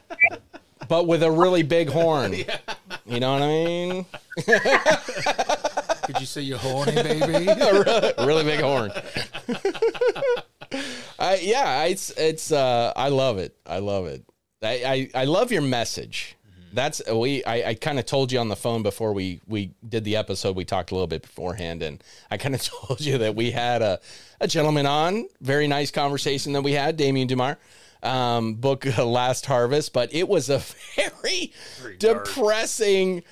but 0.88 1.06
with 1.06 1.22
a 1.22 1.30
really 1.30 1.62
big 1.62 1.90
horn. 1.90 2.34
You 3.06 3.18
know 3.18 3.32
what 3.32 3.42
I 3.42 3.46
mean? 3.48 4.06
Could 6.12 6.20
you 6.20 6.26
say 6.26 6.40
you're 6.42 6.58
horny, 6.58 6.92
baby? 6.92 7.46
a 7.48 8.26
really 8.26 8.42
big 8.42 8.61
horn. 8.61 8.90
I, 11.18 11.36
yeah, 11.36 11.84
it's 11.84 12.11
it's 12.11 12.50
uh, 12.50 12.92
I 12.96 13.11
love 13.11 13.38
it. 13.38 13.56
I 13.64 13.78
love 13.78 14.06
it. 14.06 14.24
I 14.62 15.08
I, 15.14 15.22
I 15.22 15.24
love 15.24 15.52
your 15.52 15.62
message. 15.62 16.36
That's 16.72 17.00
we. 17.08 17.44
I, 17.44 17.70
I 17.70 17.74
kind 17.74 17.98
of 17.98 18.06
told 18.06 18.32
you 18.32 18.38
on 18.38 18.48
the 18.48 18.56
phone 18.56 18.82
before 18.82 19.12
we 19.12 19.40
we 19.46 19.72
did 19.88 20.04
the 20.04 20.16
episode. 20.16 20.56
We 20.56 20.64
talked 20.64 20.90
a 20.90 20.94
little 20.94 21.06
bit 21.06 21.22
beforehand, 21.22 21.82
and 21.82 22.02
I 22.30 22.36
kind 22.36 22.54
of 22.54 22.62
told 22.86 23.00
you 23.00 23.18
that 23.18 23.36
we 23.36 23.50
had 23.52 23.82
a 23.82 24.00
a 24.40 24.48
gentleman 24.48 24.86
on. 24.86 25.28
Very 25.40 25.68
nice 25.68 25.90
conversation 25.90 26.52
that 26.54 26.62
we 26.62 26.72
had, 26.72 26.96
Damien 26.96 27.28
Dumar. 27.28 27.58
Um, 28.02 28.54
book 28.54 28.86
uh, 28.98 29.04
Last 29.04 29.44
Harvest, 29.44 29.92
but 29.92 30.14
it 30.14 30.26
was 30.26 30.48
a 30.48 30.62
very, 30.96 31.52
dark. 31.98 32.24
depressing, 32.24 33.16
dark 33.16 33.24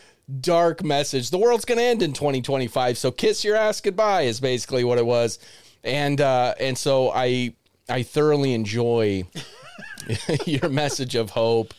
message. 0.85 1.31
The 1.31 1.39
world's 1.39 1.64
going 1.64 1.79
to 1.79 1.85
end 1.85 2.03
in 2.03 2.12
2025, 2.12 2.99
so 2.99 3.11
kiss 3.11 3.45
your 3.45 3.57
ass 3.57 3.81
goodbye 3.81 4.22
is 4.22 4.41
basically 4.41 4.85
what 4.85 4.99
it 4.99 5.07
was. 5.07 5.39
And 5.85 6.20
uh, 6.20 6.55
and 6.61 6.76
so 6.76 7.11
I 7.11 7.55
I 7.89 8.03
thoroughly 8.03 8.53
enjoy 8.53 9.24
your 10.47 10.68
message 10.68 11.14
of 11.14 11.31
hope, 11.31 11.72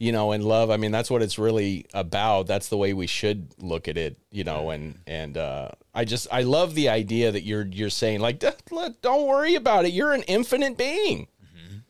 you 0.00 0.10
know, 0.10 0.32
and 0.32 0.42
love. 0.42 0.70
I 0.70 0.76
mean, 0.78 0.90
that's 0.90 1.10
what 1.10 1.22
it's 1.22 1.38
really 1.38 1.86
about. 1.94 2.46
That's 2.46 2.68
the 2.68 2.76
way 2.76 2.92
we 2.92 3.06
should 3.06 3.48
look 3.58 3.88
at 3.88 3.96
it, 3.96 4.16
you 4.30 4.42
know. 4.44 4.70
And 4.70 4.98
and 5.06 5.36
uh, 5.36 5.70
I 5.94 6.04
just 6.04 6.26
I 6.32 6.42
love 6.42 6.74
the 6.74 6.88
idea 6.88 7.30
that 7.30 7.42
you're 7.42 7.66
you're 7.66 7.90
saying 7.90 8.20
like, 8.20 8.38
"Don't- 8.38 9.00
don't 9.02 9.26
worry 9.26 9.54
about 9.54 9.84
it. 9.84 9.92
You're 9.92 10.12
an 10.14 10.22
infinite 10.24 10.76
being. 10.76 11.28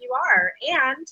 you 0.00 0.12
are 0.12 0.52
and 0.68 1.06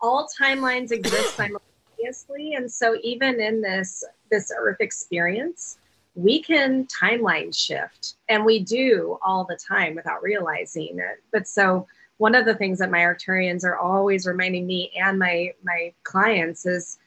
all 0.00 0.28
timelines 0.38 0.90
exist 0.92 1.36
simultaneously 1.36 2.52
and 2.54 2.70
so 2.70 2.96
even 3.02 3.40
in 3.40 3.62
this 3.62 4.04
this 4.30 4.52
earth 4.56 4.80
experience 4.80 5.78
we 6.14 6.40
can 6.40 6.86
timeline 6.86 7.54
shift 7.54 8.14
and 8.28 8.44
we 8.44 8.58
do 8.58 9.18
all 9.22 9.44
the 9.44 9.58
time 9.68 9.94
without 9.94 10.22
realizing 10.22 10.98
it 10.98 11.22
but 11.32 11.46
so 11.46 11.86
one 12.18 12.34
of 12.34 12.46
the 12.46 12.54
things 12.54 12.78
that 12.78 12.90
my 12.90 13.00
arcturians 13.00 13.64
are 13.64 13.76
always 13.76 14.26
reminding 14.26 14.66
me 14.66 14.90
and 14.96 15.18
my 15.18 15.52
my 15.62 15.92
clients 16.04 16.64
is 16.66 16.98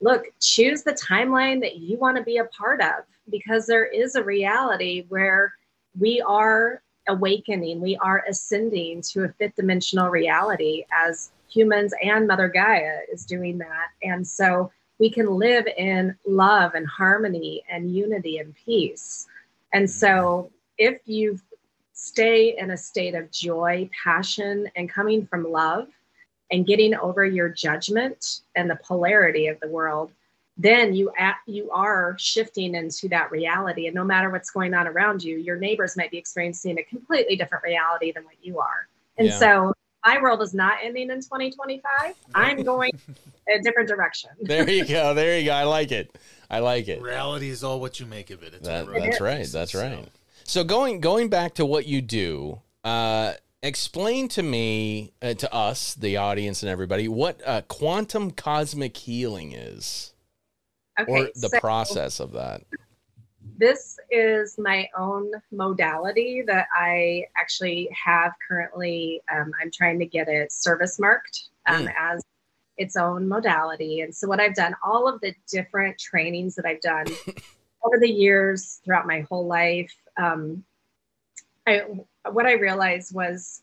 look 0.00 0.24
choose 0.40 0.82
the 0.82 0.92
timeline 0.92 1.60
that 1.60 1.76
you 1.76 1.96
want 1.96 2.16
to 2.16 2.22
be 2.22 2.38
a 2.38 2.44
part 2.44 2.80
of 2.80 3.04
because 3.30 3.66
there 3.66 3.86
is 3.86 4.14
a 4.14 4.22
reality 4.22 5.04
where 5.08 5.54
we 5.98 6.20
are 6.20 6.82
awakening, 7.08 7.80
we 7.80 7.96
are 7.96 8.24
ascending 8.28 9.02
to 9.02 9.24
a 9.24 9.28
fifth 9.38 9.56
dimensional 9.56 10.08
reality 10.08 10.84
as 10.92 11.30
humans 11.50 11.92
and 12.02 12.26
Mother 12.26 12.48
Gaia 12.48 12.98
is 13.10 13.24
doing 13.24 13.58
that. 13.58 13.88
And 14.02 14.26
so 14.26 14.70
we 14.98 15.10
can 15.10 15.26
live 15.26 15.66
in 15.76 16.16
love 16.26 16.74
and 16.74 16.86
harmony 16.86 17.62
and 17.70 17.94
unity 17.94 18.38
and 18.38 18.54
peace. 18.64 19.26
And 19.72 19.84
mm-hmm. 19.84 19.98
so 19.98 20.50
if 20.76 21.00
you 21.06 21.38
stay 21.92 22.56
in 22.56 22.70
a 22.70 22.76
state 22.76 23.14
of 23.14 23.30
joy, 23.30 23.90
passion, 24.04 24.68
and 24.76 24.88
coming 24.88 25.26
from 25.26 25.50
love, 25.50 25.88
and 26.50 26.66
getting 26.66 26.94
over 26.94 27.24
your 27.24 27.48
judgment 27.48 28.40
and 28.56 28.70
the 28.70 28.76
polarity 28.76 29.48
of 29.48 29.58
the 29.60 29.68
world 29.68 30.12
then 30.60 30.92
you 30.92 31.12
at, 31.16 31.36
you 31.46 31.70
are 31.70 32.16
shifting 32.18 32.74
into 32.74 33.08
that 33.08 33.30
reality 33.30 33.86
and 33.86 33.94
no 33.94 34.02
matter 34.04 34.28
what's 34.28 34.50
going 34.50 34.74
on 34.74 34.88
around 34.88 35.22
you 35.22 35.36
your 35.38 35.56
neighbors 35.56 35.96
might 35.96 36.10
be 36.10 36.18
experiencing 36.18 36.78
a 36.78 36.82
completely 36.84 37.36
different 37.36 37.62
reality 37.64 38.12
than 38.12 38.24
what 38.24 38.34
you 38.42 38.58
are 38.58 38.88
and 39.16 39.28
Yeah. 39.28 39.38
so 39.38 39.74
my 40.04 40.20
world 40.20 40.42
is 40.42 40.54
not 40.54 40.78
ending 40.82 41.10
in 41.10 41.20
2025 41.20 42.14
i'm 42.34 42.62
going 42.62 42.90
a 43.48 43.60
different 43.62 43.88
direction 43.88 44.30
There 44.40 44.68
you 44.68 44.84
go. 44.84 45.14
There 45.14 45.38
you 45.38 45.46
go. 45.46 45.52
I 45.52 45.64
like 45.64 45.92
it. 45.92 46.16
I 46.50 46.60
like 46.60 46.88
it. 46.88 47.02
Reality 47.02 47.50
is 47.50 47.62
all 47.64 47.80
what 47.80 48.00
you 48.00 48.06
make 48.06 48.30
of 48.30 48.42
it. 48.42 48.54
It's 48.54 48.66
That, 48.66 48.86
what 48.86 48.96
I 48.96 48.98
wrote 48.98 49.02
that's 49.04 49.18
in 49.18 49.24
right. 49.24 49.46
That's 49.46 49.72
so. 49.72 49.82
right. 49.82 50.08
So 50.44 50.64
going 50.64 51.00
going 51.00 51.28
back 51.28 51.54
to 51.54 51.66
what 51.66 51.86
you 51.86 52.00
do, 52.00 52.60
uh, 52.84 53.34
explain 53.62 54.28
to 54.28 54.42
me, 54.42 55.12
uh, 55.20 55.34
to 55.34 55.52
us, 55.52 55.94
the 55.94 56.16
audience, 56.16 56.62
and 56.62 56.70
everybody, 56.70 57.08
what 57.08 57.40
uh, 57.44 57.62
quantum 57.68 58.30
cosmic 58.30 58.96
healing 58.96 59.52
is, 59.52 60.14
okay 60.98 61.10
or 61.10 61.24
the 61.34 61.50
so 61.50 61.60
process 61.60 62.20
of 62.20 62.32
that. 62.32 62.62
This 63.56 63.98
is 64.10 64.58
my 64.58 64.88
own 64.96 65.30
modality 65.50 66.42
that 66.46 66.66
i 66.72 67.24
actually 67.36 67.88
have 67.92 68.32
currently 68.46 69.20
um, 69.32 69.52
i'm 69.60 69.70
trying 69.70 69.98
to 69.98 70.06
get 70.06 70.28
it 70.28 70.52
service 70.52 70.98
marked 70.98 71.48
um, 71.66 71.88
as 71.98 72.22
its 72.78 72.96
own 72.96 73.28
modality. 73.28 74.00
And 74.00 74.14
so 74.14 74.28
what 74.28 74.40
i've 74.40 74.54
done 74.54 74.74
all 74.84 75.08
of 75.08 75.20
the 75.20 75.34
different 75.50 75.98
trainings 75.98 76.54
that 76.54 76.64
i've 76.64 76.80
done 76.80 77.06
over 77.84 77.98
the 77.98 78.10
years 78.10 78.80
throughout 78.84 79.06
my 79.06 79.20
whole 79.22 79.46
life 79.46 79.94
um, 80.16 80.64
I, 81.66 81.82
what 82.30 82.46
i 82.46 82.52
realized 82.52 83.14
was 83.14 83.62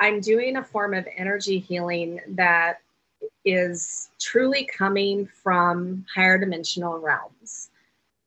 i'm 0.00 0.20
doing 0.20 0.56
a 0.56 0.64
form 0.64 0.92
of 0.94 1.06
energy 1.16 1.58
healing 1.58 2.20
that 2.28 2.80
is 3.44 4.10
truly 4.20 4.64
coming 4.64 5.26
from 5.26 6.04
higher 6.14 6.38
dimensional 6.38 6.98
realms 6.98 7.70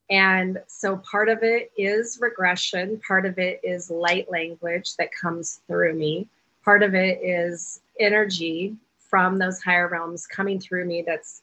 and 0.09 0.61
so 0.67 0.97
part 0.97 1.29
of 1.29 1.39
it 1.41 1.71
is 1.77 2.19
regression, 2.21 3.01
part 3.07 3.25
of 3.25 3.39
it 3.39 3.59
is 3.63 3.89
light 3.89 4.29
language 4.29 4.95
that 4.97 5.11
comes 5.11 5.61
through 5.67 5.95
me, 5.95 6.27
part 6.63 6.83
of 6.83 6.93
it 6.93 7.19
is 7.23 7.81
energy 7.99 8.75
from 8.99 9.37
those 9.37 9.61
higher 9.61 9.87
realms 9.87 10.27
coming 10.27 10.59
through 10.59 10.85
me 10.85 11.03
that's 11.05 11.41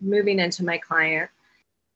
moving 0.00 0.38
into 0.38 0.64
my 0.64 0.78
client. 0.78 1.30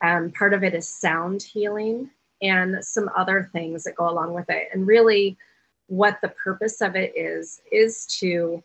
Um, 0.00 0.30
part 0.32 0.54
of 0.54 0.64
it 0.64 0.74
is 0.74 0.88
sound 0.88 1.42
healing 1.42 2.10
and 2.40 2.84
some 2.84 3.08
other 3.16 3.48
things 3.52 3.84
that 3.84 3.94
go 3.94 4.08
along 4.08 4.34
with 4.34 4.50
it. 4.50 4.68
And 4.72 4.86
really, 4.86 5.36
what 5.86 6.18
the 6.22 6.30
purpose 6.30 6.80
of 6.80 6.96
it 6.96 7.12
is, 7.14 7.60
is 7.70 8.06
to 8.06 8.62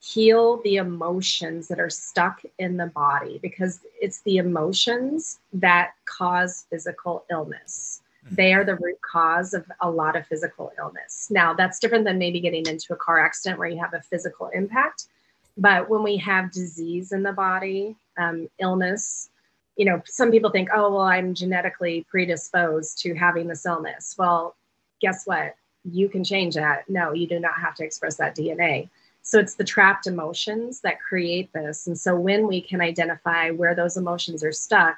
heal 0.00 0.60
the 0.62 0.76
emotions 0.76 1.68
that 1.68 1.80
are 1.80 1.90
stuck 1.90 2.42
in 2.58 2.76
the 2.76 2.86
body 2.86 3.38
because 3.42 3.80
it's 4.00 4.20
the 4.22 4.36
emotions 4.36 5.40
that 5.52 5.92
cause 6.04 6.66
physical 6.70 7.24
illness. 7.30 8.00
They 8.30 8.52
are 8.52 8.64
the 8.64 8.76
root 8.76 9.00
cause 9.00 9.54
of 9.54 9.64
a 9.80 9.90
lot 9.90 10.14
of 10.16 10.26
physical 10.26 10.72
illness. 10.78 11.28
Now, 11.30 11.54
that's 11.54 11.78
different 11.78 12.04
than 12.04 12.18
maybe 12.18 12.40
getting 12.40 12.66
into 12.66 12.92
a 12.92 12.96
car 12.96 13.18
accident 13.18 13.58
where 13.58 13.68
you 13.68 13.80
have 13.80 13.94
a 13.94 14.02
physical 14.02 14.48
impact. 14.48 15.06
But 15.56 15.88
when 15.88 16.02
we 16.02 16.16
have 16.18 16.52
disease 16.52 17.12
in 17.12 17.22
the 17.22 17.32
body, 17.32 17.96
um, 18.18 18.48
illness, 18.58 19.30
you 19.76 19.84
know, 19.84 20.02
some 20.04 20.30
people 20.30 20.50
think, 20.50 20.68
oh, 20.74 20.92
well, 20.92 21.02
I'm 21.02 21.34
genetically 21.34 22.04
predisposed 22.10 22.98
to 23.02 23.14
having 23.14 23.48
this 23.48 23.64
illness. 23.64 24.14
Well, 24.18 24.56
guess 25.00 25.24
what? 25.24 25.54
You 25.84 26.08
can 26.08 26.22
change 26.22 26.54
that. 26.56 26.88
No, 26.88 27.12
you 27.12 27.26
do 27.26 27.40
not 27.40 27.58
have 27.60 27.74
to 27.76 27.84
express 27.84 28.16
that 28.16 28.36
DNA. 28.36 28.88
So 29.28 29.38
it's 29.38 29.56
the 29.56 29.64
trapped 29.64 30.06
emotions 30.06 30.80
that 30.80 31.02
create 31.02 31.52
this. 31.52 31.86
And 31.86 31.98
so 31.98 32.18
when 32.18 32.46
we 32.46 32.62
can 32.62 32.80
identify 32.80 33.50
where 33.50 33.74
those 33.74 33.98
emotions 33.98 34.42
are 34.42 34.52
stuck 34.52 34.96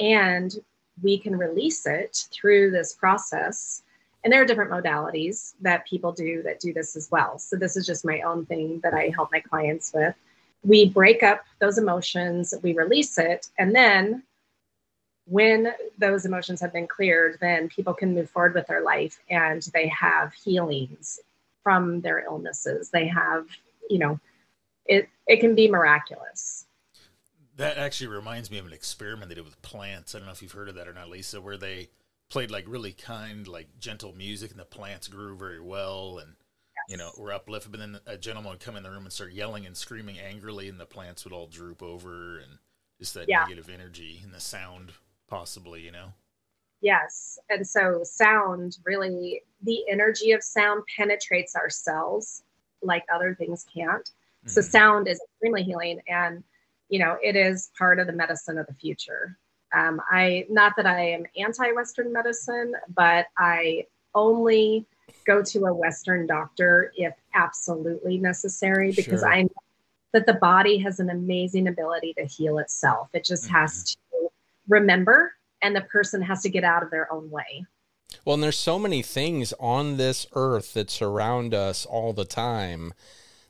and 0.00 0.52
we 1.00 1.16
can 1.16 1.38
release 1.38 1.86
it 1.86 2.26
through 2.32 2.72
this 2.72 2.92
process, 2.94 3.84
and 4.24 4.32
there 4.32 4.42
are 4.42 4.44
different 4.44 4.72
modalities 4.72 5.54
that 5.60 5.86
people 5.86 6.10
do 6.10 6.42
that 6.42 6.58
do 6.58 6.72
this 6.72 6.96
as 6.96 7.08
well. 7.12 7.38
So 7.38 7.54
this 7.54 7.76
is 7.76 7.86
just 7.86 8.04
my 8.04 8.22
own 8.22 8.46
thing 8.46 8.80
that 8.82 8.94
I 8.94 9.12
help 9.14 9.30
my 9.30 9.38
clients 9.38 9.92
with. 9.94 10.16
We 10.64 10.88
break 10.88 11.22
up 11.22 11.44
those 11.60 11.78
emotions, 11.78 12.52
we 12.64 12.72
release 12.74 13.16
it, 13.16 13.46
and 13.58 13.72
then 13.76 14.24
when 15.26 15.72
those 15.98 16.24
emotions 16.24 16.60
have 16.62 16.72
been 16.72 16.88
cleared, 16.88 17.38
then 17.40 17.68
people 17.68 17.94
can 17.94 18.12
move 18.12 18.28
forward 18.28 18.54
with 18.54 18.66
their 18.66 18.82
life 18.82 19.20
and 19.30 19.62
they 19.72 19.86
have 19.86 20.34
healings 20.34 21.20
from 21.62 22.00
their 22.00 22.24
illnesses. 22.24 22.90
They 22.90 23.06
have, 23.06 23.46
you 23.88 23.98
know, 23.98 24.20
it 24.86 25.08
it 25.26 25.40
can 25.40 25.54
be 25.54 25.68
miraculous. 25.70 26.66
That 27.56 27.76
actually 27.78 28.06
reminds 28.08 28.50
me 28.50 28.58
of 28.58 28.66
an 28.66 28.72
experiment 28.72 29.28
they 29.28 29.34
did 29.34 29.44
with 29.44 29.60
plants. 29.62 30.14
I 30.14 30.18
don't 30.18 30.26
know 30.26 30.32
if 30.32 30.42
you've 30.42 30.52
heard 30.52 30.68
of 30.68 30.76
that 30.76 30.86
or 30.86 30.92
not, 30.94 31.08
Lisa, 31.08 31.40
where 31.40 31.56
they 31.56 31.90
played 32.30 32.50
like 32.50 32.64
really 32.68 32.92
kind, 32.92 33.48
like 33.48 33.66
gentle 33.78 34.14
music, 34.14 34.50
and 34.50 34.60
the 34.60 34.64
plants 34.64 35.08
grew 35.08 35.36
very 35.36 35.60
well, 35.60 36.18
and 36.18 36.36
you 36.88 36.96
know 36.96 37.10
were 37.18 37.32
uplifted. 37.32 37.72
But 37.72 37.80
then 37.80 37.98
a 38.06 38.16
gentleman 38.16 38.50
would 38.52 38.60
come 38.60 38.76
in 38.76 38.82
the 38.82 38.90
room 38.90 39.04
and 39.04 39.12
start 39.12 39.32
yelling 39.32 39.66
and 39.66 39.76
screaming 39.76 40.18
angrily, 40.18 40.68
and 40.68 40.78
the 40.78 40.86
plants 40.86 41.24
would 41.24 41.32
all 41.32 41.46
droop 41.46 41.82
over, 41.82 42.38
and 42.38 42.58
just 42.98 43.14
that 43.14 43.28
Yeah. 43.28 43.44
negative 43.44 43.68
energy 43.70 44.20
and 44.22 44.32
the 44.32 44.40
sound, 44.40 44.92
possibly, 45.28 45.82
you 45.82 45.90
know. 45.90 46.12
Yes. 46.80 47.38
And 47.48 47.66
so 47.66 48.02
sound 48.04 48.78
really 48.84 49.42
the 49.62 49.88
energy 49.90 50.30
of 50.32 50.42
sound 50.44 50.84
penetrates 50.96 51.56
our 51.56 51.70
cells 51.70 52.44
like 52.82 53.04
other 53.12 53.34
things 53.34 53.66
can't. 53.72 54.10
So 54.46 54.60
Mhm. 54.60 54.64
sound 54.64 55.08
is 55.08 55.20
extremely 55.22 55.62
healing 55.62 56.00
and 56.08 56.42
you 56.88 56.98
know 56.98 57.18
it 57.22 57.36
is 57.36 57.70
part 57.76 57.98
of 57.98 58.06
the 58.06 58.12
medicine 58.12 58.58
of 58.58 58.66
the 58.66 58.74
future. 58.74 59.36
Um, 59.74 60.00
I 60.10 60.46
not 60.48 60.74
that 60.76 60.86
I 60.86 61.00
am 61.00 61.26
anti-Western 61.36 62.12
medicine, 62.12 62.74
but 62.94 63.26
I 63.36 63.86
only 64.14 64.86
go 65.26 65.42
to 65.42 65.66
a 65.66 65.74
Western 65.74 66.26
doctor 66.26 66.92
if 66.96 67.14
absolutely 67.34 68.16
necessary 68.16 68.92
because 68.92 69.20
Sure. 69.20 69.28
I 69.28 69.42
know 69.42 69.50
that 70.12 70.24
the 70.24 70.34
body 70.34 70.78
has 70.78 71.00
an 71.00 71.10
amazing 71.10 71.68
ability 71.68 72.14
to 72.14 72.24
heal 72.24 72.58
itself. 72.58 73.10
It 73.12 73.24
just 73.24 73.48
has 73.50 73.94
to 73.94 74.30
remember, 74.68 75.34
and 75.60 75.76
the 75.76 75.82
person 75.82 76.22
has 76.22 76.40
to 76.42 76.48
get 76.48 76.64
out 76.64 76.82
of 76.82 76.90
their 76.90 77.12
own 77.12 77.30
way. 77.30 77.66
Well, 78.28 78.34
and 78.34 78.42
there's 78.42 78.58
so 78.58 78.78
many 78.78 79.00
things 79.00 79.54
on 79.58 79.96
this 79.96 80.26
earth 80.34 80.74
that 80.74 80.90
surround 80.90 81.54
us 81.54 81.86
all 81.86 82.12
the 82.12 82.26
time 82.26 82.92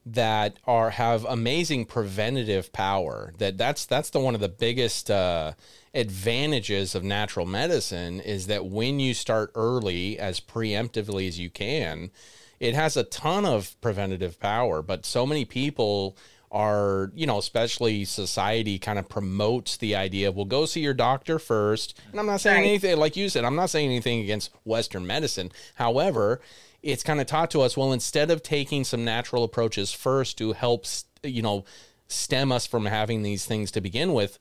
that 0.07 0.57
are 0.69 0.91
have 0.91 1.25
amazing 1.25 1.85
preventative 1.85 2.73
power. 2.73 3.33
That 3.39 3.59
that's 3.59 3.85
that's 3.87 4.11
the 4.11 4.21
one 4.21 4.37
of 4.37 4.41
the 4.41 4.49
biggest 4.49 5.11
uh, 5.11 5.55
advantages 5.95 6.95
of 6.95 7.03
natural 7.03 7.45
medicine 7.45 8.21
is 8.21 8.47
that 8.47 8.67
when 8.67 9.01
you 9.01 9.15
start 9.15 9.51
early 9.57 10.17
as 10.17 10.39
preemptively 10.39 11.27
as 11.27 11.41
you 11.41 11.51
can, 11.51 12.13
it 12.61 12.77
has 12.77 12.97
a 12.97 13.03
ton 13.03 13.45
of 13.45 13.75
preventative 13.81 14.39
power. 14.39 14.81
But 14.81 15.05
so 15.05 15.27
many 15.27 15.45
people 15.45 16.17
are, 16.51 17.13
you 17.15 17.27
know, 17.27 17.39
especially 17.39 18.05
society 18.05 18.79
kind 18.79 18.99
of 18.99 19.09
promotes 19.09 19.77
the 19.77 19.95
idea 19.95 20.29
of, 20.29 20.37
well, 20.37 20.45
go 20.45 20.65
see 20.67 20.81
your 20.81 20.95
doctor 20.95 21.39
first. 21.39 21.99
And 22.11 22.19
I'm 22.19 22.27
not 22.27 22.41
saying 22.41 22.61
Right. 22.63 22.69
anything, 22.69 22.97
like 22.97 23.17
you 23.17 23.29
said, 23.29 23.45
I'm 23.45 23.57
not 23.57 23.71
saying 23.71 23.87
anything 23.91 24.21
against 24.21 24.51
Western 24.65 25.07
medicine. 25.07 25.53
However, 25.75 26.41
it's 26.83 27.03
kind 27.03 27.21
of 27.21 27.27
taught 27.27 27.51
to 27.51 27.61
us, 27.61 27.77
well, 27.77 27.93
instead 27.93 28.31
of 28.31 28.43
taking 28.43 28.85
some 28.85 29.05
natural 29.05 29.45
approaches 29.45 29.93
first 29.93 30.39
to 30.39 30.53
help, 30.53 30.87
you 31.23 31.43
know, 31.43 31.65
stem 32.07 32.51
us 32.51 32.67
from 32.67 32.87
having 32.87 33.23
these 33.23 33.45
things 33.45 33.71
to 33.73 33.81
begin 33.81 34.15
with, 34.15 34.39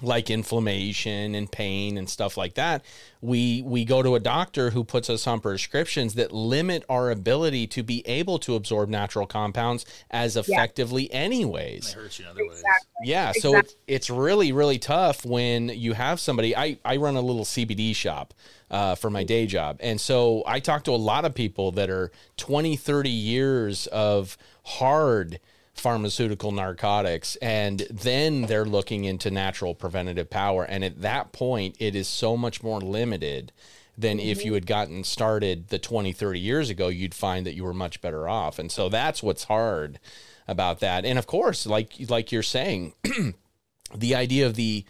like 0.00 0.30
inflammation 0.30 1.34
and 1.34 1.52
pain 1.52 1.98
and 1.98 2.08
stuff 2.08 2.36
like 2.38 2.54
that 2.54 2.82
we 3.20 3.60
we 3.62 3.84
go 3.84 4.02
to 4.02 4.14
a 4.14 4.20
doctor 4.20 4.70
who 4.70 4.82
puts 4.82 5.10
us 5.10 5.26
on 5.26 5.38
prescriptions 5.38 6.14
that 6.14 6.32
limit 6.32 6.82
our 6.88 7.10
ability 7.10 7.66
to 7.66 7.82
be 7.82 8.02
able 8.06 8.38
to 8.38 8.54
absorb 8.54 8.88
natural 8.88 9.26
compounds 9.26 9.84
as 10.10 10.34
effectively 10.36 11.12
anyways 11.12 11.90
It 11.90 11.94
hurts 11.94 12.18
you 12.18 12.24
other 12.26 12.46
ways. 12.46 12.62
yeah, 13.04 13.32
so 13.32 13.56
it's, 13.58 13.76
it's 13.86 14.08
really 14.08 14.50
really 14.50 14.78
tough 14.78 15.26
when 15.26 15.68
you 15.68 15.92
have 15.92 16.18
somebody. 16.18 16.56
I 16.56 16.78
I 16.84 16.96
run 16.96 17.16
a 17.16 17.20
little 17.20 17.44
CBD 17.44 17.94
shop 17.94 18.32
uh, 18.70 18.94
for 18.94 19.10
my 19.10 19.24
day 19.24 19.46
job, 19.46 19.76
and 19.80 20.00
so 20.00 20.42
I 20.46 20.60
talk 20.60 20.84
to 20.84 20.92
a 20.92 20.96
lot 20.96 21.24
of 21.24 21.34
people 21.34 21.70
that 21.72 21.90
are 21.90 22.10
20, 22.38 22.76
30 22.76 23.10
years 23.10 23.86
of 23.88 24.38
hard 24.64 25.38
pharmaceutical 25.74 26.52
narcotics 26.52 27.36
and 27.36 27.80
then 27.90 28.42
they're 28.42 28.64
looking 28.64 29.04
into 29.04 29.30
natural 29.30 29.74
preventative 29.74 30.30
power. 30.30 30.64
And 30.64 30.84
at 30.84 31.00
that 31.02 31.32
point 31.32 31.76
it 31.78 31.94
is 31.94 32.06
so 32.06 32.36
much 32.36 32.62
more 32.62 32.80
limited 32.80 33.52
than 33.96 34.18
if 34.18 34.44
you 34.44 34.54
had 34.54 34.66
gotten 34.66 35.04
started 35.04 35.68
the 35.68 35.78
20 35.78 36.12
30 36.12 36.40
years 36.40 36.70
ago 36.70 36.88
you'd 36.88 37.14
find 37.14 37.46
that 37.46 37.54
you 37.54 37.64
were 37.64 37.74
much 37.74 38.00
better 38.00 38.28
off. 38.28 38.58
And 38.58 38.70
so 38.70 38.88
that's 38.88 39.22
what's 39.22 39.44
hard 39.44 39.98
about 40.46 40.80
that. 40.80 41.04
And 41.04 41.18
of 41.18 41.26
course 41.26 41.66
like 41.66 41.94
like 42.08 42.32
you're 42.32 42.42
saying 42.42 42.94
the 43.94 44.14
idea 44.14 44.46
of 44.46 44.54
the 44.54 44.84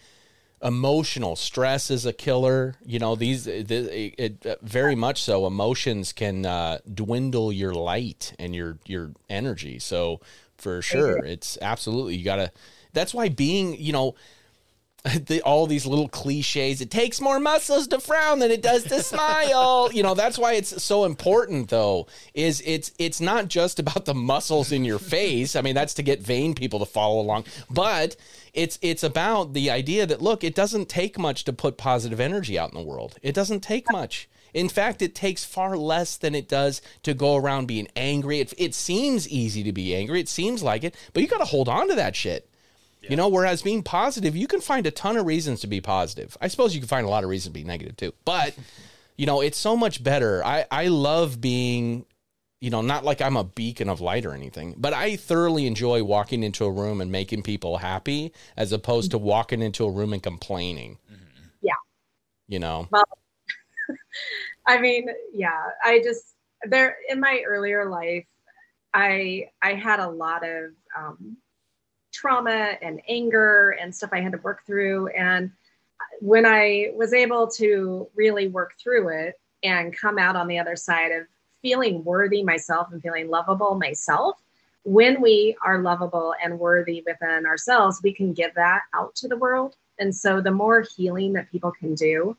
emotional 0.62 1.36
stress 1.36 1.90
is 1.90 2.06
a 2.06 2.12
killer. 2.12 2.76
You 2.84 2.98
know 2.98 3.16
these 3.16 3.46
it, 3.46 3.70
it, 3.70 4.44
it 4.44 4.58
very 4.62 4.94
much 4.94 5.22
so 5.22 5.46
emotions 5.46 6.12
can 6.12 6.46
uh, 6.46 6.78
dwindle 6.92 7.52
your 7.52 7.74
light 7.74 8.34
and 8.38 8.54
your 8.54 8.78
your 8.86 9.12
energy. 9.28 9.78
So 9.78 10.20
for 10.62 10.80
sure. 10.82 11.24
It's 11.24 11.58
absolutely 11.60 12.16
you 12.16 12.24
gotta. 12.24 12.52
That's 12.92 13.12
why 13.14 13.28
being, 13.30 13.76
you 13.78 13.92
know, 13.92 14.14
the, 15.26 15.42
all 15.42 15.66
these 15.66 15.84
little 15.84 16.08
cliches. 16.08 16.80
It 16.80 16.90
takes 16.90 17.20
more 17.20 17.40
muscles 17.40 17.88
to 17.88 17.98
frown 17.98 18.38
than 18.38 18.50
it 18.52 18.62
does 18.62 18.84
to 18.84 19.02
smile. 19.02 19.90
You 19.92 20.02
know, 20.02 20.14
that's 20.14 20.38
why 20.38 20.54
it's 20.54 20.82
so 20.82 21.04
important. 21.04 21.70
Though, 21.70 22.06
is 22.34 22.62
it's 22.64 22.92
it's 22.98 23.20
not 23.20 23.48
just 23.48 23.80
about 23.80 24.04
the 24.04 24.14
muscles 24.14 24.70
in 24.70 24.84
your 24.84 25.00
face. 25.00 25.56
I 25.56 25.62
mean, 25.62 25.74
that's 25.74 25.94
to 25.94 26.02
get 26.02 26.20
vain 26.20 26.54
people 26.54 26.78
to 26.78 26.86
follow 26.86 27.20
along, 27.20 27.46
but 27.68 28.14
it's 28.54 28.78
it's 28.80 29.02
about 29.02 29.54
the 29.54 29.70
idea 29.70 30.06
that 30.06 30.22
look, 30.22 30.44
it 30.44 30.54
doesn't 30.54 30.88
take 30.88 31.18
much 31.18 31.44
to 31.44 31.52
put 31.52 31.76
positive 31.76 32.20
energy 32.20 32.56
out 32.56 32.72
in 32.72 32.78
the 32.78 32.86
world. 32.86 33.18
It 33.22 33.34
doesn't 33.34 33.60
take 33.60 33.90
much. 33.90 34.28
In 34.54 34.68
fact, 34.68 35.02
it 35.02 35.14
takes 35.14 35.44
far 35.44 35.76
less 35.76 36.16
than 36.16 36.34
it 36.34 36.48
does 36.48 36.82
to 37.02 37.14
go 37.14 37.36
around 37.36 37.66
being 37.66 37.88
angry. 37.96 38.40
It, 38.40 38.52
it 38.58 38.74
seems 38.74 39.28
easy 39.28 39.62
to 39.62 39.72
be 39.72 39.94
angry. 39.94 40.20
It 40.20 40.28
seems 40.28 40.62
like 40.62 40.84
it, 40.84 40.94
but 41.12 41.22
you 41.22 41.28
got 41.28 41.38
to 41.38 41.44
hold 41.44 41.68
on 41.68 41.88
to 41.88 41.94
that 41.94 42.16
shit. 42.16 42.48
You 43.08 43.16
know, 43.16 43.28
whereas 43.28 43.62
being 43.62 43.82
positive, 43.82 44.36
you 44.36 44.46
can 44.46 44.60
find 44.60 44.86
a 44.86 44.90
ton 44.90 45.16
of 45.16 45.26
reasons 45.26 45.60
to 45.60 45.66
be 45.66 45.80
positive. 45.80 46.36
I 46.40 46.48
suppose 46.48 46.74
you 46.74 46.80
can 46.80 46.88
find 46.88 47.06
a 47.06 47.10
lot 47.10 47.24
of 47.24 47.30
reasons 47.30 47.52
to 47.52 47.58
be 47.58 47.64
negative 47.64 47.96
too. 47.96 48.14
But, 48.24 48.54
you 49.16 49.26
know, 49.26 49.40
it's 49.40 49.58
so 49.58 49.76
much 49.76 50.02
better. 50.02 50.44
I, 50.44 50.66
I 50.70 50.88
love 50.88 51.40
being, 51.40 52.06
you 52.60 52.70
know, 52.70 52.80
not 52.80 53.04
like 53.04 53.20
I'm 53.20 53.36
a 53.36 53.44
beacon 53.44 53.88
of 53.88 54.00
light 54.00 54.24
or 54.24 54.32
anything, 54.32 54.76
but 54.78 54.92
I 54.92 55.16
thoroughly 55.16 55.66
enjoy 55.66 56.04
walking 56.04 56.44
into 56.44 56.64
a 56.64 56.70
room 56.70 57.00
and 57.00 57.10
making 57.10 57.42
people 57.42 57.78
happy 57.78 58.32
as 58.56 58.72
opposed 58.72 59.10
to 59.10 59.18
walking 59.18 59.62
into 59.62 59.84
a 59.84 59.90
room 59.90 60.12
and 60.12 60.22
complaining. 60.22 60.98
Mm-hmm. 61.10 61.48
Yeah. 61.60 61.72
You 62.46 62.60
know? 62.60 62.88
Well, 62.90 63.04
I 64.66 64.80
mean, 64.80 65.08
yeah, 65.32 65.70
I 65.84 66.00
just 66.02 66.34
there 66.64 66.96
in 67.08 67.20
my 67.20 67.42
earlier 67.46 67.88
life, 67.88 68.26
I 68.94 69.48
I 69.60 69.74
had 69.74 70.00
a 70.00 70.08
lot 70.08 70.46
of 70.46 70.72
um, 70.96 71.36
trauma 72.12 72.76
and 72.80 73.00
anger 73.08 73.76
and 73.80 73.94
stuff 73.94 74.10
I 74.12 74.20
had 74.20 74.32
to 74.32 74.38
work 74.38 74.64
through, 74.66 75.08
and 75.08 75.50
when 76.20 76.46
I 76.46 76.92
was 76.94 77.12
able 77.12 77.48
to 77.52 78.08
really 78.14 78.48
work 78.48 78.74
through 78.82 79.08
it 79.08 79.40
and 79.62 79.96
come 79.96 80.18
out 80.18 80.36
on 80.36 80.48
the 80.48 80.58
other 80.58 80.76
side 80.76 81.12
of 81.12 81.26
feeling 81.62 82.04
worthy 82.04 82.42
myself 82.42 82.88
and 82.92 83.00
feeling 83.02 83.28
lovable 83.28 83.76
myself, 83.76 84.36
when 84.84 85.20
we 85.20 85.56
are 85.64 85.80
lovable 85.80 86.34
and 86.42 86.58
worthy 86.58 87.02
within 87.06 87.46
ourselves, 87.46 88.00
we 88.02 88.12
can 88.12 88.32
give 88.32 88.54
that 88.54 88.82
out 88.92 89.14
to 89.16 89.28
the 89.28 89.36
world. 89.36 89.76
And 89.98 90.14
so 90.14 90.40
the 90.40 90.50
more 90.50 90.84
healing 90.96 91.34
that 91.34 91.50
people 91.50 91.70
can 91.70 91.94
do, 91.94 92.36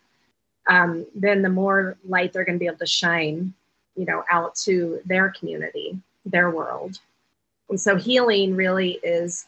um, 0.68 1.06
then 1.16 1.42
the 1.42 1.50
more 1.50 1.98
light 2.08 2.34
they're 2.34 2.46
going 2.46 2.58
to 2.58 2.60
be 2.60 2.68
able 2.68 2.78
to 2.78 2.86
shine, 2.86 3.54
you 3.96 4.06
know, 4.06 4.24
out 4.30 4.56
to 4.56 5.02
their 5.06 5.30
community, 5.32 6.00
their 6.26 6.50
world. 6.50 7.00
And 7.70 7.80
so 7.80 7.96
healing 7.96 8.56
really 8.56 9.00
is 9.04 9.46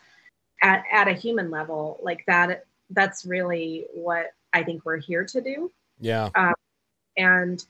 at, 0.62 0.84
at 0.92 1.08
a 1.08 1.14
human 1.14 1.50
level 1.52 2.00
like 2.02 2.24
that. 2.28 2.66
That's 2.90 3.26
really 3.26 3.86
what 3.94 4.34
I 4.54 4.64
think 4.64 4.86
we're 4.86 4.98
here 4.98 5.26
to 5.26 5.42
do. 5.42 5.72
Yeah. 6.00 6.30
And 7.18 7.64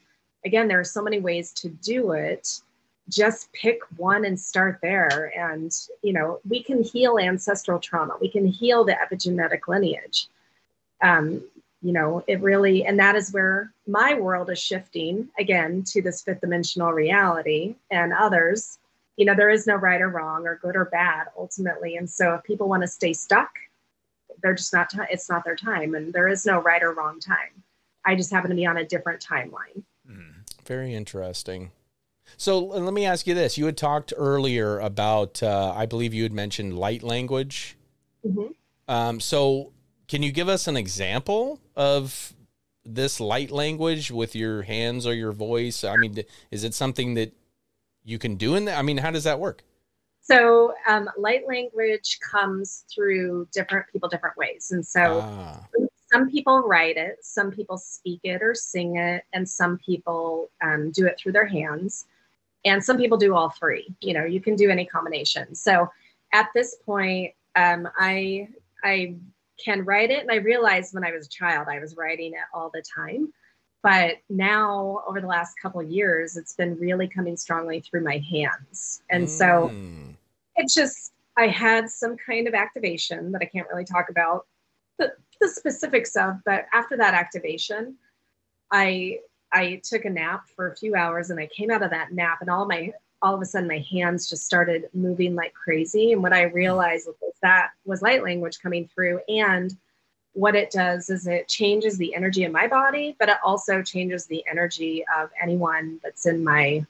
again, 0.43 0.67
there 0.67 0.79
are 0.79 0.83
so 0.85 1.01
many 1.01 1.19
ways 1.19 1.51
to 1.53 1.69
do 1.69 2.11
it. 2.11 2.61
Just 3.09 3.51
pick 3.53 3.79
one 3.97 4.25
and 4.25 4.39
start 4.39 4.79
there. 4.81 5.31
And, 5.37 5.71
you 6.01 6.13
know, 6.13 6.39
we 6.47 6.63
can 6.63 6.83
heal 6.83 7.17
ancestral 7.19 7.79
trauma, 7.79 8.15
we 8.19 8.29
can 8.29 8.47
heal 8.47 8.83
the 8.83 8.93
epigenetic 8.93 9.67
lineage. 9.67 10.27
Um, 11.01 11.43
you 11.85 11.93
know, 11.93 12.23
it 12.25 12.41
really, 12.41 12.83
and 12.83 12.97
that 12.97 13.15
is 13.15 13.31
where 13.31 13.71
my 13.85 14.15
world 14.15 14.49
is 14.49 14.57
shifting 14.57 15.29
again 15.37 15.83
to 15.83 16.01
this 16.01 16.23
fifth 16.23 16.41
dimensional 16.41 16.91
reality 16.91 17.75
and 17.91 18.11
others. 18.11 18.79
You 19.17 19.25
know, 19.25 19.35
there 19.35 19.51
is 19.51 19.67
no 19.67 19.75
right 19.75 20.01
or 20.01 20.09
wrong 20.09 20.47
or 20.47 20.55
good 20.55 20.75
or 20.75 20.85
bad 20.85 21.27
ultimately. 21.37 21.95
And 21.95 22.09
so 22.09 22.33
if 22.33 22.43
people 22.43 22.67
want 22.67 22.81
to 22.81 22.87
stay 22.87 23.13
stuck, 23.13 23.51
they're 24.41 24.55
just 24.55 24.73
not, 24.73 24.89
ti 24.89 24.97
it's 25.11 25.29
not 25.29 25.45
their 25.45 25.55
time. 25.55 25.93
And 25.93 26.11
there 26.11 26.27
is 26.27 26.43
no 26.43 26.59
right 26.59 26.81
or 26.81 26.91
wrong 26.91 27.19
time. 27.19 27.63
I 28.03 28.15
just 28.15 28.31
happen 28.31 28.49
to 28.49 28.55
be 28.55 28.65
on 28.65 28.77
a 28.77 28.85
different 28.85 29.23
timeline. 29.23 29.83
Very 30.65 30.95
interesting. 30.95 31.69
So 32.35 32.59
let 32.65 32.93
me 32.95 33.05
ask 33.05 33.27
you 33.27 33.35
this. 33.35 33.59
You 33.59 33.67
had 33.67 33.77
talked 33.77 34.11
earlier 34.17 34.79
about, 34.79 35.43
uh, 35.43 35.71
I 35.75 35.85
believe 35.85 36.15
you 36.15 36.23
had 36.23 36.33
mentioned 36.33 36.79
light 36.79 37.03
language. 37.03 37.77
Mhm. 38.25 38.55
Um, 38.87 39.19
so 39.19 39.71
can 40.07 40.23
you 40.23 40.31
give 40.31 40.49
us 40.49 40.67
an 40.67 40.77
example 40.77 41.59
of 41.75 42.33
this 42.83 43.19
light 43.19 43.51
language 43.51 44.11
with 44.11 44.35
your 44.35 44.63
hands 44.63 45.07
or 45.07 45.13
your 45.13 45.31
voice? 45.31 45.83
I 45.83 45.95
mean, 45.95 46.23
is 46.51 46.63
it 46.63 46.73
something 46.73 47.15
that 47.15 47.33
you 48.03 48.19
can 48.19 48.35
do 48.35 48.55
in 48.55 48.65
that? 48.65 48.77
I 48.77 48.81
mean, 48.81 48.97
how 48.97 49.11
does 49.11 49.23
that 49.23 49.39
work? 49.39 49.63
So 50.21 50.73
um, 50.87 51.09
light 51.17 51.47
language 51.47 52.19
comes 52.19 52.85
through 52.93 53.47
different 53.53 53.85
people 53.91 54.09
different 54.09 54.37
ways. 54.37 54.71
And 54.71 54.85
so 54.85 55.21
Ah, 55.23 55.67
some 56.11 56.29
people 56.29 56.61
write 56.61 56.97
it, 56.97 57.17
some 57.21 57.51
people 57.51 57.77
speak 57.77 58.21
it 58.23 58.41
or 58.41 58.55
sing 58.55 58.97
it, 58.97 59.23
and 59.33 59.47
some 59.47 59.77
people 59.79 60.49
um, 60.63 60.91
do 60.91 61.05
it 61.05 61.19
through 61.19 61.33
their 61.33 61.45
hands. 61.45 62.05
And 62.63 62.83
some 62.83 62.97
people 62.97 63.17
do 63.17 63.35
all 63.35 63.49
three. 63.49 63.93
You 64.01 64.13
know, 64.13 64.25
you 64.25 64.41
can 64.41 64.55
do 64.55 64.69
any 64.69 64.85
combination. 64.85 65.53
So 65.53 65.89
at 66.33 66.49
this 66.55 66.75
point, 66.85 67.33
um, 67.55 67.87
I 67.97 68.47
I 68.83 69.15
can 69.63 69.83
write 69.85 70.11
it, 70.11 70.21
and 70.21 70.31
I 70.31 70.35
realized 70.35 70.93
when 70.93 71.03
I 71.03 71.11
was 71.11 71.27
a 71.27 71.29
child 71.29 71.67
I 71.69 71.79
was 71.79 71.95
writing 71.95 72.33
it 72.33 72.45
all 72.53 72.71
the 72.73 72.83
time. 72.83 73.31
But 73.83 74.15
now, 74.29 75.03
over 75.07 75.21
the 75.21 75.27
last 75.27 75.59
couple 75.61 75.79
of 75.79 75.89
years, 75.89 76.37
it's 76.37 76.53
been 76.53 76.75
really 76.79 77.07
coming 77.07 77.37
strongly 77.37 77.81
through 77.81 78.03
my 78.03 78.17
hands. 78.17 79.03
And 79.11 79.29
so 79.29 79.69
mm, 79.71 80.15
it's 80.55 80.73
just 80.73 81.13
I 81.37 81.47
had 81.47 81.89
some 81.89 82.17
kind 82.17 82.47
of 82.47 82.55
activation 82.55 83.31
that 83.31 83.41
I 83.41 83.45
can't 83.45 83.67
really 83.69 83.85
talk 83.85 84.09
about 84.09 84.47
the, 84.97 85.13
the 85.39 85.47
specifics 85.47 86.15
of, 86.15 86.37
but 86.45 86.65
after 86.73 86.97
that 86.97 87.13
activation, 87.13 87.95
I 88.71 89.19
I 89.51 89.81
took 89.83 90.05
a 90.05 90.09
nap 90.09 90.49
for 90.55 90.71
a 90.71 90.75
few 90.75 90.95
hours 90.95 91.29
and 91.29 91.39
I 91.39 91.47
came 91.47 91.71
out 91.71 91.83
of 91.83 91.91
that 91.91 92.11
nap 92.11 92.39
and 92.41 92.49
all 92.49 92.65
my 92.65 92.91
all 93.25 93.33
of 93.33 93.41
a 93.41 93.45
sudden 93.45 93.67
my 93.67 93.83
hands 93.91 94.29
just 94.29 94.45
started 94.45 94.87
moving 94.93 95.33
like 95.33 95.51
crazy. 95.55 96.11
And 96.11 96.21
what 96.21 96.31
I 96.31 96.43
realized 96.43 97.07
was 97.07 97.33
that 97.41 97.71
was 97.83 98.03
light 98.03 98.23
language 98.23 98.59
coming 98.59 98.87
through. 98.93 99.19
And 99.27 99.75
what 100.33 100.55
it 100.55 100.69
does 100.69 101.09
is 101.09 101.25
it 101.25 101.47
changes 101.47 101.97
the 101.97 102.13
energy 102.13 102.43
in 102.43 102.51
my 102.51 102.67
body, 102.67 103.15
but 103.19 103.29
it 103.29 103.37
also 103.43 103.81
changes 103.81 104.27
the 104.27 104.43
energy 104.47 105.03
of 105.17 105.31
anyone 105.41 105.99
that's 106.03 106.27
in 106.27 106.43
my 106.43 106.85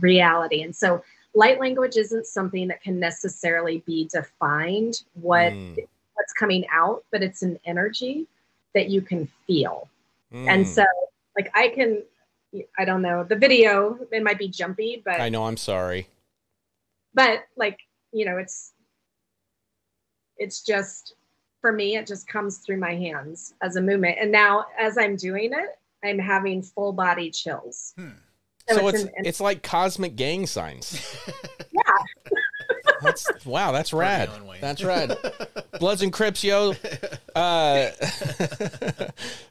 reality. 0.00 0.62
And 0.62 0.74
so 0.74 1.04
light 1.34 1.60
language 1.60 1.98
isn't 1.98 2.26
something 2.26 2.68
that 2.68 2.82
can 2.82 2.98
necessarily 2.98 3.82
be 3.86 4.08
defined 4.10 5.02
what 5.20 5.52
Mm. 5.52 5.86
what's 6.14 6.32
coming 6.32 6.64
out, 6.72 7.04
but 7.10 7.22
it's 7.22 7.42
an 7.42 7.58
energy 7.66 8.26
that 8.74 8.88
you 8.88 9.02
can 9.02 9.28
feel. 9.46 9.90
mm. 10.32 10.48
And 10.48 10.66
so 10.66 10.86
like 11.36 11.50
I 11.54 11.68
can 11.68 12.02
I 12.78 12.84
don't 12.84 13.02
know, 13.02 13.24
the 13.24 13.36
video 13.36 13.98
it 14.10 14.22
might 14.22 14.38
be 14.38 14.48
jumpy, 14.48 15.02
but 15.04 15.20
I 15.20 15.28
know. 15.28 15.44
I'm 15.44 15.56
sorry. 15.56 16.08
but 17.14 17.44
like, 17.56 17.78
you 18.12 18.24
know, 18.24 18.36
it's 18.38 18.72
it's 20.36 20.62
just 20.62 21.14
for 21.60 21.72
me 21.72 21.96
it 21.96 22.06
just 22.06 22.26
comes 22.26 22.58
through 22.58 22.78
my 22.78 22.94
hands 22.94 23.54
as 23.62 23.76
a 23.76 23.80
movement. 23.82 24.16
And 24.20 24.32
now 24.32 24.66
as 24.78 24.96
I'm 24.98 25.16
doing 25.16 25.52
it, 25.52 25.78
I'm 26.04 26.18
having 26.18 26.62
full 26.62 26.92
body 26.92 27.30
chills. 27.30 27.94
So 28.68 28.88
it's 28.88 29.02
an- 29.02 29.10
it's 29.18 29.40
like 29.40 29.62
cosmic 29.62 30.16
gang 30.16 30.46
signs. 30.46 31.16
yeah. 31.72 32.32
That's 33.02 33.46
wow, 33.46 33.72
that's 33.72 33.94
rad. 33.94 34.28
That's 34.60 34.84
rad. 34.84 35.16
Bloods 35.80 36.02
and 36.02 36.12
Crips, 36.12 36.44
yo. 36.44 36.74
Uh, 37.34 37.90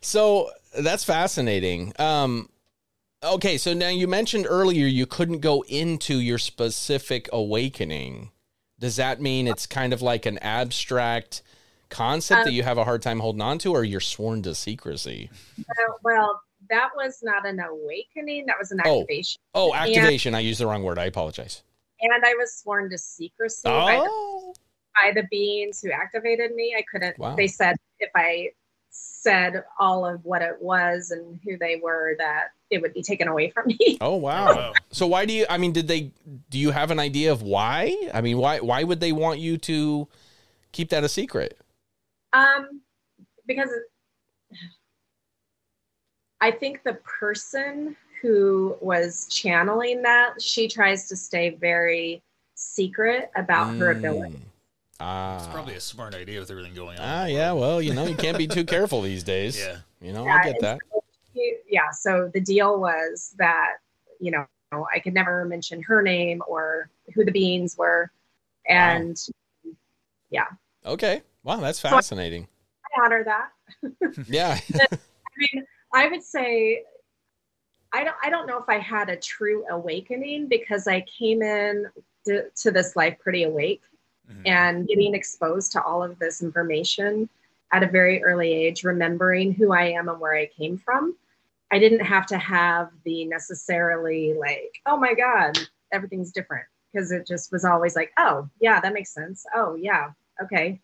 so 0.01 0.51
that's 0.79 1.03
fascinating. 1.03 1.91
Um, 1.97 2.49
okay, 3.23 3.57
so 3.57 3.73
now 3.73 3.89
you 3.89 4.07
mentioned 4.07 4.45
earlier 4.49 4.85
you 4.85 5.05
couldn't 5.05 5.39
go 5.39 5.63
into 5.67 6.19
your 6.19 6.37
specific 6.37 7.29
awakening. 7.31 8.31
Does 8.79 8.95
that 8.95 9.21
mean 9.21 9.47
it's 9.47 9.65
kind 9.65 9.93
of 9.93 10.01
like 10.01 10.25
an 10.25 10.37
abstract 10.39 11.41
concept 11.89 12.45
that 12.45 12.53
you 12.53 12.63
have 12.63 12.77
a 12.77 12.83
hard 12.83 13.01
time 13.01 13.19
holding 13.19 13.41
on 13.41 13.57
to, 13.59 13.73
or 13.73 13.83
you're 13.83 13.99
sworn 13.99 14.41
to 14.43 14.55
secrecy? 14.55 15.29
Uh, 15.59 15.93
well, 16.03 16.41
that 16.69 16.89
was 16.95 17.19
not 17.23 17.45
an 17.47 17.59
awakening, 17.59 18.45
that 18.45 18.55
was 18.59 18.71
an 18.71 18.79
Oh. 18.85 19.01
activation. 19.01 19.39
Oh, 19.53 19.73
activation. 19.73 20.35
I 20.35 20.39
used 20.39 20.59
the 20.59 20.67
wrong 20.67 20.83
word. 20.83 20.99
I 20.99 21.05
apologize. 21.05 21.63
And 22.01 22.23
I 22.23 22.33
was 22.35 22.53
sworn 22.53 22.89
to 22.91 22.97
secrecy 22.97 23.63
by 23.65 23.95
the 23.97 24.07
Oh, 24.09 24.53
by 24.95 25.11
the 25.13 25.23
beings 25.29 25.81
who 25.81 25.91
activated 25.91 26.53
me. 26.55 26.75
I 26.77 26.83
couldn't, 26.91 27.17
Wow. 27.19 27.35
they 27.35 27.47
said 27.47 27.75
if 27.99 28.09
I 28.15 28.49
said 28.89 29.63
all 29.79 30.05
of 30.05 30.23
what 30.25 30.41
it 30.41 30.61
was 30.61 31.11
and 31.11 31.39
who 31.43 31.57
they 31.57 31.79
were, 31.81 32.15
that 32.17 32.49
it 32.69 32.81
would 32.81 32.93
be 32.93 33.03
taken 33.03 33.27
away 33.27 33.49
from 33.49 33.67
me. 33.67 33.97
oh, 34.01 34.15
wow. 34.15 34.73
So 34.91 35.07
why 35.07 35.25
do 35.25 35.33
you? 35.33 35.45
I 35.49 35.57
mean, 35.57 35.71
did 35.71 35.87
they? 35.87 36.11
Do 36.49 36.57
you 36.57 36.71
have 36.71 36.91
an 36.91 36.99
idea 36.99 37.31
of 37.31 37.41
why? 37.41 37.95
I 38.13 38.21
mean, 38.21 38.37
why? 38.37 38.59
Why 38.59 38.83
would 38.83 38.99
they 38.99 39.11
want 39.11 39.39
you 39.39 39.57
to 39.59 40.07
keep 40.71 40.89
that 40.89 41.03
a 41.03 41.09
secret? 41.09 41.59
Um, 42.33 42.81
because 43.45 43.69
I 46.41 46.51
think 46.51 46.83
the 46.83 46.93
person 46.93 47.95
who 48.21 48.77
was 48.81 49.27
channeling 49.29 50.01
that, 50.03 50.41
she 50.41 50.67
tries 50.67 51.07
to 51.09 51.15
stay 51.15 51.49
very 51.51 52.21
secret 52.55 53.31
about 53.35 53.75
her 53.77 53.93
Mm. 53.93 53.97
ability. 53.97 54.48
Ah. 54.99 55.37
It's 55.37 55.47
probably 55.47 55.75
a 55.75 55.79
smart 55.79 56.13
idea 56.15 56.39
with 56.39 56.51
everything 56.51 56.73
going 56.73 56.97
on. 56.99 57.05
Ah, 57.07 57.25
yeah. 57.25 57.51
Well, 57.53 57.81
you 57.81 57.93
know, 57.93 58.05
you 58.05 58.15
can't 58.15 58.37
be 58.37 58.47
too 58.47 58.63
careful 58.75 59.01
these 59.01 59.23
days. 59.23 59.57
Yeah. 59.59 59.77
You 60.01 60.13
know, 60.13 60.25
Yeah, 60.25 60.35
I 60.41 60.43
get 60.43 60.61
that. 60.61 60.79
yeah. 61.67 61.89
So 61.91 62.29
the 62.33 62.41
deal 62.41 62.79
was 62.79 63.33
that 63.37 63.75
you 64.19 64.31
know 64.31 64.45
I 64.93 64.99
could 64.99 65.13
never 65.13 65.45
mention 65.45 65.81
her 65.83 66.01
name 66.01 66.41
or 66.47 66.89
who 67.15 67.23
the 67.25 67.31
beans 67.31 67.77
were, 67.77 68.11
and 68.67 69.17
yeah. 70.29 70.45
Okay. 70.85 71.21
Wow, 71.43 71.57
that's 71.57 71.83
I- 71.85 71.89
fascinating. 71.89 72.47
I 72.97 73.05
honor 73.05 73.23
that. 73.23 73.49
Yeah. 74.27 74.57
I 74.73 74.97
mean, 75.37 75.65
I 75.93 76.07
would 76.07 76.23
say 76.23 76.83
I 77.93 78.03
don't 78.03 78.15
I 78.23 78.29
don't 78.29 78.47
know 78.47 78.57
if 78.57 78.67
I 78.67 78.79
had 78.79 79.09
a 79.09 79.15
true 79.15 79.63
awakening 79.69 80.47
because 80.47 80.87
I 80.87 81.01
came 81.01 81.41
in 81.41 81.85
to, 82.25 82.49
to 82.63 82.71
this 82.71 82.95
life 82.95 83.17
pretty 83.19 83.43
awake 83.43 83.81
Mhm. 84.29 84.41
and 84.45 84.87
getting 84.87 85.15
exposed 85.15 85.71
to 85.71 85.83
all 85.83 86.03
of 86.03 86.19
this 86.19 86.41
information 86.41 87.29
at 87.71 87.83
a 87.83 87.87
very 87.87 88.23
early 88.23 88.51
age, 88.53 88.83
remembering 88.83 89.53
who 89.53 89.71
I 89.73 89.85
am 89.85 90.09
and 90.09 90.19
where 90.19 90.35
I 90.35 90.47
came 90.47 90.77
from. 90.77 91.15
I 91.71 91.79
didn't 91.79 91.99
have 92.05 92.25
to 92.27 92.37
have 92.37 92.91
the 93.03 93.25
necessarily 93.25 94.33
like, 94.33 94.81
oh 94.85 94.97
my 94.97 95.13
God, 95.13 95.57
everything's 95.91 96.31
different. 96.31 96.65
Because 96.91 97.11
it 97.11 97.27
just 97.27 97.51
was 97.51 97.65
always 97.65 97.95
like, 97.95 98.11
oh, 98.17 98.49
yeah, 98.59 98.79
that 98.79 98.93
makes 98.93 99.13
sense. 99.13 99.45
Oh, 99.53 99.75
yeah, 99.75 100.09
okay. 100.41 100.79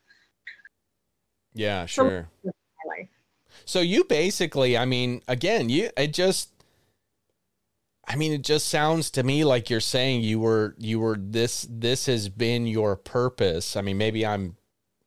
Yeah, 1.55 1.87
sure. 1.87 2.29
Life. 2.43 3.09
So 3.65 3.79
you 3.79 4.03
basically, 4.03 4.77
I 4.77 4.85
mean, 4.85 5.23
again, 5.27 5.69
you 5.69 5.89
it 5.97 6.13
just 6.13 6.49
I 8.07 8.15
mean, 8.15 8.31
it 8.33 8.43
just 8.43 8.67
sounds 8.67 9.09
to 9.11 9.23
me 9.23 9.43
like 9.43 9.69
you're 9.69 9.79
saying 9.79 10.21
you 10.21 10.39
were 10.39 10.75
you 10.77 10.99
were 10.99 11.17
this 11.19 11.67
this 11.69 12.05
has 12.05 12.29
been 12.29 12.67
your 12.67 12.95
purpose. 12.95 13.75
I 13.75 13.81
mean, 13.81 13.97
maybe 13.97 14.25
I'm 14.25 14.55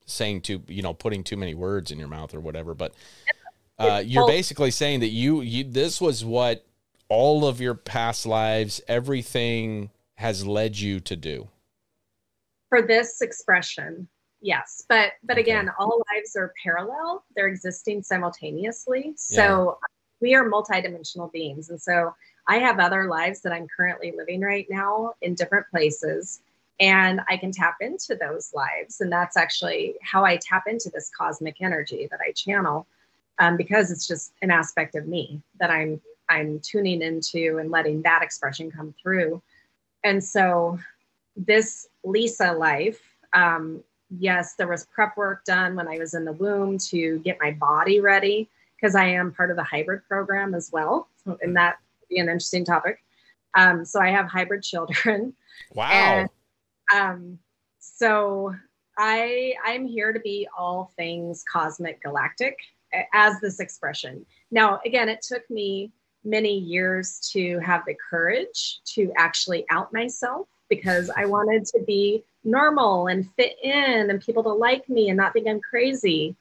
saying 0.06 0.42
too, 0.42 0.62
you 0.68 0.82
know, 0.82 0.94
putting 0.94 1.22
too 1.22 1.36
many 1.36 1.54
words 1.54 1.90
in 1.90 1.98
your 1.98 2.08
mouth 2.08 2.34
or 2.34 2.40
whatever, 2.40 2.74
but 2.74 2.94
uh, 3.78 4.02
you're 4.04 4.26
basically 4.26 4.70
saying 4.72 5.00
that 5.00 5.08
you 5.08 5.40
you 5.42 5.64
this 5.64 6.00
was 6.00 6.24
what 6.24 6.64
all 7.08 7.46
of 7.46 7.60
your 7.60 7.74
past 7.74 8.26
lives, 8.26 8.80
everything 8.88 9.90
has 10.16 10.46
led 10.46 10.78
you 10.78 10.98
to 11.00 11.14
do. 11.16 11.48
for 12.68 12.82
this 12.82 13.22
expression 13.22 14.06
yes 14.40 14.84
but 14.88 15.12
but 15.24 15.34
Okay. 15.34 15.42
again 15.42 15.70
all 15.78 16.02
lives 16.12 16.36
are 16.36 16.52
parallel 16.62 17.24
they're 17.34 17.48
existing 17.48 18.02
simultaneously 18.02 19.12
so 19.16 19.78
we 20.20 20.34
are 20.34 20.44
multidimensional 20.48 21.32
beings 21.32 21.70
and 21.70 21.80
so 21.80 22.12
i 22.48 22.58
have 22.58 22.78
other 22.78 23.04
lives 23.04 23.40
that 23.40 23.52
i'm 23.52 23.68
currently 23.74 24.12
living 24.16 24.40
right 24.40 24.66
now 24.68 25.14
in 25.22 25.34
different 25.34 25.66
places 25.70 26.40
and 26.80 27.20
i 27.28 27.36
can 27.36 27.52
tap 27.52 27.76
into 27.80 28.14
those 28.16 28.52
lives 28.54 29.00
and 29.00 29.12
that's 29.12 29.36
actually 29.36 29.94
how 30.02 30.24
i 30.24 30.36
tap 30.36 30.64
into 30.66 30.90
this 30.90 31.10
cosmic 31.16 31.56
energy 31.60 32.08
that 32.10 32.20
i 32.26 32.32
channel 32.32 32.86
um, 33.40 33.56
because 33.56 33.90
it's 33.92 34.06
just 34.06 34.32
an 34.42 34.50
aspect 34.50 34.94
of 34.94 35.06
me 35.06 35.40
that 35.60 35.70
i'm 35.70 36.00
i'm 36.28 36.60
tuning 36.60 37.02
into 37.02 37.58
and 37.58 37.70
letting 37.70 38.02
that 38.02 38.22
expression 38.22 38.70
come 38.70 38.94
through 39.02 39.40
and 40.04 40.22
so 40.22 40.78
this 41.38 41.88
Lisa 42.04 42.52
life, 42.52 43.00
um, 43.32 43.82
yes, 44.18 44.54
there 44.54 44.68
was 44.68 44.86
prep 44.86 45.16
work 45.16 45.44
done 45.44 45.76
when 45.76 45.88
I 45.88 45.98
was 45.98 46.14
in 46.14 46.24
the 46.24 46.32
womb 46.32 46.78
to 46.78 47.18
get 47.20 47.38
my 47.40 47.52
body 47.52 48.00
ready 48.00 48.48
because 48.76 48.94
I 48.94 49.06
am 49.06 49.32
part 49.32 49.50
of 49.50 49.56
the 49.56 49.62
hybrid 49.62 50.02
program 50.08 50.54
as 50.54 50.70
well. 50.72 51.08
And 51.42 51.56
that 51.56 51.78
be 52.08 52.18
an 52.18 52.26
interesting 52.26 52.64
topic. 52.64 53.02
Um, 53.56 53.84
so 53.84 54.00
I 54.00 54.10
have 54.10 54.26
hybrid 54.26 54.62
children. 54.62 55.34
Wow. 55.74 55.90
And 55.90 56.28
um, 56.94 57.38
so 57.80 58.54
I 58.96 59.54
I'm 59.64 59.86
here 59.86 60.12
to 60.12 60.20
be 60.20 60.46
all 60.56 60.92
things 60.96 61.44
cosmic 61.50 62.00
galactic 62.00 62.56
as 63.12 63.40
this 63.40 63.60
expression. 63.60 64.24
Now, 64.52 64.80
again, 64.86 65.08
it 65.08 65.20
took 65.20 65.48
me 65.50 65.92
many 66.24 66.56
years 66.56 67.18
to 67.32 67.58
have 67.58 67.82
the 67.86 67.96
courage 68.10 68.80
to 68.94 69.12
actually 69.16 69.64
out 69.70 69.92
myself 69.92 70.48
because 70.68 71.10
I 71.16 71.26
wanted 71.26 71.64
to 71.66 71.80
be 71.86 72.24
normal 72.44 73.08
and 73.08 73.28
fit 73.34 73.56
in 73.62 74.10
and 74.10 74.20
people 74.20 74.42
to 74.44 74.52
like 74.52 74.88
me 74.88 75.08
and 75.08 75.16
not 75.16 75.32
think 75.32 75.48
I'm 75.48 75.60
crazy. 75.60 76.36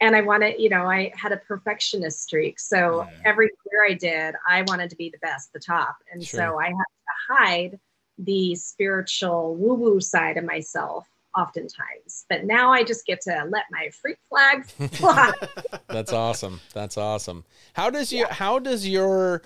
And 0.00 0.14
I 0.14 0.20
wanted, 0.20 0.60
you 0.60 0.68
know, 0.68 0.84
I 0.90 1.12
had 1.16 1.32
a 1.32 1.38
perfectionist 1.38 2.22
streak. 2.22 2.60
So 2.60 2.78
Mhm. 2.78 3.20
every 3.24 3.50
year 3.70 3.84
I 3.88 3.94
did, 3.94 4.34
I 4.46 4.62
wanted 4.62 4.90
to 4.90 4.96
be 4.96 5.08
the 5.08 5.18
best, 5.18 5.52
the 5.52 5.58
top. 5.60 5.96
And 6.12 6.22
Sure. 6.22 6.40
so 6.40 6.58
I 6.60 6.66
had 6.66 6.72
to 6.72 7.34
hide 7.34 7.80
the 8.18 8.54
spiritual 8.54 9.54
woo 9.56 9.74
woo 9.74 10.00
side 10.00 10.36
of 10.36 10.44
myself 10.44 11.08
oftentimes. 11.36 12.24
But 12.28 12.44
now 12.44 12.72
I 12.72 12.82
just 12.82 13.06
get 13.06 13.20
to 13.22 13.46
let 13.48 13.64
my 13.70 13.90
freak 13.90 14.18
flag 14.28 14.66
fly. 14.92 15.32
That's 15.88 16.12
awesome. 16.12 16.60
That's 16.74 16.96
awesome. 16.98 17.44
How 17.74 17.90
does 17.90 18.12
your 18.12 18.28
how 18.28 18.58
does 18.58 18.86
your 18.88 19.42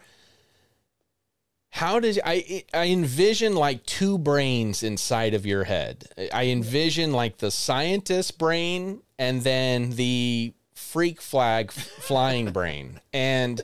how 1.70 2.00
does 2.00 2.18
I 2.24 2.64
I 2.74 2.88
envision 2.88 3.54
like 3.54 3.86
two 3.86 4.18
brains 4.18 4.82
inside 4.82 5.34
of 5.34 5.46
your 5.46 5.64
head. 5.64 6.04
I 6.32 6.46
envision 6.46 7.12
like 7.12 7.38
the 7.38 7.50
scientist 7.50 8.38
brain 8.38 9.02
and 9.20 9.42
then 9.42 9.90
the 9.90 10.54
freak 10.72 11.20
flag 11.20 11.70
flying 11.70 12.50
brain. 12.52 13.00
And 13.12 13.60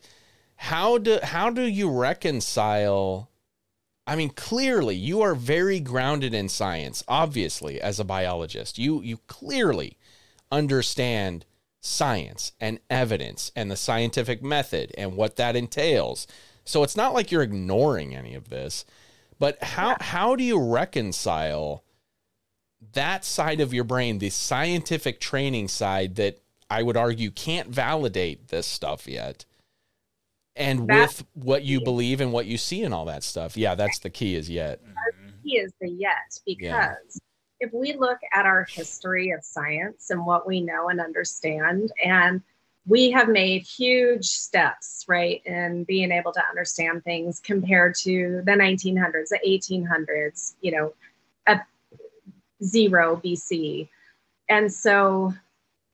how 0.56 0.98
do 0.98 1.18
how 1.22 1.50
do 1.50 1.62
you 1.62 1.90
reconcile 1.90 3.30
I 4.06 4.16
mean 4.16 4.30
clearly 4.30 4.94
you 4.94 5.22
are 5.22 5.34
very 5.34 5.80
grounded 5.80 6.32
in 6.32 6.48
science 6.48 7.02
obviously 7.08 7.80
as 7.80 7.98
a 7.98 8.04
biologist. 8.04 8.78
You 8.78 9.00
you 9.00 9.16
clearly 9.26 9.96
understand 10.52 11.46
science 11.80 12.52
and 12.60 12.78
evidence 12.90 13.50
and 13.56 13.70
the 13.70 13.76
scientific 13.76 14.42
method 14.42 14.92
and 14.98 15.16
what 15.16 15.36
that 15.36 15.56
entails. 15.56 16.26
So 16.64 16.82
it's 16.82 16.96
not 16.96 17.14
like 17.14 17.32
you're 17.32 17.42
ignoring 17.42 18.14
any 18.14 18.34
of 18.34 18.50
this, 18.50 18.84
but 19.38 19.62
how 19.62 19.96
how 20.00 20.36
do 20.36 20.44
you 20.44 20.60
reconcile 20.60 21.82
that 22.92 23.24
side 23.24 23.60
of 23.60 23.72
your 23.74 23.84
brain, 23.84 24.18
the 24.18 24.30
scientific 24.30 25.20
training 25.20 25.68
side 25.68 26.16
that 26.16 26.38
I 26.70 26.82
would 26.82 26.96
argue 26.96 27.30
can't 27.30 27.68
validate 27.68 28.48
this 28.48 28.66
stuff 28.66 29.06
yet, 29.06 29.44
and 30.54 30.88
That- 30.88 31.08
with 31.08 31.24
what 31.34 31.64
you 31.64 31.80
believe 31.80 32.20
and 32.20 32.32
what 32.32 32.46
you 32.46 32.58
see 32.58 32.82
and 32.82 32.92
all 32.92 33.04
that 33.06 33.22
stuff? 33.22 33.56
Yeah, 33.56 33.74
that's 33.74 33.98
the 33.98 34.10
key 34.10 34.34
is 34.34 34.48
yet. 34.50 34.80
key 35.44 35.58
is 35.58 35.72
the 35.80 35.88
yet 35.88 36.40
because 36.44 36.60
Yeah. 36.72 37.66
if 37.66 37.72
we 37.72 37.92
look 37.94 38.18
at 38.32 38.46
our 38.46 38.64
history 38.64 39.30
of 39.30 39.44
science 39.44 40.10
and 40.10 40.26
what 40.26 40.44
we 40.46 40.60
know 40.60 40.88
and 40.88 41.00
understand 41.00 41.92
and 42.04 42.42
we 42.88 43.10
have 43.12 43.28
made 43.28 43.62
huge 43.62 44.26
steps 44.26 45.04
right 45.08 45.40
in 45.46 45.84
being 45.84 46.10
able 46.10 46.32
to 46.32 46.42
understand 46.48 47.04
things 47.04 47.38
compared 47.40 47.94
to 47.96 48.42
the 48.44 48.56
1900s 48.56 49.28
the 49.28 49.40
1800s 49.44 50.54
you 50.62 50.72
know 50.72 50.92
at 51.46 51.64
zero 52.62 53.20
bc 53.24 53.88
and 54.48 54.72
so 54.72 55.32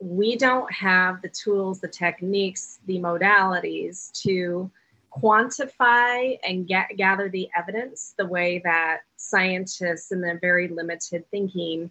we 0.01 0.37
don't 0.37 0.73
have 0.73 1.23
the 1.23 1.29
tools 1.29 1.81
the 1.81 1.89
techniques 1.89 2.79
the 2.87 2.99
modalities 2.99 4.11
to 4.13 4.71
quantify 5.13 6.39
and 6.43 6.67
get, 6.67 6.97
gather 6.97 7.29
the 7.29 7.49
evidence 7.57 8.15
the 8.17 8.27
way 8.27 8.61
that 8.65 9.01
scientists 9.17 10.11
in 10.11 10.21
their 10.21 10.39
very 10.39 10.69
limited 10.69 11.25
thinking 11.31 11.91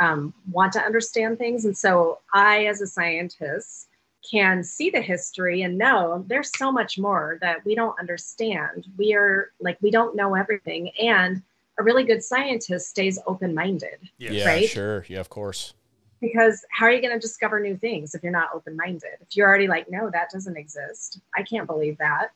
um, 0.00 0.32
want 0.50 0.72
to 0.72 0.80
understand 0.80 1.38
things. 1.38 1.64
And 1.64 1.76
so 1.76 2.20
I, 2.32 2.66
as 2.66 2.80
a 2.80 2.86
scientist, 2.86 3.88
can 4.30 4.62
see 4.62 4.90
the 4.90 5.00
history 5.00 5.62
and 5.62 5.78
know 5.78 6.24
there's 6.26 6.50
so 6.56 6.70
much 6.70 6.98
more 6.98 7.38
that 7.40 7.64
we 7.64 7.74
don't 7.74 7.98
understand. 7.98 8.86
We 8.98 9.14
are 9.14 9.52
like, 9.60 9.78
we 9.80 9.90
don't 9.90 10.16
know 10.16 10.34
everything. 10.34 10.90
And 10.98 11.42
a 11.80 11.82
really 11.82 12.04
good 12.04 12.22
scientist 12.22 12.88
stays 12.90 13.18
open 13.26 13.54
minded 13.54 13.98
Yes. 14.18 14.32
Yeah, 14.32 14.46
Right? 14.46 14.68
sure. 14.68 15.04
Yeah, 15.08 15.20
of 15.20 15.30
course. 15.30 15.74
because 16.20 16.62
how 16.70 16.84
are 16.86 16.92
you 16.92 17.00
going 17.00 17.14
to 17.14 17.18
discover 17.18 17.58
new 17.58 17.76
things 17.76 18.14
if 18.14 18.22
you're 18.22 18.30
not 18.30 18.50
open 18.54 18.76
minded? 18.76 19.16
If 19.22 19.34
you're 19.36 19.48
already 19.48 19.66
like, 19.68 19.90
no, 19.90 20.10
that 20.10 20.28
doesn't 20.30 20.56
exist. 20.56 21.18
I 21.34 21.42
can't 21.42 21.66
believe 21.66 21.96
that. 21.98 22.28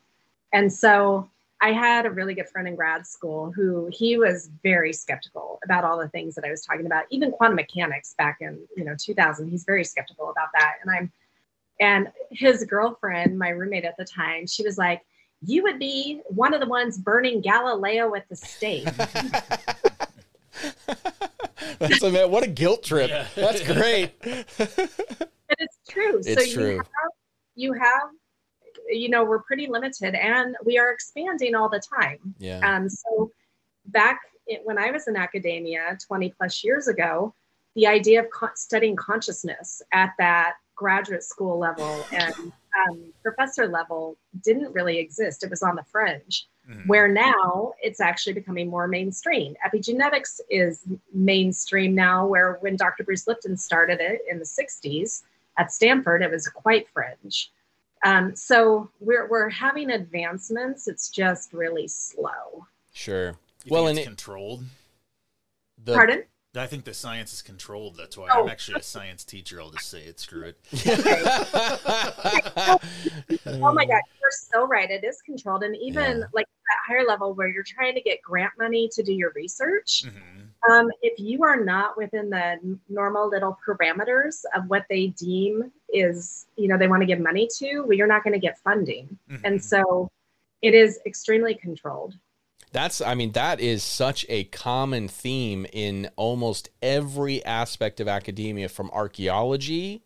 And 0.55 0.73
so 0.73 1.29
I 1.61 1.73
had 1.73 2.07
a 2.07 2.11
really 2.11 2.33
good 2.35 2.49
friend 2.49 2.67
in 2.67 2.77
grad 2.77 3.07
school 3.07 3.53
who 3.53 3.91
he 3.93 4.17
was 4.17 4.49
very 4.63 4.93
skeptical 4.95 5.59
about 5.65 5.85
all 5.85 5.99
the 5.99 6.09
things 6.09 6.35
that 6.35 6.45
I 6.47 6.51
was 6.51 6.63
talking 6.65 6.87
about, 6.87 7.05
even 7.11 7.31
quantum 7.31 7.57
mechanics 7.57 8.15
back 8.17 8.39
in, 8.41 8.59
you 8.77 8.85
know, 8.85 8.95
2000. 8.99 9.49
He's 9.51 9.65
very 9.65 9.85
skeptical 9.85 10.31
about 10.31 10.49
that. 10.55 10.77
And 10.83 10.91
I'm, 10.91 11.13
and 11.81 12.09
his 12.31 12.65
girlfriend, 12.65 13.39
my 13.39 13.51
roommate 13.51 13.85
at 13.85 13.97
the 13.99 14.05
time, 14.07 14.47
she 14.47 14.63
was 14.65 14.79
like, 14.79 15.03
you 15.47 15.63
would 15.63 15.79
be 15.79 16.21
one 16.27 16.55
of 16.55 16.61
the 16.61 16.67
ones 16.67 16.99
burning 16.99 17.41
Galileo 17.41 18.15
at 18.15 18.29
the 18.29 18.37
stake. 18.37 18.85
That's 21.79 22.03
a 22.03 22.11
man, 22.11 22.31
what 22.31 22.45
a 22.45 22.49
guilt 22.49 22.85
trip. 22.85 23.11
Yeah. 23.11 23.27
That's 23.35 23.63
great. 23.67 24.13
But 24.21 25.59
it's 25.59 25.79
true. 25.89 26.23
so 26.23 26.31
It's 26.31 26.49
you 26.49 26.55
true. 26.55 26.77
have 26.79 27.13
you 27.55 27.73
have 27.73 28.11
you 28.89 29.09
know, 29.09 29.25
we're 29.25 29.41
pretty 29.43 29.67
limited 29.67 30.15
and 30.15 30.57
we 30.65 30.79
are 30.79 30.91
expanding 30.93 31.55
all 31.55 31.69
the 31.69 31.81
time. 31.81 32.19
Yeah. 32.39 32.61
Um 32.61 32.89
so 32.89 33.31
back 33.87 34.21
it, 34.47 34.61
when 34.65 34.79
I 34.79 34.91
was 34.91 35.09
in 35.09 35.17
academia 35.17 35.97
20 36.07 36.31
plus 36.37 36.63
years 36.65 36.89
ago, 36.89 37.35
the 37.75 37.87
idea 37.87 38.21
of 38.23 38.31
co- 38.31 38.51
studying 38.55 38.95
consciousness 38.97 39.81
at 39.93 40.11
that 40.19 40.55
graduate 40.75 41.23
school 41.23 41.59
level 41.59 42.05
and 42.13 42.35
um, 42.35 43.13
professor 43.23 43.67
level 43.69 44.17
didn't 44.43 44.73
really 44.73 44.99
exist. 44.99 45.45
It 45.45 45.51
was 45.51 45.63
on 45.63 45.77
the 45.77 45.85
fringe. 45.85 46.49
Mhm. 46.69 46.87
Where 46.87 47.09
now 47.09 47.75
it's 47.83 48.01
actually 48.01 48.33
becoming 48.33 48.69
more 48.71 48.89
mainstream. 48.89 49.55
Epigenetics 49.67 50.41
is 50.49 50.85
mainstream 51.13 51.95
now, 51.95 52.27
where 52.27 52.55
when 52.61 52.77
Dr. 52.77 53.05
Bruce 53.05 53.27
Lipton 53.27 53.57
started 53.57 54.01
it 54.01 54.23
in 54.31 54.39
the 54.39 54.47
60s 54.47 55.25
at 55.59 55.73
Stanford, 55.73 56.23
it 56.23 56.31
was 56.31 56.49
quite 56.49 56.89
fringe. 56.89 57.53
Um, 58.05 58.35
so 58.35 58.91
we're, 59.01 59.29
we're 59.29 59.51
having 59.51 59.91
advancements, 59.91 60.89
it's 60.89 61.11
just 61.11 61.53
really 61.53 61.87
slow. 61.87 62.67
Sure. 62.93 63.37
You 63.65 63.71
well, 63.71 63.87
think 63.87 63.91
and 63.91 63.99
it's 63.99 64.07
it, 64.07 64.09
controlled. 64.09 64.65
the, 65.85 65.95
Pardon? 65.95 66.25
I 66.57 66.67
think 66.67 66.85
the 66.85 66.95
science 66.95 67.33
is 67.33 67.43
controlled. 67.43 67.97
That's 67.97 68.17
why 68.17 68.29
Oh. 68.33 68.43
I'm 68.45 68.49
actually 68.49 68.81
a 68.81 68.83
science 68.83 69.25
teacher. 69.25 69.61
I'll 69.61 69.71
just 69.71 69.91
say 69.91 70.03
it. 70.03 70.21
Screw 70.21 70.53
it. 70.53 70.59
Oh 73.47 73.73
my 73.73 73.85
God, 73.85 74.01
you're 74.21 74.31
so 74.31 74.67
right. 74.67 74.91
It 74.91 75.05
is 75.05 75.21
controlled. 75.23 75.63
And 75.65 75.77
even 75.77 76.19
Yeah. 76.19 76.25
like 76.33 76.47
that 76.69 76.79
higher 76.87 77.05
level 77.05 77.35
where 77.35 77.49
you're 77.49 77.63
trying 77.65 77.95
to 77.95 78.01
get 78.01 78.21
grant 78.23 78.53
money 78.59 78.89
to 78.93 79.03
do 79.03 79.13
your 79.13 79.33
research, 79.35 80.05
Mhm. 80.05 80.49
um, 80.71 80.91
if 81.03 81.19
you 81.19 81.43
are 81.45 81.63
not 81.63 81.97
within 81.97 82.31
the 82.31 82.79
normal 82.89 83.29
little 83.29 83.59
parameters 83.67 84.45
of 84.55 84.67
what 84.69 84.85
they 84.89 85.09
deem 85.09 85.73
is, 85.91 86.47
you 86.57 86.69
know, 86.69 86.79
they 86.79 86.89
want 86.89 87.03
to 87.03 87.07
give 87.07 87.21
money 87.21 87.49
to, 87.59 87.83
well, 87.83 87.93
you're 87.93 88.07
not 88.07 88.23
going 88.25 88.33
to 88.35 88.39
get 88.39 88.59
funding. 88.61 89.19
Mhm. 89.31 89.41
And 89.45 89.65
so 89.65 90.11
it 90.63 90.75
is 90.75 90.99
extremely 91.07 91.55
controlled. 91.55 92.15
That's, 92.75 93.01
I 93.01 93.15
mean, 93.15 93.31
that 93.33 93.61
is 93.61 93.85
such 93.85 94.27
a 94.29 94.45
common 94.45 95.07
theme 95.07 95.65
in 95.73 96.11
almost 96.17 96.71
every 96.83 97.45
aspect 97.45 98.01
of 98.01 98.09
academia, 98.09 98.69
from 98.69 98.91
archaeology 98.91 100.03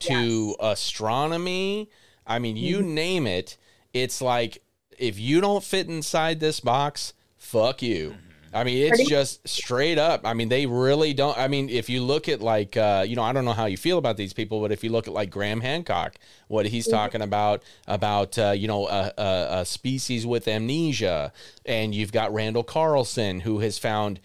to 0.00 0.56
astronomy. 0.58 1.88
I 2.26 2.40
mean, 2.40 2.56
you 2.56 2.78
mm-hmm. 2.78 2.94
name 2.94 3.26
it. 3.28 3.56
It's 3.94 4.20
like 4.20 4.62
if 4.98 5.20
you 5.20 5.40
don't 5.40 5.62
fit 5.62 5.86
inside 5.86 6.40
this 6.40 6.58
box, 6.58 7.14
fuck 7.36 7.82
you. 7.82 8.10
Mm-hmm. 8.10 8.27
I 8.52 8.64
mean, 8.64 8.92
it's 8.92 9.08
just 9.08 9.46
straight 9.46 9.98
up. 9.98 10.22
I 10.24 10.34
mean, 10.34 10.48
they 10.48 10.66
really 10.66 11.12
don't. 11.12 11.36
I 11.36 11.48
mean, 11.48 11.68
if 11.68 11.88
you 11.88 12.02
look 12.02 12.28
at 12.28 12.40
like, 12.40 12.76
uh, 12.76 13.04
you 13.06 13.16
know, 13.16 13.22
I 13.22 13.32
don't 13.32 13.44
know 13.44 13.52
how 13.52 13.66
you 13.66 13.76
feel 13.76 13.98
about 13.98 14.16
these 14.16 14.32
people, 14.32 14.60
but 14.60 14.72
if 14.72 14.82
you 14.82 14.90
look 14.90 15.06
at 15.06 15.14
like 15.14 15.30
Graham 15.30 15.60
Hancock, 15.60 16.16
what 16.48 16.66
he's 16.66 16.88
talking 16.88 17.20
about, 17.20 17.62
about, 17.86 18.38
uh, 18.38 18.50
you 18.50 18.66
know, 18.66 18.88
a, 18.88 19.12
a, 19.18 19.48
a 19.60 19.64
species 19.64 20.26
with 20.26 20.48
amnesia, 20.48 21.32
and 21.66 21.94
you've 21.94 22.12
got 22.12 22.32
Randall 22.32 22.64
Carlson, 22.64 23.40
who 23.40 23.58
has 23.60 23.78
found 23.78 24.20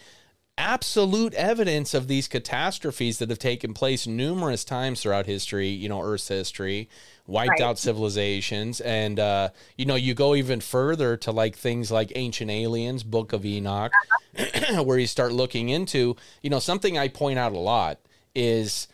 absolute 0.57 1.33
evidence 1.33 1.93
of 1.93 2.07
these 2.07 2.27
catastrophes 2.27 3.17
that 3.17 3.29
have 3.29 3.39
taken 3.39 3.73
place 3.73 4.05
numerous 4.05 4.63
times 4.63 5.01
throughout 5.01 5.25
history, 5.25 5.67
you 5.67 5.89
know, 5.89 6.01
Earth's 6.01 6.27
history, 6.27 6.89
wiped 7.25 7.51
Right. 7.51 7.61
out 7.61 7.79
civilizations. 7.79 8.79
And, 8.81 9.19
uh, 9.19 9.49
you 9.77 9.85
know, 9.85 9.95
you 9.95 10.13
go 10.13 10.35
even 10.35 10.61
further 10.61 11.17
to 11.17 11.31
like 11.31 11.55
things 11.55 11.91
like 11.91 12.11
Ancient 12.15 12.51
Aliens, 12.51 13.03
Book 13.03 13.33
of 13.33 13.45
Enoch, 13.45 13.91
where 14.83 14.99
you 14.99 15.07
start 15.07 15.31
looking 15.33 15.69
into, 15.69 16.15
you 16.41 16.49
know, 16.49 16.59
something 16.59 16.97
I 16.97 17.07
point 17.07 17.39
out 17.39 17.53
a 17.53 17.59
lot 17.59 17.99
is 18.35 18.87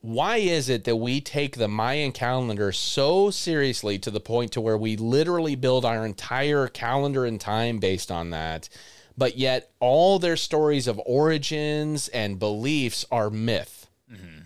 why 0.00 0.36
is 0.36 0.68
it 0.68 0.84
that 0.84 0.96
we 0.96 1.20
take 1.20 1.56
the 1.56 1.66
Mayan 1.66 2.12
calendar 2.12 2.70
so 2.70 3.30
seriously 3.30 3.98
to 3.98 4.10
the 4.10 4.20
point 4.20 4.52
to 4.52 4.60
where 4.60 4.78
we 4.78 4.96
literally 4.96 5.56
build 5.56 5.84
our 5.84 6.06
entire 6.06 6.68
calendar 6.68 7.24
and 7.24 7.40
time 7.40 7.78
based 7.78 8.12
on 8.12 8.30
that, 8.30 8.68
but 9.16 9.36
yet 9.38 9.70
all 9.80 10.18
their 10.18 10.36
stories 10.36 10.86
of 10.86 11.00
origins 11.06 12.08
and 12.08 12.38
beliefs 12.38 13.04
are 13.10 13.30
myth. 13.30 13.88
Mm-hmm. 14.12 14.40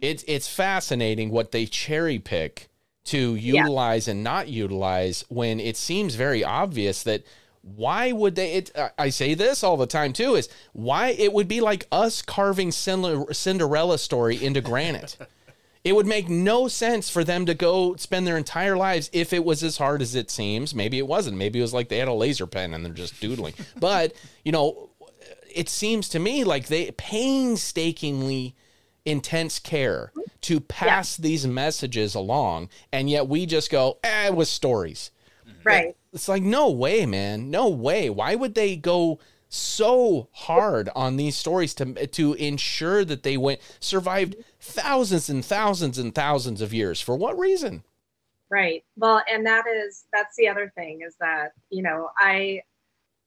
It's 0.00 0.24
it's 0.26 0.48
fascinating 0.48 1.30
what 1.30 1.52
they 1.52 1.66
cherry 1.66 2.18
pick 2.18 2.68
to 3.04 3.34
utilize 3.34 4.06
and 4.08 4.22
not 4.22 4.48
utilize 4.48 5.24
when 5.28 5.58
it 5.60 5.76
seems 5.76 6.14
very 6.14 6.44
obvious 6.44 7.02
that 7.02 7.24
why 7.62 8.10
would 8.12 8.34
they 8.36 8.52
it 8.54 8.70
I- 8.76 8.90
i 8.98 9.08
say 9.08 9.34
this 9.34 9.62
all 9.64 9.76
the 9.76 9.86
time 9.86 10.12
too 10.12 10.34
is 10.36 10.48
why 10.72 11.08
it 11.08 11.32
would 11.32 11.46
be 11.48 11.60
like 11.60 11.86
us 11.92 12.22
carving 12.22 12.70
Cinder- 12.72 13.32
cinderella 13.32 13.98
story 13.98 14.42
into 14.42 14.60
granite 14.60 15.16
it 15.84 15.96
would 15.96 16.06
make 16.06 16.28
no 16.28 16.68
sense 16.68 17.10
for 17.10 17.24
them 17.24 17.44
to 17.46 17.54
go 17.54 17.96
spend 17.96 18.26
their 18.26 18.36
entire 18.36 18.76
lives 18.76 19.10
if 19.12 19.32
it 19.32 19.44
was 19.44 19.64
as 19.64 19.78
hard 19.78 20.00
as 20.00 20.14
it 20.14 20.30
seems. 20.30 20.74
Maybe 20.74 20.98
it 20.98 21.08
wasn't. 21.08 21.36
Maybe 21.36 21.58
it 21.58 21.62
was 21.62 21.74
like 21.74 21.88
they 21.88 21.98
had 21.98 22.08
a 22.08 22.12
laser 22.12 22.46
pen 22.46 22.72
and 22.72 22.84
they're 22.84 22.92
just 22.92 23.20
doodling. 23.20 23.54
But 23.78 24.12
you 24.44 24.52
know 24.52 24.90
it 25.54 25.68
seems 25.68 26.08
to 26.10 26.18
me 26.18 26.44
like 26.44 26.66
they 26.66 26.90
painstakingly 26.92 28.54
intense 29.04 29.58
care 29.58 30.12
to 30.42 30.60
pass 30.60 31.16
these 31.16 31.46
messages 31.46 32.14
along 32.14 32.68
and 32.92 33.10
yet 33.10 33.28
we 33.28 33.44
just 33.44 33.70
go 33.70 33.98
eh, 34.04 34.28
it 34.28 34.34
was 34.34 34.48
stories. 34.48 35.10
Right. 35.64 35.96
it's 36.12 36.28
like 36.28 36.42
no 36.42 36.70
way 36.70 37.06
man. 37.06 37.50
No 37.50 37.68
way. 37.68 38.08
Why 38.08 38.34
would 38.36 38.54
they 38.54 38.76
go 38.76 39.18
so 39.52 40.28
hard 40.32 40.88
on 40.94 41.16
these 41.16 41.36
stories 41.36 41.74
to 41.74 42.06
to 42.06 42.34
ensure 42.34 43.04
that 43.04 43.22
they 43.22 43.36
went 43.36 43.60
survived 43.80 44.36
thousands 44.60 45.28
and 45.28 45.44
thousands 45.44 45.98
and 45.98 46.14
thousands 46.14 46.60
of 46.60 46.72
years 46.72 47.00
for 47.00 47.16
what 47.16 47.38
reason 47.38 47.82
Right. 48.52 48.84
Well, 48.98 49.22
and 49.32 49.46
that 49.46 49.64
is 49.66 50.04
that's 50.12 50.36
the 50.36 50.46
other 50.46 50.70
thing 50.76 51.00
is 51.00 51.16
that, 51.20 51.52
you 51.70 51.82
know, 51.82 52.10
I 52.18 52.60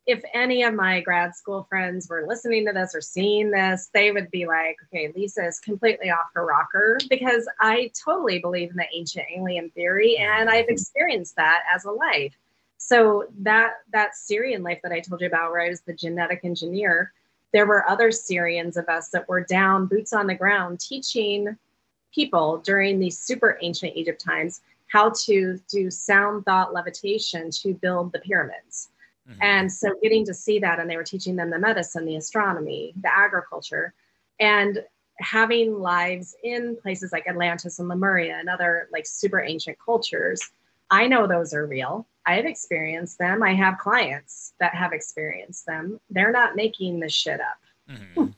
if 0.06 0.22
any 0.36 0.62
of 0.62 0.76
my 0.76 1.02
grad 1.02 1.34
school 1.34 1.66
friends 1.68 2.08
were 2.08 2.28
listening 2.28 2.64
to 2.68 2.72
this 2.72 2.94
or 2.94 3.02
seeing 3.02 3.50
this, 3.50 3.90
they 3.92 4.12
would 4.12 4.30
be 4.30 4.46
like, 4.46 4.76
okay, 4.86 5.12
Lisa 5.16 5.48
is 5.48 5.60
completely 5.60 6.12
off 6.12 6.28
her 6.36 6.46
rocker 6.46 7.00
because 7.10 7.50
I 7.60 7.92
totally 8.06 8.38
believe 8.38 8.70
in 8.70 8.76
the 8.76 8.86
ancient 8.94 9.26
alien 9.36 9.72
theory 9.72 10.16
and 10.18 10.48
I've 10.48 10.68
experienced 10.68 11.36
that 11.38 11.64
as 11.74 11.86
a 11.86 11.92
life. 11.92 12.38
So 12.88 13.26
that 13.40 13.78
that 13.94 14.12
Sirian 14.12 14.64
life 14.64 14.80
that 14.84 14.92
I 14.92 15.00
told 15.00 15.22
you 15.22 15.28
about 15.28 15.52
where 15.52 15.62
I 15.62 15.70
was 15.70 15.82
the 15.82 15.94
genetic 15.94 16.42
engineer, 16.44 17.14
there 17.52 17.66
were 17.66 17.90
other 17.90 18.10
Sirians 18.10 18.78
of 18.78 18.88
us 18.90 19.10
that 19.10 19.28
were 19.28 19.44
down 19.44 19.88
boots 19.88 20.14
on 20.14 20.28
the 20.28 20.36
ground 20.36 20.80
teaching 20.80 21.58
people 22.14 22.60
during 22.60 23.00
these 23.00 23.18
super 23.18 23.58
ancient 23.64 23.96
Egypt 23.96 24.24
times 24.24 24.62
how 24.88 25.12
to 25.26 25.60
do 25.68 25.90
sound 25.90 26.46
thought 26.46 26.74
levitation 26.74 27.50
to 27.50 27.74
build 27.74 28.12
the 28.12 28.20
pyramids. 28.20 28.90
Mhm. 29.28 29.38
And 29.42 29.72
so 29.74 29.96
getting 30.04 30.24
to 30.26 30.34
see 30.36 30.60
that, 30.60 30.80
and 30.80 30.88
they 30.88 30.96
were 30.96 31.04
teaching 31.04 31.36
them 31.36 31.50
the 31.50 31.58
medicine, 31.58 32.06
the 32.06 32.18
astronomy, 32.18 32.94
the 33.02 33.12
agriculture, 33.12 33.96
and 34.40 34.86
having 35.18 35.80
lives 35.80 36.36
in 36.44 36.78
places 36.84 37.12
like 37.12 37.28
Atlantis 37.28 37.80
and 37.80 37.88
Lemuria 37.88 38.36
and 38.38 38.48
other 38.48 38.90
like 38.92 39.08
super 39.08 39.42
ancient 39.42 39.80
cultures. 39.84 40.52
I 40.92 41.08
know 41.08 41.26
those 41.26 41.52
are 41.52 41.66
real. 41.66 42.06
I 42.26 42.36
have 42.36 42.46
experienced 42.46 43.18
them. 43.20 43.44
I 43.44 43.54
have 43.54 43.78
clients 43.78 44.54
that 44.60 44.74
have 44.74 44.94
experienced 44.94 45.66
them. 45.66 46.00
They're 46.10 46.32
not 46.32 46.56
making 46.56 47.00
this 47.00 47.14
shit 47.14 47.40
up. 47.40 47.60
Mhm. 47.90 48.34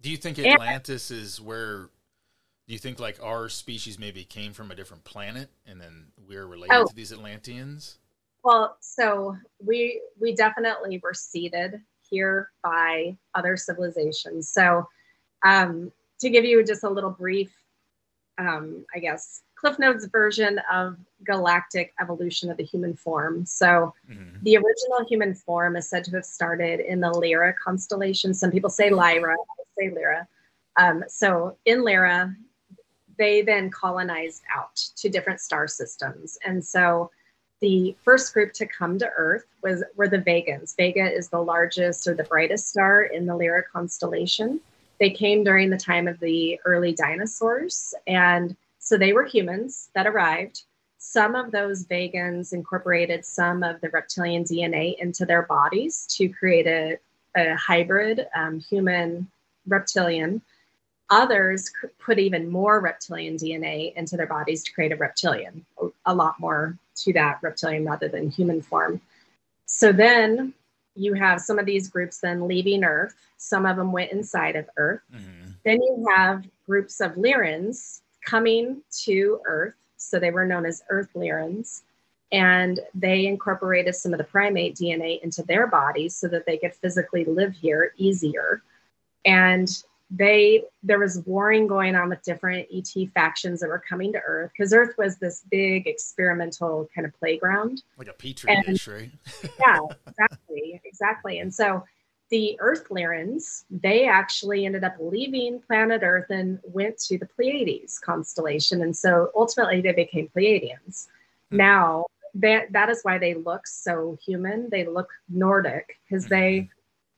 Do 0.00 0.10
you 0.10 0.16
think 0.16 0.38
And- 0.38 0.46
Atlantis 0.48 1.10
is 1.10 1.40
where? 1.40 1.88
Do 2.66 2.72
you 2.72 2.78
think 2.78 2.98
like 2.98 3.22
our 3.22 3.48
species 3.48 3.98
maybe 3.98 4.24
came 4.24 4.52
from 4.52 4.70
a 4.70 4.74
different 4.74 5.04
planet, 5.04 5.50
and 5.66 5.80
then 5.80 6.12
we're 6.26 6.46
related 6.46 6.74
Oh. 6.74 6.86
to 6.86 6.94
these 6.94 7.12
Atlanteans? 7.12 7.98
Well, 8.42 8.76
so 8.80 9.36
we 9.58 10.02
we 10.18 10.34
definitely 10.34 10.98
were 10.98 11.14
seeded 11.14 11.82
here 12.02 12.50
by 12.62 13.16
other 13.34 13.56
civilizations. 13.56 14.50
So 14.50 14.88
um, 15.42 15.92
to 16.20 16.30
give 16.30 16.44
you 16.44 16.62
just 16.64 16.84
a 16.84 16.88
little 16.88 17.10
brief, 17.10 17.54
um, 18.38 18.86
I 18.94 18.98
guess, 18.98 19.42
Cliff 19.64 19.78
Notes 19.78 20.04
version 20.04 20.60
of 20.70 20.98
galactic 21.24 21.94
evolution 21.98 22.50
of 22.50 22.58
the 22.58 22.64
human 22.64 22.94
form. 22.94 23.46
So 23.46 23.94
Mhm. 24.10 24.42
the 24.42 24.58
original 24.58 25.06
human 25.08 25.34
form 25.34 25.74
is 25.76 25.88
said 25.88 26.04
to 26.04 26.10
have 26.10 26.26
started 26.26 26.80
in 26.80 27.00
the 27.00 27.10
Lyra 27.10 27.54
constellation. 27.54 28.34
Some 28.34 28.50
people 28.50 28.68
say 28.68 28.90
Lyra, 28.90 29.32
I 29.32 29.62
say 29.78 29.88
Lyra. 29.88 30.28
Um, 30.76 31.02
so 31.08 31.56
in 31.64 31.82
Lyra, 31.82 32.36
they 33.16 33.40
then 33.40 33.70
colonized 33.70 34.42
out 34.54 34.76
to 34.96 35.08
different 35.08 35.40
star 35.40 35.66
systems. 35.66 36.36
And 36.44 36.62
so 36.62 37.10
the 37.60 37.96
first 38.04 38.34
group 38.34 38.52
to 38.54 38.66
come 38.66 38.98
to 38.98 39.10
Earth 39.16 39.46
was 39.62 39.82
were 39.96 40.08
the 40.08 40.18
Vegans. 40.18 40.76
Vega 40.76 41.10
is 41.10 41.30
the 41.30 41.42
largest 41.42 42.06
or 42.06 42.12
the 42.12 42.24
brightest 42.24 42.68
star 42.68 43.04
in 43.04 43.24
the 43.24 43.34
Lyra 43.34 43.62
constellation. 43.62 44.60
They 45.00 45.08
came 45.08 45.42
during 45.42 45.70
the 45.70 45.78
time 45.78 46.06
of 46.06 46.20
the 46.20 46.60
early 46.66 46.92
dinosaurs, 46.92 47.94
and 48.06 48.54
so 48.84 48.98
they 48.98 49.14
were 49.14 49.24
humans 49.24 49.88
that 49.94 50.06
arrived. 50.06 50.62
Some 50.98 51.34
of 51.34 51.50
those 51.50 51.86
vegans 51.86 52.52
incorporated 52.52 53.24
some 53.24 53.62
of 53.62 53.80
the 53.80 53.88
reptilian 53.88 54.44
DNA 54.44 54.96
into 54.98 55.24
their 55.24 55.42
bodies 55.42 56.06
to 56.10 56.28
create 56.28 56.66
a, 56.66 56.98
a 57.34 57.56
hybrid 57.56 58.26
um, 58.36 58.60
human 58.60 59.30
reptilian. 59.66 60.42
Others 61.08 61.72
put 61.98 62.18
even 62.18 62.48
more 62.48 62.80
reptilian 62.80 63.36
DNA 63.36 63.94
into 63.94 64.18
their 64.18 64.26
bodies 64.26 64.62
to 64.64 64.72
create 64.72 64.92
a 64.92 64.96
reptilian, 64.96 65.64
a- 66.06 66.14
lot 66.14 66.38
more 66.38 66.76
to 66.96 67.12
that 67.14 67.38
reptilian 67.42 67.86
rather 67.86 68.08
than 68.08 68.30
human 68.30 68.60
form. 68.60 69.00
So 69.64 69.92
then 69.92 70.52
you 70.94 71.14
have 71.14 71.40
some 71.40 71.58
of 71.58 71.64
these 71.64 71.88
groups 71.88 72.18
then 72.18 72.46
leaving 72.46 72.84
Earth. 72.84 73.14
Some 73.38 73.64
of 73.64 73.76
them 73.76 73.92
went 73.92 74.12
inside 74.12 74.56
of 74.56 74.68
Earth. 74.76 75.00
Mm-hmm. 75.12 75.50
Then 75.64 75.82
you 75.82 76.06
have 76.14 76.46
groups 76.66 77.00
of 77.00 77.12
Lyrans 77.12 78.02
coming 78.24 78.82
to 79.04 79.40
Earth. 79.46 79.74
So 79.96 80.18
they 80.18 80.30
were 80.30 80.46
known 80.46 80.66
as 80.66 80.82
Earth 80.90 81.10
Lyrans. 81.14 81.82
And 82.32 82.80
they 82.94 83.26
incorporated 83.26 83.94
some 83.94 84.12
of 84.12 84.18
the 84.18 84.24
primate 84.24 84.74
DNA 84.74 85.22
into 85.22 85.42
their 85.42 85.66
bodies 85.66 86.16
so 86.16 86.26
that 86.28 86.46
they 86.46 86.58
could 86.58 86.74
physically 86.74 87.24
live 87.24 87.54
here 87.54 87.92
easier. 87.96 88.62
And 89.24 89.70
they 90.10 90.64
there 90.82 90.98
was 90.98 91.22
warring 91.26 91.66
going 91.66 91.96
on 91.96 92.08
with 92.08 92.22
different 92.22 92.68
ET 92.72 93.08
factions 93.14 93.60
that 93.60 93.68
were 93.68 93.82
coming 93.88 94.12
to 94.12 94.18
Earth 94.18 94.50
because 94.56 94.72
Earth 94.72 94.94
was 94.98 95.16
this 95.16 95.42
big 95.50 95.86
experimental 95.86 96.88
kind 96.94 97.06
of 97.06 97.18
playground. 97.18 97.82
Like 97.96 98.08
a 98.08 98.12
petri 98.12 98.54
dish, 98.66 98.86
right? 98.86 99.10
Yeah, 99.60 99.78
exactly, 100.06 100.80
exactly. 100.84 101.38
And 101.38 101.52
so 101.52 101.84
the 102.30 102.56
Earth 102.60 102.88
Lyrans, 102.88 103.64
they 103.70 104.06
actually 104.06 104.66
ended 104.66 104.84
up 104.84 104.96
leaving 104.98 105.60
planet 105.60 106.02
Earth 106.02 106.30
and 106.30 106.58
went 106.64 106.98
to 106.98 107.18
the 107.18 107.26
Pleiades 107.26 107.98
constellation. 107.98 108.82
And 108.82 108.96
so 108.96 109.30
ultimately 109.36 109.80
they 109.80 109.92
became 109.92 110.30
Pleiadians. 110.34 111.08
Hmm. 111.50 111.56
Now 111.56 112.06
that 112.34 112.72
that 112.72 112.90
is 112.90 113.00
why 113.02 113.18
they 113.18 113.34
look 113.34 113.66
so 113.66 114.18
human. 114.24 114.68
They 114.70 114.84
look 114.86 115.10
Nordic 115.28 115.98
because 116.08 116.26
they 116.26 116.68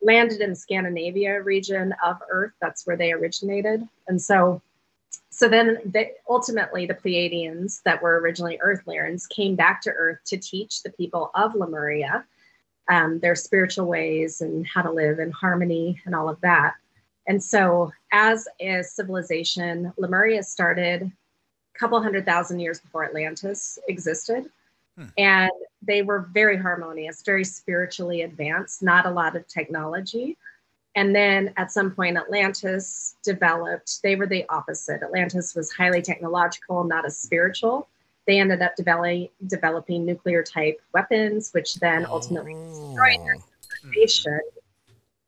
landed 0.03 0.41
in 0.41 0.51
the 0.51 0.57
Scandinavia 0.57 1.43
region 1.43 1.95
of 2.05 2.17
Earth. 2.31 2.53
That's 2.61 2.87
where 2.87 2.97
they 2.97 3.13
originated. 3.13 3.87
And 4.09 4.21
so 4.21 4.61
so 5.31 5.49
then 5.49 5.79
they, 5.85 6.13
ultimately 6.29 6.87
the 6.87 6.95
Pleiadians 6.95 7.83
that 7.85 8.03
were 8.03 8.21
originally 8.21 8.59
Earth 8.61 8.83
Lyrans 8.87 9.29
came 9.29 9.55
back 9.55 9.83
to 9.83 9.91
Earth 9.91 10.19
to 10.27 10.37
teach 10.37 10.83
the 10.83 10.91
people 10.91 11.31
of 11.35 11.55
Lemuria 11.55 12.25
um, 12.89 13.19
their 13.21 13.35
spiritual 13.35 13.87
ways 13.87 14.41
and 14.41 14.67
how 14.67 14.83
to 14.83 14.91
live 14.91 15.19
in 15.19 15.31
harmony 15.31 16.01
and 16.05 16.15
all 16.15 16.29
of 16.29 16.41
that. 16.41 16.75
And 17.27 17.43
so, 17.43 17.93
as 18.13 18.47
a 18.61 18.83
civilization, 18.83 19.93
Lemuria 19.97 20.43
started 20.43 21.03
a 21.03 21.79
couple 21.79 22.01
hundred 22.01 22.25
thousand 22.25 22.61
years 22.61 22.81
before 22.81 23.05
Atlantis 23.05 23.79
existed. 23.89 24.47
Hmm. 24.97 25.07
And 25.19 25.51
they 25.83 26.03
were 26.03 26.29
very 26.33 26.57
harmonious, 26.57 27.23
very 27.23 27.45
spiritually 27.45 28.23
advanced, 28.23 28.83
not 28.83 29.07
a 29.07 29.11
lot 29.11 29.37
of 29.37 29.47
technology. 29.49 30.37
And 30.95 31.15
then 31.15 31.53
at 31.59 31.71
some 31.71 31.91
point, 31.91 32.17
Atlantis 32.17 33.17
developed, 33.23 34.03
they 34.03 34.17
were 34.17 34.27
the 34.27 34.47
opposite. 34.49 35.03
Atlantis 35.03 35.55
was 35.55 35.71
highly 35.71 36.01
technological, 36.01 36.85
not 36.85 37.05
as 37.05 37.19
spiritual. 37.19 37.89
They 38.27 38.41
ended 38.41 38.63
up 38.63 38.75
developing, 38.77 39.29
developing 39.47 40.05
nuclear 40.05 40.43
type 40.43 40.81
weapons, 40.93 41.51
which 41.53 41.77
then 41.77 42.07
ultimately 42.07 42.55
destroyed 42.55 43.21
their 43.25 43.37
civilization. 43.61 44.41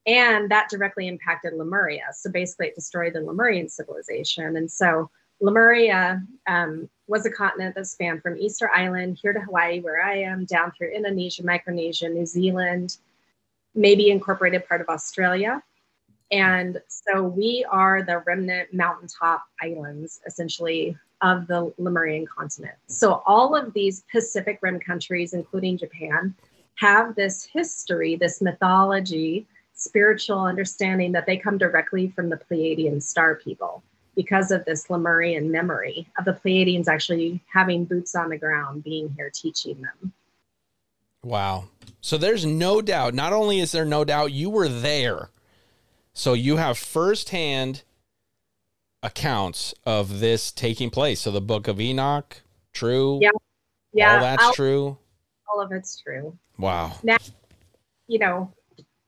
And 0.06 0.50
that 0.50 0.68
directly 0.70 1.06
impacted 1.06 1.52
Lemuria. 1.52 2.06
So 2.12 2.30
basically, 2.30 2.68
it 2.68 2.74
destroyed 2.74 3.12
the 3.12 3.20
Lemurian 3.20 3.68
civilization. 3.68 4.56
And 4.56 4.70
so 4.70 5.10
Lemuria 5.40 6.22
um, 6.46 6.88
was 7.06 7.26
a 7.26 7.30
continent 7.30 7.74
that 7.74 7.86
spanned 7.86 8.22
from 8.22 8.36
Easter 8.38 8.70
Island 8.74 9.18
here 9.20 9.32
to 9.32 9.40
Hawaii, 9.40 9.80
where 9.80 10.02
I 10.02 10.16
am, 10.18 10.44
down 10.46 10.72
through 10.72 10.92
Indonesia, 10.92 11.44
Micronesia, 11.44 12.08
New 12.08 12.26
Zealand, 12.26 12.96
maybe 13.74 14.10
incorporated 14.10 14.66
part 14.66 14.80
of 14.80 14.88
Australia. 14.88 15.62
And 16.30 16.80
so 16.88 17.22
we 17.22 17.64
are 17.70 18.02
the 18.02 18.22
remnant 18.26 18.74
mountaintop 18.74 19.44
islands, 19.62 20.20
essentially, 20.26 20.96
of 21.20 21.46
the 21.46 21.72
Lemurian 21.78 22.26
continent. 22.26 22.74
So 22.86 23.22
all 23.26 23.54
of 23.56 23.72
these 23.72 24.04
Pacific 24.10 24.58
Rim 24.62 24.80
countries, 24.80 25.32
including 25.32 25.78
Japan, 25.78 26.34
have 26.76 27.14
this 27.14 27.44
history, 27.44 28.16
this 28.16 28.40
mythology, 28.40 29.46
spiritual 29.74 30.40
understanding 30.40 31.12
that 31.12 31.26
they 31.26 31.36
come 31.36 31.58
directly 31.58 32.08
from 32.08 32.28
the 32.28 32.36
Pleiadian 32.36 33.02
star 33.02 33.36
people 33.36 33.82
because 34.14 34.50
of 34.50 34.64
this 34.64 34.90
Lemurian 34.90 35.50
memory 35.50 36.08
of 36.18 36.24
the 36.24 36.32
Pleiadians 36.32 36.88
actually 36.88 37.40
having 37.52 37.84
boots 37.84 38.14
on 38.14 38.30
the 38.30 38.38
ground, 38.38 38.82
being 38.82 39.08
here 39.16 39.30
teaching 39.32 39.80
them. 39.80 40.12
Wow. 41.22 41.68
So 42.00 42.16
there's 42.16 42.44
no 42.44 42.80
doubt. 42.80 43.14
Not 43.14 43.32
only 43.32 43.60
is 43.60 43.72
there 43.72 43.84
no 43.84 44.04
doubt, 44.04 44.32
you 44.32 44.50
were 44.50 44.68
there. 44.68 45.30
So 46.12 46.32
you 46.32 46.56
have 46.56 46.78
firsthand 46.78 47.82
accounts 49.02 49.74
of 49.84 50.20
this 50.20 50.50
taking 50.52 50.90
place. 50.90 51.20
So 51.20 51.30
the 51.30 51.40
book 51.40 51.68
of 51.68 51.80
Enoch, 51.80 52.42
true. 52.72 53.18
Yeah. 53.22 53.30
Yeah, 53.92 54.14
All 54.14 54.20
that's 54.20 54.42
I'll- 54.42 54.52
true. 54.52 54.98
all 55.50 55.60
of 55.60 55.72
it's 55.72 55.98
true. 56.00 56.36
Wow. 56.58 56.92
Now, 57.02 57.16
you 58.06 58.18
know, 58.18 58.52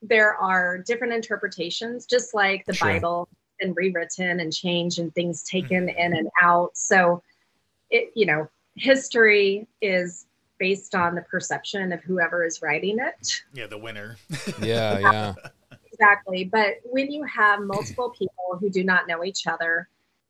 there 0.02 0.34
are 0.34 0.78
different 0.78 1.12
interpretations, 1.12 2.06
just 2.06 2.34
like 2.34 2.64
the 2.64 2.72
Sure. 2.72 2.88
Bible 2.88 3.28
and 3.60 3.76
rewritten 3.76 4.40
and 4.40 4.52
changed 4.52 4.98
and 4.98 5.14
things 5.14 5.44
hmm. 5.48 5.58
taken 5.58 5.88
in 5.88 6.16
and 6.16 6.28
out. 6.40 6.70
So, 6.76 7.22
it, 7.90 8.10
you 8.14 8.26
know, 8.26 8.48
history 8.76 9.66
is 9.82 10.26
based 10.58 10.94
on 10.94 11.14
the 11.14 11.22
perception 11.22 11.92
of 11.92 12.02
whoever 12.02 12.44
is 12.44 12.62
writing 12.62 12.98
it. 12.98 13.42
Yeah, 13.52 13.66
the 13.66 13.78
winner. 13.78 14.16
Yeah, 14.62 14.98
yeah. 15.00 15.34
Exactly. 16.00 16.44
But 16.44 16.76
when 16.84 17.10
you 17.10 17.24
have 17.24 17.60
multiple 17.60 18.10
people 18.10 18.56
who 18.58 18.70
do 18.70 18.82
not 18.82 19.06
know 19.06 19.22
each 19.22 19.46
other, 19.46 19.88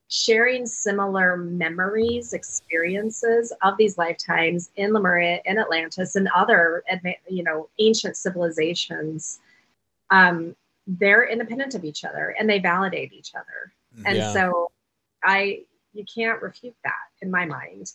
sharing 0.08 0.66
similar 0.66 1.36
memories, 1.36 2.32
experiences 2.32 3.52
of 3.62 3.76
these 3.76 3.96
lifetimes 3.96 4.70
in 4.74 4.92
Lemuria, 4.92 5.40
in 5.44 5.58
Atlantis, 5.60 6.16
and 6.16 6.28
other, 6.34 6.82
you 7.28 7.44
know, 7.44 7.68
ancient 7.78 8.16
civilizations, 8.16 9.38
um, 10.10 10.56
they're 10.88 11.28
independent 11.28 11.76
of 11.76 11.84
each 11.84 12.04
other 12.04 12.34
and 12.36 12.50
they 12.50 12.58
validate 12.58 13.12
each 13.12 13.32
other. 13.36 13.72
And 14.04 14.16
Yeah. 14.16 14.32
so, 14.32 14.72
I 15.22 15.64
you 15.92 16.04
can't 16.12 16.40
refute 16.40 16.76
that 16.84 17.10
in 17.20 17.30
my 17.30 17.44
mind. 17.44 17.92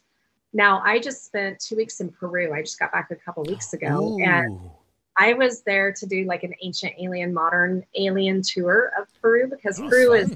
Now, 0.53 0.81
I 0.85 0.99
just 0.99 1.25
spent 1.25 1.59
two 1.59 1.75
weeks 1.75 1.99
in 1.99 2.09
Peru. 2.09 2.53
I 2.53 2.61
just 2.61 2.77
got 2.79 2.91
back 2.91 3.09
a 3.11 3.15
couple 3.15 3.43
weeks 3.43 3.73
ago, 3.73 4.15
and 4.21 4.51
Ooh. 4.51 4.74
I 5.17 5.33
was 5.33 5.61
there 5.61 5.91
to 5.93 6.05
do 6.05 6.25
like 6.25 6.43
an 6.43 6.53
ancient 6.61 6.93
alien, 6.99 7.33
modern 7.33 7.85
alien 7.95 8.41
tour 8.41 8.91
of 8.99 9.07
Peru 9.21 9.47
because 9.49 9.79
Oh, 9.79 9.87
Peru 9.87 10.13
is 10.13 10.35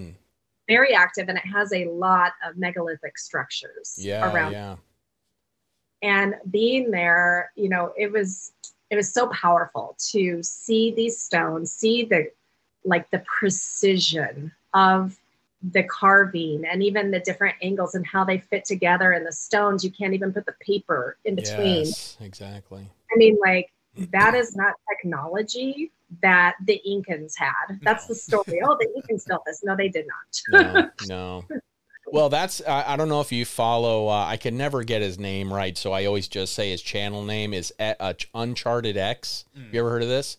very 0.68 0.94
active 0.94 1.28
and 1.28 1.38
it 1.38 1.46
has 1.46 1.74
a 1.74 1.86
lot 1.90 2.34
of 2.46 2.58
megalithic 2.58 3.18
structures 3.18 3.96
yeah, 3.98 4.32
around. 4.32 4.54
yeah. 4.54 4.76
And 6.02 6.36
being 6.50 6.92
there, 6.92 7.52
you 7.56 7.68
know, 7.68 7.94
it 7.98 8.12
was 8.12 8.54
it 8.90 8.96
was 8.96 9.12
so 9.12 9.28
powerful 9.28 9.96
to 10.12 10.42
see 10.42 10.92
these 10.92 11.20
stones, 11.20 11.72
see 11.72 12.06
the 12.06 12.32
like 12.86 13.10
the 13.12 13.20
precision 13.20 14.52
of 14.74 15.20
the 15.62 15.84
carving 15.84 16.64
and 16.66 16.82
even 16.82 17.12
the 17.12 17.20
different 17.20 17.56
angles 17.62 17.94
and 17.94 18.08
how 18.08 18.24
they 18.24 18.38
fit 18.38 18.64
together 18.64 19.12
and 19.12 19.26
the 19.26 19.32
stones 19.32 19.84
you 19.84 19.92
can't 19.92 20.14
even 20.14 20.32
put 20.32 20.46
the 20.46 20.56
paper 20.62 21.18
in 21.26 21.36
between 21.36 21.86
Yes, 21.86 22.16
exactly. 22.22 22.88
I 23.12 23.18
mean, 23.18 23.38
like 23.42 23.70
that 24.12 24.36
is 24.36 24.56
not 24.56 24.74
technology 24.90 25.92
that 26.22 26.56
the 26.66 26.82
Incans 26.88 27.34
had. 27.38 27.80
That's 27.84 28.08
the 28.08 28.16
story. 28.16 28.62
Oh, 28.64 28.78
the 28.80 28.88
Incans 28.98 29.26
built 29.28 29.44
this. 29.46 29.64
No, 29.64 29.76
they 29.76 29.90
did 29.90 30.06
not. 30.08 30.90
No, 31.08 31.46
no. 31.50 31.60
Well, 32.12 32.30
that's 32.30 32.60
I, 32.68 32.94
I 32.94 32.96
don't 32.96 33.08
know 33.08 33.22
if 33.22 33.32
you 33.32 33.46
follow. 33.46 34.08
Uh, 34.08 34.26
I 34.26 34.38
can 34.38 34.58
never 34.58 34.84
get 34.84 35.04
his 35.04 35.20
name 35.20 35.54
right, 35.54 35.78
so 35.78 35.92
I 35.92 36.06
always 36.06 36.28
just 36.28 36.56
say 36.56 36.72
his 36.72 36.82
channel 36.82 37.24
name 37.24 37.54
is 37.54 37.72
E- 37.80 37.94
uh, 38.00 38.14
Uncharted 38.34 38.98
X. 38.98 39.46
You 39.72 39.80
ever 39.82 39.92
heard 39.92 40.02
of 40.02 40.08
this? 40.10 40.38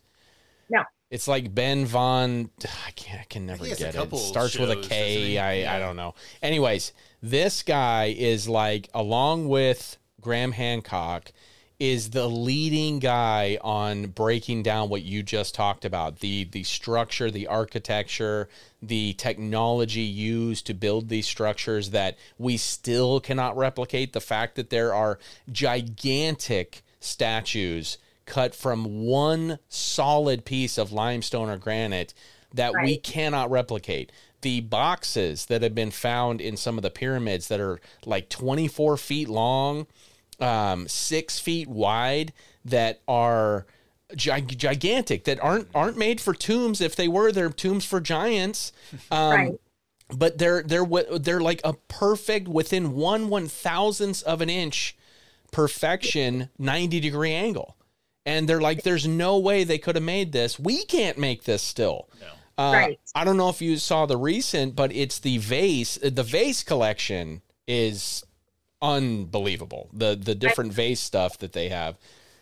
No. 0.69 0.83
It's 1.13 1.29
like 1.29 1.55
Ben 1.55 1.87
Von. 1.87 2.51
I 2.87 2.91
can't. 2.97 3.21
I 3.21 3.25
can 3.25 3.47
never 3.47 3.63
he 3.63 3.71
has 3.71 3.81
a 3.81 3.85
get 3.85 3.95
it. 3.95 3.99
couple 3.99 4.19
Starts 4.19 4.59
with 4.59 4.71
a 4.71 4.75
shows, 4.75 4.89
K. 4.89 5.15
doesn't 5.15 5.29
he? 5.29 5.39
I 5.39 5.53
Yeah. 5.59 5.77
I 5.77 5.79
don't 5.79 5.95
know. 5.95 6.17
Anyways, 6.43 6.93
this 7.23 7.63
guy 7.63 8.07
is 8.19 8.49
like 8.49 8.89
along 8.93 9.47
with 9.49 9.97
Graham 10.21 10.51
Hancock 10.51 11.31
is 11.81 12.11
the 12.11 12.29
leading 12.29 13.01
guy 13.01 13.59
on 13.63 14.07
breaking 14.07 14.63
down 14.63 14.89
what 14.89 15.03
you 15.03 15.23
just 15.23 15.55
talked 15.55 15.85
about 15.85 16.21
the 16.21 16.45
the 16.45 16.63
structure 16.63 17.31
the 17.31 17.47
architecture 17.47 18.49
the 18.83 19.13
technology 19.15 20.01
used 20.01 20.67
to 20.67 20.75
build 20.75 21.09
these 21.09 21.27
structures 21.27 21.91
that 21.91 22.17
we 22.39 22.57
still 22.57 23.21
cannot 23.21 23.57
replicate. 23.57 24.13
The 24.13 24.21
fact 24.21 24.55
that 24.57 24.71
there 24.71 24.95
are 24.95 25.19
gigantic 25.51 26.83
statues 26.99 27.99
cut 28.27 28.55
from 28.55 29.05
one 29.05 29.59
solid 29.69 30.45
piece 30.45 30.79
of 30.79 30.93
limestone 30.93 31.51
or 31.51 31.59
granite 31.59 32.15
that 32.55 32.73
we 32.83 32.97
cannot 32.97 33.51
replicate. 33.51 34.11
The 34.43 34.61
boxes 34.61 35.47
that 35.47 35.63
have 35.63 35.75
been 35.75 35.91
found 35.91 36.41
in 36.41 36.57
some 36.57 36.79
of 36.79 36.83
the 36.83 36.91
pyramids 36.91 37.49
that 37.49 37.61
are 37.61 37.81
like 38.07 38.29
24 38.31 38.97
feet 38.97 39.29
long 39.29 39.87
um, 40.41 40.89
six 40.89 41.39
feet 41.39 41.69
wide 41.69 42.33
that 42.65 43.01
are 43.09 43.67
gig- 44.17 44.59
gigantic 44.59 45.25
that 45.25 45.39
aren't 45.43 45.69
aren't 45.75 45.97
made 45.97 46.21
for 46.21 46.35
tombs. 46.35 46.81
If 46.81 46.97
they 46.97 47.09
were, 47.09 47.33
they're 47.33 47.51
tombs 47.51 47.85
for 47.85 48.01
giants. 48.01 48.73
Um, 49.11 49.31
Right. 49.31 49.53
But 50.13 50.39
they're 50.39 50.63
they're 50.65 50.85
wi- 50.85 51.19
they're 51.19 51.41
like 51.41 51.61
a 51.63 51.75
perfect 51.87 52.49
within 52.49 52.95
one 52.97 53.29
one 53.29 53.47
thousandth 53.47 54.25
of 54.25 54.41
an 54.41 54.51
inch 54.51 54.97
perfection 55.53 56.49
ninety 56.59 57.01
degree 57.01 57.33
angle. 57.33 57.77
and 58.27 58.49
they're 58.49 58.61
like, 58.61 58.83
"There's 58.83 59.07
no 59.07 59.39
way 59.39 59.65
they 59.65 59.79
could 59.79 59.95
have 59.97 60.05
made 60.05 60.33
this. 60.33 60.59
We 60.59 60.85
can't 60.85 61.17
make 61.19 61.45
this 61.45 61.63
still." 61.63 62.09
No. 62.21 62.27
Uh, 62.63 62.73
Right. 62.73 63.01
I 63.15 63.25
don't 63.25 63.37
know 63.39 63.49
if 63.49 63.63
you 63.63 63.77
saw 63.79 64.05
the 64.07 64.17
recent, 64.19 64.77
but 64.77 64.93
it's 64.93 65.19
the 65.21 65.39
vase. 65.39 65.97
The 66.03 66.23
vase 66.23 66.63
collection 66.63 67.41
is 67.67 68.25
unbelievable. 68.83 69.89
The 69.93 70.17
the 70.17 70.35
different 70.35 70.73
vase 70.73 71.01
stuff 71.01 71.39
that 71.39 71.53
they 71.53 71.69
have. 71.69 71.97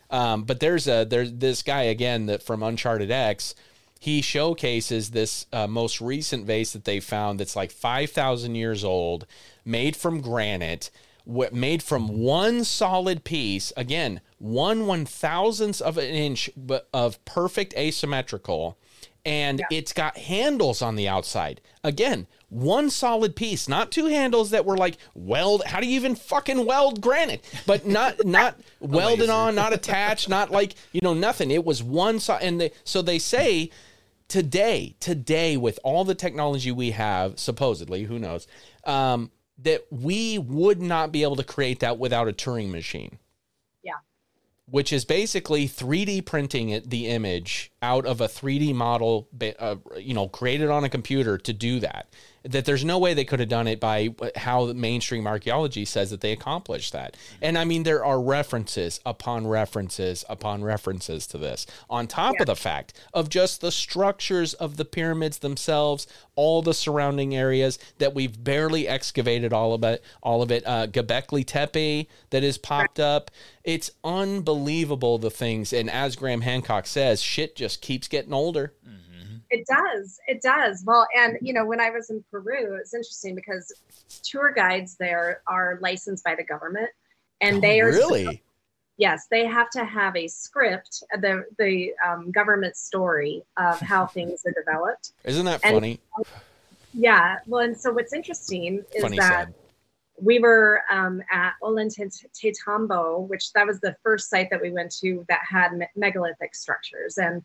Um, 0.09 0.43
but 0.43 0.59
there's 0.59 0.87
a 0.87 1.05
there's 1.05 1.33
this 1.33 1.61
guy 1.61 1.83
again 1.83 2.25
that 2.27 2.43
from 2.43 2.63
Uncharted 2.63 3.11
X. 3.11 3.55
He 4.01 4.21
showcases 4.21 5.11
this 5.11 5.45
uh, 5.51 5.67
most 5.67 5.99
recent 5.99 6.45
vase 6.45 6.71
that 6.71 6.85
they 6.85 7.01
found 7.01 7.39
that's 7.39 7.55
like 7.55 7.71
five 7.71 8.11
thousand 8.11 8.55
years 8.55 8.83
old, 8.83 9.25
made 9.65 9.95
from 9.95 10.21
granite, 10.21 10.89
wh- 11.25 11.51
made 11.51 11.83
from 11.83 12.07
one 12.07 12.63
solid 12.63 13.25
piece. 13.25 13.73
Again, 13.75 14.21
one 14.37 14.87
one 14.87 15.05
thousandth 15.05 15.81
of 15.81 15.97
an 15.97 16.05
inch 16.05 16.49
but 16.55 16.87
of 16.93 17.23
perfect 17.25 17.73
asymmetrical 17.73 18.77
and 19.25 19.61
it's 19.69 19.93
got 19.93 20.17
handles 20.17 20.81
on 20.81 20.95
the 20.95 21.07
outside. 21.07 21.61
Again, 21.83 22.27
one 22.49 22.89
solid 22.89 23.35
piece, 23.35 23.67
not 23.67 23.91
two 23.91 24.07
handles 24.07 24.49
that 24.51 24.65
were 24.65 24.77
like 24.77 24.97
weld. 25.13 25.63
How 25.65 25.79
do 25.79 25.87
you 25.87 25.95
even 25.95 26.15
fucking 26.15 26.65
weld 26.65 26.99
granite? 27.01 27.43
But 27.65 27.85
not 27.85 28.25
not 28.25 28.59
welded 28.79 29.29
on, 29.29 29.55
not 29.55 29.73
attached, 29.73 30.29
not 30.29 30.51
like 30.51 30.75
you 30.91 31.01
know 31.03 31.13
nothing. 31.13 31.51
It 31.51 31.63
was 31.63 31.81
one 31.83 32.19
so 32.19 32.33
and 32.35 32.59
they, 32.61 32.71
so 32.83 33.01
they 33.01 33.19
say 33.19 33.69
today, 34.27 34.95
today 34.99 35.57
with 35.57 35.79
all 35.83 36.05
the 36.05 36.15
technology 36.15 36.71
we 36.71 36.91
have, 36.91 37.39
supposedly, 37.39 38.03
who 38.03 38.19
knows, 38.19 38.47
um, 38.85 39.31
that 39.57 39.81
we 39.91 40.37
would 40.37 40.81
not 40.81 41.11
be 41.11 41.23
able 41.23 41.35
to 41.35 41.43
create 41.43 41.79
that 41.81 41.97
without 41.97 42.27
a 42.29 42.31
Turing 42.31 42.69
machine 42.69 43.17
Yeah. 43.83 43.93
which 44.67 44.93
is 44.93 45.03
basically 45.03 45.67
3D 45.67 46.21
printing 46.25 46.69
it, 46.69 46.89
the 46.89 47.07
image 47.07 47.71
out 47.81 48.05
of 48.05 48.21
a 48.21 48.27
3D 48.27 48.73
model, 48.73 49.27
uh, 49.59 49.75
you 49.97 50.13
know, 50.13 50.27
created 50.29 50.69
on 50.69 50.83
a 50.83 50.89
computer 50.89 51.37
to 51.39 51.51
do 51.51 51.79
that. 51.81 52.07
That 52.43 52.65
there's 52.65 52.85
no 52.85 52.97
way 52.97 53.13
they 53.13 53.25
could 53.25 53.39
have 53.39 53.49
done 53.49 53.67
it 53.67 53.79
by 53.79 54.09
how 54.35 54.65
the 54.65 54.73
mainstream 54.73 55.27
archaeology 55.27 55.85
says 55.85 56.09
that 56.11 56.21
they 56.21 56.31
accomplished 56.31 56.93
that. 56.93 57.17
And 57.41 57.57
I 57.57 57.65
mean, 57.65 57.83
there 57.83 58.03
are 58.03 58.21
references 58.21 58.99
upon 59.05 59.47
references 59.47 60.23
upon 60.29 60.63
references 60.63 61.27
to 61.27 61.37
this, 61.37 61.65
on 61.89 62.07
top 62.07 62.39
of 62.39 62.45
the 62.45 62.55
fact 62.55 62.93
of 63.13 63.29
just 63.29 63.61
the 63.61 63.71
structures 63.71 64.53
of 64.53 64.77
the 64.77 64.85
pyramids 64.85 65.39
themselves, 65.39 66.07
all 66.35 66.61
the 66.61 66.73
surrounding 66.73 67.35
areas 67.35 67.77
that 67.97 68.13
we've 68.13 68.43
barely 68.43 68.87
excavated 68.87 69.51
all 69.51 69.73
of 69.73 69.83
it, 69.83 70.03
all 70.23 70.41
of 70.41 70.51
it. 70.51 70.63
Uh, 70.65 70.87
Göbekli 70.87 71.45
Tepe 71.45 72.07
that 72.29 72.43
has 72.43 72.57
popped 72.57 72.99
up. 72.99 73.31
It's 73.63 73.91
unbelievable 74.03 75.17
the 75.17 75.29
things. 75.29 75.73
And 75.73 75.89
as 75.89 76.15
Graham 76.15 76.41
Hancock 76.41 76.87
says, 76.87 77.21
shit 77.21 77.55
just 77.55 77.81
keeps 77.81 78.07
getting 78.07 78.33
older. 78.33 78.73
It 79.51 79.65
does. 79.67 80.19
It 80.27 80.41
does. 80.41 80.83
Well, 80.85 81.07
and 81.17 81.37
you 81.41 81.53
know, 81.53 81.65
when 81.65 81.79
I 81.79 81.89
was 81.89 82.09
in 82.09 82.23
Peru, 82.31 82.75
it's 82.79 82.93
interesting 82.93 83.35
because 83.35 83.73
tour 84.23 84.51
guides 84.55 84.95
there 84.97 85.41
are 85.47 85.79
licensed 85.81 86.23
by 86.23 86.35
the 86.35 86.43
government, 86.43 86.89
and 87.41 87.61
they 87.61 87.81
are 87.81 87.89
Oh, 87.89 87.91
really. 88.09 88.43
yes, 88.97 89.27
they 89.31 89.45
have 89.47 89.69
to 89.71 89.83
have 89.85 90.15
a 90.15 90.27
script, 90.27 91.03
the 91.19 91.45
the 91.57 91.93
um, 92.07 92.31
government 92.31 92.75
story 92.77 93.43
of 93.57 93.79
how 93.79 94.05
things 94.15 94.43
are 94.45 94.53
developed. 94.53 95.13
Isn't 95.23 95.45
that 95.45 95.61
And- 95.63 95.73
funny? 95.75 95.99
Yeah. 96.93 97.37
Well, 97.45 97.61
and 97.63 97.79
so 97.79 97.91
what's 97.91 98.13
interesting 98.13 98.83
is 98.95 99.01
Funny 99.03 99.17
that 99.17 99.45
sad. 99.47 99.53
we 100.19 100.39
were 100.39 100.81
um, 100.91 101.21
at 101.31 101.53
Ollantaytambo, 101.63 103.27
which 103.27 103.53
that 103.53 103.65
was 103.67 103.79
the 103.79 103.95
first 104.03 104.29
site 104.29 104.49
that 104.49 104.61
we 104.61 104.71
went 104.71 104.91
to 104.99 105.23
that 105.29 105.41
had 105.47 105.77
me- 105.77 105.87
megalithic 105.95 106.55
structures. 106.55 107.17
And 107.17 107.43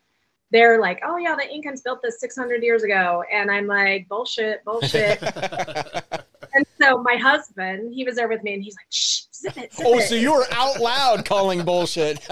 they're 0.51 0.81
like, 0.81 1.01
oh, 1.05 1.17
yeah, 1.17 1.35
the 1.35 1.43
Incans 1.43 1.83
built 1.83 2.01
this 2.03 2.21
600 2.21 2.63
years 2.63 2.83
ago. 2.85 3.25
And 3.33 3.51
I'm 3.51 3.67
like, 3.67 4.09
bullshit, 4.09 4.65
bullshit. 4.65 5.21
and 6.55 6.65
so 6.81 7.03
my 7.03 7.17
husband, 7.17 7.93
he 7.93 8.05
was 8.05 8.15
there 8.17 8.29
with 8.29 8.43
me 8.45 8.55
and 8.55 8.63
he's 8.63 8.77
like, 8.77 8.87
shh, 8.91 9.23
zip 9.35 9.57
it, 9.57 9.73
zip 9.73 9.87
Oh, 9.87 9.99
it. 9.99 10.09
so 10.09 10.15
you 10.15 10.33
were 10.33 10.47
out 10.53 10.79
loud 10.81 11.25
calling 11.25 11.65
bullshit. 11.65 12.23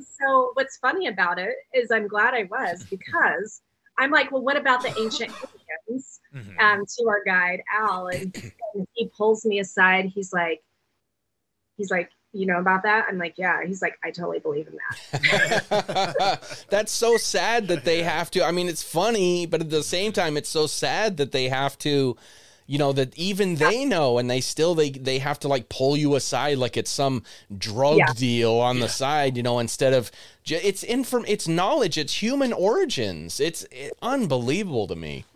so 0.00 0.50
what's 0.54 0.76
funny 0.78 1.08
about 1.08 1.38
it 1.38 1.54
is 1.72 1.90
I'm 1.90 2.08
glad 2.08 2.34
I 2.34 2.44
was 2.50 2.84
because 2.84 3.62
I'm 3.98 4.10
like, 4.10 4.32
well, 4.32 4.42
what 4.42 4.56
about 4.56 4.82
the 4.82 4.88
ancient 4.98 5.30
Indians? 5.86 6.20
Mhm. 6.34 6.60
Um, 6.60 6.84
to 6.84 7.08
our 7.08 7.22
guide 7.24 7.62
Al, 7.72 8.08
and, 8.08 8.34
and 8.74 8.88
he 8.94 9.08
pulls 9.16 9.44
me 9.44 9.60
aside. 9.60 10.06
He's 10.06 10.32
like, 10.32 10.60
he's 11.76 11.92
like, 11.92 12.10
you 12.34 12.46
know 12.46 12.58
about 12.58 12.82
that? 12.82 13.06
I'm 13.08 13.16
like, 13.18 13.34
yeah. 13.38 13.64
He's 13.64 13.80
like, 13.80 13.98
I 14.02 14.10
totally 14.10 14.40
believe 14.40 14.66
in 14.66 14.78
that. 15.12 16.64
That's 16.68 16.92
so 16.92 17.16
sad 17.16 17.68
that 17.68 17.84
they 17.84 18.02
have 18.02 18.30
to. 18.32 18.44
I 18.44 18.50
mean, 18.50 18.68
it's 18.68 18.82
funny, 18.82 19.46
but 19.46 19.60
at 19.60 19.70
the 19.70 19.82
same 19.82 20.12
time, 20.12 20.36
it's 20.36 20.48
so 20.48 20.66
sad 20.66 21.16
that 21.18 21.32
they 21.32 21.48
have 21.48 21.78
to. 21.78 22.16
You 22.66 22.78
know 22.78 22.92
that 22.94 23.14
even 23.18 23.56
they 23.56 23.84
know, 23.84 24.16
and 24.16 24.30
they 24.30 24.40
still 24.40 24.74
they 24.74 24.88
they 24.88 25.18
have 25.18 25.38
to 25.40 25.48
like 25.48 25.68
pull 25.68 25.98
you 25.98 26.14
aside 26.14 26.56
like 26.56 26.78
it's 26.78 26.90
some 26.90 27.22
drug 27.58 27.98
Yeah. 27.98 28.12
deal 28.16 28.52
on 28.54 28.80
the 28.80 28.88
side. 28.88 29.36
You 29.36 29.42
know, 29.42 29.58
instead 29.58 29.92
of 29.92 30.10
ju- 30.44 30.60
it's 30.62 30.82
inform 30.82 31.26
it's 31.28 31.46
knowledge, 31.46 31.98
it's 31.98 32.22
human 32.22 32.54
origins. 32.54 33.38
It's 33.38 33.64
it, 33.70 33.92
unbelievable 34.00 34.86
to 34.86 34.96
me. 34.96 35.26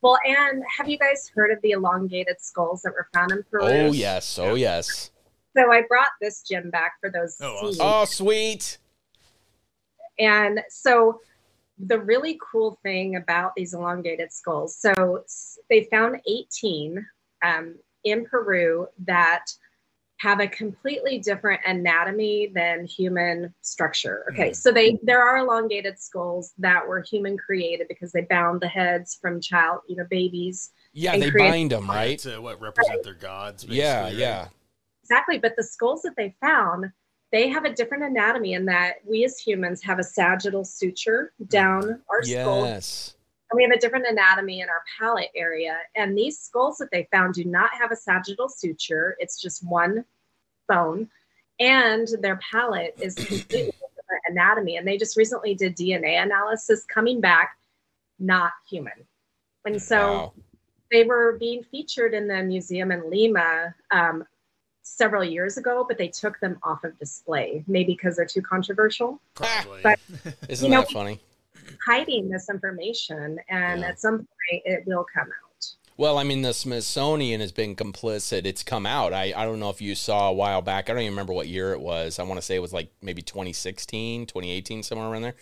Well, 0.00 0.16
and 0.26 0.62
have 0.78 0.88
you 0.88 0.96
guys 0.96 1.30
heard 1.34 1.50
of 1.50 1.60
the 1.60 1.72
elongated 1.72 2.40
skulls 2.40 2.80
that 2.80 2.94
were 2.94 3.08
found 3.12 3.32
in 3.32 3.42
Peru? 3.50 3.60
Oh 3.62 3.92
yes, 3.92 4.38
oh 4.38 4.54
yes. 4.54 5.10
So 5.56 5.72
I 5.72 5.82
brought 5.88 6.10
this 6.20 6.42
gem 6.42 6.70
back 6.70 6.92
for 7.00 7.10
those. 7.10 7.36
Oh, 7.40 7.66
seeds. 7.66 7.80
awesome. 7.80 7.86
Oh 7.86 8.04
sweet. 8.04 8.78
And 10.18 10.60
so 10.68 11.20
the 11.78 11.98
really 11.98 12.38
cool 12.52 12.78
thing 12.82 13.16
about 13.16 13.52
these 13.56 13.72
elongated 13.74 14.32
skulls, 14.32 14.76
so 14.76 15.24
they 15.70 15.84
found 15.84 16.20
18 16.28 17.04
um, 17.42 17.74
in 18.04 18.26
Peru 18.26 18.86
that 19.06 19.46
have 20.18 20.40
a 20.40 20.46
completely 20.46 21.18
different 21.18 21.58
anatomy 21.64 22.52
than 22.54 22.84
human 22.84 23.54
structure. 23.62 24.26
Okay, 24.30 24.50
Mm. 24.50 24.56
so 24.56 24.70
they 24.70 24.98
there 25.02 25.22
are 25.22 25.38
elongated 25.38 25.98
skulls 25.98 26.52
that 26.58 26.86
were 26.86 27.00
human 27.00 27.38
created 27.38 27.88
because 27.88 28.12
they 28.12 28.20
bound 28.28 28.60
the 28.60 28.68
heads 28.68 29.16
from 29.18 29.40
child, 29.40 29.80
you 29.88 29.96
know, 29.96 30.04
babies. 30.10 30.72
Yeah, 30.92 31.16
they 31.16 31.30
create- 31.30 31.48
bind 31.50 31.70
them 31.70 31.88
right. 31.88 32.18
To 32.18 32.38
what 32.42 32.60
represent 32.60 33.02
their 33.02 33.14
gods. 33.14 33.64
Yeah, 33.64 34.02
basically, 34.02 34.20
yeah. 34.20 34.48
Exactly, 35.10 35.38
but 35.38 35.56
the 35.56 35.64
skulls 35.64 36.02
that 36.02 36.14
they 36.16 36.36
found, 36.40 36.92
they 37.32 37.48
have 37.48 37.64
a 37.64 37.72
different 37.74 38.04
anatomy 38.04 38.52
in 38.54 38.64
that 38.66 38.96
we 39.04 39.24
as 39.24 39.38
humans 39.40 39.82
have 39.82 39.98
a 39.98 40.04
sagittal 40.04 40.64
suture 40.64 41.32
down 41.48 42.00
our 42.08 42.22
skull 42.22 42.64
Yes. 42.66 43.16
and 43.50 43.56
we 43.56 43.64
have 43.64 43.72
a 43.72 43.78
different 43.80 44.06
anatomy 44.06 44.60
in 44.60 44.68
our 44.68 44.82
palate 45.00 45.30
area. 45.34 45.78
And 45.96 46.16
these 46.16 46.38
skulls 46.38 46.76
that 46.78 46.90
they 46.92 47.08
found 47.10 47.34
do 47.34 47.44
not 47.44 47.70
have 47.72 47.90
a 47.90 47.96
sagittal 47.96 48.48
suture, 48.48 49.16
it's 49.18 49.40
just 49.40 49.66
one 49.66 50.04
bone. 50.68 51.08
And 51.58 52.06
their 52.22 52.38
palate 52.48 52.94
is 53.00 53.14
completely 53.16 53.72
different 53.72 54.22
anatomy. 54.28 54.76
And 54.76 54.86
they 54.86 54.96
just 54.96 55.16
recently 55.16 55.56
did 55.56 55.76
DNA 55.76 56.22
analysis 56.22 56.84
coming 56.84 57.20
back 57.20 57.58
not 58.20 58.52
human. 58.68 59.06
And 59.64 59.82
so 59.82 59.96
Wow. 60.12 60.32
they 60.92 61.02
were 61.02 61.36
being 61.40 61.64
featured 61.64 62.14
in 62.14 62.28
the 62.28 62.44
museum 62.44 62.92
in 62.92 63.10
Lima 63.10 63.74
um, 63.90 64.24
several 64.82 65.24
years 65.24 65.56
ago, 65.56 65.84
but 65.88 65.98
they 65.98 66.08
took 66.08 66.38
them 66.40 66.58
off 66.62 66.84
of 66.84 66.98
display, 66.98 67.62
maybe 67.66 67.92
because 67.92 68.16
they're 68.16 68.26
too 68.26 68.42
controversial. 68.42 69.20
Probably. 69.34 69.80
But- 69.82 70.00
Isn't 70.48 70.66
you 70.66 70.74
know- 70.74 70.82
that 70.82 70.90
funny? 70.90 71.20
Hiding 71.86 72.28
this 72.28 72.48
information, 72.50 73.38
and 73.48 73.80
Yeah. 73.80 73.88
at 73.88 74.00
some 74.00 74.18
point 74.18 74.62
it 74.64 74.84
will 74.86 75.06
come 75.14 75.28
out. 75.28 75.66
Well, 75.96 76.16
I 76.18 76.24
mean, 76.24 76.42
the 76.42 76.54
Smithsonian 76.54 77.40
has 77.40 77.52
been 77.52 77.76
complicit. 77.76 78.46
It's 78.46 78.62
come 78.62 78.86
out. 78.86 79.12
I, 79.12 79.34
I 79.36 79.44
don't 79.44 79.60
know 79.60 79.68
if 79.70 79.80
you 79.82 79.94
saw 79.94 80.30
a 80.30 80.32
while 80.32 80.62
back. 80.62 80.88
I 80.88 80.94
don't 80.94 81.02
even 81.02 81.12
remember 81.12 81.34
what 81.34 81.46
year 81.46 81.72
it 81.72 81.80
was. 81.80 82.18
I 82.18 82.22
want 82.22 82.38
to 82.38 82.42
say 82.42 82.56
it 82.56 82.60
was 82.60 82.72
like 82.72 82.90
maybe 83.02 83.20
2016, 83.22 84.26
2018, 84.26 84.82
somewhere 84.82 85.08
around 85.08 85.22
there, 85.22 85.34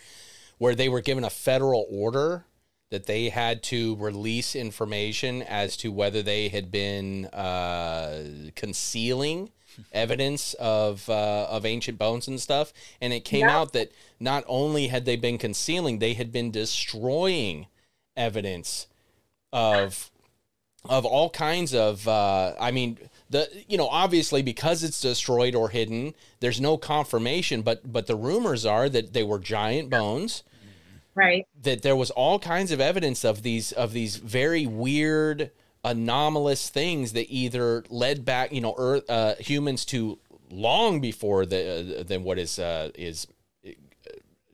where 0.57 0.75
they 0.75 0.89
were 0.89 0.99
given 1.01 1.23
a 1.23 1.29
federal 1.29 1.87
order 1.89 2.43
that 2.91 3.05
they 3.05 3.29
had 3.29 3.61
to 3.63 3.95
release 3.97 4.55
information 4.55 5.41
as 5.43 5.77
to 5.77 5.91
whether 5.91 6.21
they 6.23 6.49
had 6.49 6.71
been 6.71 7.25
uh, 7.27 8.23
concealing 8.55 9.49
evidence 9.91 10.53
of 10.55 11.07
uh, 11.09 11.45
of 11.49 11.65
ancient 11.65 11.97
bones 11.97 12.27
and 12.27 12.41
stuff. 12.41 12.73
And 12.99 13.13
it 13.13 13.21
came 13.25 13.47
Yeah. 13.47 13.57
out 13.59 13.73
that 13.73 13.91
not 14.19 14.43
only 14.47 14.87
had 14.87 15.05
they 15.05 15.15
been 15.15 15.37
concealing, 15.37 15.99
they 15.99 16.13
had 16.13 16.31
been 16.31 16.51
destroying 16.51 17.67
evidence 18.17 18.87
of 19.53 20.11
of 20.87 21.05
all 21.05 21.29
kinds 21.29 21.73
of 21.73 22.07
uh 22.07 22.53
i 22.59 22.71
mean 22.71 22.97
the 23.29 23.49
you 23.67 23.77
know 23.77 23.87
obviously 23.89 24.41
because 24.41 24.81
it's 24.83 25.01
destroyed 25.01 25.53
or 25.55 25.69
hidden 25.69 26.13
there's 26.39 26.61
no 26.61 26.77
confirmation 26.77 27.61
but 27.61 27.91
but 27.91 28.07
the 28.07 28.15
rumors 28.15 28.65
are 28.65 28.87
that 28.87 29.11
they 29.13 29.23
were 29.23 29.39
giant 29.39 29.89
bones 29.89 30.43
Right. 31.15 31.47
that 31.63 31.81
there 31.81 31.95
was 31.95 32.11
all 32.11 32.39
kinds 32.39 32.71
of 32.71 32.79
evidence 32.79 33.25
of 33.25 33.41
these 33.43 33.71
of 33.73 33.91
these 33.93 34.15
very 34.17 34.65
weird 34.65 35.51
anomalous 35.83 36.69
things 36.69 37.13
that 37.13 37.29
either 37.29 37.83
led 37.89 38.23
back 38.25 38.51
you 38.51 38.61
know 38.61 38.75
earth 38.77 39.09
uh, 39.09 39.35
humans 39.39 39.85
to 39.85 40.19
long 40.51 40.99
before 41.01 41.45
the 41.45 41.99
uh, 41.99 42.03
than 42.03 42.23
what 42.23 42.37
is 42.39 42.59
uh, 42.59 42.89
is 42.95 43.27
uh, 43.67 43.71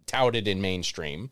touted 0.06 0.48
in 0.48 0.61
mainstream 0.61 1.30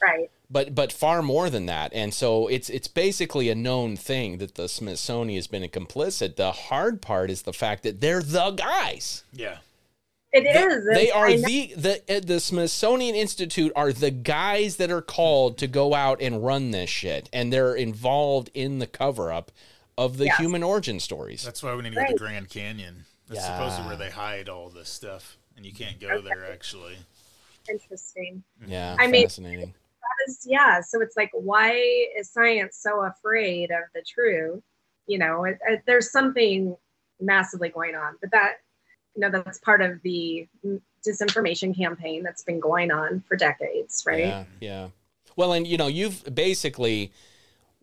Right. 0.00 0.30
but 0.50 0.74
but 0.74 0.92
far 0.92 1.22
more 1.22 1.48
than 1.48 1.66
that 1.66 1.92
and 1.94 2.12
so 2.12 2.48
it's 2.48 2.68
it's 2.68 2.88
basically 2.88 3.48
a 3.50 3.54
known 3.54 3.96
thing 3.96 4.38
that 4.38 4.56
the 4.56 4.68
smithsonian 4.68 5.38
has 5.38 5.46
been 5.46 5.62
a 5.62 5.68
complicit 5.68 6.34
the 6.36 6.50
hard 6.50 7.00
part 7.00 7.30
is 7.30 7.42
the 7.42 7.52
fact 7.52 7.82
that 7.84 8.00
they're 8.00 8.22
the 8.22 8.50
guys 8.52 9.22
Yeah. 9.32 9.58
It 10.32 10.44
is. 10.46 10.84
they 10.94 11.10
and 11.10 11.18
are 11.18 11.36
the 11.36 11.74
the 11.76 12.16
uh, 12.16 12.20
the 12.24 12.40
smithsonian 12.40 13.14
institute 13.14 13.70
are 13.76 13.92
the 13.92 14.10
guys 14.10 14.76
that 14.76 14.90
are 14.90 15.02
called 15.02 15.58
to 15.58 15.66
go 15.66 15.94
out 15.94 16.22
and 16.22 16.42
run 16.44 16.70
this 16.70 16.88
shit 16.88 17.28
and 17.32 17.52
they're 17.52 17.74
involved 17.74 18.50
in 18.54 18.78
the 18.78 18.86
cover-up 18.86 19.50
of 19.98 20.16
the 20.16 20.24
Yes. 20.26 20.38
human 20.38 20.62
origin 20.62 20.98
stories 21.00 21.44
That's 21.44 21.62
why 21.62 21.74
we 21.74 21.82
need 21.82 21.90
to 21.94 21.96
go 21.96 22.06
to 22.06 22.14
Grand 22.14 22.48
Canyon. 22.48 23.04
That's 23.28 23.40
Yeah. 23.42 23.56
supposedly 23.58 23.86
where 23.88 23.96
they 23.96 24.10
hide 24.10 24.48
all 24.48 24.70
this 24.70 24.88
stuff, 24.88 25.36
and 25.56 25.66
you 25.66 25.72
can't 25.72 26.00
go 26.00 26.20
there 26.22 26.50
actually. 26.50 26.96
interesting. 27.68 28.42
yeah 28.66 28.96
I 28.98 29.06
mean- 29.06 29.24
fascinating 29.24 29.74
Because, 30.26 30.46
yeah, 30.46 30.80
so 30.80 31.00
it's 31.00 31.16
like, 31.16 31.30
why 31.32 31.72
is 32.18 32.30
science 32.30 32.76
so 32.76 33.04
afraid 33.04 33.70
of 33.70 33.84
the 33.94 34.02
truth? 34.02 34.62
You 35.06 35.18
know, 35.18 35.44
it, 35.44 35.58
it, 35.68 35.82
there's 35.86 36.10
something 36.10 36.76
massively 37.20 37.68
going 37.68 37.94
on, 37.94 38.16
but 38.20 38.30
that, 38.32 38.54
you 39.14 39.20
know, 39.20 39.30
that's 39.30 39.58
part 39.58 39.82
of 39.82 40.00
the 40.02 40.48
disinformation 41.06 41.76
campaign 41.76 42.22
that's 42.22 42.42
been 42.42 42.60
going 42.60 42.90
on 42.90 43.22
for 43.28 43.36
decades, 43.36 44.04
right? 44.06 44.26
Yeah, 44.26 44.44
yeah. 44.60 44.88
Well, 45.36 45.52
and 45.52 45.66
you 45.66 45.76
know, 45.76 45.86
you've 45.88 46.34
basically 46.34 47.12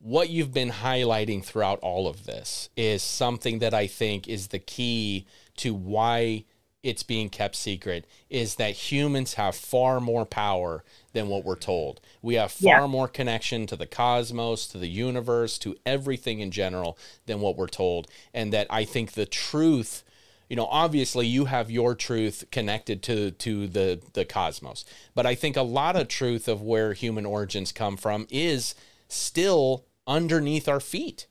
what 0.01 0.29
you've 0.29 0.53
been 0.53 0.71
highlighting 0.71 1.43
throughout 1.43 1.79
all 1.81 2.07
of 2.07 2.25
this 2.25 2.69
is 2.77 3.03
something 3.03 3.59
that 3.59 3.73
I 3.73 3.85
think 3.87 4.27
is 4.27 4.47
the 4.47 4.59
key 4.59 5.25
to 5.57 5.73
why 5.73 6.45
it's 6.81 7.03
being 7.03 7.29
kept 7.29 7.57
secret 7.57 8.05
is 8.29 8.55
that 8.55 8.71
humans 8.71 9.33
have 9.33 9.53
far 9.53 9.99
more 9.99 10.25
power 10.25 10.85
than 11.11 11.27
what 11.27 11.43
we're 11.43 11.57
told. 11.57 11.99
We 12.21 12.35
have 12.35 12.53
far 12.53 12.81
Yeah. 12.81 12.87
more 12.87 13.09
connection 13.09 13.67
to 13.67 13.75
the 13.75 13.85
cosmos, 13.85 14.65
to 14.67 14.77
the 14.77 14.87
universe, 14.87 15.57
to 15.59 15.75
everything 15.85 16.39
in 16.39 16.51
general 16.51 16.97
than 17.25 17.41
what 17.41 17.57
we're 17.57 17.67
told. 17.67 18.07
And 18.33 18.53
that 18.53 18.67
I 18.69 18.85
think 18.85 19.11
the 19.11 19.25
truth 19.25 20.03
you 20.49 20.55
know 20.55 20.65
obviously 20.65 21.27
you 21.27 21.45
have 21.45 21.69
your 21.71 21.95
truth 21.95 22.43
connected 22.51 23.01
to 23.03 23.31
to 23.31 23.67
the 23.67 24.01
the 24.13 24.25
cosmos. 24.25 24.83
But 25.15 25.25
i 25.25 25.35
think 25.35 25.55
a 25.55 25.61
lot 25.61 25.95
of 25.95 26.07
truth 26.07 26.47
of 26.47 26.61
where 26.61 26.93
human 26.93 27.25
origins 27.25 27.71
come 27.71 27.95
from 27.97 28.27
is 28.29 28.75
still 29.07 29.85
underneath 30.07 30.67
our 30.67 30.79
feet. 30.79 31.27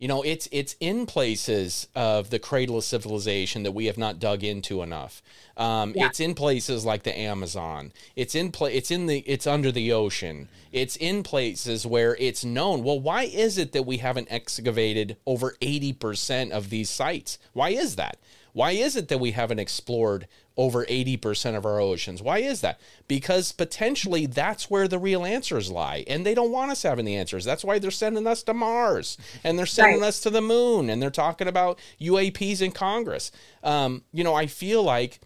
You 0.00 0.08
know 0.08 0.22
it's 0.22 0.48
it's 0.52 0.74
in 0.80 1.06
places 1.06 1.86
of 1.94 2.28
the 2.30 2.38
cradle 2.40 2.76
of 2.76 2.84
civilization 2.84 3.62
that 3.62 3.72
we 3.72 3.86
have 3.86 3.96
not 3.96 4.18
dug 4.18 4.42
into 4.44 4.82
enough. 4.82 5.22
Um, 5.56 5.94
Yeah. 5.96 6.06
it's 6.08 6.20
in 6.20 6.34
places 6.34 6.84
like 6.84 7.04
the 7.04 7.16
amazon. 7.16 7.92
It's 8.16 8.34
in 8.34 8.50
pla- 8.52 8.68
it's 8.68 8.90
in 8.90 9.06
the 9.06 9.20
it's 9.20 9.46
under 9.46 9.70
the 9.72 9.92
ocean. 9.92 10.48
It's 10.72 10.96
in 10.96 11.22
places 11.22 11.86
where 11.86 12.16
it's 12.16 12.44
known 12.44 12.82
well 12.82 12.98
why 13.00 13.22
is 13.22 13.56
it 13.56 13.72
that 13.72 13.84
we 13.86 13.98
haven't 13.98 14.28
excavated 14.30 15.16
over 15.26 15.56
80% 15.62 16.50
of 16.50 16.70
these 16.70 16.90
sites? 16.90 17.38
Why 17.52 17.70
is 17.70 17.94
that 17.96 18.18
why 18.54 18.70
is 18.70 18.94
it 18.96 19.08
that 19.08 19.18
we 19.18 19.32
haven't 19.32 19.58
explored 19.58 20.26
over 20.56 20.86
80% 20.86 21.56
of 21.56 21.66
our 21.66 21.80
oceans? 21.80 22.22
Why 22.22 22.38
is 22.38 22.60
that? 22.60 22.80
Because 23.08 23.50
potentially 23.50 24.26
that's 24.26 24.70
where 24.70 24.86
the 24.86 24.98
real 24.98 25.24
answers 25.24 25.70
lie. 25.72 26.04
And 26.06 26.24
they 26.24 26.34
don't 26.34 26.52
want 26.52 26.70
us 26.70 26.84
having 26.84 27.04
the 27.04 27.16
answers. 27.16 27.44
That's 27.44 27.64
why 27.64 27.80
they're 27.80 27.90
sending 27.90 28.26
us 28.28 28.44
to 28.44 28.54
Mars 28.54 29.18
and 29.42 29.58
they're 29.58 29.66
sending 29.66 30.00
Right. 30.00 30.06
us 30.06 30.20
to 30.20 30.30
the 30.30 30.40
moon 30.40 30.88
and 30.88 31.02
they're 31.02 31.10
talking 31.10 31.48
about 31.48 31.80
UAPs 32.00 32.62
in 32.62 32.70
Congress. 32.70 33.32
Um, 33.64 34.04
you 34.12 34.22
know, 34.22 34.34
I 34.34 34.46
feel 34.46 34.82
like 34.84 35.20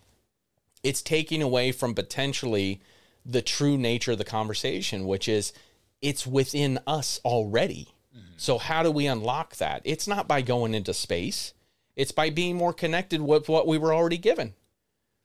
it's 0.83 1.03
taking 1.03 1.43
away 1.43 1.71
from 1.71 1.95
potentially 1.95 2.81
the 3.27 3.43
true 3.43 3.77
nature 3.77 4.13
of 4.13 4.19
the 4.19 4.25
conversation, 4.25 5.07
which 5.07 5.29
is 5.29 5.53
it's 6.01 6.27
within 6.27 6.79
us 6.87 7.21
already. 7.25 7.89
So, 8.41 8.57
how 8.59 8.83
do 8.85 8.91
we 8.91 9.07
unlock 9.07 9.57
that? 9.57 9.83
It's 9.85 10.07
not 10.07 10.27
by 10.29 10.43
going 10.43 10.73
into 10.73 10.95
space. 10.95 11.53
It's 11.99 12.13
by 12.13 12.31
being 12.31 12.55
more 12.55 12.73
connected 12.73 13.21
with 13.21 13.49
what 13.49 13.67
we 13.67 13.77
were 13.77 13.93
already 13.93 14.19
given. 14.19 14.55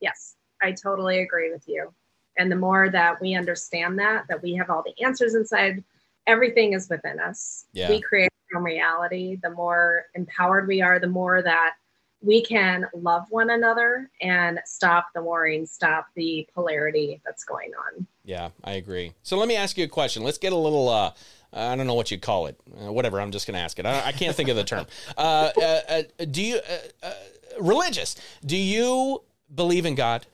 Yes, 0.01 0.35
I 0.59 0.71
totally 0.71 1.19
agree 1.19 1.51
with 1.51 1.63
you. 1.67 1.93
And 2.35 2.51
the 2.51 2.55
more 2.55 2.89
that 2.89 3.21
we 3.21 3.35
understand 3.35 3.99
that, 3.99 4.25
that 4.27 4.41
we 4.41 4.55
have 4.55 4.71
all 4.71 4.83
the 4.83 5.05
answers 5.05 5.35
inside, 5.35 5.83
everything 6.25 6.73
is 6.73 6.89
within 6.89 7.19
us. 7.19 7.65
Yeah. 7.73 7.89
We 7.89 8.01
create 8.01 8.31
our 8.51 8.57
own 8.57 8.65
reality. 8.65 9.35
The 9.35 9.51
more 9.51 10.05
empowered 10.15 10.67
we 10.67 10.81
are, 10.81 10.97
the 10.97 11.05
more 11.05 11.43
that 11.43 11.75
we 12.21 12.43
can 12.43 12.87
love 12.95 13.27
one 13.29 13.51
another 13.51 14.09
and 14.19 14.59
stop 14.65 15.09
the 15.13 15.21
warring, 15.21 15.67
stop 15.67 16.07
the 16.15 16.47
polarity 16.55 17.21
that's 17.23 17.43
going 17.43 17.71
on. 17.87 18.07
Yeah, 18.23 18.49
I 18.63 18.73
agree. 18.73 19.13
So 19.21 19.37
let 19.37 19.47
me 19.47 19.55
ask 19.55 19.77
you 19.77 19.83
a 19.83 19.89
question. 19.89 20.23
Let's 20.23 20.39
get 20.39 20.53
a 20.53 20.57
little. 20.57 20.89
Uh, 20.89 21.11
I 21.53 21.75
don't 21.75 21.87
know 21.87 21.93
what 21.93 22.09
you'd 22.09 22.21
call 22.21 22.47
it. 22.47 22.59
Uh, 22.75 22.91
whatever. 22.91 23.21
I'm 23.21 23.31
just 23.31 23.45
going 23.45 23.55
to 23.55 23.61
ask 23.61 23.77
it. 23.77 23.85
I, 23.85 24.07
I 24.07 24.11
can't 24.11 24.35
think 24.35 24.49
of 24.49 24.55
the 24.55 24.63
term. 24.63 24.85
Uh, 25.17 25.51
uh, 25.61 25.79
uh, 25.89 26.25
do 26.31 26.41
you 26.41 26.55
uh, 26.57 27.05
uh, 27.05 27.13
religious? 27.59 28.15
Do 28.45 28.57
you 28.57 29.21
believe 29.53 29.85
in 29.85 29.95
God? 29.95 30.25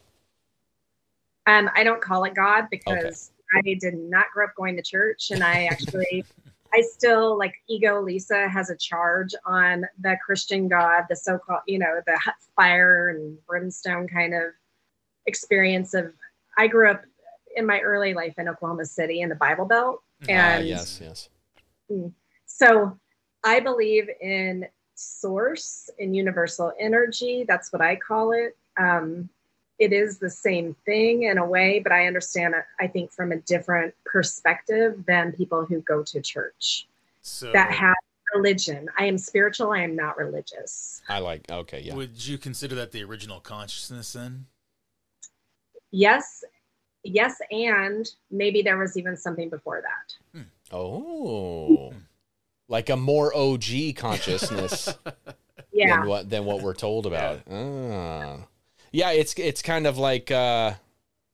Um, 1.47 1.69
I 1.75 1.83
don't 1.83 2.01
call 2.01 2.23
it 2.23 2.33
God 2.33 2.67
because 2.71 3.31
I 3.53 3.61
did 3.61 3.95
not 3.95 4.27
grow 4.33 4.45
up 4.45 4.55
going 4.55 4.75
to 4.77 4.81
church, 4.81 5.31
and 5.31 5.43
I 5.43 5.65
actually, 5.65 6.23
I 6.73 6.81
still 6.81 7.37
like 7.37 7.55
ego. 7.67 8.01
Lisa 8.01 8.47
has 8.47 8.69
a 8.69 8.75
charge 8.75 9.33
on 9.45 9.85
the 9.99 10.17
Christian 10.25 10.67
God, 10.67 11.05
the 11.09 11.15
so-called, 11.15 11.61
you 11.67 11.79
know, 11.79 12.01
the 12.05 12.17
fire 12.55 13.09
and 13.09 13.37
brimstone 13.45 14.07
kind 14.07 14.33
of 14.33 14.43
experience 15.25 15.93
of. 15.93 16.13
I 16.57 16.67
grew 16.67 16.91
up 16.91 17.03
in 17.55 17.65
my 17.65 17.79
early 17.79 18.13
life 18.13 18.35
in 18.37 18.47
Oklahoma 18.47 18.85
City 18.85 19.21
in 19.21 19.29
the 19.29 19.35
Bible 19.35 19.65
Belt, 19.65 20.01
Ah, 20.23 20.31
and 20.31 20.67
yes, 20.67 20.99
yes. 21.01 21.29
so 22.45 22.97
I 23.43 23.59
believe 23.59 24.09
in 24.21 24.67
source, 24.95 25.89
in 25.97 26.13
universal 26.13 26.73
energy. 26.79 27.45
That's 27.47 27.71
what 27.71 27.81
I 27.81 27.95
call 27.95 28.31
it. 28.33 28.57
Um, 28.77 29.29
it 29.79 29.93
is 29.93 30.19
the 30.19 30.29
same 30.29 30.75
thing 30.85 31.23
in 31.23 31.37
a 31.37 31.45
way, 31.45 31.79
but 31.79 31.93
I 31.93 32.05
understand 32.05 32.53
it, 32.53 32.65
I 32.81 32.87
think, 32.87 33.11
from 33.11 33.31
a 33.31 33.37
different 33.37 33.95
perspective 34.05 35.05
than 35.07 35.31
people 35.31 35.65
who 35.65 35.81
go 35.81 36.03
to 36.03 36.21
church 36.21 36.87
So 37.21 37.51
that 37.53 37.71
have 37.71 37.95
religion. 38.35 38.89
I 38.97 39.05
am 39.05 39.17
spiritual, 39.17 39.71
I 39.71 39.79
am 39.79 39.95
not 39.95 40.17
religious. 40.17 41.01
I 41.07 41.19
like. 41.19 41.49
Okay, 41.49 41.81
yeah. 41.81 41.95
would 41.95 42.25
you 42.27 42.37
consider 42.37 42.75
that 42.75 42.91
the 42.91 43.03
original 43.03 43.39
consciousness 43.39 44.13
then? 44.13 44.47
Yes, 45.91 46.43
yes, 47.03 47.35
and 47.51 48.07
maybe 48.31 48.61
there 48.61 48.77
was 48.77 48.97
even 48.97 49.15
something 49.17 49.49
before 49.49 49.81
that. 49.81 50.43
Oh, 50.71 51.93
like 52.67 52.89
a 52.89 52.95
more 52.95 53.35
OG 53.35 53.95
consciousness 53.95 54.93
Yeah. 55.73 55.99
than 55.99 56.07
what 56.07 56.29
than 56.29 56.45
what 56.45 56.61
we're 56.61 56.73
told 56.73 57.05
about. 57.05 57.41
Ah. 57.49 58.37
Yeah, 58.91 59.11
it's 59.11 59.33
it's 59.37 59.61
kind 59.61 59.85
of 59.87 59.97
like 59.97 60.31
uh 60.31 60.73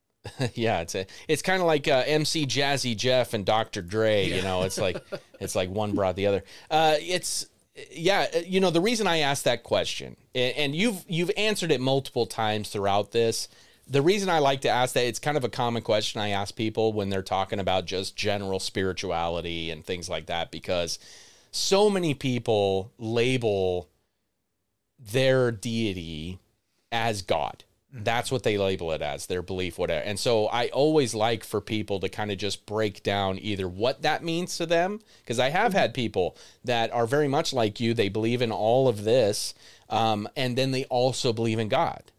yeah, 0.55 0.81
it's 0.81 0.95
a, 0.95 1.05
it's 1.27 1.41
kind 1.41 1.61
of 1.61 1.67
like 1.67 1.87
uh, 1.87 2.03
MC 2.05 2.45
Jazzy 2.47 2.97
Jeff 2.97 3.33
and 3.33 3.45
Dr. 3.45 3.81
Dre, 3.81 4.27
you 4.27 4.41
know, 4.41 4.63
it's 4.63 4.77
like 4.77 4.97
it's 5.39 5.55
like 5.55 5.69
one 5.69 5.93
brought 5.93 6.15
the 6.15 6.27
other. 6.27 6.43
Uh 6.69 6.95
it's 6.99 7.47
yeah, 7.91 8.27
you 8.39 8.59
know, 8.61 8.69
the 8.71 8.81
reason 8.81 9.05
I 9.05 9.17
asked 9.19 9.43
that 9.43 9.63
question 9.63 10.15
and, 10.33 10.55
and 10.55 10.75
you've 10.75 11.03
you've 11.07 11.31
answered 11.37 11.71
it 11.71 11.81
multiple 11.81 12.25
times 12.25 12.69
throughout 12.69 13.11
this. 13.11 13.47
The 13.87 14.01
reason 14.01 14.29
I 14.29 14.39
like 14.39 14.61
to 14.61 14.69
ask 14.69 14.93
that 14.95 15.05
it's 15.05 15.19
kind 15.19 15.37
of 15.37 15.43
a 15.43 15.49
common 15.49 15.83
question 15.83 16.19
I 16.19 16.29
ask 16.29 16.55
people 16.55 16.91
when 16.91 17.09
they're 17.09 17.21
talking 17.21 17.59
about 17.59 17.85
just 17.85 18.15
general 18.15 18.59
spirituality 18.59 19.69
and 19.69 19.85
things 19.85 20.09
like 20.09 20.25
that 20.25 20.49
because 20.49 20.97
so 21.51 21.89
many 21.89 22.13
people 22.15 22.91
label 22.97 23.89
their 24.97 25.51
deity 25.51 26.39
as 26.91 27.21
God. 27.21 27.63
That's 27.97 28.29
what 28.31 28.43
they 28.43 28.57
label 28.57 28.91
it 28.91 29.01
as, 29.01 29.27
their 29.27 29.41
belief, 29.41 29.77
whatever. 29.77 30.03
And 30.03 30.19
so 30.19 30.47
I 30.47 30.67
always 30.69 31.15
like 31.15 31.45
for 31.45 31.61
people 31.61 31.99
to 32.01 32.09
kind 32.09 32.29
of 32.29 32.37
just 32.37 32.65
break 32.65 33.03
down 33.03 33.39
either 33.39 33.69
what 33.69 34.01
that 34.01 34.23
means 34.23 34.57
to 34.57 34.65
them, 34.65 34.99
because 35.19 35.39
I 35.39 35.49
have 35.49 35.73
had 35.73 35.93
people 35.93 36.35
that 36.65 36.91
are 36.91 37.07
very 37.07 37.29
much 37.29 37.53
like 37.53 37.79
you. 37.79 37.93
They 37.93 38.09
believe 38.09 38.41
in 38.41 38.51
all 38.51 38.89
of 38.89 39.05
this, 39.05 39.53
um, 39.89 40.27
and 40.35 40.57
then 40.57 40.71
they 40.71 40.83
also 40.85 41.31
believe 41.31 41.59
in 41.59 41.69
God. 41.69 42.11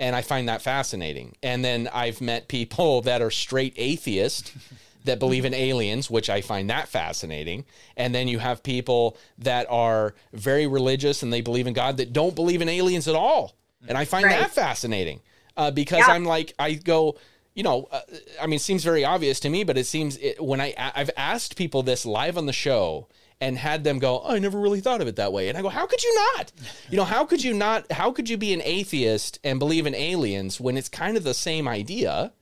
And 0.00 0.16
I 0.16 0.22
find 0.22 0.48
that 0.48 0.62
fascinating. 0.62 1.36
And 1.42 1.64
then 1.64 1.88
I've 1.92 2.20
met 2.20 2.48
people 2.48 3.02
that 3.08 3.22
are 3.22 3.30
straight 3.30 3.74
atheist 3.76 4.52
that 5.04 5.18
believe 5.18 5.44
in 5.44 5.54
aliens, 5.54 6.10
which 6.10 6.28
I 6.28 6.40
find 6.40 6.68
that 6.70 6.88
fascinating. 6.88 7.64
And 7.96 8.14
then 8.14 8.26
you 8.28 8.38
have 8.38 8.62
people 8.62 9.16
that 9.38 9.66
are 9.70 10.14
very 10.32 10.66
religious 10.66 11.22
and 11.22 11.32
they 11.32 11.40
believe 11.40 11.66
in 11.66 11.74
God 11.74 11.96
that 11.98 12.12
don't 12.12 12.34
believe 12.34 12.60
in 12.60 12.68
aliens 12.68 13.06
at 13.08 13.14
all. 13.14 13.54
And 13.88 13.96
I 13.96 14.04
find 14.04 14.24
Right. 14.26 14.38
that 14.40 14.50
fascinating 14.50 15.20
uh, 15.56 15.70
because 15.70 16.06
Yeah. 16.06 16.14
I'm 16.14 16.24
like, 16.24 16.52
I 16.58 16.74
go, 16.74 17.16
you 17.54 17.62
know, 17.62 17.88
uh, 17.90 18.00
I 18.40 18.46
mean, 18.46 18.56
it 18.56 18.62
seems 18.62 18.84
very 18.84 19.04
obvious 19.04 19.40
to 19.40 19.48
me, 19.48 19.64
but 19.64 19.78
it 19.78 19.84
seems 19.86 20.16
it, 20.18 20.42
when 20.42 20.60
I 20.60 20.74
I've 20.76 21.10
asked 21.16 21.56
people 21.56 21.82
this 21.82 22.04
live 22.06 22.36
on 22.38 22.44
the 22.46 22.52
show, 22.52 23.08
and 23.40 23.56
had 23.56 23.84
them 23.84 23.98
go, 23.98 24.20
oh, 24.22 24.34
I 24.34 24.38
never 24.38 24.58
really 24.58 24.80
thought 24.80 25.00
of 25.00 25.08
it 25.08 25.16
that 25.16 25.32
way. 25.32 25.48
And 25.48 25.56
I 25.56 25.62
go, 25.62 25.70
how 25.70 25.86
could 25.86 26.02
you 26.02 26.14
not? 26.36 26.52
You 26.90 26.96
know, 26.98 27.04
how 27.04 27.24
could 27.24 27.42
you 27.42 27.54
not? 27.54 27.90
How 27.92 28.12
could 28.12 28.28
you 28.28 28.36
be 28.36 28.52
an 28.52 28.60
atheist 28.62 29.38
and 29.42 29.58
believe 29.58 29.86
in 29.86 29.94
aliens 29.94 30.60
when 30.60 30.76
it's 30.76 30.88
kind 30.88 31.16
of 31.16 31.24
the 31.24 31.34
same 31.34 31.66
idea 31.66 32.32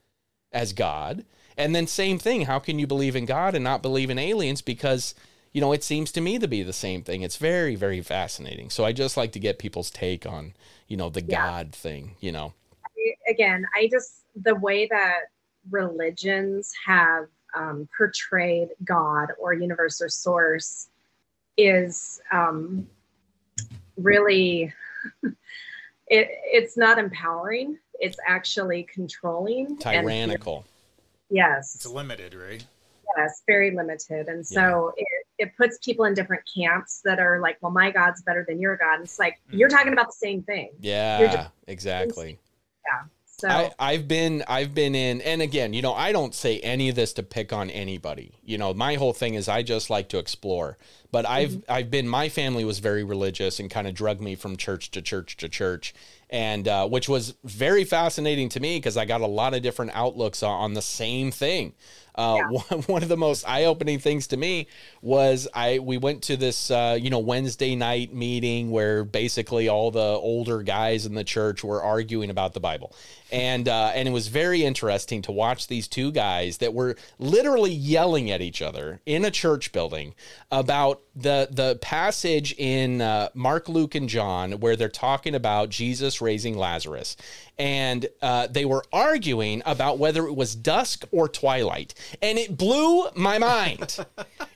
as 0.52 0.72
God? 0.72 1.24
And 1.56 1.74
then, 1.74 1.86
same 1.88 2.18
thing, 2.18 2.42
how 2.42 2.60
can 2.60 2.78
you 2.78 2.86
believe 2.86 3.16
in 3.16 3.26
God 3.26 3.54
and 3.54 3.64
not 3.64 3.82
believe 3.82 4.10
in 4.10 4.18
aliens? 4.18 4.62
Because, 4.62 5.14
you 5.52 5.60
know, 5.60 5.72
it 5.72 5.82
seems 5.82 6.12
to 6.12 6.20
me 6.20 6.38
to 6.38 6.46
be 6.46 6.62
the 6.62 6.72
same 6.72 7.02
thing. 7.02 7.22
It's 7.22 7.36
very, 7.36 7.74
very 7.74 8.00
fascinating. 8.00 8.70
So 8.70 8.84
I 8.84 8.92
just 8.92 9.16
like 9.16 9.32
to 9.32 9.40
get 9.40 9.58
people's 9.58 9.90
take 9.90 10.24
on, 10.24 10.54
you 10.86 10.96
know, 10.96 11.08
the 11.08 11.22
Yeah. 11.22 11.46
God 11.46 11.72
thing, 11.72 12.14
you 12.20 12.30
know. 12.32 12.54
again, 13.28 13.66
I 13.76 13.88
just 13.90 14.24
the 14.36 14.54
way 14.54 14.86
that 14.86 15.20
religions 15.70 16.72
have 16.86 17.26
um, 17.54 17.88
portrayed 17.96 18.70
God 18.84 19.28
or 19.38 19.52
universe 19.54 20.00
or 20.00 20.08
source 20.08 20.88
is 21.56 22.20
um, 22.32 22.86
really 23.96 24.72
it, 25.22 25.34
it's 26.08 26.76
not 26.76 26.98
empowering. 26.98 27.78
It's 28.00 28.18
actually 28.26 28.84
controlling. 28.84 29.66
and- 29.66 29.80
Tyrannical. 29.80 30.64
yes. 31.30 31.74
It's 31.74 31.86
limited, 31.86 32.34
right? 32.34 32.64
yes, 33.16 33.42
very 33.46 33.70
limited. 33.74 34.28
And 34.28 34.46
so 34.46 34.92
it, 34.96 35.06
it 35.38 35.56
puts 35.56 35.78
people 35.78 36.04
in 36.04 36.14
different 36.14 36.42
camps 36.54 37.00
that 37.04 37.18
are 37.18 37.40
like, 37.40 37.56
well, 37.60 37.72
my 37.72 37.90
God's 37.90 38.22
better 38.22 38.44
than 38.46 38.60
your 38.60 38.76
God. 38.76 38.96
And 38.96 39.04
it's 39.04 39.18
like, 39.18 39.40
you're 39.50 39.70
talking 39.70 39.92
about 39.92 40.06
the 40.06 40.12
same 40.12 40.42
thing. 40.42 40.70
Yeah, 40.80 41.18
You're 41.18 41.28
just- 41.28 41.50
exactly. 41.66 42.38
So 43.38 43.48
I, 43.48 43.70
I've 43.78 44.08
been 44.08 44.42
I've 44.48 44.74
been 44.74 44.96
in 44.96 45.20
and 45.20 45.40
again, 45.40 45.72
you 45.72 45.80
know, 45.80 45.94
I 45.94 46.10
don't 46.10 46.34
say 46.34 46.58
any 46.60 46.88
of 46.88 46.96
this 46.96 47.12
to 47.14 47.22
pick 47.22 47.52
on 47.52 47.70
anybody. 47.70 48.32
You 48.44 48.58
know, 48.58 48.74
my 48.74 48.94
whole 48.94 49.12
thing 49.12 49.34
is 49.34 49.48
I 49.48 49.62
just 49.62 49.90
like 49.90 50.08
to 50.08 50.18
explore. 50.18 50.76
But 51.10 51.26
I've 51.26 51.62
I've 51.68 51.90
been 51.90 52.06
my 52.06 52.28
family 52.28 52.64
was 52.64 52.80
very 52.80 53.02
religious 53.02 53.60
and 53.60 53.70
kind 53.70 53.86
of 53.86 53.94
drug 53.94 54.20
me 54.20 54.34
from 54.34 54.56
church 54.56 54.90
to 54.90 55.00
church 55.00 55.38
to 55.38 55.48
church, 55.48 55.94
and 56.30 56.68
uh, 56.68 56.86
which 56.86 57.08
was 57.08 57.34
very 57.44 57.84
fascinating 57.84 58.48
to 58.50 58.60
me 58.60 58.76
because 58.76 58.96
I 58.96 59.06
got 59.06 59.22
a 59.22 59.26
lot 59.26 59.54
of 59.54 59.62
different 59.62 59.92
outlooks 59.94 60.42
on, 60.42 60.74
the 60.74 60.82
same 60.82 61.30
thing. 61.30 61.72
Uh, 62.14 62.42
one, 62.50 62.82
one 62.82 63.02
of 63.02 63.08
the 63.08 63.16
most 63.16 63.48
eye-opening 63.48 63.98
things 63.98 64.26
to 64.26 64.36
me 64.36 64.66
was 65.00 65.48
I 65.54 65.78
we 65.78 65.96
went 65.96 66.22
to 66.24 66.36
this 66.36 66.70
uh, 66.70 66.98
you 67.00 67.08
know 67.08 67.20
Wednesday 67.20 67.74
night 67.74 68.12
meeting 68.12 68.70
where 68.70 69.04
basically 69.04 69.68
all 69.68 69.90
the 69.90 70.00
older 70.00 70.62
guys 70.62 71.06
in 71.06 71.14
the 71.14 71.24
church 71.24 71.64
were 71.64 71.82
arguing 71.82 72.28
about 72.28 72.52
the 72.52 72.60
Bible, 72.60 72.94
and 73.32 73.66
uh, 73.66 73.92
and 73.94 74.06
it 74.06 74.10
was 74.12 74.28
very 74.28 74.64
interesting 74.64 75.22
to 75.22 75.32
watch 75.32 75.68
these 75.68 75.88
two 75.88 76.12
guys 76.12 76.58
that 76.58 76.74
were 76.74 76.96
literally 77.18 77.72
yelling 77.72 78.30
at 78.30 78.42
each 78.42 78.60
other 78.60 79.00
in 79.06 79.24
a 79.24 79.30
church 79.30 79.72
building 79.72 80.14
about 80.50 80.97
the 81.14 81.48
the 81.50 81.78
passage 81.80 82.54
in 82.58 83.00
uh, 83.00 83.28
Mark, 83.34 83.68
Luke, 83.68 83.94
and 83.94 84.08
John 84.08 84.52
where 84.52 84.76
they're 84.76 84.88
talking 84.88 85.34
about 85.34 85.68
Jesus 85.68 86.20
raising 86.20 86.56
Lazarus, 86.56 87.16
and 87.58 88.06
uh, 88.22 88.46
they 88.48 88.64
were 88.64 88.84
arguing 88.92 89.62
about 89.66 89.98
whether 89.98 90.26
it 90.26 90.34
was 90.34 90.54
dusk 90.54 91.04
or 91.10 91.28
twilight, 91.28 91.94
and 92.22 92.38
it 92.38 92.56
blew 92.56 93.08
my 93.16 93.38
mind. 93.38 93.98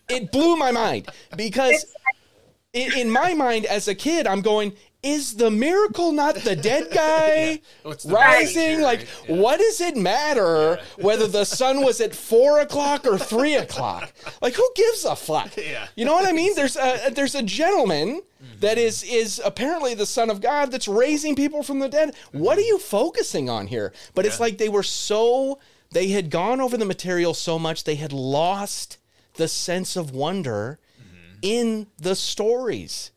it 0.09 0.31
blew 0.31 0.57
my 0.57 0.71
mind 0.71 1.09
because 1.37 1.87
in, 2.73 2.93
in 2.93 3.11
my 3.11 3.35
mind 3.35 3.67
as 3.67 3.89
a 3.89 3.95
kid, 3.95 4.27
I'm 4.27 4.41
going. 4.41 4.75
Is 5.03 5.35
the 5.35 5.51
miracle 5.51 6.13
not 6.13 6.37
the 6.37 6.55
dead 6.55 6.89
guy 6.95 7.61
oh, 7.85 7.89
What's 7.89 8.05
the 8.05 8.15
rising? 8.15 8.81
Like, 8.81 9.01
right? 9.01 9.09
Yeah. 9.29 9.37
what 9.37 9.59
does 9.59 9.81
it 9.81 9.97
matter 9.97 10.79
whether 10.97 11.27
the 11.27 11.45
sun 11.45 11.83
was 11.83 12.01
at 12.01 12.15
four 12.15 12.61
o'clock 12.61 13.05
or 13.05 13.19
three 13.19 13.55
o'clock? 13.55 14.13
Like, 14.41 14.55
who 14.55 14.69
gives 14.75 15.05
a 15.05 15.17
fuck? 15.17 15.51
Yeah. 15.63 15.87
You 15.97 16.05
know 16.05 16.13
what 16.13 16.27
I 16.27 16.33
mean? 16.33 16.55
There's 16.55 16.77
a 16.77 17.11
there's 17.15 17.35
a 17.35 17.43
gentleman 17.43 18.21
mm-hmm. 18.21 18.61
that 18.61 18.79
is 18.79 19.03
is 19.05 19.41
apparently 19.45 19.95
the 19.95 20.07
son 20.07 20.29
of 20.29 20.41
God 20.41 20.71
that's 20.71 20.89
raising 20.89 21.35
people 21.37 21.63
from 21.63 21.79
the 21.79 21.89
dead. 21.89 22.15
What 22.33 22.59
are 22.59 22.61
mm-hmm. 22.61 22.69
you 22.69 22.79
focusing 22.79 23.49
on 23.49 23.69
here? 23.69 23.93
But 24.15 24.27
it's 24.27 24.41
like 24.41 24.59
they 24.59 24.69
were 24.69 24.83
so 24.83 25.61
they 25.93 26.09
had 26.09 26.31
gone 26.31 26.61
over 26.61 26.77
the 26.77 26.85
material 26.85 27.33
so 27.33 27.59
much 27.59 27.85
they 27.85 27.95
had 27.95 28.13
lost 28.13 28.99
the 29.35 29.49
sense 29.49 29.97
of 29.97 30.11
wonder 30.11 30.79
mm-hmm. 31.01 31.39
in 31.43 31.87
the 31.99 32.17
stories. 32.17 33.12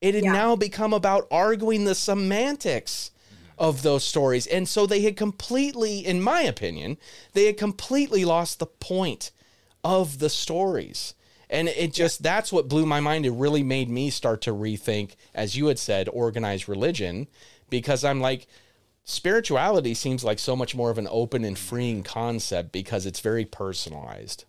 It 0.00 0.14
had 0.14 0.24
Yeah. 0.24 0.32
now 0.32 0.56
become 0.56 0.92
about 0.92 1.26
arguing 1.30 1.84
the 1.84 1.94
semantics 1.94 3.10
of 3.58 3.82
those 3.82 4.04
stories. 4.04 4.46
And 4.46 4.68
so 4.68 4.86
they 4.86 5.00
had 5.02 5.16
completely, 5.16 5.98
in 6.06 6.22
my 6.22 6.42
opinion, 6.42 6.96
they 7.32 7.46
had 7.46 7.56
completely 7.56 8.24
lost 8.24 8.58
the 8.60 8.66
point 8.66 9.32
of 9.82 10.18
the 10.20 10.30
stories. 10.30 11.14
And 11.50 11.68
it 11.68 11.92
just, 11.92 12.22
that's 12.22 12.52
what 12.52 12.68
blew 12.68 12.86
my 12.86 13.00
mind. 13.00 13.26
It 13.26 13.30
really 13.30 13.62
made 13.64 13.88
me 13.88 14.10
start 14.10 14.40
to 14.42 14.52
rethink, 14.52 15.12
as 15.34 15.56
you 15.56 15.66
had 15.66 15.78
said, 15.78 16.08
organized 16.12 16.68
religion, 16.68 17.26
because 17.70 18.04
I'm 18.04 18.20
like, 18.20 18.46
spirituality 19.04 19.94
seems 19.94 20.22
like 20.22 20.38
so 20.38 20.54
much 20.54 20.74
more 20.76 20.90
of 20.90 20.98
an 20.98 21.08
open 21.10 21.44
and 21.44 21.58
freeing 21.58 22.02
concept 22.02 22.70
because 22.70 23.06
it's 23.06 23.20
very 23.20 23.44
personalized. 23.44 24.44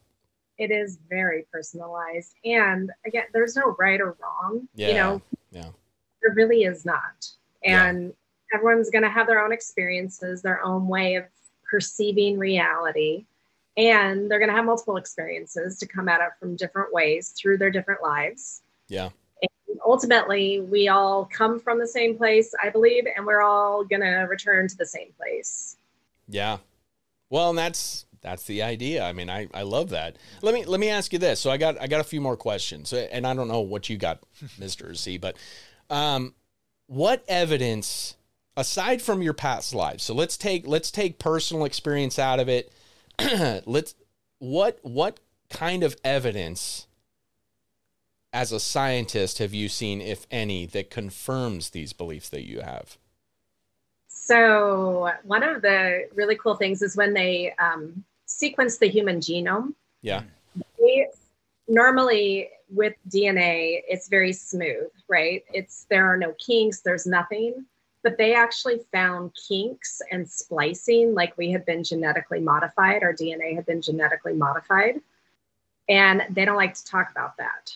it 0.57 0.71
is 0.71 0.99
very 1.09 1.45
personalized. 1.53 2.35
And 2.43 2.91
again, 3.05 3.23
there's 3.31 3.55
no 3.55 3.77
right 3.79 4.01
or 4.01 4.17
wrong. 4.21 4.67
Yeah. 4.75 4.87
You 4.89 4.93
know, 4.95 5.21
Yeah. 5.51 5.69
there 6.21 6.33
really 6.35 6.63
is 6.63 6.85
not. 6.85 7.27
Yeah. 7.63 7.85
And 7.87 8.13
everyone's 8.53 8.89
going 8.89 9.03
to 9.03 9.09
have 9.09 9.27
their 9.27 9.43
own 9.43 9.51
experiences, 9.51 10.41
their 10.41 10.63
own 10.63 10.87
way 10.87 11.15
of 11.15 11.25
perceiving 11.69 12.37
reality. 12.37 13.25
And 13.77 14.29
they're 14.29 14.39
going 14.39 14.49
to 14.49 14.55
have 14.55 14.65
multiple 14.65 14.97
experiences 14.97 15.77
to 15.79 15.87
come 15.87 16.09
at 16.09 16.21
it 16.21 16.29
from 16.39 16.55
different 16.55 16.93
ways 16.93 17.33
through 17.39 17.57
their 17.57 17.71
different 17.71 18.01
lives. 18.01 18.61
Yeah. 18.87 19.09
And 19.41 19.79
ultimately, 19.85 20.61
we 20.61 20.89
all 20.89 21.25
come 21.25 21.59
from 21.59 21.79
the 21.79 21.87
same 21.87 22.17
place, 22.17 22.53
I 22.61 22.69
believe, 22.69 23.05
and 23.15 23.25
we're 23.25 23.41
all 23.41 23.83
going 23.83 24.01
to 24.01 24.27
return 24.29 24.67
to 24.67 24.77
the 24.77 24.85
same 24.85 25.13
place. 25.17 25.77
Yeah. 26.27 26.57
Well, 27.29 27.49
and 27.49 27.57
that's 27.57 28.05
that's 28.21 28.43
the 28.43 28.63
idea. 28.63 29.03
I 29.03 29.13
mean, 29.13 29.29
I, 29.29 29.47
I 29.53 29.63
love 29.63 29.89
that. 29.89 30.17
Let 30.41 30.53
me 30.53 30.65
let 30.65 30.79
me 30.79 30.89
ask 30.89 31.13
you 31.13 31.19
this. 31.19 31.39
So 31.39 31.49
I 31.49 31.57
got 31.57 31.79
I 31.79 31.87
got 31.87 32.01
a 32.01 32.05
few 32.05 32.21
more 32.21 32.37
questions, 32.37 32.93
and 32.93 33.25
I 33.25 33.33
don't 33.33 33.47
know 33.47 33.61
what 33.61 33.89
you 33.89 33.97
got, 33.97 34.23
Mister 34.57 34.93
C, 34.93 35.17
but 35.17 35.37
um, 35.89 36.33
what 36.87 37.23
evidence 37.27 38.15
aside 38.57 39.01
from 39.01 39.21
your 39.21 39.33
past 39.33 39.73
lives? 39.73 40.03
So 40.03 40.13
let's 40.13 40.37
take 40.37 40.67
let's 40.67 40.91
take 40.91 41.19
personal 41.19 41.65
experience 41.65 42.19
out 42.19 42.39
of 42.39 42.49
it. 42.49 42.71
let's 43.65 43.95
what 44.39 44.79
what 44.83 45.19
kind 45.49 45.83
of 45.83 45.95
evidence 46.03 46.87
as 48.31 48.51
a 48.51 48.59
scientist 48.59 49.39
have 49.39 49.53
you 49.53 49.67
seen, 49.69 50.01
if 50.01 50.27
any, 50.29 50.65
that 50.67 50.89
confirms 50.89 51.71
these 51.71 51.93
beliefs 51.93 52.29
that 52.29 52.47
you 52.47 52.61
have? 52.61 52.97
So, 54.07 55.11
one 55.23 55.41
of 55.41 55.63
the 55.63 56.07
really 56.13 56.35
cool 56.35 56.55
things 56.55 56.81
is 56.81 56.95
when 56.95 57.13
they 57.13 57.53
um, 57.57 58.03
sequence 58.29 58.77
the 58.77 58.87
human 58.87 59.19
genome. 59.19 59.73
Yeah. 60.01 60.23
They, 60.79 61.07
normally, 61.67 62.49
with 62.69 62.93
DNA, 63.09 63.81
it's 63.87 64.07
very 64.07 64.31
smooth, 64.33 64.89
right? 65.07 65.43
It's 65.53 65.85
there 65.89 66.05
are 66.05 66.17
no 66.17 66.33
kinks, 66.45 66.81
there's 66.81 67.05
nothing. 67.05 67.65
But 68.01 68.17
they 68.17 68.33
actually 68.33 68.79
found 68.93 69.31
kinks 69.47 70.01
and 70.09 70.29
splicing, 70.29 71.13
like 71.13 71.37
we 71.37 71.51
had 71.51 71.65
been 71.65 71.83
genetically 71.83 72.39
modified, 72.39 73.03
our 73.03 73.13
DNA 73.13 73.55
had 73.55 73.65
been 73.65 73.81
genetically 73.81 74.33
modified. 74.33 75.01
And 75.89 76.21
they 76.29 76.45
don't 76.45 76.55
like 76.55 76.75
to 76.75 76.85
talk 76.85 77.11
about 77.11 77.35
that. 77.37 77.75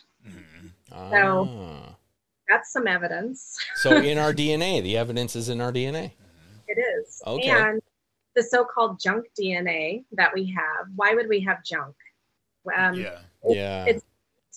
So- 1.12 1.50
Ah. 1.50 1.96
That's 2.50 2.72
some 2.72 2.88
evidence. 2.88 3.58
So 3.78 3.98
in 3.98 4.18
our 4.18 4.32
DNA, 4.42 4.84
the 4.84 4.98
evidence 4.98 5.36
is 5.36 5.50
in 5.50 5.60
our 5.62 5.72
DNA. 5.72 6.12
It 6.68 6.78
is. 6.78 7.22
Okay. 7.26 7.50
And 7.50 7.82
the 8.35 8.43
so 8.43 8.65
called 8.65 8.99
junk 8.99 9.26
DNA 9.39 10.03
that 10.14 10.34
we 10.34 10.45
have, 10.51 10.88
why 10.95 11.14
would 11.14 11.27
we 11.27 11.39
have 11.41 11.64
junk? 11.64 11.95
Um, 12.76 12.95
yeah. 12.95 13.19
Yeah. 13.47 13.85
It's 13.85 14.03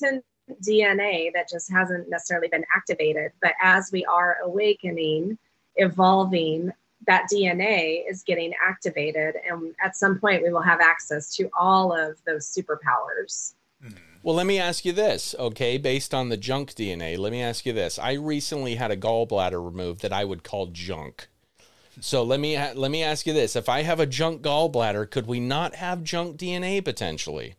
in 0.02 0.22
DNA 0.62 1.32
that 1.32 1.48
just 1.48 1.70
hasn't 1.70 2.08
necessarily 2.08 2.48
been 2.48 2.64
activated. 2.74 3.32
But 3.40 3.52
as 3.60 3.90
we 3.92 4.04
are 4.04 4.38
awakening, 4.44 5.38
evolving, 5.76 6.72
that 7.06 7.26
DNA 7.32 8.02
is 8.08 8.22
getting 8.22 8.52
activated. 8.66 9.36
And 9.48 9.74
at 9.82 9.96
some 9.96 10.18
point, 10.18 10.42
we 10.42 10.52
will 10.52 10.62
have 10.62 10.80
access 10.80 11.34
to 11.36 11.48
all 11.58 11.92
of 11.92 12.16
those 12.26 12.46
superpowers. 12.46 13.54
Well, 14.22 14.34
let 14.34 14.46
me 14.46 14.58
ask 14.58 14.84
you 14.84 14.92
this, 14.92 15.36
okay? 15.38 15.78
Based 15.78 16.12
on 16.12 16.30
the 16.30 16.36
junk 16.36 16.72
DNA, 16.72 17.16
let 17.16 17.30
me 17.30 17.40
ask 17.40 17.64
you 17.64 17.72
this. 17.72 17.96
I 17.96 18.14
recently 18.14 18.74
had 18.74 18.90
a 18.90 18.96
gallbladder 18.96 19.64
removed 19.64 20.02
that 20.02 20.12
I 20.12 20.24
would 20.24 20.42
call 20.42 20.66
junk. 20.66 21.28
So 22.00 22.22
let 22.22 22.40
me 22.40 22.56
let 22.74 22.90
me 22.90 23.02
ask 23.02 23.26
you 23.26 23.32
this: 23.32 23.56
If 23.56 23.68
I 23.68 23.82
have 23.82 24.00
a 24.00 24.06
junk 24.06 24.42
gallbladder, 24.42 25.10
could 25.10 25.26
we 25.26 25.40
not 25.40 25.74
have 25.76 26.02
junk 26.02 26.36
DNA 26.36 26.84
potentially? 26.84 27.54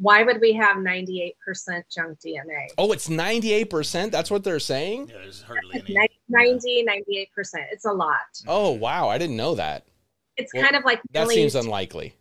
Why 0.00 0.22
would 0.22 0.40
we 0.40 0.52
have 0.52 0.76
98% 0.76 1.32
junk 1.92 2.20
DNA? 2.20 2.68
Oh, 2.78 2.92
it's 2.92 3.08
ninety 3.08 3.52
eight 3.52 3.68
percent. 3.70 4.12
That's 4.12 4.30
what 4.30 4.44
they're 4.44 4.60
saying. 4.60 5.08
Yeah, 5.08 5.18
there's 5.22 5.42
hardly 5.42 5.82
any. 5.88 6.08
90, 6.28 6.86
98%. 6.86 7.28
It's 7.72 7.84
a 7.84 7.90
lot. 7.92 8.16
Oh, 8.46 8.70
wow! 8.72 9.08
I 9.08 9.18
didn't 9.18 9.36
know 9.36 9.54
that. 9.56 9.86
It's 10.36 10.54
Well, 10.54 10.62
kind 10.62 10.76
of 10.76 10.84
like 10.84 11.00
That 11.12 11.28
seems 11.28 11.54
unlikely. 11.54 12.14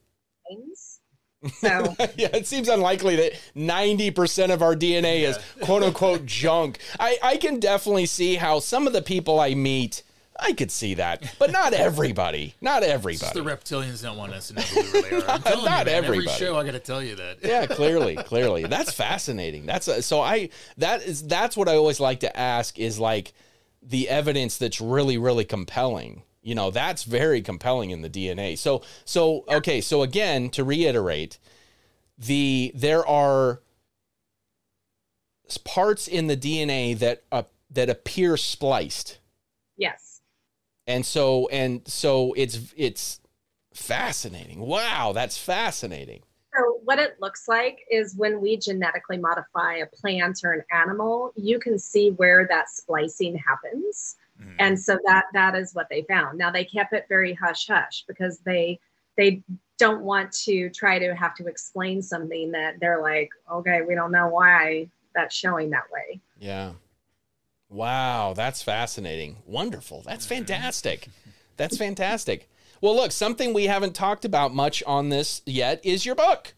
things. 0.47 0.99
So 1.61 1.95
yeah, 2.17 2.29
it 2.35 2.47
seems 2.47 2.67
unlikely 2.67 3.15
that 3.17 3.33
90% 3.55 4.51
of 4.51 4.63
our 4.63 4.75
DNA 4.75 5.21
is 5.21 5.37
quote 5.61 5.83
unquote 5.83 6.25
junk. 6.25 6.79
I, 6.99 7.19
I 7.21 7.37
can 7.37 7.59
definitely 7.59 8.07
see 8.07 8.35
how 8.35 8.59
some 8.59 8.87
of 8.87 8.93
the 8.93 9.03
people 9.03 9.39
I 9.39 9.53
meet, 9.53 10.01
I 10.39 10.53
could 10.53 10.69
see 10.71 10.93
that, 10.95 11.33
but 11.39 11.51
not 11.51 11.73
everybody. 11.87 12.55
Not 12.61 12.81
Just 12.83 12.93
everybody. 12.93 13.39
the 13.39 13.45
reptilians 13.45 14.01
don't 14.03 14.17
want 14.17 14.33
us 14.33 14.49
to 14.49 14.53
know 14.55 14.61
who 14.61 14.81
we 14.81 14.91
really 15.09 15.23
are. 15.23 15.29
I'm 15.29 15.41
telling 15.41 15.65
Not 15.65 15.79
you, 15.87 15.91
man, 15.91 16.03
every 16.03 16.17
everybody. 16.19 16.37
show 16.37 16.57
I 16.57 16.63
got 16.63 16.71
to 16.71 16.79
tell 16.79 17.01
you 17.03 17.15
that. 17.15 17.37
yeah, 17.43 17.65
clearly, 17.69 18.15
clearly. 18.15 18.65
That's 18.65 18.93
fascinating. 18.93 19.65
That's 19.65 19.87
a, 19.87 20.01
so 20.01 20.21
I 20.21 20.49
that 20.77 21.01
is 21.03 21.23
that's 21.25 21.57
what 21.57 21.67
I 21.67 21.75
always 21.75 21.99
like 21.99 22.19
to 22.21 22.37
ask 22.37 22.77
is 22.77 22.99
like 22.99 23.33
the 23.81 24.07
evidence 24.09 24.57
that's 24.57 24.79
really 24.81 25.17
really 25.17 25.45
compelling. 25.45 26.23
You 26.41 26.55
know, 26.55 26.71
that's 26.71 27.03
very 27.03 27.41
compelling 27.41 27.89
in 27.89 28.01
the 28.01 28.09
DNA. 28.09 28.57
So 28.57 28.83
so 29.05 29.43
okay, 29.49 29.81
so 29.81 30.01
again, 30.03 30.49
to 30.51 30.63
reiterate, 30.63 31.39
the 32.17 32.71
there 32.75 33.05
are 33.07 33.61
parts 35.63 36.07
in 36.07 36.27
the 36.27 36.37
DNA 36.37 36.97
that 36.99 37.23
uh, 37.31 37.43
that 37.71 37.89
appear 37.89 38.37
spliced. 38.37 39.17
yes. 39.77 40.06
And 40.87 41.05
so 41.05 41.47
and 41.49 41.85
so 41.87 42.33
it's 42.33 42.73
it's 42.75 43.19
fascinating. 43.73 44.59
Wow, 44.61 45.11
that's 45.13 45.37
fascinating. 45.37 46.23
So 46.55 46.79
what 46.85 46.97
it 46.97 47.17
looks 47.19 47.47
like 47.47 47.79
is 47.91 48.15
when 48.15 48.41
we 48.41 48.57
genetically 48.57 49.17
modify 49.17 49.75
a 49.75 49.85
plant 49.85 50.39
or 50.43 50.53
an 50.53 50.63
animal, 50.71 51.33
you 51.35 51.59
can 51.59 51.77
see 51.77 52.11
where 52.11 52.47
that 52.47 52.69
splicing 52.69 53.37
happens. 53.37 54.15
Mhm. 54.41 54.55
And 54.59 54.79
so 54.79 54.97
that 55.05 55.25
that 55.33 55.55
is 55.55 55.75
what 55.75 55.89
they 55.89 56.03
found. 56.03 56.37
Now 56.37 56.49
they 56.51 56.63
kept 56.63 56.93
it 56.93 57.05
very 57.09 57.33
hush 57.33 57.67
hush 57.67 58.05
because 58.07 58.39
they 58.39 58.79
they 59.17 59.43
don't 59.77 60.03
want 60.03 60.31
to 60.31 60.69
try 60.69 60.97
to 60.99 61.13
have 61.15 61.35
to 61.35 61.47
explain 61.47 62.01
something 62.01 62.51
that 62.51 62.79
they're 62.79 63.01
like, 63.01 63.29
okay, 63.51 63.81
we 63.81 63.93
don't 63.93 64.11
know 64.11 64.27
why 64.29 64.89
that's 65.13 65.35
showing 65.35 65.69
that 65.71 65.91
way. 65.91 66.19
Yeah. 66.39 66.73
Wow, 67.69 68.33
that's 68.33 68.61
fascinating. 68.61 69.37
Wonderful. 69.45 70.01
That's 70.05 70.25
fantastic. 70.25 71.07
That's 71.57 71.77
fantastic. 71.77 72.49
Well, 72.81 72.95
look, 72.95 73.11
something 73.11 73.53
we 73.53 73.65
haven't 73.65 73.95
talked 73.95 74.23
about 74.23 74.53
much 74.53 74.83
on 74.85 75.09
this 75.09 75.41
yet 75.45 75.83
is 75.83 76.05
your 76.05 76.15
book, 76.15 76.53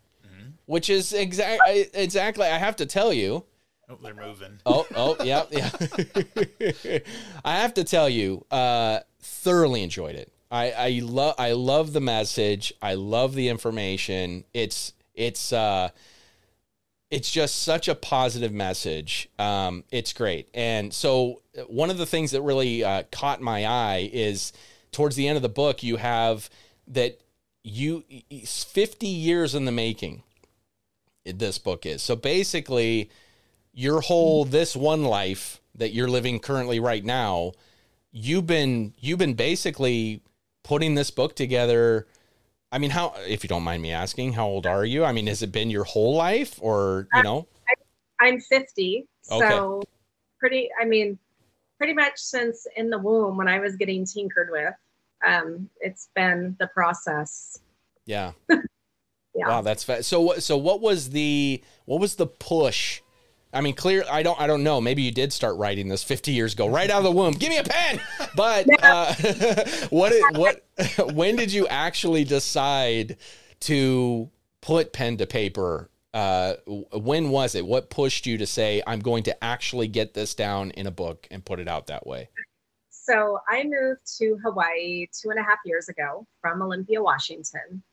which 0.66 0.90
is 0.90 1.14
exactly 1.14 1.88
exactly. 1.94 2.46
I 2.46 2.58
have 2.58 2.76
to 2.78 2.86
tell 2.86 3.12
you. 3.14 3.46
Oh, 3.90 3.98
they're 4.04 4.14
moving. 4.14 4.60
Oh, 4.68 4.86
oh, 4.96 5.16
yeah, 5.24 5.46
yeah. 5.50 5.72
I 7.44 7.60
have 7.60 7.74
to 7.74 7.84
tell 7.84 8.08
you, 8.08 8.46
uh, 8.52 9.00
thoroughly 9.20 9.82
enjoyed 9.82 10.16
it. 10.16 10.32
I, 10.52 10.72
I 10.72 10.90
love, 11.04 11.36
I 11.40 11.54
love 11.54 11.94
the 11.94 12.02
message. 12.02 12.72
I 12.84 12.94
love 12.94 13.34
the 13.34 13.50
information. 13.50 14.44
It's, 14.54 14.94
it's, 15.16 15.52
uh, 15.52 15.90
it's 17.12 17.32
just 17.32 17.64
such 17.64 17.88
a 17.88 17.96
positive 17.96 18.52
message. 18.52 19.30
Um, 19.40 19.84
it's 19.92 20.14
great. 20.14 20.50
And 20.54 20.94
so 20.94 21.42
uh, 21.58 21.62
one 21.64 21.90
of 21.90 21.98
the 21.98 22.06
things 22.06 22.32
that 22.32 22.42
really 22.42 22.84
uh, 22.84 23.04
caught 23.12 23.42
my 23.42 23.66
eye 23.66 24.10
is 24.14 24.54
towards 24.92 25.16
the 25.16 25.28
end 25.28 25.36
of 25.36 25.42
the 25.42 25.50
book, 25.50 25.82
you 25.82 25.98
have 25.98 26.50
that 26.88 27.20
you 27.64 28.04
50 28.46 29.08
years 29.08 29.56
in 29.56 29.66
the 29.66 29.72
making. 29.72 30.24
This 31.26 31.58
book 31.60 31.86
is 31.86 32.02
so 32.02 32.16
basically 32.16 33.12
your 33.74 34.02
whole 34.02 34.46
this 34.46 34.76
one 34.76 35.04
life 35.04 35.62
that 35.76 35.94
you're 35.94 36.08
living 36.08 36.40
currently 36.40 36.80
right 36.80 37.04
now. 37.04 37.52
You've 38.12 38.48
been 38.48 38.94
you've 38.98 39.20
been 39.20 39.36
basically 39.36 40.22
putting 40.64 40.96
this 40.96 41.12
book 41.12 41.36
together. 41.36 42.08
I 42.72 42.78
mean, 42.78 42.92
how 42.92 43.14
if 43.28 43.44
you 43.44 43.48
don't 43.48 43.64
mind 43.64 43.82
me 43.82 43.92
asking, 43.92 44.34
how 44.34 44.46
old 44.48 44.66
are 44.68 44.86
you? 44.86 45.04
I 45.04 45.12
mean, 45.12 45.28
has 45.28 45.42
it 45.42 45.52
been 45.52 45.70
your 45.70 45.84
whole 45.84 46.16
life, 46.16 46.60
or 46.62 47.08
you 47.16 47.24
know? 47.24 47.48
I'm 48.22 48.40
50, 48.40 49.08
so 49.22 49.36
Okay. 49.78 49.88
pretty. 50.40 50.70
I 50.80 50.86
mean, 50.86 51.18
pretty 51.78 51.94
much 51.94 52.18
since 52.18 52.68
in 52.76 52.90
the 52.90 52.98
womb 52.98 53.38
when 53.38 53.48
I 53.48 53.60
was 53.60 53.76
getting 53.76 54.06
tinkered 54.06 54.50
with. 54.52 54.74
Um, 55.26 55.70
it's 55.80 56.10
been 56.16 56.56
the 56.60 56.68
process. 56.68 57.60
Yeah. 58.06 58.34
Yeah. 59.36 59.48
Wow, 59.48 59.62
that's 59.62 59.84
fa- 59.84 60.02
so. 60.02 60.34
So 60.40 60.58
what 60.58 60.82
was 60.82 61.12
the 61.12 61.64
what 61.86 62.02
was 62.02 62.16
the 62.16 62.26
push? 62.26 63.00
I 63.52 63.62
mean, 63.62 63.74
clear. 63.76 64.04
I 64.10 64.22
don't. 64.22 64.40
I 64.40 64.46
don't 64.48 64.64
know. 64.64 64.80
Maybe 64.80 65.02
you 65.02 65.12
did 65.12 65.34
start 65.34 65.56
writing 65.58 65.88
this 65.88 66.04
50 66.04 66.32
years 66.32 66.54
ago, 66.54 66.68
right 66.68 66.90
out 66.90 67.00
of 67.00 67.04
the 67.04 67.12
womb. 67.12 67.34
Give 67.34 67.50
me 67.50 67.58
a 67.58 67.64
pen. 67.64 68.00
But 68.36 68.68
uh, 68.84 69.14
what? 69.90 70.12
It, 70.14 70.38
what? 70.38 70.66
When 71.14 71.36
did 71.36 71.52
you 71.52 71.68
actually 71.68 72.24
decide 72.24 73.18
to 73.62 74.30
put 74.62 74.94
pen 74.94 75.18
to 75.18 75.26
paper? 75.26 75.90
Uh, 76.14 76.54
when 76.66 77.30
was 77.30 77.54
it? 77.56 77.66
What 77.66 77.90
pushed 77.90 78.26
you 78.26 78.38
to 78.38 78.46
say 78.48 78.82
I'm 78.88 79.00
going 79.00 79.24
to 79.24 79.44
actually 79.44 79.88
get 79.88 80.14
this 80.14 80.34
down 80.34 80.72
in 80.72 80.88
a 80.88 80.92
book 80.92 81.28
and 81.30 81.44
put 81.44 81.60
it 81.60 81.68
out 81.68 81.88
that 81.88 82.08
way? 82.08 82.30
So 82.90 83.40
I 83.48 83.64
moved 83.64 84.02
to 84.20 84.38
Hawaii 84.44 85.08
two 85.12 85.32
and 85.32 85.40
a 85.40 85.44
half 85.44 85.60
years 85.66 85.90
ago 85.90 86.26
from 86.42 86.62
Olympia, 86.62 87.02
Washington. 87.02 87.84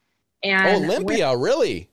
Oh, 0.44 0.48
And 0.48 0.84
Olympia, 0.84 1.36
really? 1.36 1.88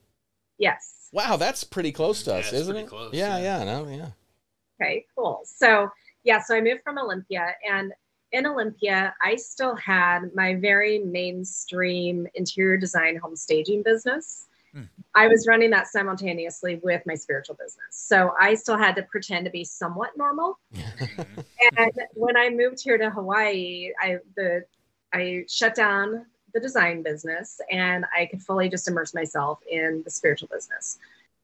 yes. 0.58 0.93
Wow, 1.14 1.36
that's 1.36 1.62
pretty 1.62 1.92
close 1.92 2.24
to 2.24 2.30
Yeah, 2.32 2.36
us, 2.38 2.46
it's 2.46 2.62
isn't 2.62 2.76
it? 2.76 2.88
close, 2.88 3.14
yeah, 3.14 3.38
yeah. 3.38 3.58
yeah, 3.58 3.64
no, 3.64 3.88
yeah. 3.88 4.08
Okay, 4.82 5.06
cool. 5.16 5.42
So, 5.44 5.88
yeah, 6.24 6.40
so 6.40 6.56
I 6.56 6.60
moved 6.60 6.82
from 6.82 6.98
Olympia, 6.98 7.54
and 7.70 7.92
in 8.32 8.46
Olympia, 8.46 9.14
I 9.22 9.36
still 9.36 9.76
had 9.76 10.34
my 10.34 10.56
very 10.56 10.98
mainstream 10.98 12.26
interior 12.34 12.76
design 12.76 13.14
home 13.16 13.36
staging 13.36 13.84
business. 13.84 14.48
Hmm. 14.72 14.82
I 15.14 15.28
was 15.28 15.46
running 15.46 15.70
that 15.70 15.86
simultaneously 15.86 16.80
with 16.82 17.00
my 17.06 17.14
spiritual 17.14 17.54
business. 17.54 17.90
So 17.90 18.34
I 18.40 18.56
still 18.56 18.76
had 18.76 18.96
to 18.96 19.04
pretend 19.04 19.44
to 19.44 19.52
be 19.52 19.62
somewhat 19.62 20.16
normal. 20.16 20.58
and 21.76 21.92
when 22.14 22.36
I 22.36 22.50
moved 22.50 22.82
here 22.82 22.98
to 22.98 23.08
Hawaii, 23.08 23.92
I 24.00 24.18
the 24.34 24.64
I 25.12 25.44
shut 25.48 25.76
down 25.76 26.26
the 26.54 26.60
design 26.60 27.02
business 27.02 27.60
and 27.70 28.06
I 28.16 28.26
could 28.26 28.42
fully 28.42 28.68
just 28.68 28.88
immerse 28.88 29.12
myself 29.12 29.58
in 29.68 30.02
the 30.04 30.10
spiritual 30.10 30.48
business. 30.48 30.98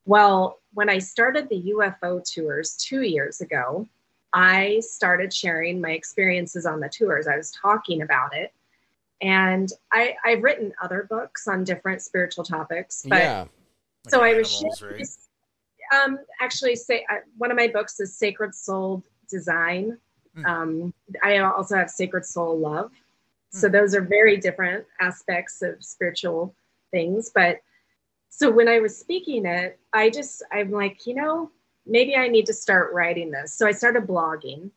Well, 0.07 0.61
when 0.73 0.89
I 0.89 0.99
started 0.99 1.49
the 1.49 1.73
UFO 1.75 2.25
tours 2.25 2.77
two 2.77 3.03
years 3.03 3.41
ago, 3.41 3.87
I 4.33 4.81
started 4.81 5.33
sharing 5.33 5.81
my 5.81 5.91
experiences 5.91 6.65
on 6.65 6.81
the 6.81 6.89
tours. 6.89 7.27
I 7.27 7.37
was 7.37 7.51
talking 7.51 8.03
about 8.03 8.35
it. 8.35 8.53
And 9.21 9.71
I, 9.93 10.15
I've 10.25 10.43
written 10.43 10.73
other 10.83 11.07
books 11.11 11.47
on 11.47 11.65
different 11.65 12.01
spiritual 12.01 12.45
topics, 12.45 13.05
but 13.07 13.19
yeah. 13.19 13.41
Like 14.05 14.11
so 14.11 14.23
I 14.23 14.33
was 14.33 14.51
sharing 14.79 14.97
right? 14.97 16.05
um, 16.05 16.19
actually 16.41 16.77
say 16.77 17.05
uh, 17.11 17.17
one 17.37 17.51
of 17.51 17.57
my 17.57 17.69
books 17.69 18.01
is 18.01 18.17
Sacred 18.17 18.55
Soul 18.55 19.05
Design. 19.29 19.99
Hmm. 20.35 20.47
Um, 20.47 20.95
I 21.23 21.39
also 21.39 21.77
have 21.77 21.91
Sacred 21.91 22.25
Soul 22.25 22.59
Love. 22.59 22.93
So 23.51 23.69
those 23.69 23.95
are 23.95 24.01
very 24.01 24.37
different 24.37 24.87
aspects 25.01 25.61
of 25.63 25.85
spiritual 25.85 26.55
things. 26.91 27.31
But 27.35 27.61
so 28.29 28.51
when 28.51 28.69
I 28.69 28.79
was 28.79 28.97
speaking 28.97 29.45
it, 29.45 29.79
I 29.93 30.11
just 30.11 30.43
I'm 30.53 30.71
like, 30.71 31.07
you 31.07 31.15
know, 31.15 31.51
maybe 31.87 32.17
I 32.17 32.29
need 32.29 32.47
to 32.47 32.53
start 32.53 32.93
writing 32.93 33.31
this. 33.31 33.53
So 33.53 33.67
I 33.67 33.73
started 33.73 34.07
blogging 34.07 34.71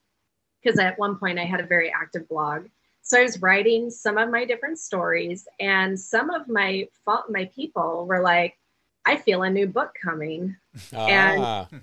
because 0.61 0.79
at 0.79 0.97
one 0.97 1.17
point 1.17 1.39
I 1.39 1.45
had 1.45 1.59
a 1.59 1.65
very 1.65 1.91
active 1.91 2.27
blog. 2.27 2.67
So 3.03 3.19
I 3.19 3.23
was 3.23 3.41
writing 3.41 3.89
some 3.89 4.17
of 4.17 4.29
my 4.29 4.45
different 4.45 4.79
stories, 4.79 5.45
and 5.59 5.99
some 5.99 6.29
of 6.29 6.47
my 6.47 6.87
fo- 7.05 7.25
my 7.29 7.51
people 7.53 8.05
were 8.07 8.21
like, 8.21 8.57
"I 9.05 9.17
feel 9.17 9.43
a 9.43 9.49
new 9.49 9.67
book 9.67 9.93
coming," 10.01 10.55
Ah, 10.93 11.67
and 11.69 11.81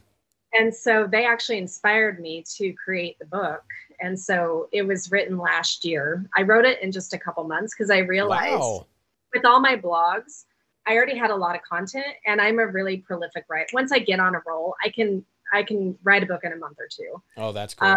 so 0.74 1.06
they 1.10 1.24
actually 1.24 1.58
inspired 1.58 2.20
me 2.20 2.44
to 2.56 2.72
create 2.72 3.18
the 3.18 3.26
book. 3.26 3.62
And 4.00 4.18
so 4.18 4.68
it 4.72 4.82
was 4.82 5.10
written 5.10 5.38
last 5.38 5.84
year. 5.84 6.26
I 6.36 6.42
wrote 6.42 6.64
it 6.64 6.82
in 6.82 6.90
just 6.90 7.12
a 7.12 7.18
couple 7.18 7.44
months 7.44 7.74
because 7.74 7.90
I 7.90 7.98
realized 7.98 8.60
wow. 8.60 8.86
with 9.34 9.44
all 9.44 9.60
my 9.60 9.76
blogs, 9.76 10.44
I 10.86 10.94
already 10.94 11.16
had 11.16 11.30
a 11.30 11.36
lot 11.36 11.54
of 11.54 11.62
content, 11.62 12.06
and 12.26 12.40
I'm 12.40 12.58
a 12.58 12.66
really 12.66 12.98
prolific 12.98 13.44
writer. 13.48 13.68
Once 13.72 13.92
I 13.92 13.98
get 13.98 14.18
on 14.18 14.34
a 14.34 14.40
roll, 14.46 14.74
I 14.82 14.88
can 14.88 15.24
I 15.52 15.62
can 15.62 15.96
write 16.02 16.22
a 16.22 16.26
book 16.26 16.40
in 16.44 16.52
a 16.52 16.56
month 16.56 16.78
or 16.78 16.88
two. 16.90 17.22
Oh, 17.36 17.52
that's 17.52 17.74
cool. 17.74 17.88
Uh, 17.88 17.96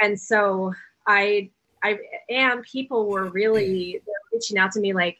and 0.00 0.18
so 0.18 0.74
I 1.06 1.50
I 1.82 1.98
am 2.28 2.62
people 2.62 3.08
were 3.08 3.26
really 3.30 4.00
they're 4.04 4.14
reaching 4.32 4.58
out 4.58 4.72
to 4.72 4.80
me 4.80 4.92
like 4.92 5.18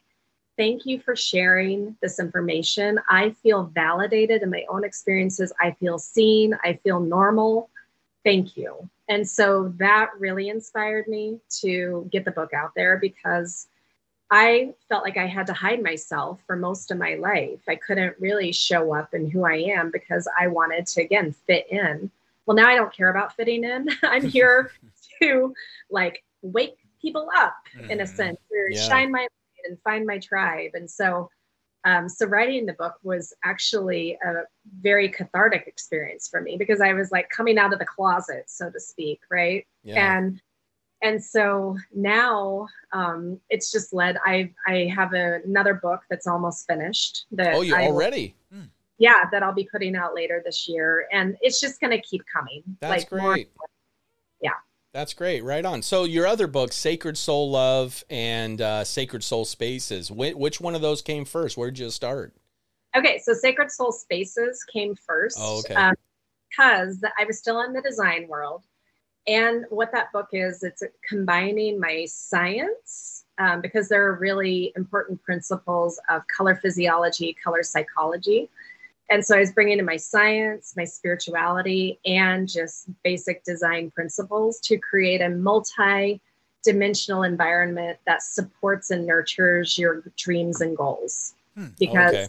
thank 0.58 0.86
you 0.86 1.00
for 1.00 1.16
sharing 1.16 1.96
this 2.02 2.20
information 2.20 3.00
I 3.08 3.30
feel 3.30 3.64
validated 3.64 4.42
in 4.42 4.50
my 4.50 4.64
own 4.68 4.84
experiences 4.84 5.52
I 5.60 5.72
feel 5.72 5.98
seen 5.98 6.58
I 6.64 6.74
feel 6.74 7.00
normal 7.00 7.70
thank 8.24 8.56
you 8.56 8.88
and 9.08 9.28
so 9.28 9.72
that 9.78 10.10
really 10.18 10.50
inspired 10.50 11.08
me 11.08 11.40
to 11.60 12.08
get 12.12 12.24
the 12.26 12.32
book 12.32 12.52
out 12.54 12.72
there 12.76 12.98
because 12.98 13.68
I 14.30 14.74
felt 14.88 15.04
like 15.04 15.16
I 15.16 15.26
had 15.26 15.46
to 15.48 15.54
hide 15.54 15.82
myself 15.82 16.40
for 16.46 16.56
most 16.56 16.90
of 16.90 16.98
my 16.98 17.14
life. 17.14 17.60
I 17.68 17.76
couldn't 17.76 18.16
really 18.20 18.52
show 18.52 18.94
up 18.94 19.14
in 19.14 19.30
who 19.30 19.44
I 19.44 19.54
am 19.54 19.90
because 19.90 20.28
I 20.38 20.48
wanted 20.48 20.86
to, 20.88 21.02
again, 21.02 21.32
fit 21.32 21.66
in. 21.70 22.10
Well, 22.46 22.56
now 22.56 22.68
I 22.68 22.76
don't 22.76 22.92
care 22.92 23.10
about 23.10 23.34
fitting 23.36 23.64
in. 23.64 23.88
I'm 24.02 24.26
here 24.28 24.70
to 25.22 25.54
like 25.90 26.22
wake 26.42 26.78
people 27.00 27.28
up 27.36 27.56
in 27.88 28.00
a 28.00 28.04
Mhm. 28.04 28.08
sense 28.08 28.38
or 28.50 28.70
Yeah. 28.70 28.80
shine 28.88 29.12
my 29.12 29.20
light 29.20 29.28
and 29.66 29.78
find 29.82 30.06
my 30.06 30.18
tribe. 30.18 30.72
And 30.74 30.90
so 30.90 31.30
Um, 31.84 32.08
so 32.08 32.26
writing 32.26 32.66
the 32.66 32.72
book 32.72 32.96
was 33.04 33.32
actually 33.44 34.18
a 34.26 34.42
very 34.80 35.08
cathartic 35.08 35.64
experience 35.68 36.28
for 36.28 36.40
me 36.40 36.56
because 36.58 36.80
I 36.80 36.92
was 36.92 37.12
like 37.12 37.28
coming 37.30 37.56
out 37.56 37.72
of 37.72 37.78
the 37.78 37.86
closet, 37.86 38.44
so 38.48 38.68
to 38.68 38.80
speak, 38.80 39.20
right? 39.30 39.64
Yeah. 39.84 40.18
And 40.18 40.42
and 41.02 41.22
so 41.22 41.76
now 41.94 42.66
um, 42.92 43.40
it's 43.48 43.70
just 43.70 43.92
led. 43.92 44.16
I 44.26 44.52
I 44.66 44.90
have 44.92 45.14
a, 45.14 45.40
another 45.44 45.74
book 45.74 46.00
that's 46.10 46.26
almost 46.26 46.66
finished. 46.66 47.26
That 47.30 47.54
oh, 47.54 47.62
you 47.62 47.76
I 47.76 47.86
will- 47.86 47.94
already? 47.94 48.34
yeah, 48.98 49.30
that 49.30 49.44
I'll 49.44 49.54
be 49.54 49.68
putting 49.70 49.94
out 49.94 50.12
later 50.16 50.42
this 50.44 50.68
year, 50.68 51.06
and 51.12 51.36
it's 51.40 51.60
just 51.60 51.80
going 51.80 51.92
to 51.92 52.02
keep 52.02 52.22
coming. 52.26 52.64
That's 52.80 53.04
like, 53.04 53.12
more- 53.12 53.34
great. 53.34 53.52
Yeah. 54.42 54.58
That's 54.98 55.14
great. 55.14 55.44
Right 55.44 55.64
on. 55.64 55.82
So 55.82 56.02
your 56.02 56.26
other 56.26 56.48
books, 56.48 56.74
Sacred 56.74 57.16
Soul 57.16 57.52
Love 57.52 58.02
and 58.10 58.60
uh, 58.60 58.82
Sacred 58.82 59.22
Soul 59.22 59.44
Spaces, 59.44 60.10
which, 60.10 60.34
which 60.34 60.60
one 60.60 60.74
of 60.74 60.80
those 60.80 61.02
came 61.02 61.24
first? 61.24 61.56
Where 61.56 61.70
did 61.70 61.78
you 61.78 61.90
start? 61.90 62.34
Okay, 62.96 63.20
so 63.22 63.32
Sacred 63.32 63.70
Soul 63.70 63.92
Spaces 63.92 64.64
came 64.64 64.96
first. 64.96 65.38
Oh, 65.40 65.60
okay. 65.60 65.74
Um, 65.74 65.94
because 66.50 67.00
I 67.16 67.24
was 67.26 67.38
still 67.38 67.60
in 67.62 67.72
the 67.72 67.80
design 67.80 68.26
world. 68.26 68.64
And 69.28 69.66
what 69.70 69.92
that 69.92 70.10
book 70.10 70.30
is, 70.32 70.64
it's 70.64 70.82
combining 71.08 71.78
my 71.78 72.04
science, 72.08 73.24
um, 73.38 73.60
because 73.60 73.88
there 73.88 74.04
are 74.04 74.14
really 74.16 74.72
important 74.74 75.22
principles 75.22 76.00
of 76.08 76.26
color 76.26 76.56
physiology, 76.56 77.36
color 77.44 77.62
psychology. 77.62 78.50
And 79.10 79.24
so 79.24 79.36
I 79.36 79.40
was 79.40 79.52
bringing 79.52 79.78
in 79.78 79.84
my 79.84 79.96
science, 79.96 80.74
my 80.76 80.84
spirituality, 80.84 81.98
and 82.04 82.48
just 82.48 82.88
basic 83.02 83.42
design 83.44 83.90
principles 83.90 84.60
to 84.60 84.76
create 84.76 85.22
a 85.22 85.30
multi 85.30 86.20
dimensional 86.62 87.22
environment 87.22 87.98
that 88.06 88.22
supports 88.22 88.90
and 88.90 89.06
nurtures 89.06 89.78
your 89.78 90.02
dreams 90.16 90.60
and 90.60 90.76
goals. 90.76 91.34
Because 91.78 92.14
Okay. 92.14 92.28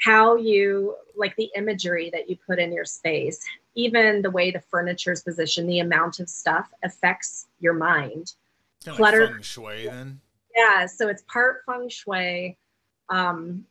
how 0.00 0.36
you 0.36 0.96
like 1.16 1.36
the 1.36 1.50
imagery 1.54 2.10
that 2.10 2.28
you 2.28 2.36
put 2.46 2.58
in 2.58 2.72
your 2.72 2.84
space, 2.84 3.44
even 3.74 4.22
the 4.22 4.30
way 4.30 4.50
the 4.50 4.60
furniture 4.60 5.12
is 5.12 5.22
positioned, 5.22 5.68
the 5.68 5.80
amount 5.80 6.18
of 6.18 6.28
stuff 6.28 6.68
affects 6.82 7.46
your 7.60 7.74
mind. 7.74 8.32
Kind 8.84 8.96
Clutter. 8.96 9.20
like 9.20 9.32
feng 9.34 9.42
shui 9.42 9.86
then. 9.86 10.20
Yeah, 10.56 10.86
so 10.86 11.08
it's 11.08 11.22
part 11.22 11.62
feng 11.66 11.88
shui 11.88 12.56
um, 13.08 13.64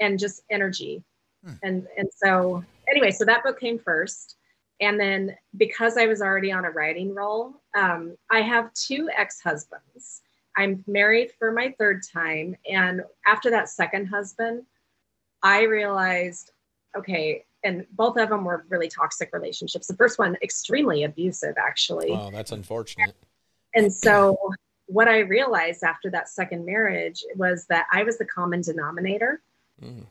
and 0.00 0.18
just 0.18 0.42
energy. 0.50 1.02
Hmm. 1.44 1.52
And 1.62 1.86
and 1.96 2.08
so 2.14 2.64
anyway, 2.88 3.10
so 3.10 3.24
that 3.24 3.42
book 3.42 3.60
came 3.60 3.78
first. 3.78 4.36
And 4.80 4.98
then 4.98 5.36
because 5.56 5.96
I 5.96 6.06
was 6.06 6.20
already 6.20 6.50
on 6.50 6.64
a 6.64 6.70
writing 6.70 7.14
roll, 7.14 7.54
um, 7.76 8.16
I 8.30 8.40
have 8.40 8.72
two 8.74 9.08
ex-husbands. 9.16 10.22
I'm 10.56 10.82
married 10.86 11.30
for 11.38 11.52
my 11.52 11.74
third 11.78 12.02
time. 12.12 12.56
And 12.68 13.02
after 13.26 13.50
that 13.50 13.68
second 13.68 14.06
husband, 14.06 14.64
I 15.42 15.62
realized, 15.62 16.50
okay, 16.96 17.44
and 17.62 17.86
both 17.92 18.16
of 18.18 18.28
them 18.28 18.44
were 18.44 18.66
really 18.68 18.88
toxic 18.88 19.30
relationships. 19.32 19.86
The 19.86 19.96
first 19.96 20.18
one, 20.18 20.36
extremely 20.42 21.04
abusive, 21.04 21.54
actually. 21.56 22.10
Wow, 22.10 22.30
that's 22.30 22.52
unfortunate. 22.52 23.14
And 23.74 23.92
so, 23.92 24.36
what 24.86 25.08
I 25.08 25.20
realized 25.20 25.82
after 25.82 26.10
that 26.10 26.28
second 26.28 26.66
marriage 26.66 27.24
was 27.36 27.64
that 27.66 27.86
I 27.92 28.02
was 28.02 28.18
the 28.18 28.26
common 28.26 28.60
denominator 28.60 29.40
Mm. 29.82 30.06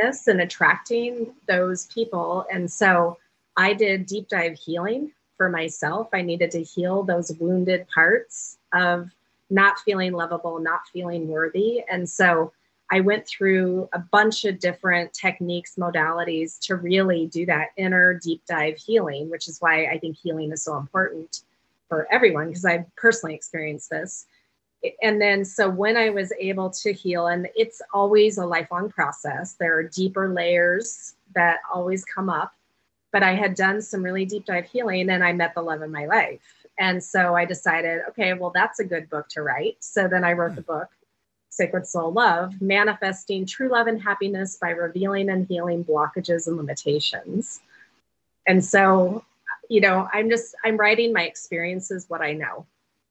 In 0.00 0.06
this 0.06 0.26
and 0.28 0.40
attracting 0.40 1.34
those 1.46 1.86
people. 1.86 2.46
And 2.52 2.70
so, 2.70 3.18
I 3.58 3.72
did 3.72 4.06
deep 4.06 4.28
dive 4.28 4.58
healing 4.58 5.12
for 5.36 5.48
myself. 5.48 6.08
I 6.12 6.20
needed 6.22 6.50
to 6.52 6.62
heal 6.62 7.02
those 7.02 7.32
wounded 7.40 7.86
parts 7.88 8.58
of 8.74 9.10
not 9.48 9.78
feeling 9.80 10.12
lovable, 10.12 10.58
not 10.58 10.80
feeling 10.92 11.28
worthy. 11.28 11.82
And 11.90 12.08
so, 12.08 12.52
I 12.90 13.00
went 13.00 13.26
through 13.26 13.88
a 13.92 13.98
bunch 13.98 14.44
of 14.44 14.60
different 14.60 15.12
techniques, 15.12 15.74
modalities 15.76 16.58
to 16.60 16.76
really 16.76 17.26
do 17.26 17.44
that 17.46 17.68
inner 17.76 18.14
deep 18.14 18.42
dive 18.46 18.76
healing, 18.78 19.28
which 19.28 19.48
is 19.48 19.60
why 19.60 19.86
I 19.86 19.98
think 19.98 20.16
healing 20.16 20.52
is 20.52 20.62
so 20.62 20.76
important 20.76 21.42
for 21.88 22.06
everyone 22.12 22.48
because 22.48 22.64
I've 22.64 22.84
personally 22.96 23.34
experienced 23.34 23.90
this. 23.90 24.26
And 25.02 25.20
then, 25.20 25.44
so 25.44 25.68
when 25.68 25.96
I 25.96 26.10
was 26.10 26.32
able 26.38 26.70
to 26.70 26.92
heal, 26.92 27.26
and 27.28 27.48
it's 27.56 27.82
always 27.92 28.38
a 28.38 28.46
lifelong 28.46 28.90
process, 28.90 29.54
there 29.54 29.76
are 29.76 29.82
deeper 29.82 30.28
layers 30.28 31.14
that 31.34 31.60
always 31.72 32.04
come 32.04 32.28
up. 32.28 32.52
But 33.12 33.22
I 33.22 33.34
had 33.34 33.54
done 33.54 33.80
some 33.80 34.02
really 34.02 34.26
deep 34.26 34.44
dive 34.44 34.66
healing 34.66 35.08
and 35.10 35.24
I 35.24 35.32
met 35.32 35.54
the 35.54 35.62
love 35.62 35.80
of 35.80 35.90
my 35.90 36.06
life. 36.06 36.66
And 36.78 37.02
so 37.02 37.34
I 37.34 37.44
decided, 37.44 38.02
okay, 38.10 38.34
well, 38.34 38.52
that's 38.54 38.80
a 38.80 38.84
good 38.84 39.08
book 39.08 39.28
to 39.30 39.42
write. 39.42 39.76
So 39.80 40.08
then 40.08 40.24
I 40.24 40.32
wrote 40.32 40.54
the 40.54 40.62
hmm. 40.62 40.72
book, 40.72 40.88
Sacred 41.48 41.86
Soul 41.86 42.12
Love 42.12 42.60
Manifesting 42.60 43.46
True 43.46 43.68
Love 43.68 43.86
and 43.86 44.02
Happiness 44.02 44.58
by 44.60 44.70
Revealing 44.70 45.30
and 45.30 45.46
Healing 45.46 45.84
Blockages 45.84 46.46
and 46.46 46.56
Limitations. 46.56 47.60
And 48.46 48.62
so, 48.62 49.24
you 49.70 49.80
know, 49.80 50.08
I'm 50.12 50.28
just, 50.28 50.54
I'm 50.64 50.76
writing 50.76 51.12
my 51.12 51.22
experiences, 51.22 52.04
what 52.08 52.20
I 52.20 52.32
know. 52.32 52.66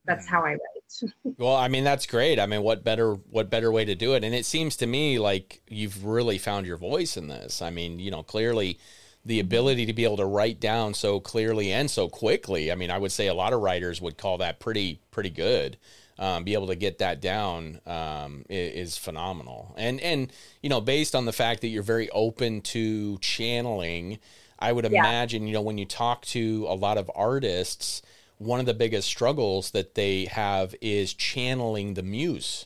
That's 0.06 0.28
how 0.28 0.44
I 0.44 0.52
write. 0.52 1.14
Well, 1.38 1.56
I 1.56 1.68
mean, 1.68 1.84
that's 1.84 2.06
great. 2.06 2.40
I 2.40 2.46
mean, 2.46 2.62
what 2.64 2.84
better 2.84 3.14
what 3.16 3.50
better 3.50 3.72
way 3.72 3.84
to 3.86 3.96
do 3.96 4.14
it? 4.16 4.24
And 4.24 4.34
it 4.34 4.46
seems 4.46 4.78
to 4.78 4.88
me 4.88 5.20
like 5.20 5.62
you've 5.68 6.06
really 6.06 6.38
found 6.38 6.66
your 6.66 6.78
voice 6.78 7.18
in 7.18 7.28
this. 7.28 7.62
I 7.62 7.70
mean, 7.72 8.00
you 8.00 8.10
know, 8.10 8.24
clearly 8.24 8.80
the 9.26 9.40
ability 9.42 9.86
to 9.88 9.94
be 9.94 10.06
able 10.06 10.18
to 10.18 10.26
write 10.26 10.60
down 10.62 10.94
so 10.94 11.20
clearly 11.20 11.72
and 11.74 11.92
so 11.92 12.08
quickly. 12.08 12.72
I 12.72 12.76
mean, 12.76 12.90
I 12.90 12.98
would 12.98 13.12
say 13.12 13.28
a 13.28 13.34
lot 13.34 13.52
of 13.52 13.60
writers 13.62 14.00
would 14.02 14.18
call 14.18 14.38
that 14.38 14.60
pretty 14.62 15.02
pretty 15.12 15.30
good. 15.30 15.78
Um, 16.18 16.46
be 16.46 16.54
able 16.54 16.68
to 16.68 16.76
get 16.76 17.00
that 17.00 17.20
down 17.20 17.82
um, 17.86 18.46
is, 18.50 18.98
phenomenal. 18.98 19.74
And 19.78 20.00
and 20.00 20.32
you 20.62 20.70
know, 20.70 20.80
based 20.80 21.14
on 21.16 21.26
the 21.26 21.34
fact 21.34 21.60
that 21.62 21.68
you're 21.68 21.84
very 21.84 22.10
open 22.12 22.62
to 22.62 23.18
channeling, 23.18 24.20
I 24.58 24.72
would 24.72 24.86
Yeah. 24.88 25.02
imagine 25.02 25.48
you 25.48 25.54
know 25.54 25.62
when 25.62 25.78
you 25.78 25.86
talk 25.86 26.24
to 26.28 26.66
a 26.70 26.76
lot 26.76 26.98
of 26.98 27.12
artists, 27.14 28.02
one 28.38 28.60
of 28.60 28.66
the 28.66 28.74
biggest 28.74 29.08
struggles 29.08 29.72
that 29.72 29.96
they 29.96 30.26
have 30.26 30.76
is 30.82 31.14
channeling 31.14 31.94
the 31.94 32.04
muse. 32.04 32.66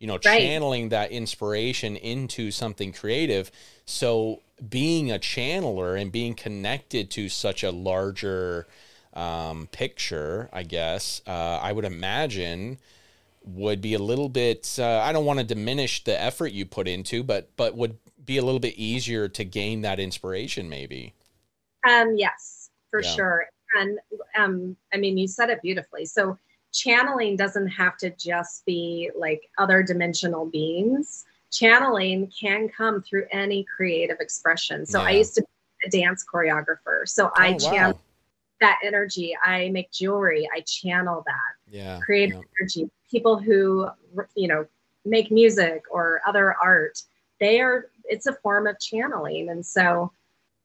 You 0.00 0.06
know, 0.06 0.18
Right. 0.24 0.52
channeling 0.52 0.90
that 0.90 1.10
inspiration 1.10 1.96
into 1.96 2.50
something 2.52 2.92
creative. 2.92 3.50
So 3.84 4.42
being 4.68 5.10
a 5.10 5.18
channeler 5.18 6.00
and 6.00 6.12
being 6.12 6.34
connected 6.34 7.10
to 7.12 7.28
such 7.28 7.64
a 7.64 7.72
larger 7.72 8.68
um, 9.12 9.68
picture, 9.72 10.48
I 10.52 10.62
guess, 10.62 11.20
uh, 11.26 11.58
I 11.60 11.72
would 11.72 11.84
imagine 11.84 12.78
would 13.44 13.80
be 13.80 13.94
a 13.94 13.98
little 13.98 14.28
bit 14.28 14.76
uh, 14.78 15.00
I 15.00 15.12
don't 15.12 15.24
want 15.24 15.38
to 15.38 15.44
diminish 15.44 16.04
the 16.04 16.20
effort 16.20 16.48
you 16.52 16.66
put 16.66 16.88
into, 16.88 17.22
but 17.22 17.50
but 17.56 17.76
would 17.76 17.98
be 18.24 18.36
a 18.36 18.42
little 18.44 18.60
bit 18.60 18.74
easier 18.76 19.28
to 19.28 19.44
gain 19.44 19.82
that 19.82 19.98
inspiration 20.00 20.68
maybe. 20.68 21.14
Um, 21.88 22.14
yes, 22.16 22.70
for 22.90 23.02
Yeah. 23.02 23.14
sure. 23.14 23.46
And 23.74 23.98
um, 24.36 24.76
I 24.92 24.96
mean, 24.96 25.18
you 25.18 25.26
said 25.28 25.50
it 25.50 25.62
beautifully. 25.62 26.06
So 26.06 26.38
channeling 26.72 27.36
doesn't 27.36 27.68
have 27.68 27.96
to 27.98 28.10
just 28.10 28.64
be 28.66 29.10
like 29.18 29.50
other 29.58 29.82
dimensional 29.82 30.46
beings. 30.46 31.24
Channeling 31.50 32.30
can 32.38 32.68
come 32.68 33.02
through 33.02 33.26
any 33.32 33.64
creative 33.64 34.18
expression. 34.20 34.84
So 34.84 35.00
I 35.00 35.10
used 35.12 35.34
to 35.36 35.42
be 35.42 35.88
a 35.88 35.90
dance 35.90 36.24
choreographer. 36.32 37.06
So 37.06 37.30
I 37.36 37.54
Oh, 37.54 37.58
channel 37.58 37.92
wow. 37.92 38.00
that 38.60 38.78
energy. 38.84 39.36
I 39.42 39.70
make 39.70 39.90
jewelry. 39.90 40.48
I 40.54 40.60
channel 40.60 41.22
that 41.26 41.74
Yeah. 41.74 42.00
creative 42.00 42.36
yeah. 42.36 42.42
energy. 42.60 42.90
People 43.10 43.38
who 43.38 43.88
you 44.34 44.48
know 44.48 44.66
make 45.04 45.30
music 45.30 45.84
or 45.90 46.20
other 46.26 46.54
art, 46.62 47.02
they 47.40 47.60
are. 47.60 47.90
It's 48.04 48.26
a 48.26 48.34
form 48.34 48.66
of 48.66 48.78
channeling, 48.78 49.48
and 49.48 49.64
so 49.64 50.12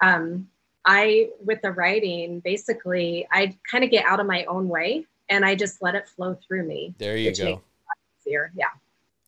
um, 0.01 0.49
I, 0.85 1.29
with 1.43 1.61
the 1.61 1.71
writing, 1.71 2.39
basically, 2.41 3.27
I 3.31 3.57
kind 3.69 3.83
of 3.83 3.89
get 3.91 4.05
out 4.05 4.19
of 4.19 4.25
my 4.27 4.43
own 4.45 4.67
way 4.67 5.05
and 5.29 5.45
I 5.45 5.55
just 5.55 5.81
let 5.81 5.95
it 5.95 6.07
flow 6.07 6.37
through 6.45 6.67
me. 6.67 6.93
There 6.97 7.17
you 7.17 7.25
go. 7.25 7.29
makes 7.29 7.39
it 7.39 7.45
a 7.45 7.51
lot 7.51 7.61
easier. 8.25 8.51
Yeah. 8.55 8.65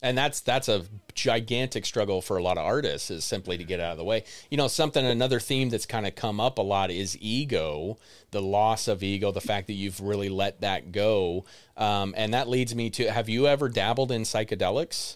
and 0.01 0.17
that's 0.17 0.41
that's 0.41 0.67
a 0.67 0.83
gigantic 1.13 1.85
struggle 1.85 2.21
for 2.21 2.37
a 2.37 2.43
lot 2.43 2.57
of 2.57 2.65
artists 2.65 3.09
is 3.09 3.23
simply 3.23 3.57
to 3.57 3.63
get 3.63 3.79
out 3.79 3.93
of 3.93 3.97
the 3.97 4.03
way 4.03 4.25
you 4.49 4.57
know 4.57 4.67
something 4.67 5.05
another 5.05 5.39
theme 5.39 5.69
that's 5.69 5.85
kind 5.85 6.05
of 6.05 6.13
come 6.13 6.41
up 6.41 6.57
a 6.57 6.61
lot 6.61 6.91
is 6.91 7.17
ego 7.21 7.97
the 8.31 8.41
loss 8.41 8.89
of 8.89 9.01
ego 9.01 9.31
the 9.31 9.39
fact 9.39 9.67
that 9.67 9.73
you've 9.73 10.01
really 10.01 10.27
let 10.27 10.59
that 10.59 10.91
go 10.91 11.45
um, 11.77 12.13
and 12.17 12.33
that 12.33 12.49
leads 12.49 12.75
me 12.75 12.89
to 12.89 13.09
have 13.09 13.29
you 13.29 13.47
ever 13.47 13.69
dabbled 13.69 14.11
in 14.11 14.23
psychedelics 14.23 15.15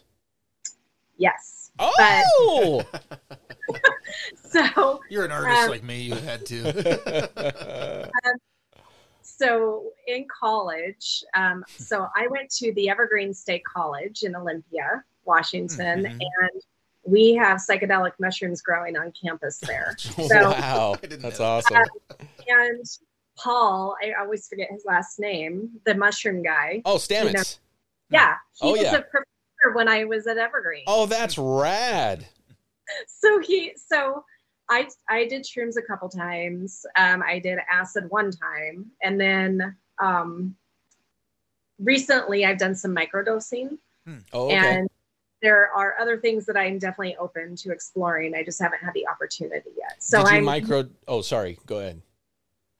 Yes. 1.20 1.59
Oh 1.80 2.84
So, 4.52 5.00
You're 5.10 5.26
an 5.26 5.32
artist 5.32 5.62
Um, 5.64 5.70
like 5.70 5.84
me. 5.84 6.02
You 6.02 6.16
had 6.16 6.44
to. 6.48 8.10
so 9.22 9.92
in 10.08 10.26
college, 10.28 11.24
um, 11.36 11.64
so 11.78 12.08
I 12.16 12.28
went 12.28 12.50
to 12.52 12.74
the 12.74 12.90
Evergreen 12.90 13.34
State 13.34 13.64
College 13.64 14.24
in 14.24 14.36
Olympia, 14.36 15.04
Washington, 15.26 16.04
Mhm. 16.06 16.20
and 16.20 16.62
we 17.04 17.34
have 17.36 17.60
psychedelic 17.60 18.14
mushrooms 18.20 18.62
growing 18.62 18.98
on 18.98 19.12
campus 19.22 19.60
there. 19.60 19.96
So, 20.28 20.50
wow 20.50 20.96
that's 21.02 21.40
know 21.40 21.46
awesome 21.46 21.84
and 22.48 22.86
Paul, 23.38 23.96
I 24.04 24.14
always 24.20 24.48
forget 24.48 24.70
his 24.72 24.84
last 24.86 25.20
name, 25.20 25.70
the 25.86 25.96
mushroom 25.96 26.42
guy. 26.44 26.82
oh 26.86 26.96
stamets 26.98 27.60
Yeah, 28.10 28.36
he 28.60 28.68
Oh, 28.68 28.72
was 28.72 28.82
yeah. 28.82 28.96
a 28.96 29.02
professor 29.02 29.26
when 29.74 29.88
I 29.88 30.06
was 30.06 30.28
at 30.28 30.38
Evergreen. 30.38 30.84
oh 30.88 31.06
that's 31.06 31.38
rad 31.38 32.26
so 33.08 33.40
he 33.40 33.74
so 33.76 34.24
I 34.70 34.88
I 35.10 35.26
did 35.26 35.44
shrooms 35.44 35.78
a 35.78 35.82
couple 35.82 36.10
times. 36.10 36.86
Um, 36.96 37.24
I 37.24 37.40
did 37.40 37.58
acid 37.72 38.06
one 38.10 38.30
time, 38.32 38.86
and 39.02 39.20
then 39.20 39.76
um, 40.00 40.56
recently 41.80 42.46
I've 42.46 42.58
done 42.58 42.76
some 42.76 42.96
microdosing, 42.96 43.78
Oh, 44.34 44.46
okay. 44.46 44.56
and 44.56 44.90
there 45.42 45.72
are 45.76 45.96
other 46.00 46.18
things 46.18 46.46
that 46.48 46.58
I'm 46.58 46.78
definitely 46.80 47.16
open 47.18 47.56
to 47.58 47.72
exploring. 47.72 48.36
I 48.36 48.44
just 48.44 48.62
haven't 48.62 48.80
had 48.84 48.94
the 48.94 49.08
opportunity 49.08 49.70
yet. 49.78 49.96
So 50.04 50.20
Did 50.24 50.32
you 50.32 50.38
I'm 50.38 50.46
micro? 50.46 50.90
Oh, 51.08 51.22
sorry. 51.22 51.58
Go 51.66 51.80
ahead. 51.80 52.02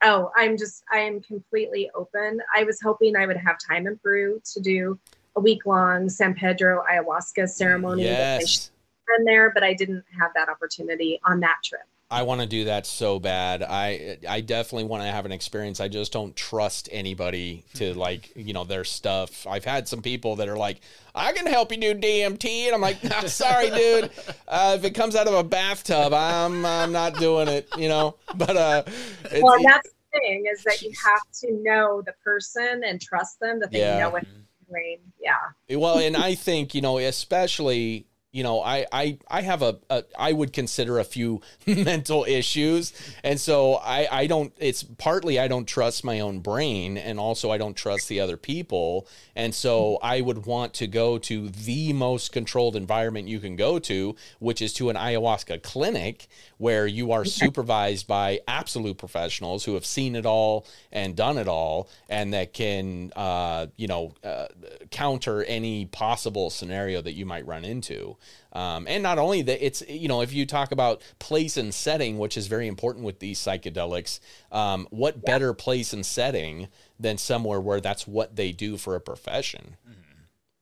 oh 0.02 0.30
I'm 0.36 0.56
just 0.56 0.84
I 0.92 0.98
am 0.98 1.20
completely 1.20 1.90
open. 1.94 2.40
I 2.54 2.64
was 2.64 2.80
hoping 2.80 3.16
I 3.16 3.26
would 3.26 3.36
have 3.36 3.56
time 3.66 3.86
in 3.86 3.98
Peru 3.98 4.40
to 4.54 4.60
do 4.60 4.98
a 5.36 5.40
week 5.40 5.64
long 5.66 6.08
San 6.08 6.34
Pedro 6.34 6.84
ayahuasca 6.90 7.48
ceremony. 7.48 8.02
I 8.08 8.10
Yes. 8.10 8.70
in 9.18 9.24
there, 9.24 9.50
but 9.50 9.64
I 9.64 9.74
didn't 9.74 10.04
have 10.20 10.30
that 10.34 10.48
opportunity 10.48 11.20
on 11.24 11.40
that 11.40 11.56
trip. 11.64 11.82
I 12.12 12.22
want 12.22 12.40
to 12.40 12.46
do 12.46 12.64
that 12.64 12.86
so 12.86 13.20
bad. 13.20 13.62
I 13.62 14.18
I 14.28 14.40
definitely 14.40 14.84
want 14.84 15.04
to 15.04 15.08
have 15.10 15.26
an 15.26 15.32
experience. 15.32 15.78
I 15.78 15.86
just 15.86 16.12
don't 16.12 16.34
trust 16.34 16.88
anybody 16.90 17.64
to 17.74 17.94
like 17.94 18.32
you 18.34 18.52
know 18.52 18.64
their 18.64 18.82
stuff. 18.82 19.46
I've 19.46 19.64
had 19.64 19.86
some 19.86 20.02
people 20.02 20.34
that 20.36 20.48
are 20.48 20.56
like, 20.56 20.80
I 21.14 21.32
can 21.32 21.46
help 21.46 21.70
you 21.70 21.78
do 21.78 21.94
DMT, 21.94 22.66
and 22.66 22.74
I'm 22.74 22.80
like, 22.80 23.02
"Nah, 23.04 23.20
sorry, 23.26 23.70
dude. 23.76 24.10
Uh, 24.48 24.74
if 24.76 24.84
it 24.84 24.90
comes 24.96 25.14
out 25.14 25.28
of 25.28 25.34
a 25.34 25.44
bathtub, 25.44 26.12
I'm 26.12 26.66
I'm 26.66 26.90
not 26.90 27.14
doing 27.14 27.46
it. 27.46 27.68
You 27.76 27.88
know. 27.88 28.16
But 28.36 28.56
uh, 28.56 28.82
it's, 28.86 29.42
Well, 29.42 29.62
that's 29.62 29.88
the 30.12 30.18
thing 30.20 30.46
is 30.52 30.64
that 30.64 30.82
you 30.82 30.92
have 31.04 31.22
to 31.42 31.52
know 31.62 32.02
the 32.04 32.14
person 32.24 32.82
and 32.84 33.00
trust 33.00 33.38
them 33.38 33.60
that 33.60 33.70
they 33.70 33.78
Yeah. 33.80 33.98
know 33.98 34.10
what 34.10 34.24
they're. 34.70 35.00
Yeah. 35.20 35.76
well, 35.76 35.98
and 35.98 36.16
I 36.16 36.34
think 36.34 36.74
you 36.74 36.80
know, 36.80 36.98
especially 36.98 38.06
you 38.32 38.44
know, 38.44 38.60
I 38.60 38.86
I 38.92 39.18
I 39.28 39.42
have 39.42 39.62
a, 39.62 39.78
a 39.88 40.04
I 40.16 40.32
would 40.32 40.52
consider 40.52 41.00
a 41.00 41.04
few 41.04 41.40
mental 41.66 42.24
issues, 42.24 42.92
and 43.24 43.40
so 43.40 43.74
I 43.74 44.06
I 44.10 44.26
don't. 44.28 44.52
It's 44.58 44.84
partly 44.84 45.40
I 45.40 45.48
don't 45.48 45.66
trust 45.66 46.04
my 46.04 46.20
own 46.20 46.38
brain, 46.38 46.96
and 46.96 47.18
also 47.18 47.50
I 47.50 47.58
don't 47.58 47.76
trust 47.76 48.08
the 48.08 48.20
other 48.20 48.36
people, 48.36 49.08
and 49.34 49.52
so 49.52 49.98
I 50.00 50.20
would 50.20 50.46
want 50.46 50.74
to 50.74 50.86
go 50.86 51.18
to 51.18 51.48
the 51.48 51.92
most 51.92 52.30
controlled 52.30 52.76
environment 52.76 53.26
you 53.26 53.40
can 53.40 53.56
go 53.56 53.80
to, 53.80 54.14
which 54.38 54.62
is 54.62 54.72
to 54.74 54.90
an 54.90 54.96
ayahuasca 54.96 55.62
clinic 55.64 56.28
where 56.58 56.86
you 56.86 57.10
are 57.10 57.24
supervised 57.24 58.06
by 58.06 58.38
absolute 58.46 58.96
professionals 58.96 59.64
who 59.64 59.74
have 59.74 59.84
seen 59.84 60.14
it 60.14 60.26
all 60.26 60.66
and 60.92 61.16
done 61.16 61.36
it 61.36 61.48
all, 61.48 61.88
and 62.08 62.32
that 62.32 62.52
can 62.52 63.12
uh, 63.16 63.66
you 63.76 63.88
know 63.88 64.14
uh, 64.22 64.46
counter 64.92 65.42
any 65.44 65.86
possible 65.86 66.48
scenario 66.48 67.02
that 67.02 67.14
you 67.14 67.26
might 67.26 67.44
run 67.44 67.64
into. 67.64 68.16
Um, 68.52 68.86
and 68.88 69.02
not 69.02 69.18
only 69.18 69.42
that, 69.42 69.64
it's 69.64 69.82
you 69.88 70.08
know 70.08 70.20
if 70.22 70.32
you 70.32 70.46
talk 70.46 70.72
about 70.72 71.02
place 71.18 71.56
and 71.56 71.72
setting, 71.72 72.18
which 72.18 72.36
is 72.36 72.46
very 72.46 72.66
important 72.66 73.04
with 73.04 73.20
these 73.20 73.38
psychedelics, 73.38 74.20
um, 74.50 74.86
what 74.90 75.24
better 75.24 75.54
place 75.54 75.92
and 75.92 76.04
setting 76.04 76.68
than 76.98 77.18
somewhere 77.18 77.60
where 77.60 77.80
that's 77.80 78.06
what 78.06 78.36
they 78.36 78.52
do 78.52 78.76
for 78.76 78.96
a 78.96 79.00
profession? 79.00 79.76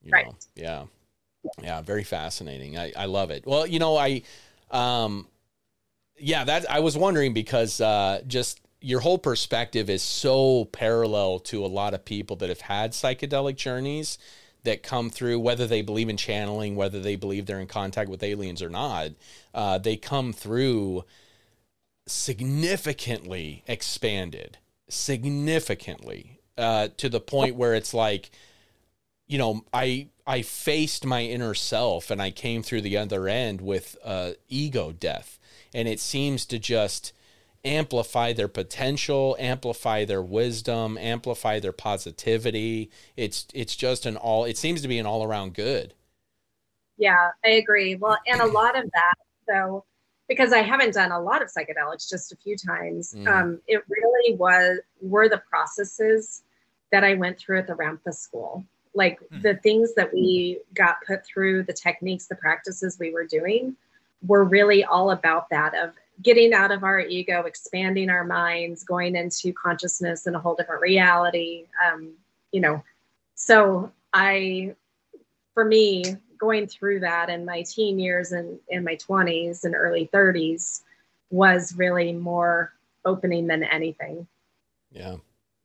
You 0.02 0.12
Right. 0.12 0.26
know? 0.26 0.36
Yeah. 0.54 0.84
Yeah. 1.62 1.80
Very 1.82 2.04
fascinating. 2.04 2.78
I, 2.78 2.92
I 2.96 3.06
love 3.06 3.30
it. 3.30 3.46
Well, 3.46 3.66
you 3.66 3.78
know, 3.78 3.96
I, 3.96 4.22
um, 4.70 5.26
yeah, 6.18 6.44
that 6.44 6.70
I 6.70 6.80
was 6.80 6.96
wondering 6.96 7.32
because 7.32 7.80
uh, 7.80 8.22
just 8.26 8.60
your 8.80 9.00
whole 9.00 9.18
perspective 9.18 9.90
is 9.90 10.02
so 10.02 10.66
parallel 10.66 11.40
to 11.40 11.64
a 11.64 11.66
lot 11.66 11.94
of 11.94 12.04
people 12.04 12.36
that 12.36 12.48
have 12.48 12.60
had 12.60 12.92
psychedelic 12.92 13.56
journeys 13.56 14.18
that 14.64 14.82
come 14.82 15.10
through, 15.10 15.38
whether 15.38 15.66
they 15.66 15.82
believe 15.82 16.08
in 16.08 16.16
channeling, 16.16 16.76
whether 16.76 17.00
they 17.00 17.16
believe 17.16 17.46
they're 17.46 17.60
in 17.60 17.66
contact 17.66 18.10
with 18.10 18.22
aliens 18.22 18.62
or 18.62 18.68
not. 18.68 19.12
Uh, 19.54 19.78
they 19.78 19.96
come 19.96 20.32
through 20.32 21.04
significantly 22.06 23.62
expanded, 23.66 24.58
significantly 24.88 26.40
uh, 26.56 26.88
to 26.96 27.08
the 27.08 27.20
point 27.20 27.54
where 27.54 27.74
it's 27.74 27.94
like, 27.94 28.30
you 29.26 29.38
know, 29.38 29.64
I 29.72 30.08
I 30.26 30.42
faced 30.42 31.06
my 31.06 31.22
inner 31.22 31.54
self 31.54 32.10
and 32.10 32.20
I 32.20 32.30
came 32.30 32.62
through 32.62 32.82
the 32.82 32.96
other 32.96 33.28
end 33.28 33.60
with 33.60 33.96
uh, 34.04 34.32
ego 34.48 34.92
death, 34.92 35.38
and 35.72 35.86
it 35.86 36.00
seems 36.00 36.44
to 36.46 36.58
just 36.58 37.12
amplify 37.68 38.32
their 38.32 38.48
potential, 38.48 39.36
amplify 39.38 40.04
their 40.04 40.22
wisdom, 40.22 40.96
amplify 40.98 41.60
their 41.60 41.72
positivity. 41.72 42.90
It's 43.16 43.46
it's 43.54 43.76
just 43.76 44.06
an 44.06 44.16
all. 44.16 44.44
It 44.44 44.56
seems 44.56 44.82
to 44.82 44.88
be 44.88 44.98
an 44.98 45.06
all 45.06 45.22
around 45.24 45.54
good. 45.54 45.94
Yeah, 46.96 47.30
I 47.44 47.50
agree. 47.50 47.94
Well, 47.94 48.18
and 48.26 48.40
a 48.40 48.46
lot 48.46 48.76
of 48.76 48.90
that, 48.92 49.14
though, 49.46 49.84
because 50.28 50.52
I 50.52 50.58
haven't 50.62 50.94
done 50.94 51.12
a 51.12 51.20
lot 51.20 51.42
of 51.42 51.48
psychedelics, 51.48 52.08
just 52.08 52.32
a 52.32 52.36
few 52.36 52.56
times, 52.56 53.14
Mm. 53.14 53.28
um, 53.28 53.60
it 53.68 53.82
really 53.88 54.34
was 54.36 54.80
were 55.00 55.28
the 55.28 55.38
processes 55.48 56.42
that 56.90 57.04
I 57.04 57.14
went 57.14 57.38
through 57.38 57.58
at 57.60 57.66
the 57.66 57.74
Ramtha 57.74 58.12
school. 58.14 58.64
Like 58.94 59.20
Hmm. 59.30 59.40
the 59.42 59.56
things 59.56 59.94
that 59.94 60.12
we 60.12 60.60
got 60.74 60.96
put 61.06 61.24
through, 61.24 61.62
the 61.64 61.72
techniques, 61.72 62.26
the 62.26 62.34
practices 62.34 62.98
we 62.98 63.12
were 63.12 63.24
doing 63.26 63.76
were 64.26 64.42
really 64.44 64.82
all 64.84 65.12
about 65.12 65.48
that 65.50 65.74
of 65.74 65.94
getting 66.22 66.52
out 66.52 66.70
of 66.70 66.84
our 66.84 67.00
ego, 67.00 67.42
expanding 67.42 68.10
our 68.10 68.24
minds, 68.24 68.84
going 68.84 69.16
into 69.16 69.52
consciousness 69.52 70.26
and 70.26 70.34
a 70.34 70.38
whole 70.38 70.54
different 70.54 70.82
reality. 70.82 71.66
Um, 71.86 72.12
you 72.52 72.60
know, 72.60 72.82
so 73.34 73.92
I, 74.12 74.74
for 75.54 75.64
me, 75.64 76.04
going 76.38 76.66
through 76.66 77.00
that 77.00 77.28
in 77.30 77.44
my 77.44 77.62
teen 77.62 77.98
years 77.98 78.32
and 78.32 78.58
in 78.68 78.84
my 78.84 78.96
20s 78.96 79.64
and 79.64 79.74
early 79.74 80.08
30s 80.12 80.82
was 81.30 81.74
really 81.76 82.12
more 82.12 82.72
opening 83.04 83.46
than 83.46 83.62
anything. 83.64 84.26
Yeah. 84.90 85.16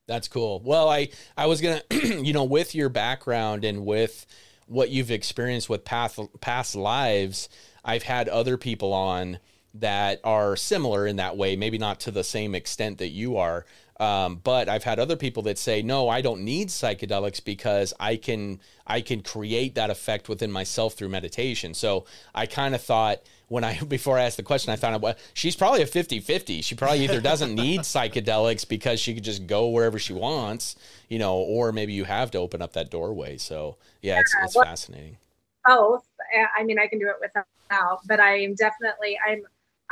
That's 0.07 0.27
cool. 0.27 0.61
Well, 0.63 0.89
I 0.89 1.09
I 1.37 1.45
was 1.45 1.61
going 1.61 1.79
to 1.89 2.07
you 2.23 2.33
know, 2.33 2.43
with 2.43 2.75
your 2.75 2.89
background 2.89 3.63
and 3.63 3.85
with 3.85 4.25
what 4.67 4.89
you've 4.89 5.11
experienced 5.11 5.69
with 5.69 5.85
past 5.85 6.19
past 6.41 6.75
lives, 6.75 7.47
I've 7.85 8.03
had 8.03 8.27
other 8.27 8.57
people 8.57 8.93
on 8.93 9.39
that 9.75 10.19
are 10.23 10.55
similar 10.55 11.07
in 11.07 11.15
that 11.17 11.35
way, 11.35 11.55
maybe 11.55 11.77
not 11.77 11.99
to 12.01 12.11
the 12.11 12.23
same 12.23 12.53
extent 12.53 12.99
that 12.99 13.09
you 13.09 13.37
are. 13.37 13.65
Um, 13.99 14.41
but 14.43 14.69
I've 14.69 14.83
had 14.83 14.99
other 14.99 15.15
people 15.15 15.43
that 15.43 15.57
say, 15.57 15.81
no, 15.81 16.09
I 16.09 16.21
don't 16.21 16.41
need 16.41 16.69
psychedelics 16.69 17.43
because 17.43 17.93
I 17.99 18.15
can 18.15 18.59
I 18.87 19.01
can 19.01 19.21
create 19.21 19.75
that 19.75 19.89
effect 19.89 20.27
within 20.27 20.51
myself 20.51 20.95
through 20.95 21.09
meditation. 21.09 21.73
So 21.73 22.05
I 22.33 22.47
kind 22.47 22.73
of 22.75 22.81
thought 22.81 23.21
when 23.47 23.63
I 23.63 23.79
before 23.87 24.17
I 24.17 24.23
asked 24.23 24.37
the 24.37 24.43
question, 24.43 24.73
I 24.73 24.75
thought, 24.75 24.99
well, 24.99 25.15
she's 25.33 25.55
probably 25.55 25.83
a 25.83 25.87
50-50. 25.87 26.63
She 26.63 26.75
probably 26.75 27.03
either 27.03 27.21
doesn't 27.21 27.53
need 27.67 27.81
psychedelics 27.81 28.67
because 28.67 28.99
she 28.99 29.13
could 29.13 29.23
just 29.23 29.47
go 29.47 29.69
wherever 29.69 29.99
she 29.99 30.13
wants, 30.13 30.75
you 31.07 31.19
know, 31.19 31.35
or 31.37 31.71
maybe 31.71 31.93
you 31.93 32.03
have 32.03 32.31
to 32.31 32.39
open 32.39 32.61
up 32.61 32.73
that 32.73 32.89
doorway. 32.89 33.37
So 33.37 33.77
yeah, 34.01 34.19
it's 34.19 34.35
it's 34.43 34.55
well- 34.55 34.65
fascinating. 34.65 35.17
Both. 35.65 36.03
I- 36.35 36.61
I 36.61 36.63
mean, 36.63 36.79
I 36.79 36.87
can 36.87 36.99
do 36.99 37.07
it 37.07 37.15
without, 37.21 37.99
but 38.05 38.19
I 38.19 38.39
am 38.39 38.55
definitely 38.55 39.17
I'm 39.25 39.43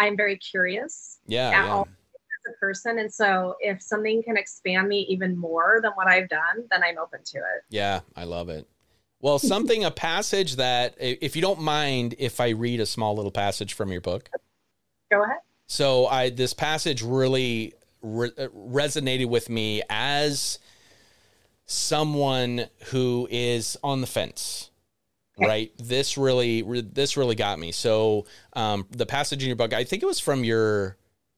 I'm 0.02 0.18
very 0.18 0.38
curious 0.38 1.20
Yeah, 1.28 1.50
at 1.50 1.66
yeah. 1.66 1.72
all 1.72 1.82
as 1.88 2.54
a 2.54 2.58
person, 2.58 2.98
and 2.98 3.14
so 3.14 3.56
if 3.60 3.82
something 3.84 4.24
can 4.24 4.36
expand 4.36 4.88
me 4.88 5.06
even 5.10 5.38
more 5.38 5.80
than 5.84 5.92
what 5.92 6.08
I've 6.08 6.28
done, 6.28 6.68
then 6.72 6.84
I'm 6.84 6.98
open 6.98 7.20
to 7.24 7.38
it. 7.38 7.64
Yeah, 7.70 8.00
I 8.16 8.24
love 8.24 8.50
it. 8.50 8.68
Well, 9.20 9.38
something, 9.54 9.86
a 9.86 9.92
passage 9.92 10.56
that, 10.56 10.96
if 10.98 11.36
you 11.36 11.42
don't 11.44 11.62
mind, 11.62 12.16
if 12.18 12.40
I 12.40 12.50
read 12.50 12.80
a 12.80 12.88
small 12.88 13.16
little 13.16 13.32
passage 13.32 13.74
from 13.74 13.92
your 13.92 14.02
book. 14.02 14.30
Go 15.12 15.24
ahead. 15.24 15.38
So, 15.68 16.08
I 16.08 16.32
this 16.32 16.54
passage 16.56 17.04
really 17.04 17.74
re- 18.02 18.32
uh, 18.38 18.48
resonated 18.48 19.28
with 19.28 19.50
me 19.50 19.84
as 19.88 20.58
someone 21.68 22.66
who 22.86 23.28
is 23.30 23.78
on 23.84 24.02
the 24.02 24.08
fence. 24.08 24.71
Right. 25.48 25.72
This 25.80 26.20
really, 26.20 26.62
re- 26.62 26.82
this 26.82 27.18
really 27.18 27.34
got 27.34 27.58
me. 27.58 27.72
So, 27.72 28.26
um, 28.54 28.86
the 28.92 29.08
passage 29.08 29.42
in 29.42 29.48
your 29.48 29.56
book, 29.56 29.74
I 29.74 29.84
think 29.84 30.04
it 30.04 30.06
was 30.06 30.20
from 30.20 30.44
your 30.44 30.98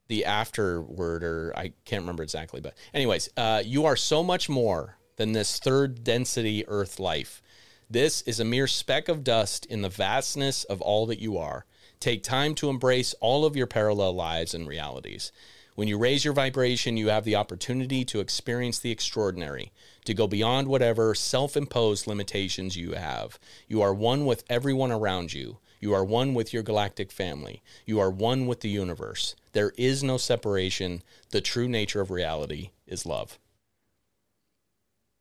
the 0.10 0.26
afterword, 0.26 1.24
or 1.24 1.54
I 1.56 1.74
can't 1.86 2.02
remember 2.02 2.22
exactly, 2.22 2.60
but 2.60 2.76
anyways, 2.94 3.30
uh, 3.38 3.64
you 3.66 3.86
are 3.86 3.96
so 3.96 4.22
much 4.22 4.50
more 4.50 4.98
than 5.16 5.32
this 5.32 5.58
third 5.58 6.04
density 6.04 6.68
Earth 6.68 7.00
life. 7.00 7.42
This 7.90 8.22
is 8.24 8.40
a 8.40 8.46
mere 8.46 8.68
speck 8.68 9.08
of 9.08 9.24
dust 9.24 9.66
in 9.68 9.82
the 9.82 9.90
vastness 9.90 10.64
of 10.66 10.82
all 10.82 11.06
that 11.06 11.20
you 11.20 11.38
are. 11.38 11.66
Take 12.00 12.24
time 12.24 12.56
to 12.56 12.70
embrace 12.70 13.14
all 13.22 13.46
of 13.46 13.56
your 13.56 13.68
parallel 13.68 14.14
lives 14.14 14.54
and 14.54 14.68
realities. 14.68 15.32
When 15.76 15.88
you 15.88 15.98
raise 15.98 16.26
your 16.26 16.34
vibration, 16.34 16.98
you 16.98 17.10
have 17.10 17.24
the 17.24 17.36
opportunity 17.36 18.04
to 18.06 18.20
experience 18.20 18.80
the 18.80 18.92
extraordinary, 18.92 19.72
to 20.06 20.14
go 20.14 20.28
beyond 20.28 20.68
whatever 20.68 21.16
self 21.16 21.56
imposed 21.56 22.08
limitations 22.08 22.76
you 22.78 22.94
have. 22.94 23.40
You 23.68 23.82
are 23.82 23.94
one 23.94 24.26
with 24.26 24.44
everyone 24.50 24.92
around 24.92 25.34
you. 25.34 25.60
You 25.80 25.94
are 25.94 26.06
one 26.06 26.34
with 26.34 26.54
your 26.54 26.64
galactic 26.64 27.12
family. 27.12 27.62
You 27.86 28.00
are 28.00 28.10
one 28.10 28.48
with 28.48 28.62
the 28.62 28.70
universe. 28.70 29.36
There 29.52 29.74
is 29.78 30.04
no 30.04 30.18
separation. 30.18 31.04
The 31.32 31.42
true 31.42 31.68
nature 31.68 32.00
of 32.02 32.10
reality 32.10 32.70
is 32.88 33.06
love. 33.06 33.38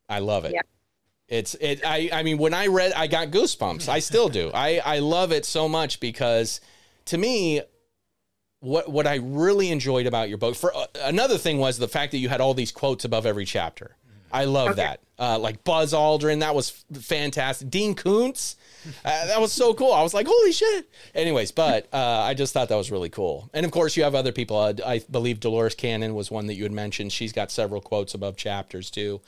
I 0.08 0.20
love 0.20 0.44
it. 0.44 0.52
Yeah. 0.54 0.62
It's 1.28 1.54
it 1.54 1.80
I 1.84 2.10
I 2.12 2.22
mean 2.22 2.38
when 2.38 2.52
I 2.54 2.66
read 2.66 2.92
I 2.92 3.06
got 3.06 3.28
goosebumps. 3.30 3.88
I 3.88 4.00
still 4.00 4.28
do. 4.28 4.50
I 4.52 4.80
I 4.84 4.98
love 4.98 5.32
it 5.32 5.44
so 5.46 5.68
much 5.68 5.98
because 5.98 6.60
to 7.06 7.18
me, 7.18 7.62
what 8.60 8.88
what 8.90 9.06
I 9.06 9.16
really 9.16 9.70
enjoyed 9.70 10.06
about 10.06 10.28
your 10.28 10.38
book 10.38 10.54
for 10.54 10.74
uh, 10.76 10.86
another 11.02 11.38
thing 11.38 11.58
was 11.58 11.78
the 11.78 11.88
fact 11.88 12.12
that 12.12 12.18
you 12.18 12.28
had 12.28 12.40
all 12.40 12.54
these 12.54 12.70
quotes 12.70 13.04
above 13.04 13.26
every 13.26 13.44
chapter. 13.44 13.96
I 14.32 14.44
love 14.44 14.68
Okay. 14.70 14.76
that. 14.82 15.00
Uh, 15.18 15.38
like 15.38 15.62
Buzz 15.62 15.92
Aldrin, 15.92 16.40
that 16.40 16.54
was 16.54 16.84
f- 16.92 17.02
fantastic. 17.02 17.70
Dean 17.70 17.94
Koontz, 17.94 18.56
uh, 19.04 19.26
that 19.26 19.40
was 19.40 19.52
so 19.52 19.72
cool. 19.74 19.92
I 19.92 20.02
was 20.02 20.14
like, 20.14 20.26
holy 20.28 20.50
shit. 20.52 20.90
Anyways, 21.14 21.52
but 21.52 21.86
uh, 21.92 21.96
I 21.96 22.34
just 22.34 22.52
thought 22.52 22.68
that 22.70 22.76
was 22.76 22.90
really 22.90 23.10
cool. 23.10 23.48
And 23.54 23.64
of 23.64 23.70
course, 23.70 23.96
you 23.96 24.02
have 24.02 24.14
other 24.16 24.32
people. 24.32 24.56
Uh, 24.56 24.74
I 24.84 25.00
believe 25.10 25.38
Dolores 25.38 25.76
Cannon 25.76 26.14
was 26.14 26.30
one 26.30 26.46
that 26.48 26.54
you 26.54 26.64
had 26.64 26.72
mentioned. 26.72 27.12
She's 27.12 27.32
got 27.32 27.52
several 27.52 27.80
quotes 27.80 28.14
above 28.14 28.36
chapters 28.36 28.90
too. 28.90 29.20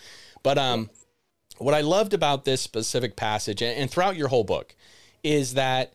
But 0.42 0.58
um, 0.58 0.90
what 1.58 1.74
I 1.74 1.82
loved 1.82 2.12
about 2.12 2.44
this 2.44 2.60
specific 2.60 3.14
passage 3.14 3.62
and, 3.62 3.78
and 3.78 3.88
throughout 3.90 4.16
your 4.16 4.28
whole 4.28 4.44
book 4.44 4.74
is 5.22 5.54
that 5.54 5.92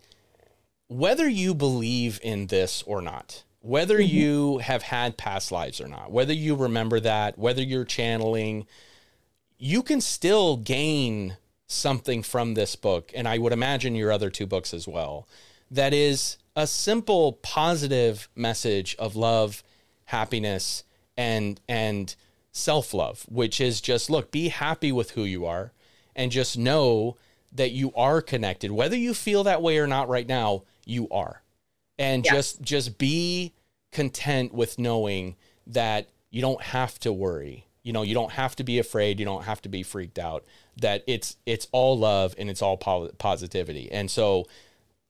whether 0.88 1.28
you 1.28 1.54
believe 1.54 2.20
in 2.24 2.48
this 2.48 2.84
or 2.84 3.02
not, 3.02 3.44
whether 3.62 4.00
you 4.02 4.60
have 4.60 4.84
had 4.84 5.18
past 5.18 5.52
lives 5.52 5.82
or 5.82 5.88
not, 5.88 6.12
whether 6.12 6.34
you 6.34 6.56
remember 6.56 7.00
that, 7.02 7.38
whether 7.38 7.62
you're 7.62 7.84
channeling, 7.86 8.66
you 9.60 9.84
can 9.84 10.02
still 10.02 10.58
gain 10.58 11.38
something 11.68 12.24
from 12.24 12.56
this 12.56 12.76
book. 12.76 13.12
And 13.14 13.28
I 13.28 13.38
would 13.38 13.54
imagine 13.54 13.94
your 13.94 14.12
other 14.12 14.30
two 14.30 14.48
books 14.48 14.74
as 14.74 14.88
well. 14.88 15.28
That 15.70 15.94
is 15.94 16.38
a 16.56 16.66
simple, 16.66 17.34
positive 17.34 18.28
message 18.36 18.96
of 18.98 19.16
love, 19.16 19.64
happiness, 20.06 20.84
and, 21.16 21.62
and, 21.68 22.16
self 22.52 22.94
love, 22.94 23.26
which 23.30 23.62
is 23.62 23.82
just 23.82 24.10
look, 24.10 24.32
be 24.32 24.50
happy 24.50 24.92
with 24.92 25.12
who 25.12 25.24
you 25.24 25.46
are 25.46 25.72
and 26.16 26.32
just 26.32 26.58
know 26.58 27.18
that 27.52 27.72
you 27.72 27.92
are 27.96 28.22
connected. 28.22 28.72
Whether 28.72 28.98
you 28.98 29.14
feel 29.14 29.44
that 29.44 29.62
way 29.62 29.78
or 29.78 29.88
not 29.88 30.10
right 30.10 30.28
now, 30.28 30.64
you 30.86 31.08
are. 31.10 31.42
And 31.98 32.24
just 32.24 32.62
just 32.62 32.98
be 32.98 33.54
content 33.92 34.54
with 34.54 34.80
knowing 34.80 35.36
that 35.68 36.08
you 36.30 36.42
don't 36.42 36.62
have 36.62 36.98
to 37.00 37.12
worry. 37.12 37.66
You 37.84 37.94
know, 37.94 38.02
you 38.02 38.14
don't 38.14 38.32
have 38.34 38.56
to 38.58 38.64
be 38.64 38.78
afraid, 38.80 39.20
you 39.20 39.26
don't 39.26 39.44
have 39.46 39.62
to 39.64 39.70
be 39.70 39.84
freaked 39.84 40.20
out. 40.20 40.44
That 40.82 41.04
it's 41.08 41.38
it's 41.46 41.68
all 41.72 41.98
love 41.98 42.36
and 42.38 42.50
it's 42.50 42.62
all 42.62 42.78
po- 42.78 43.10
positivity. 43.18 43.92
And 43.92 44.10
so 44.12 44.46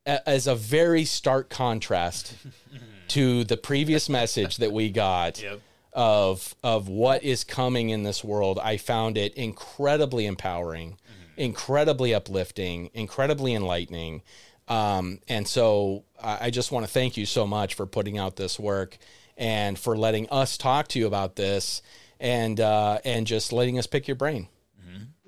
a- 0.05 0.27
as 0.29 0.47
a 0.47 0.55
very 0.55 1.03
stark 1.05 1.49
contrast 1.49 2.35
to 3.09 3.43
the 3.43 3.57
previous 3.57 4.07
message 4.09 4.57
that 4.57 4.71
we 4.71 4.89
got 4.89 5.41
Yep. 5.41 5.59
of 5.93 6.55
of 6.63 6.87
what 6.87 7.23
is 7.23 7.43
coming 7.43 7.89
in 7.89 8.03
this 8.03 8.23
world, 8.23 8.59
I 8.61 8.77
found 8.77 9.17
it 9.17 9.33
incredibly 9.33 10.25
empowering, 10.27 10.97
incredibly 11.37 12.13
uplifting, 12.13 12.89
incredibly 12.93 13.53
enlightening. 13.53 14.21
Um, 14.67 15.19
and 15.27 15.47
so 15.47 16.03
I, 16.21 16.45
I 16.47 16.49
just 16.51 16.71
want 16.71 16.85
to 16.85 16.91
thank 16.91 17.17
you 17.17 17.25
so 17.25 17.47
much 17.47 17.73
for 17.73 17.87
putting 17.87 18.17
out 18.19 18.35
this 18.35 18.59
work 18.59 18.97
and 19.37 19.79
for 19.79 19.97
letting 19.97 20.29
us 20.29 20.57
talk 20.57 20.87
to 20.89 20.99
you 20.99 21.07
about 21.07 21.35
this 21.35 21.81
and 22.19 22.59
uh, 22.59 22.99
and 23.05 23.25
just 23.25 23.51
letting 23.51 23.77
us 23.77 23.87
pick 23.87 24.07
your 24.07 24.15
brain. 24.15 24.47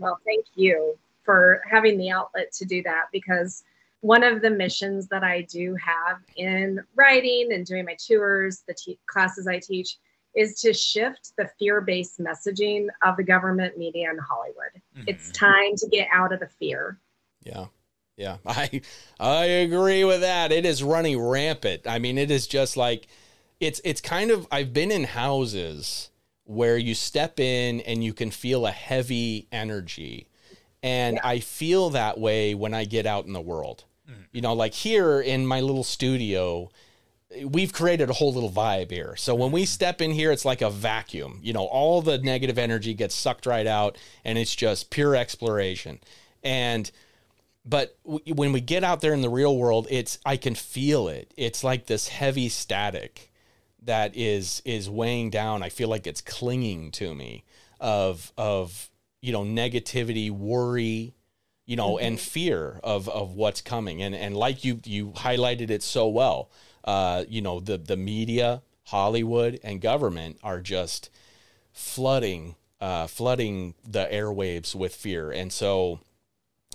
Well, 0.02 0.20
thank 0.26 0.46
you 0.56 0.98
for 1.24 1.62
having 1.70 1.98
the 1.98 2.10
outlet 2.10 2.52
to 2.54 2.66
do 2.66 2.82
that 2.84 3.06
because 3.12 3.64
one 4.02 4.24
of 4.24 4.42
the 4.42 4.50
missions 4.50 5.08
that 5.10 5.24
I 5.24 5.42
do 5.42 5.76
have 5.76 6.18
in 6.36 6.84
writing 6.96 7.54
and 7.54 7.64
doing 7.64 7.86
my 7.86 7.96
tours, 7.96 8.64
the 8.68 8.74
te- 8.74 8.98
classes 9.06 9.46
I 9.46 9.60
teach, 9.60 9.98
is 10.36 10.60
to 10.62 10.74
shift 10.74 11.34
the 11.38 11.48
fear 11.60 11.82
based 11.82 12.20
messaging 12.20 12.88
of 13.04 13.16
the 13.16 13.24
government, 13.24 13.78
media, 13.78 14.10
and 14.10 14.20
Hollywood. 14.20 14.82
It's 15.08 15.32
time 15.32 15.76
to 15.76 15.88
get 15.88 16.08
out 16.12 16.34
of 16.34 16.40
the 16.40 16.48
fear. 16.48 16.98
Yeah. 17.44 17.68
Yeah. 18.18 18.38
I 18.46 18.82
I 19.20 19.46
agree 19.46 20.04
with 20.04 20.22
that. 20.22 20.52
It 20.52 20.66
is 20.66 20.82
running 20.82 21.22
rampant. 21.22 21.86
I 21.86 22.00
mean, 22.00 22.18
it 22.18 22.32
is 22.32 22.48
just 22.48 22.76
like 22.76 23.08
it's 23.60 23.80
it's 23.84 24.02
kind 24.02 24.32
of 24.32 24.48
I've 24.52 24.74
been 24.74 24.90
in 24.90 25.04
houses 25.04 26.11
where 26.46 26.78
you 26.78 26.94
step 26.94 27.40
in 27.40 27.82
and 27.82 28.04
you 28.04 28.14
can 28.14 28.32
feel 28.32 28.66
a 28.66 28.72
heavy 28.72 29.48
energy. 29.52 30.28
And 30.84 31.20
I 31.24 31.40
feel 31.40 31.92
that 31.92 32.20
way 32.20 32.56
when 32.56 32.74
I 32.74 32.86
get 32.86 33.06
out 33.06 33.26
in 33.26 33.34
the 33.34 33.42
world. 33.42 33.86
Mm. 34.10 34.26
You 34.32 34.42
know, 34.42 34.54
like 34.54 34.74
here 34.74 35.22
in 35.22 35.46
my 35.46 35.62
little 35.62 35.84
studio, 35.84 36.70
we've 37.46 37.72
created 37.72 38.10
a 38.10 38.14
whole 38.14 38.34
little 38.34 38.52
vibe 38.52 38.92
here. 38.92 39.16
So 39.16 39.36
when 39.36 39.52
we 39.52 39.64
mm. 39.64 39.68
step 39.68 40.02
in 40.02 40.12
here, 40.12 40.32
it's 40.32 40.46
like 40.46 40.62
a 40.62 40.70
vacuum. 40.70 41.40
You 41.42 41.54
know, 41.54 41.66
all 41.66 42.02
the 42.02 42.18
negative 42.18 42.58
energy 42.58 42.94
gets 42.94 43.16
sucked 43.16 43.46
right 43.46 43.68
out, 43.68 43.98
and 44.26 44.38
it's 44.38 44.56
just 44.56 44.90
pure 44.90 45.16
exploration. 45.16 46.00
And 46.44 46.90
but 47.64 47.98
w- 48.04 48.34
when 48.34 48.52
we 48.52 48.62
get 48.62 48.84
out 48.84 49.02
there 49.02 49.14
in 49.14 49.22
the 49.22 49.30
real 49.30 49.58
world, 49.58 49.88
it's 49.90 50.18
I 50.26 50.38
can 50.38 50.56
feel 50.56 51.08
it. 51.08 51.34
It's 51.38 51.64
like 51.64 51.86
this 51.86 52.08
heavy 52.08 52.50
static 52.50 53.31
that 53.82 54.16
is 54.16 54.62
is 54.66 54.90
weighing 54.90 55.30
down. 55.30 55.64
I 55.64 55.70
feel 55.70 55.90
like 55.90 56.08
it's 56.08 56.22
clinging 56.22 56.92
to 56.92 57.16
me 57.16 57.44
of 57.80 58.32
of 58.38 58.90
you 59.22 59.32
know 59.32 59.44
negativity, 59.44 60.30
worry, 60.30 61.14
you 61.66 61.76
know, 61.76 61.98
and 61.98 62.20
fear 62.20 62.80
of 62.84 63.10
of 63.10 63.34
what's 63.34 63.62
coming. 63.62 64.02
And 64.02 64.16
and 64.16 64.36
like 64.36 64.64
you 64.64 64.80
you 64.86 65.12
highlighted 65.12 65.70
it 65.70 65.84
so 65.84 66.08
well. 66.08 66.50
Uh, 66.84 67.26
you 67.28 67.42
know, 67.42 67.60
the 67.60 67.78
the 67.78 67.98
media, 67.98 68.62
Hollywood, 68.86 69.60
and 69.64 69.82
government 69.82 70.40
are 70.44 70.60
just 70.60 71.10
flooding 71.72 72.56
uh, 72.82 73.08
flooding 73.08 73.76
the 73.88 74.08
airwaves 74.12 74.74
with 74.74 74.96
fear. 74.96 75.32
And 75.32 75.54
so 75.54 76.00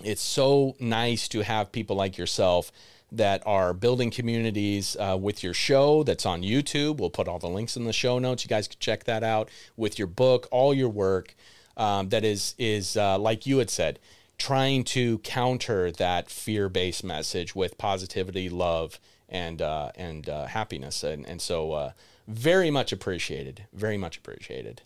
it's 0.02 0.22
so 0.22 0.76
nice 0.78 1.26
to 1.28 1.40
have 1.42 1.72
people 1.72 1.96
like 1.96 2.16
yourself 2.16 2.70
that 3.16 3.42
are 3.46 3.72
building 3.72 4.10
communities 4.10 4.96
uh, 4.98 5.16
with 5.20 5.42
your 5.42 5.54
show 5.54 6.02
that's 6.02 6.26
on 6.26 6.42
YouTube. 6.42 6.98
We'll 6.98 7.10
put 7.10 7.28
all 7.28 7.38
the 7.38 7.48
links 7.48 7.76
in 7.76 7.84
the 7.84 7.92
show 7.92 8.18
notes. 8.18 8.44
You 8.44 8.48
guys 8.48 8.68
can 8.68 8.78
check 8.78 9.04
that 9.04 9.22
out 9.22 9.48
with 9.76 9.98
your 9.98 10.08
book, 10.08 10.48
all 10.50 10.72
your 10.74 10.88
work. 10.88 11.34
Um, 11.76 12.08
that 12.08 12.24
is 12.24 12.54
is 12.58 12.96
uh, 12.96 13.18
like 13.18 13.46
you 13.46 13.58
had 13.58 13.68
said, 13.68 13.98
trying 14.38 14.84
to 14.84 15.18
counter 15.18 15.90
that 15.90 16.30
fear 16.30 16.68
based 16.68 17.04
message 17.04 17.54
with 17.54 17.76
positivity, 17.76 18.48
love, 18.48 18.98
and 19.28 19.60
uh, 19.60 19.90
and 19.94 20.28
uh, 20.28 20.46
happiness. 20.46 21.02
And 21.02 21.26
and 21.26 21.40
so 21.40 21.72
uh, 21.72 21.92
very 22.26 22.70
much 22.70 22.92
appreciated. 22.92 23.66
Very 23.72 23.96
much 23.96 24.16
appreciated. 24.16 24.82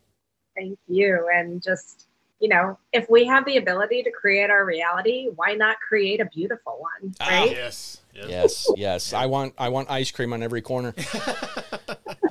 Thank 0.55 0.79
you. 0.89 1.29
And 1.33 1.63
just, 1.63 2.07
you 2.39 2.49
know, 2.49 2.79
if 2.93 3.09
we 3.09 3.25
have 3.27 3.45
the 3.45 3.57
ability 3.57 4.03
to 4.03 4.11
create 4.11 4.51
our 4.51 4.65
reality, 4.65 5.29
why 5.35 5.55
not 5.55 5.77
create 5.81 6.21
a 6.21 6.27
beautiful 6.27 6.79
one? 6.79 7.15
Ah, 7.21 7.29
Right? 7.29 7.51
Yes. 7.53 8.00
Yes. 8.13 8.29
Yes, 8.29 8.71
yes. 8.77 9.13
I 9.13 9.27
want 9.27 9.55
I 9.59 9.69
want 9.69 9.91
ice 9.91 10.11
cream 10.11 10.33
on 10.33 10.43
every 10.43 10.63
corner, 10.63 10.95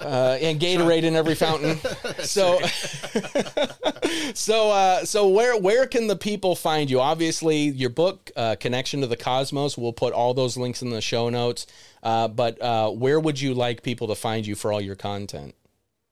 uh, 0.01 0.37
and 0.41 0.59
Gatorade 0.59 1.03
in 1.03 1.15
every 1.15 1.35
fountain. 1.35 1.79
So, 2.19 2.59
so, 4.33 4.71
uh, 4.71 5.05
so 5.05 5.29
where 5.29 5.57
where 5.57 5.87
can 5.87 6.07
the 6.07 6.15
people 6.15 6.55
find 6.55 6.89
you? 6.89 6.99
Obviously, 6.99 7.57
your 7.57 7.89
book, 7.89 8.29
uh, 8.35 8.55
Connection 8.59 9.01
to 9.01 9.07
the 9.07 9.15
Cosmos. 9.17 9.77
We'll 9.77 9.93
put 9.93 10.13
all 10.13 10.33
those 10.33 10.57
links 10.57 10.81
in 10.81 10.89
the 10.89 11.01
show 11.01 11.29
notes. 11.29 11.65
Uh, 12.03 12.27
but 12.27 12.61
uh, 12.61 12.91
where 12.91 13.19
would 13.19 13.39
you 13.39 13.53
like 13.53 13.83
people 13.83 14.07
to 14.07 14.15
find 14.15 14.45
you 14.45 14.55
for 14.55 14.71
all 14.71 14.81
your 14.81 14.95
content? 14.95 15.55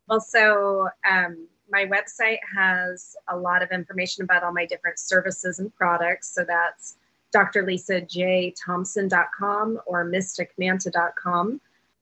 Well, 0.07 0.22
so 0.22 0.89
um, 1.10 1.48
my 1.69 1.85
website 1.85 2.39
has 2.56 3.15
a 3.30 3.38
lot 3.38 3.61
of 3.61 3.72
information 3.72 4.23
about 4.23 4.44
all 4.44 4.53
my 4.53 4.65
different 4.65 4.99
services 4.99 5.60
and 5.60 5.73
products. 5.76 6.34
So 6.34 6.44
that's 6.45 6.95
drlisajthompson.com 7.45 9.80
or 9.85 10.05
mysticmanta.com. 10.05 11.61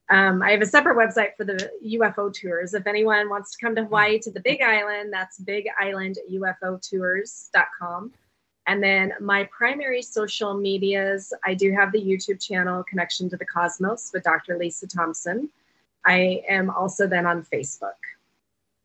Um, 0.09 0.43
I 0.43 0.51
have 0.51 0.61
a 0.61 0.67
separate 0.67 0.97
website 0.97 1.35
for 1.35 1.43
the 1.45 1.71
UFO 1.83 2.31
tours. 2.31 2.75
If 2.75 2.85
anyone 2.85 3.27
wants 3.29 3.55
to 3.55 3.57
come 3.63 3.73
to 3.75 3.83
Hawaii 3.83 4.19
to 4.19 4.29
the 4.29 4.39
Big 4.39 4.61
Island, 4.61 5.11
that's 5.11 5.41
bigislandUFOtours.com. 5.41 8.13
And 8.67 8.81
then 8.81 9.13
my 9.19 9.47
primary 9.55 10.01
social 10.01 10.55
medias, 10.55 11.31
I 11.43 11.53
do 11.53 11.71
have 11.71 11.91
the 11.91 12.01
YouTube 12.01 12.41
channel 12.41 12.83
Connection 12.83 13.29
to 13.29 13.37
the 13.37 13.45
Cosmos 13.45 14.09
with 14.13 14.23
Dr. 14.23 14.57
Lisa 14.57 14.87
Thompson. 14.87 15.49
I 16.05 16.43
am 16.47 16.69
also 16.69 17.07
then 17.07 17.25
on 17.25 17.43
Facebook. 17.43 17.93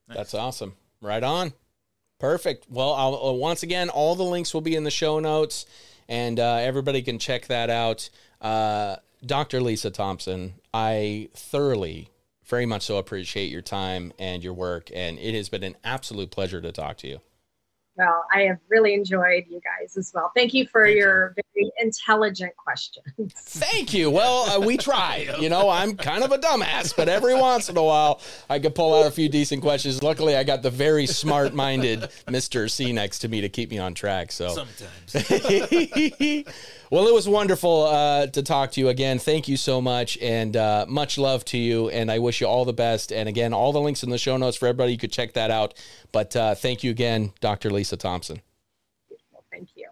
That's 0.09 0.35
awesome. 0.35 0.75
Right 1.01 1.23
on. 1.23 1.53
Perfect. 2.19 2.67
Well, 2.69 2.93
I'll, 2.93 3.15
uh, 3.15 3.33
once 3.33 3.63
again, 3.63 3.89
all 3.89 4.15
the 4.15 4.23
links 4.23 4.53
will 4.53 4.61
be 4.61 4.77
in 4.77 4.85
the 4.85 4.91
show 4.91 5.19
notes, 5.19 5.65
and 6.11 6.41
uh, 6.41 6.57
everybody 6.57 7.01
can 7.01 7.19
check 7.19 7.47
that 7.47 7.71
out. 7.71 8.11
Uh, 8.41 8.97
Dr. 9.25 9.61
Lisa 9.61 9.91
Thompson, 9.91 10.55
I 10.75 11.29
thoroughly, 11.35 12.11
very 12.45 12.67
much 12.67 12.83
so 12.83 12.99
appreciate 12.99 13.51
your 13.51 13.63
time 13.63 14.13
and 14.19 14.43
your 14.43 14.53
work, 14.53 14.91
and 14.93 15.19
it 15.19 15.35
has 15.35 15.49
been 15.49 15.63
an 15.63 15.77
absolute 15.85 16.33
pleasure 16.33 16.61
to 16.61 16.73
talk 16.73 16.97
to 16.99 17.09
you. 17.09 17.21
Well, 18.01 18.25
I 18.33 18.45
have 18.45 18.57
really 18.71 18.95
enjoyed 18.95 19.45
you 19.51 19.61
guys 19.61 19.99
as 19.99 20.11
well. 20.15 20.33
Thank 20.35 20.55
you 20.55 20.67
for 20.67 20.87
your 20.87 21.35
very 21.55 21.71
intelligent 21.79 22.57
questions. 22.57 23.05
Thank 23.37 23.93
you. 23.93 24.11
Well, 24.11 24.49
uh, 24.49 24.59
we 24.65 24.79
try. 24.79 25.29
You 25.39 25.51
know, 25.51 25.69
I'm 25.69 25.99
kind 25.99 26.25
of 26.25 26.33
a 26.33 26.39
dumbass, 26.39 26.97
but 26.97 27.11
every 27.11 27.35
once 27.35 27.69
in 27.69 27.77
a 27.77 27.83
while 27.83 28.23
I 28.49 28.59
could 28.59 28.75
pull 28.75 28.95
out 28.95 29.07
a 29.07 29.11
few 29.11 29.29
decent 29.29 29.61
questions. 29.61 30.03
Luckily, 30.03 30.35
I 30.35 30.45
got 30.45 30.63
the 30.63 30.71
very 30.71 31.07
smart 31.07 31.53
minded 31.53 32.09
Mr. 32.27 32.71
C 32.71 32.91
next 32.91 33.19
to 33.19 33.29
me 33.29 33.43
to 33.43 33.51
keep 33.51 33.71
me 33.71 33.77
on 33.77 33.93
track. 33.93 34.33
So, 34.33 34.49
Sometimes. 34.49 35.15
Well, 36.91 37.07
it 37.07 37.15
was 37.15 37.29
wonderful 37.29 37.85
uh, 37.85 38.27
to 38.27 38.43
talk 38.43 38.73
to 38.73 38.81
you 38.81 38.89
again. 38.89 39.21
Thank 39.21 39.47
you 39.47 39.57
so 39.57 39.81
much, 39.81 40.19
and 40.19 40.57
uh, 40.57 40.87
much 40.89 41.19
love 41.19 41.45
to 41.47 41.57
you. 41.59 41.89
And 41.89 42.11
I 42.11 42.19
wish 42.19 42.41
you 42.41 42.49
all 42.49 42.65
the 42.65 42.73
best. 42.73 43.13
And 43.13 43.29
again, 43.29 43.53
all 43.53 43.73
the 43.73 43.81
links 43.81 44.03
in 44.03 44.11
the 44.11 44.19
show 44.19 44.37
notes 44.37 44.57
for 44.57 44.67
everybody. 44.67 44.91
You 44.91 44.99
could 44.99 45.13
check 45.13 45.35
that 45.35 45.53
out. 45.53 45.75
But 46.11 46.35
uh, 46.35 46.57
thank 46.57 46.83
you 46.83 46.91
again, 46.91 47.33
Dr. 47.41 47.71
Lisa 47.71 47.97
Thompson. 47.97 48.43
Thank 49.53 49.69
you. 49.77 49.87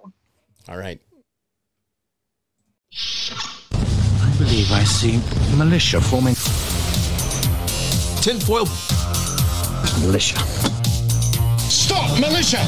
All 0.69 0.77
right. 0.77 1.01
I 3.73 4.35
believe 4.39 4.73
I 4.73 4.83
see 4.83 5.21
militia 5.57 6.01
forming. 6.01 6.35
Tinfoil. 8.23 8.67
Militia. 10.05 10.39
Stop, 11.59 12.19
militia! 12.21 12.59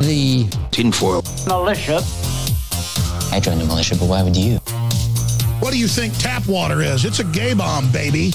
The 0.00 0.46
tinfoil. 0.70 1.22
militia. 1.46 2.02
I 3.34 3.40
joined 3.40 3.60
the 3.60 3.64
militia, 3.64 3.96
but 3.98 4.08
why 4.08 4.22
would 4.22 4.36
you? 4.36 4.58
What 5.58 5.72
do 5.72 5.78
you 5.78 5.88
think 5.88 6.16
tap 6.18 6.46
water 6.46 6.82
is? 6.82 7.04
It's 7.04 7.18
a 7.18 7.24
gay 7.24 7.52
bomb, 7.52 7.90
baby. 7.90 8.30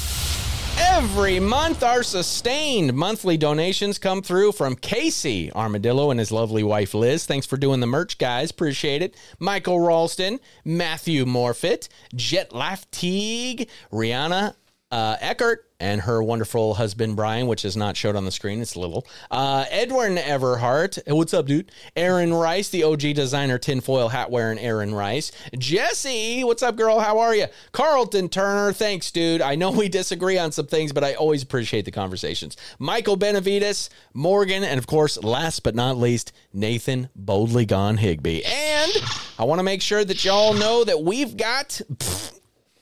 Every 0.77 1.39
month, 1.39 1.83
our 1.83 2.03
sustained 2.03 2.93
monthly 2.93 3.37
donations 3.37 3.97
come 3.97 4.21
through 4.21 4.51
from 4.51 4.75
Casey 4.75 5.53
Armadillo 5.53 6.11
and 6.11 6.19
his 6.19 6.33
lovely 6.33 6.63
wife 6.63 6.93
Liz. 6.93 7.25
Thanks 7.25 7.47
for 7.47 7.55
doing 7.55 7.79
the 7.79 7.87
merch, 7.87 8.17
guys. 8.17 8.51
Appreciate 8.51 9.01
it. 9.01 9.15
Michael 9.39 9.79
Ralston, 9.79 10.41
Matthew 10.65 11.23
Morfitt, 11.23 11.87
Jet 12.13 12.51
Laugh 12.51 12.89
Teague, 12.91 13.69
Rihanna 13.93 14.55
uh, 14.91 15.17
Eckert, 15.21 15.69
and 15.79 16.01
her 16.01 16.21
wonderful 16.21 16.73
husband 16.73 17.15
Brian, 17.15 17.47
which 17.47 17.63
is 17.63 17.77
not 17.77 17.95
showed 17.95 18.15
on 18.15 18.25
the 18.25 18.31
screen. 18.31 18.61
It's 18.61 18.75
little. 18.75 19.07
Uh, 19.31 19.65
Edwin 19.69 20.17
Everhart. 20.17 20.99
What's 21.07 21.33
up, 21.33 21.45
dude? 21.45 21.71
Aaron 21.95 22.33
Rice, 22.33 22.69
the 22.69 22.83
OG 22.83 22.99
designer, 23.15 23.57
tinfoil 23.57 24.09
hat 24.09 24.29
wearing 24.29 24.59
Aaron 24.59 24.93
Rice. 24.93 25.31
Jesse, 25.57 26.43
what's 26.43 26.63
up, 26.63 26.75
girl? 26.75 26.99
How 26.99 27.19
are 27.19 27.33
you? 27.33 27.45
Carlton 27.71 28.27
Turner, 28.29 28.73
thanks, 28.73 29.09
dude. 29.11 29.41
I 29.41 29.55
know 29.55 29.71
we 29.71 29.87
disagree 29.87 30.37
on 30.37 30.51
some 30.51 30.67
things, 30.67 30.91
but 30.91 31.03
I 31.03 31.13
always 31.13 31.43
appreciate 31.43 31.85
the 31.85 31.91
conversations. 31.91 32.57
Michael 32.77 33.15
Benavides, 33.15 33.89
Morgan, 34.13 34.63
and 34.63 34.77
of 34.77 34.87
course, 34.87 35.21
last 35.23 35.63
but 35.63 35.75
not 35.75 35.97
least, 35.97 36.33
Nathan 36.51 37.09
Boldly 37.15 37.65
Gone 37.65 37.97
Higby. 37.97 38.43
And 38.43 38.91
I 39.37 39.45
want 39.45 39.59
to 39.59 39.63
make 39.63 39.81
sure 39.81 40.03
that 40.03 40.25
y'all 40.25 40.53
know 40.53 40.83
that 40.83 41.01
we've 41.01 41.37
got. 41.37 41.81
pfft, 41.93 42.38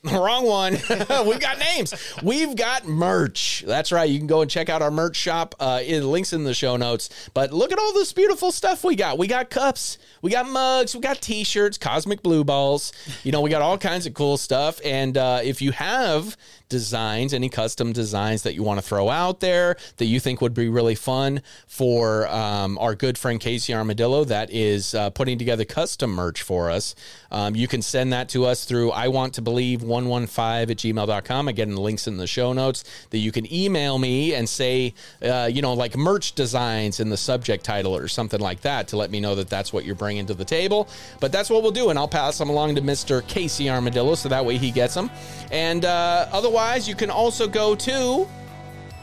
Wrong 0.11 0.45
one. 0.45 0.73
We've 1.25 1.39
got 1.39 1.59
names. 1.59 1.93
We've 2.23 2.55
got 2.55 2.87
merch. 2.87 3.63
That's 3.67 3.91
right. 3.91 4.09
You 4.09 4.17
can 4.17 4.27
go 4.27 4.41
and 4.41 4.49
check 4.49 4.69
out 4.69 4.81
our 4.81 4.91
merch 4.91 5.15
shop. 5.15 5.55
Uh, 5.59 5.81
in 5.83 6.09
links 6.09 6.33
in 6.33 6.43
the 6.43 6.53
show 6.53 6.77
notes. 6.77 7.29
But 7.33 7.51
look 7.51 7.71
at 7.71 7.79
all 7.79 7.93
this 7.93 8.13
beautiful 8.13 8.51
stuff 8.51 8.83
we 8.83 8.95
got. 8.95 9.17
We 9.17 9.27
got 9.27 9.49
cups. 9.49 9.97
We 10.21 10.31
got 10.31 10.47
mugs. 10.47 10.95
We 10.95 11.01
got 11.01 11.21
T-shirts. 11.21 11.77
Cosmic 11.77 12.21
blue 12.23 12.43
balls. 12.43 12.91
You 13.23 13.31
know, 13.31 13.41
we 13.41 13.49
got 13.49 13.61
all 13.61 13.77
kinds 13.77 14.05
of 14.05 14.13
cool 14.13 14.37
stuff. 14.37 14.79
And 14.83 15.17
uh, 15.17 15.41
if 15.43 15.61
you 15.61 15.71
have 15.71 16.37
designs, 16.69 17.33
any 17.33 17.49
custom 17.49 17.93
designs 17.93 18.43
that 18.43 18.53
you 18.53 18.63
want 18.63 18.79
to 18.79 18.85
throw 18.85 19.09
out 19.09 19.39
there 19.39 19.77
that 19.97 20.05
you 20.05 20.19
think 20.19 20.41
would 20.41 20.53
be 20.53 20.69
really 20.69 20.95
fun 20.95 21.41
for 21.67 22.27
um, 22.27 22.77
our 22.79 22.95
good 22.95 23.17
friend 23.17 23.39
Casey 23.39 23.73
Armadillo, 23.73 24.23
that 24.25 24.51
is 24.51 24.93
uh, 24.93 25.09
putting 25.11 25.37
together 25.37 25.65
custom 25.65 26.11
merch 26.11 26.41
for 26.41 26.69
us, 26.69 26.95
um, 27.31 27.55
you 27.55 27.67
can 27.67 27.81
send 27.81 28.13
that 28.13 28.29
to 28.29 28.45
us 28.45 28.65
through 28.65 28.91
I 28.91 29.07
want 29.07 29.33
to 29.35 29.41
believe 29.41 29.83
115 29.83 30.69
at 30.69 30.77
gmail.com. 30.77 31.47
Again, 31.47 31.71
the 31.71 31.81
links 31.81 32.07
in 32.07 32.17
the 32.17 32.27
show 32.27 32.53
notes 32.53 32.83
that 33.11 33.19
you 33.19 33.31
can 33.31 33.51
email 33.51 33.97
me 33.97 34.33
and 34.33 34.47
say, 34.47 34.93
uh, 35.21 35.49
you 35.51 35.61
know, 35.61 35.73
like 35.73 35.95
merch 35.95 36.33
designs 36.33 36.99
in 36.99 37.09
the 37.09 37.17
subject 37.17 37.63
title 37.63 37.95
or 37.95 38.07
something 38.07 38.39
like 38.39 38.61
that 38.61 38.87
to 38.89 38.97
let 38.97 39.11
me 39.11 39.19
know 39.19 39.35
that 39.35 39.49
that's 39.49 39.71
what 39.71 39.85
you're 39.85 39.95
bringing 39.95 40.25
to 40.25 40.33
the 40.33 40.45
table. 40.45 40.87
But 41.19 41.31
that's 41.31 41.49
what 41.49 41.63
we'll 41.63 41.71
do. 41.71 41.89
And 41.89 41.99
I'll 41.99 42.07
pass 42.07 42.37
them 42.37 42.49
along 42.49 42.75
to 42.75 42.81
Mr. 42.81 43.25
Casey 43.27 43.69
Armadillo 43.69 44.15
so 44.15 44.29
that 44.29 44.45
way 44.45 44.57
he 44.57 44.71
gets 44.71 44.93
them. 44.93 45.09
And 45.51 45.85
uh, 45.85 46.27
otherwise, 46.31 46.56
you 46.57 46.95
can 46.95 47.11
also 47.11 47.47
go 47.47 47.75
to 47.75 48.27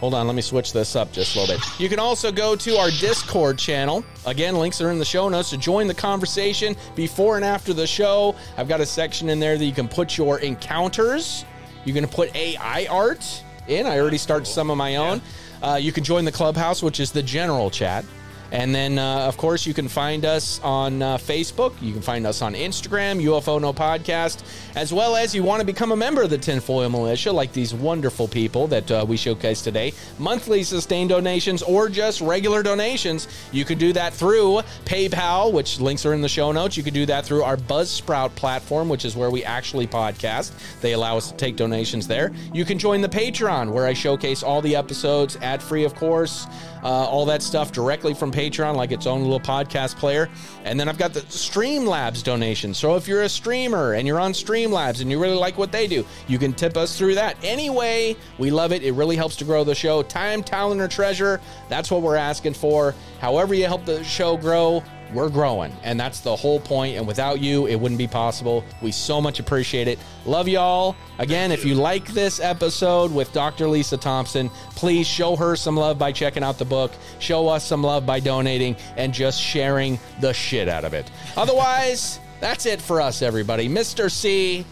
Hold 0.00 0.12
on, 0.12 0.26
let 0.26 0.34
me 0.34 0.42
switch 0.42 0.72
this 0.72 0.96
up 0.96 1.12
just 1.12 1.34
a 1.34 1.40
little 1.40 1.56
bit. 1.56 1.80
You 1.80 1.88
can 1.88 2.00
also 2.00 2.32
go 2.32 2.56
to 2.56 2.76
our 2.76 2.90
Discord 2.90 3.56
channel. 3.56 4.04
Again, 4.26 4.56
links 4.56 4.80
are 4.80 4.90
in 4.90 4.98
the 4.98 5.04
show 5.04 5.28
notes 5.28 5.50
to 5.50 5.56
join 5.56 5.86
the 5.86 5.94
conversation 5.94 6.76
before 6.96 7.36
and 7.36 7.44
after 7.44 7.72
the 7.72 7.86
show. 7.86 8.34
I've 8.58 8.68
got 8.68 8.80
a 8.80 8.86
section 8.86 9.30
in 9.30 9.38
there 9.38 9.56
that 9.56 9.64
you 9.64 9.72
can 9.72 9.88
put 9.88 10.18
your 10.18 10.40
encounters. 10.40 11.44
You 11.84 11.94
can 11.94 12.06
put 12.08 12.34
AI 12.34 12.86
art 12.90 13.42
in. 13.68 13.86
I 13.86 13.98
already 13.98 14.18
started 14.18 14.46
some 14.46 14.68
of 14.68 14.76
my 14.76 14.96
own. 14.96 15.22
Uh, 15.62 15.78
you 15.80 15.92
can 15.92 16.02
join 16.04 16.24
the 16.24 16.32
clubhouse, 16.32 16.82
which 16.82 16.98
is 16.98 17.12
the 17.12 17.22
general 17.22 17.70
chat. 17.70 18.04
And 18.52 18.74
then, 18.74 18.98
uh, 18.98 19.26
of 19.26 19.36
course, 19.36 19.66
you 19.66 19.74
can 19.74 19.88
find 19.88 20.24
us 20.24 20.60
on 20.62 21.02
uh, 21.02 21.16
Facebook. 21.18 21.74
You 21.80 21.92
can 21.92 22.02
find 22.02 22.26
us 22.26 22.42
on 22.42 22.54
Instagram, 22.54 23.22
UFO 23.22 23.60
No 23.60 23.72
Podcast, 23.72 24.44
as 24.76 24.92
well 24.92 25.16
as 25.16 25.34
you 25.34 25.42
want 25.42 25.60
to 25.60 25.66
become 25.66 25.92
a 25.92 25.96
member 25.96 26.22
of 26.22 26.30
the 26.30 26.38
Tinfoil 26.38 26.88
Mulisha, 26.88 27.32
like 27.32 27.52
these 27.52 27.74
wonderful 27.74 28.28
people 28.28 28.66
that 28.68 28.90
uh, 28.90 29.04
we 29.06 29.16
showcase 29.16 29.62
today. 29.62 29.92
Monthly 30.18 30.62
sustained 30.62 31.10
donations 31.10 31.62
or 31.62 31.88
just 31.88 32.20
regular 32.20 32.62
donations. 32.62 33.28
You 33.52 33.64
can 33.64 33.78
do 33.78 33.92
that 33.94 34.12
through 34.12 34.60
PayPal, 34.84 35.52
which 35.52 35.80
links 35.80 36.06
are 36.06 36.14
in 36.14 36.20
the 36.20 36.28
show 36.28 36.52
notes. 36.52 36.76
You 36.76 36.82
can 36.82 36.94
do 36.94 37.06
that 37.06 37.24
through 37.24 37.42
our 37.42 37.56
Buzzsprout 37.56 38.34
platform, 38.36 38.88
which 38.88 39.04
is 39.04 39.16
where 39.16 39.30
we 39.30 39.42
actually 39.44 39.86
podcast. 39.86 40.52
They 40.80 40.92
allow 40.92 41.16
us 41.16 41.30
to 41.30 41.36
take 41.36 41.56
donations 41.56 42.06
there. 42.06 42.32
You 42.52 42.64
can 42.64 42.78
join 42.78 43.00
the 43.00 43.08
Patreon, 43.08 43.72
where 43.72 43.86
I 43.86 43.94
showcase 43.94 44.42
all 44.42 44.60
the 44.62 44.76
episodes, 44.76 45.36
ad 45.42 45.62
free, 45.62 45.84
of 45.84 45.94
course 45.94 46.46
uh, 46.84 46.88
all 46.88 47.24
that 47.26 47.42
stuff 47.42 47.72
directly 47.72 48.12
from 48.12 48.30
Patreon, 48.30 48.76
like 48.76 48.92
its 48.92 49.06
own 49.06 49.22
little 49.22 49.40
podcast 49.40 49.96
player. 49.96 50.28
And 50.64 50.78
then 50.78 50.88
I've 50.88 50.98
got 50.98 51.14
the 51.14 51.20
Streamlabs 51.20 52.22
donation. 52.22 52.74
So 52.74 52.96
if 52.96 53.08
you're 53.08 53.22
a 53.22 53.28
streamer 53.28 53.94
and 53.94 54.06
you're 54.06 54.20
on 54.20 54.32
Streamlabs 54.32 55.00
and 55.00 55.10
you 55.10 55.20
really 55.20 55.36
like 55.36 55.56
what 55.56 55.72
they 55.72 55.86
do, 55.86 56.04
you 56.28 56.38
can 56.38 56.52
tip 56.52 56.76
us 56.76 56.98
through 56.98 57.14
that. 57.14 57.36
Anyway, 57.42 58.16
we 58.38 58.50
love 58.50 58.72
it. 58.72 58.82
It 58.82 58.92
really 58.92 59.16
helps 59.16 59.36
to 59.36 59.44
grow 59.44 59.64
the 59.64 59.74
show. 59.74 60.02
Time, 60.02 60.42
talent, 60.42 60.80
or 60.80 60.88
treasure, 60.88 61.40
that's 61.68 61.90
what 61.90 62.02
we're 62.02 62.16
asking 62.16 62.54
for. 62.54 62.94
However, 63.20 63.54
you 63.54 63.64
help 63.64 63.86
the 63.86 64.04
show 64.04 64.36
grow, 64.36 64.84
we're 65.14 65.28
growing 65.28 65.74
and 65.82 65.98
that's 65.98 66.20
the 66.20 66.34
whole 66.34 66.60
point. 66.60 66.96
and 66.96 67.06
without 67.06 67.40
you 67.40 67.66
it 67.66 67.76
wouldn't 67.76 67.98
be 67.98 68.06
possible 68.06 68.64
we 68.82 68.90
so 68.90 69.20
much 69.20 69.38
appreciate 69.40 69.88
it 69.88 69.98
love 70.26 70.48
y'all 70.48 70.96
again 71.18 71.52
if 71.52 71.64
you 71.64 71.74
like 71.74 72.06
this 72.08 72.40
episode 72.40 73.12
with 73.12 73.32
dr 73.32 73.66
lisa 73.66 73.96
thompson 73.96 74.50
please 74.70 75.06
show 75.06 75.36
her 75.36 75.56
some 75.56 75.76
love 75.76 75.98
by 75.98 76.10
checking 76.12 76.42
out 76.42 76.58
the 76.58 76.64
book 76.64 76.92
show 77.20 77.48
us 77.48 77.64
some 77.66 77.82
love 77.82 78.04
by 78.04 78.18
donating 78.20 78.76
and 78.96 79.14
just 79.14 79.40
sharing 79.40 79.98
the 80.20 80.32
shit 80.32 80.68
out 80.68 80.84
of 80.84 80.92
it 80.92 81.10
otherwise 81.36 82.18
that's 82.40 82.66
it 82.66 82.80
for 82.80 83.00
us 83.00 83.22
everybody 83.22 83.68
mr 83.68 84.10
c 84.10 84.64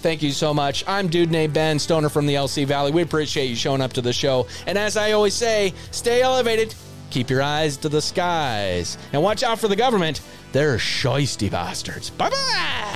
Thank 0.00 0.22
you 0.22 0.30
so 0.30 0.54
much. 0.54 0.82
I'm 0.86 1.08
Dude 1.08 1.30
named 1.30 1.52
Ben, 1.52 1.78
stoner 1.78 2.08
from 2.08 2.24
the 2.24 2.32
LC 2.32 2.66
Valley. 2.66 2.90
We 2.90 3.02
appreciate 3.02 3.48
you 3.48 3.54
showing 3.54 3.82
up 3.82 3.92
to 3.92 4.00
the 4.00 4.14
show. 4.14 4.46
And 4.66 4.78
as 4.78 4.96
I 4.96 5.12
always 5.12 5.34
say, 5.34 5.74
stay 5.90 6.22
elevated, 6.22 6.74
keep 7.10 7.28
your 7.30 7.42
eyes 7.42 7.76
to 7.78 7.88
the 7.88 8.00
skies, 8.00 8.96
and 9.12 9.22
watch 9.22 9.42
out 9.42 9.58
for 9.58 9.68
the 9.68 9.76
government. 9.76 10.20
They're 10.52 10.76
shoisty 10.76 11.50
bastards. 11.50 12.10
Bye 12.10 12.30
bye. 12.30 12.90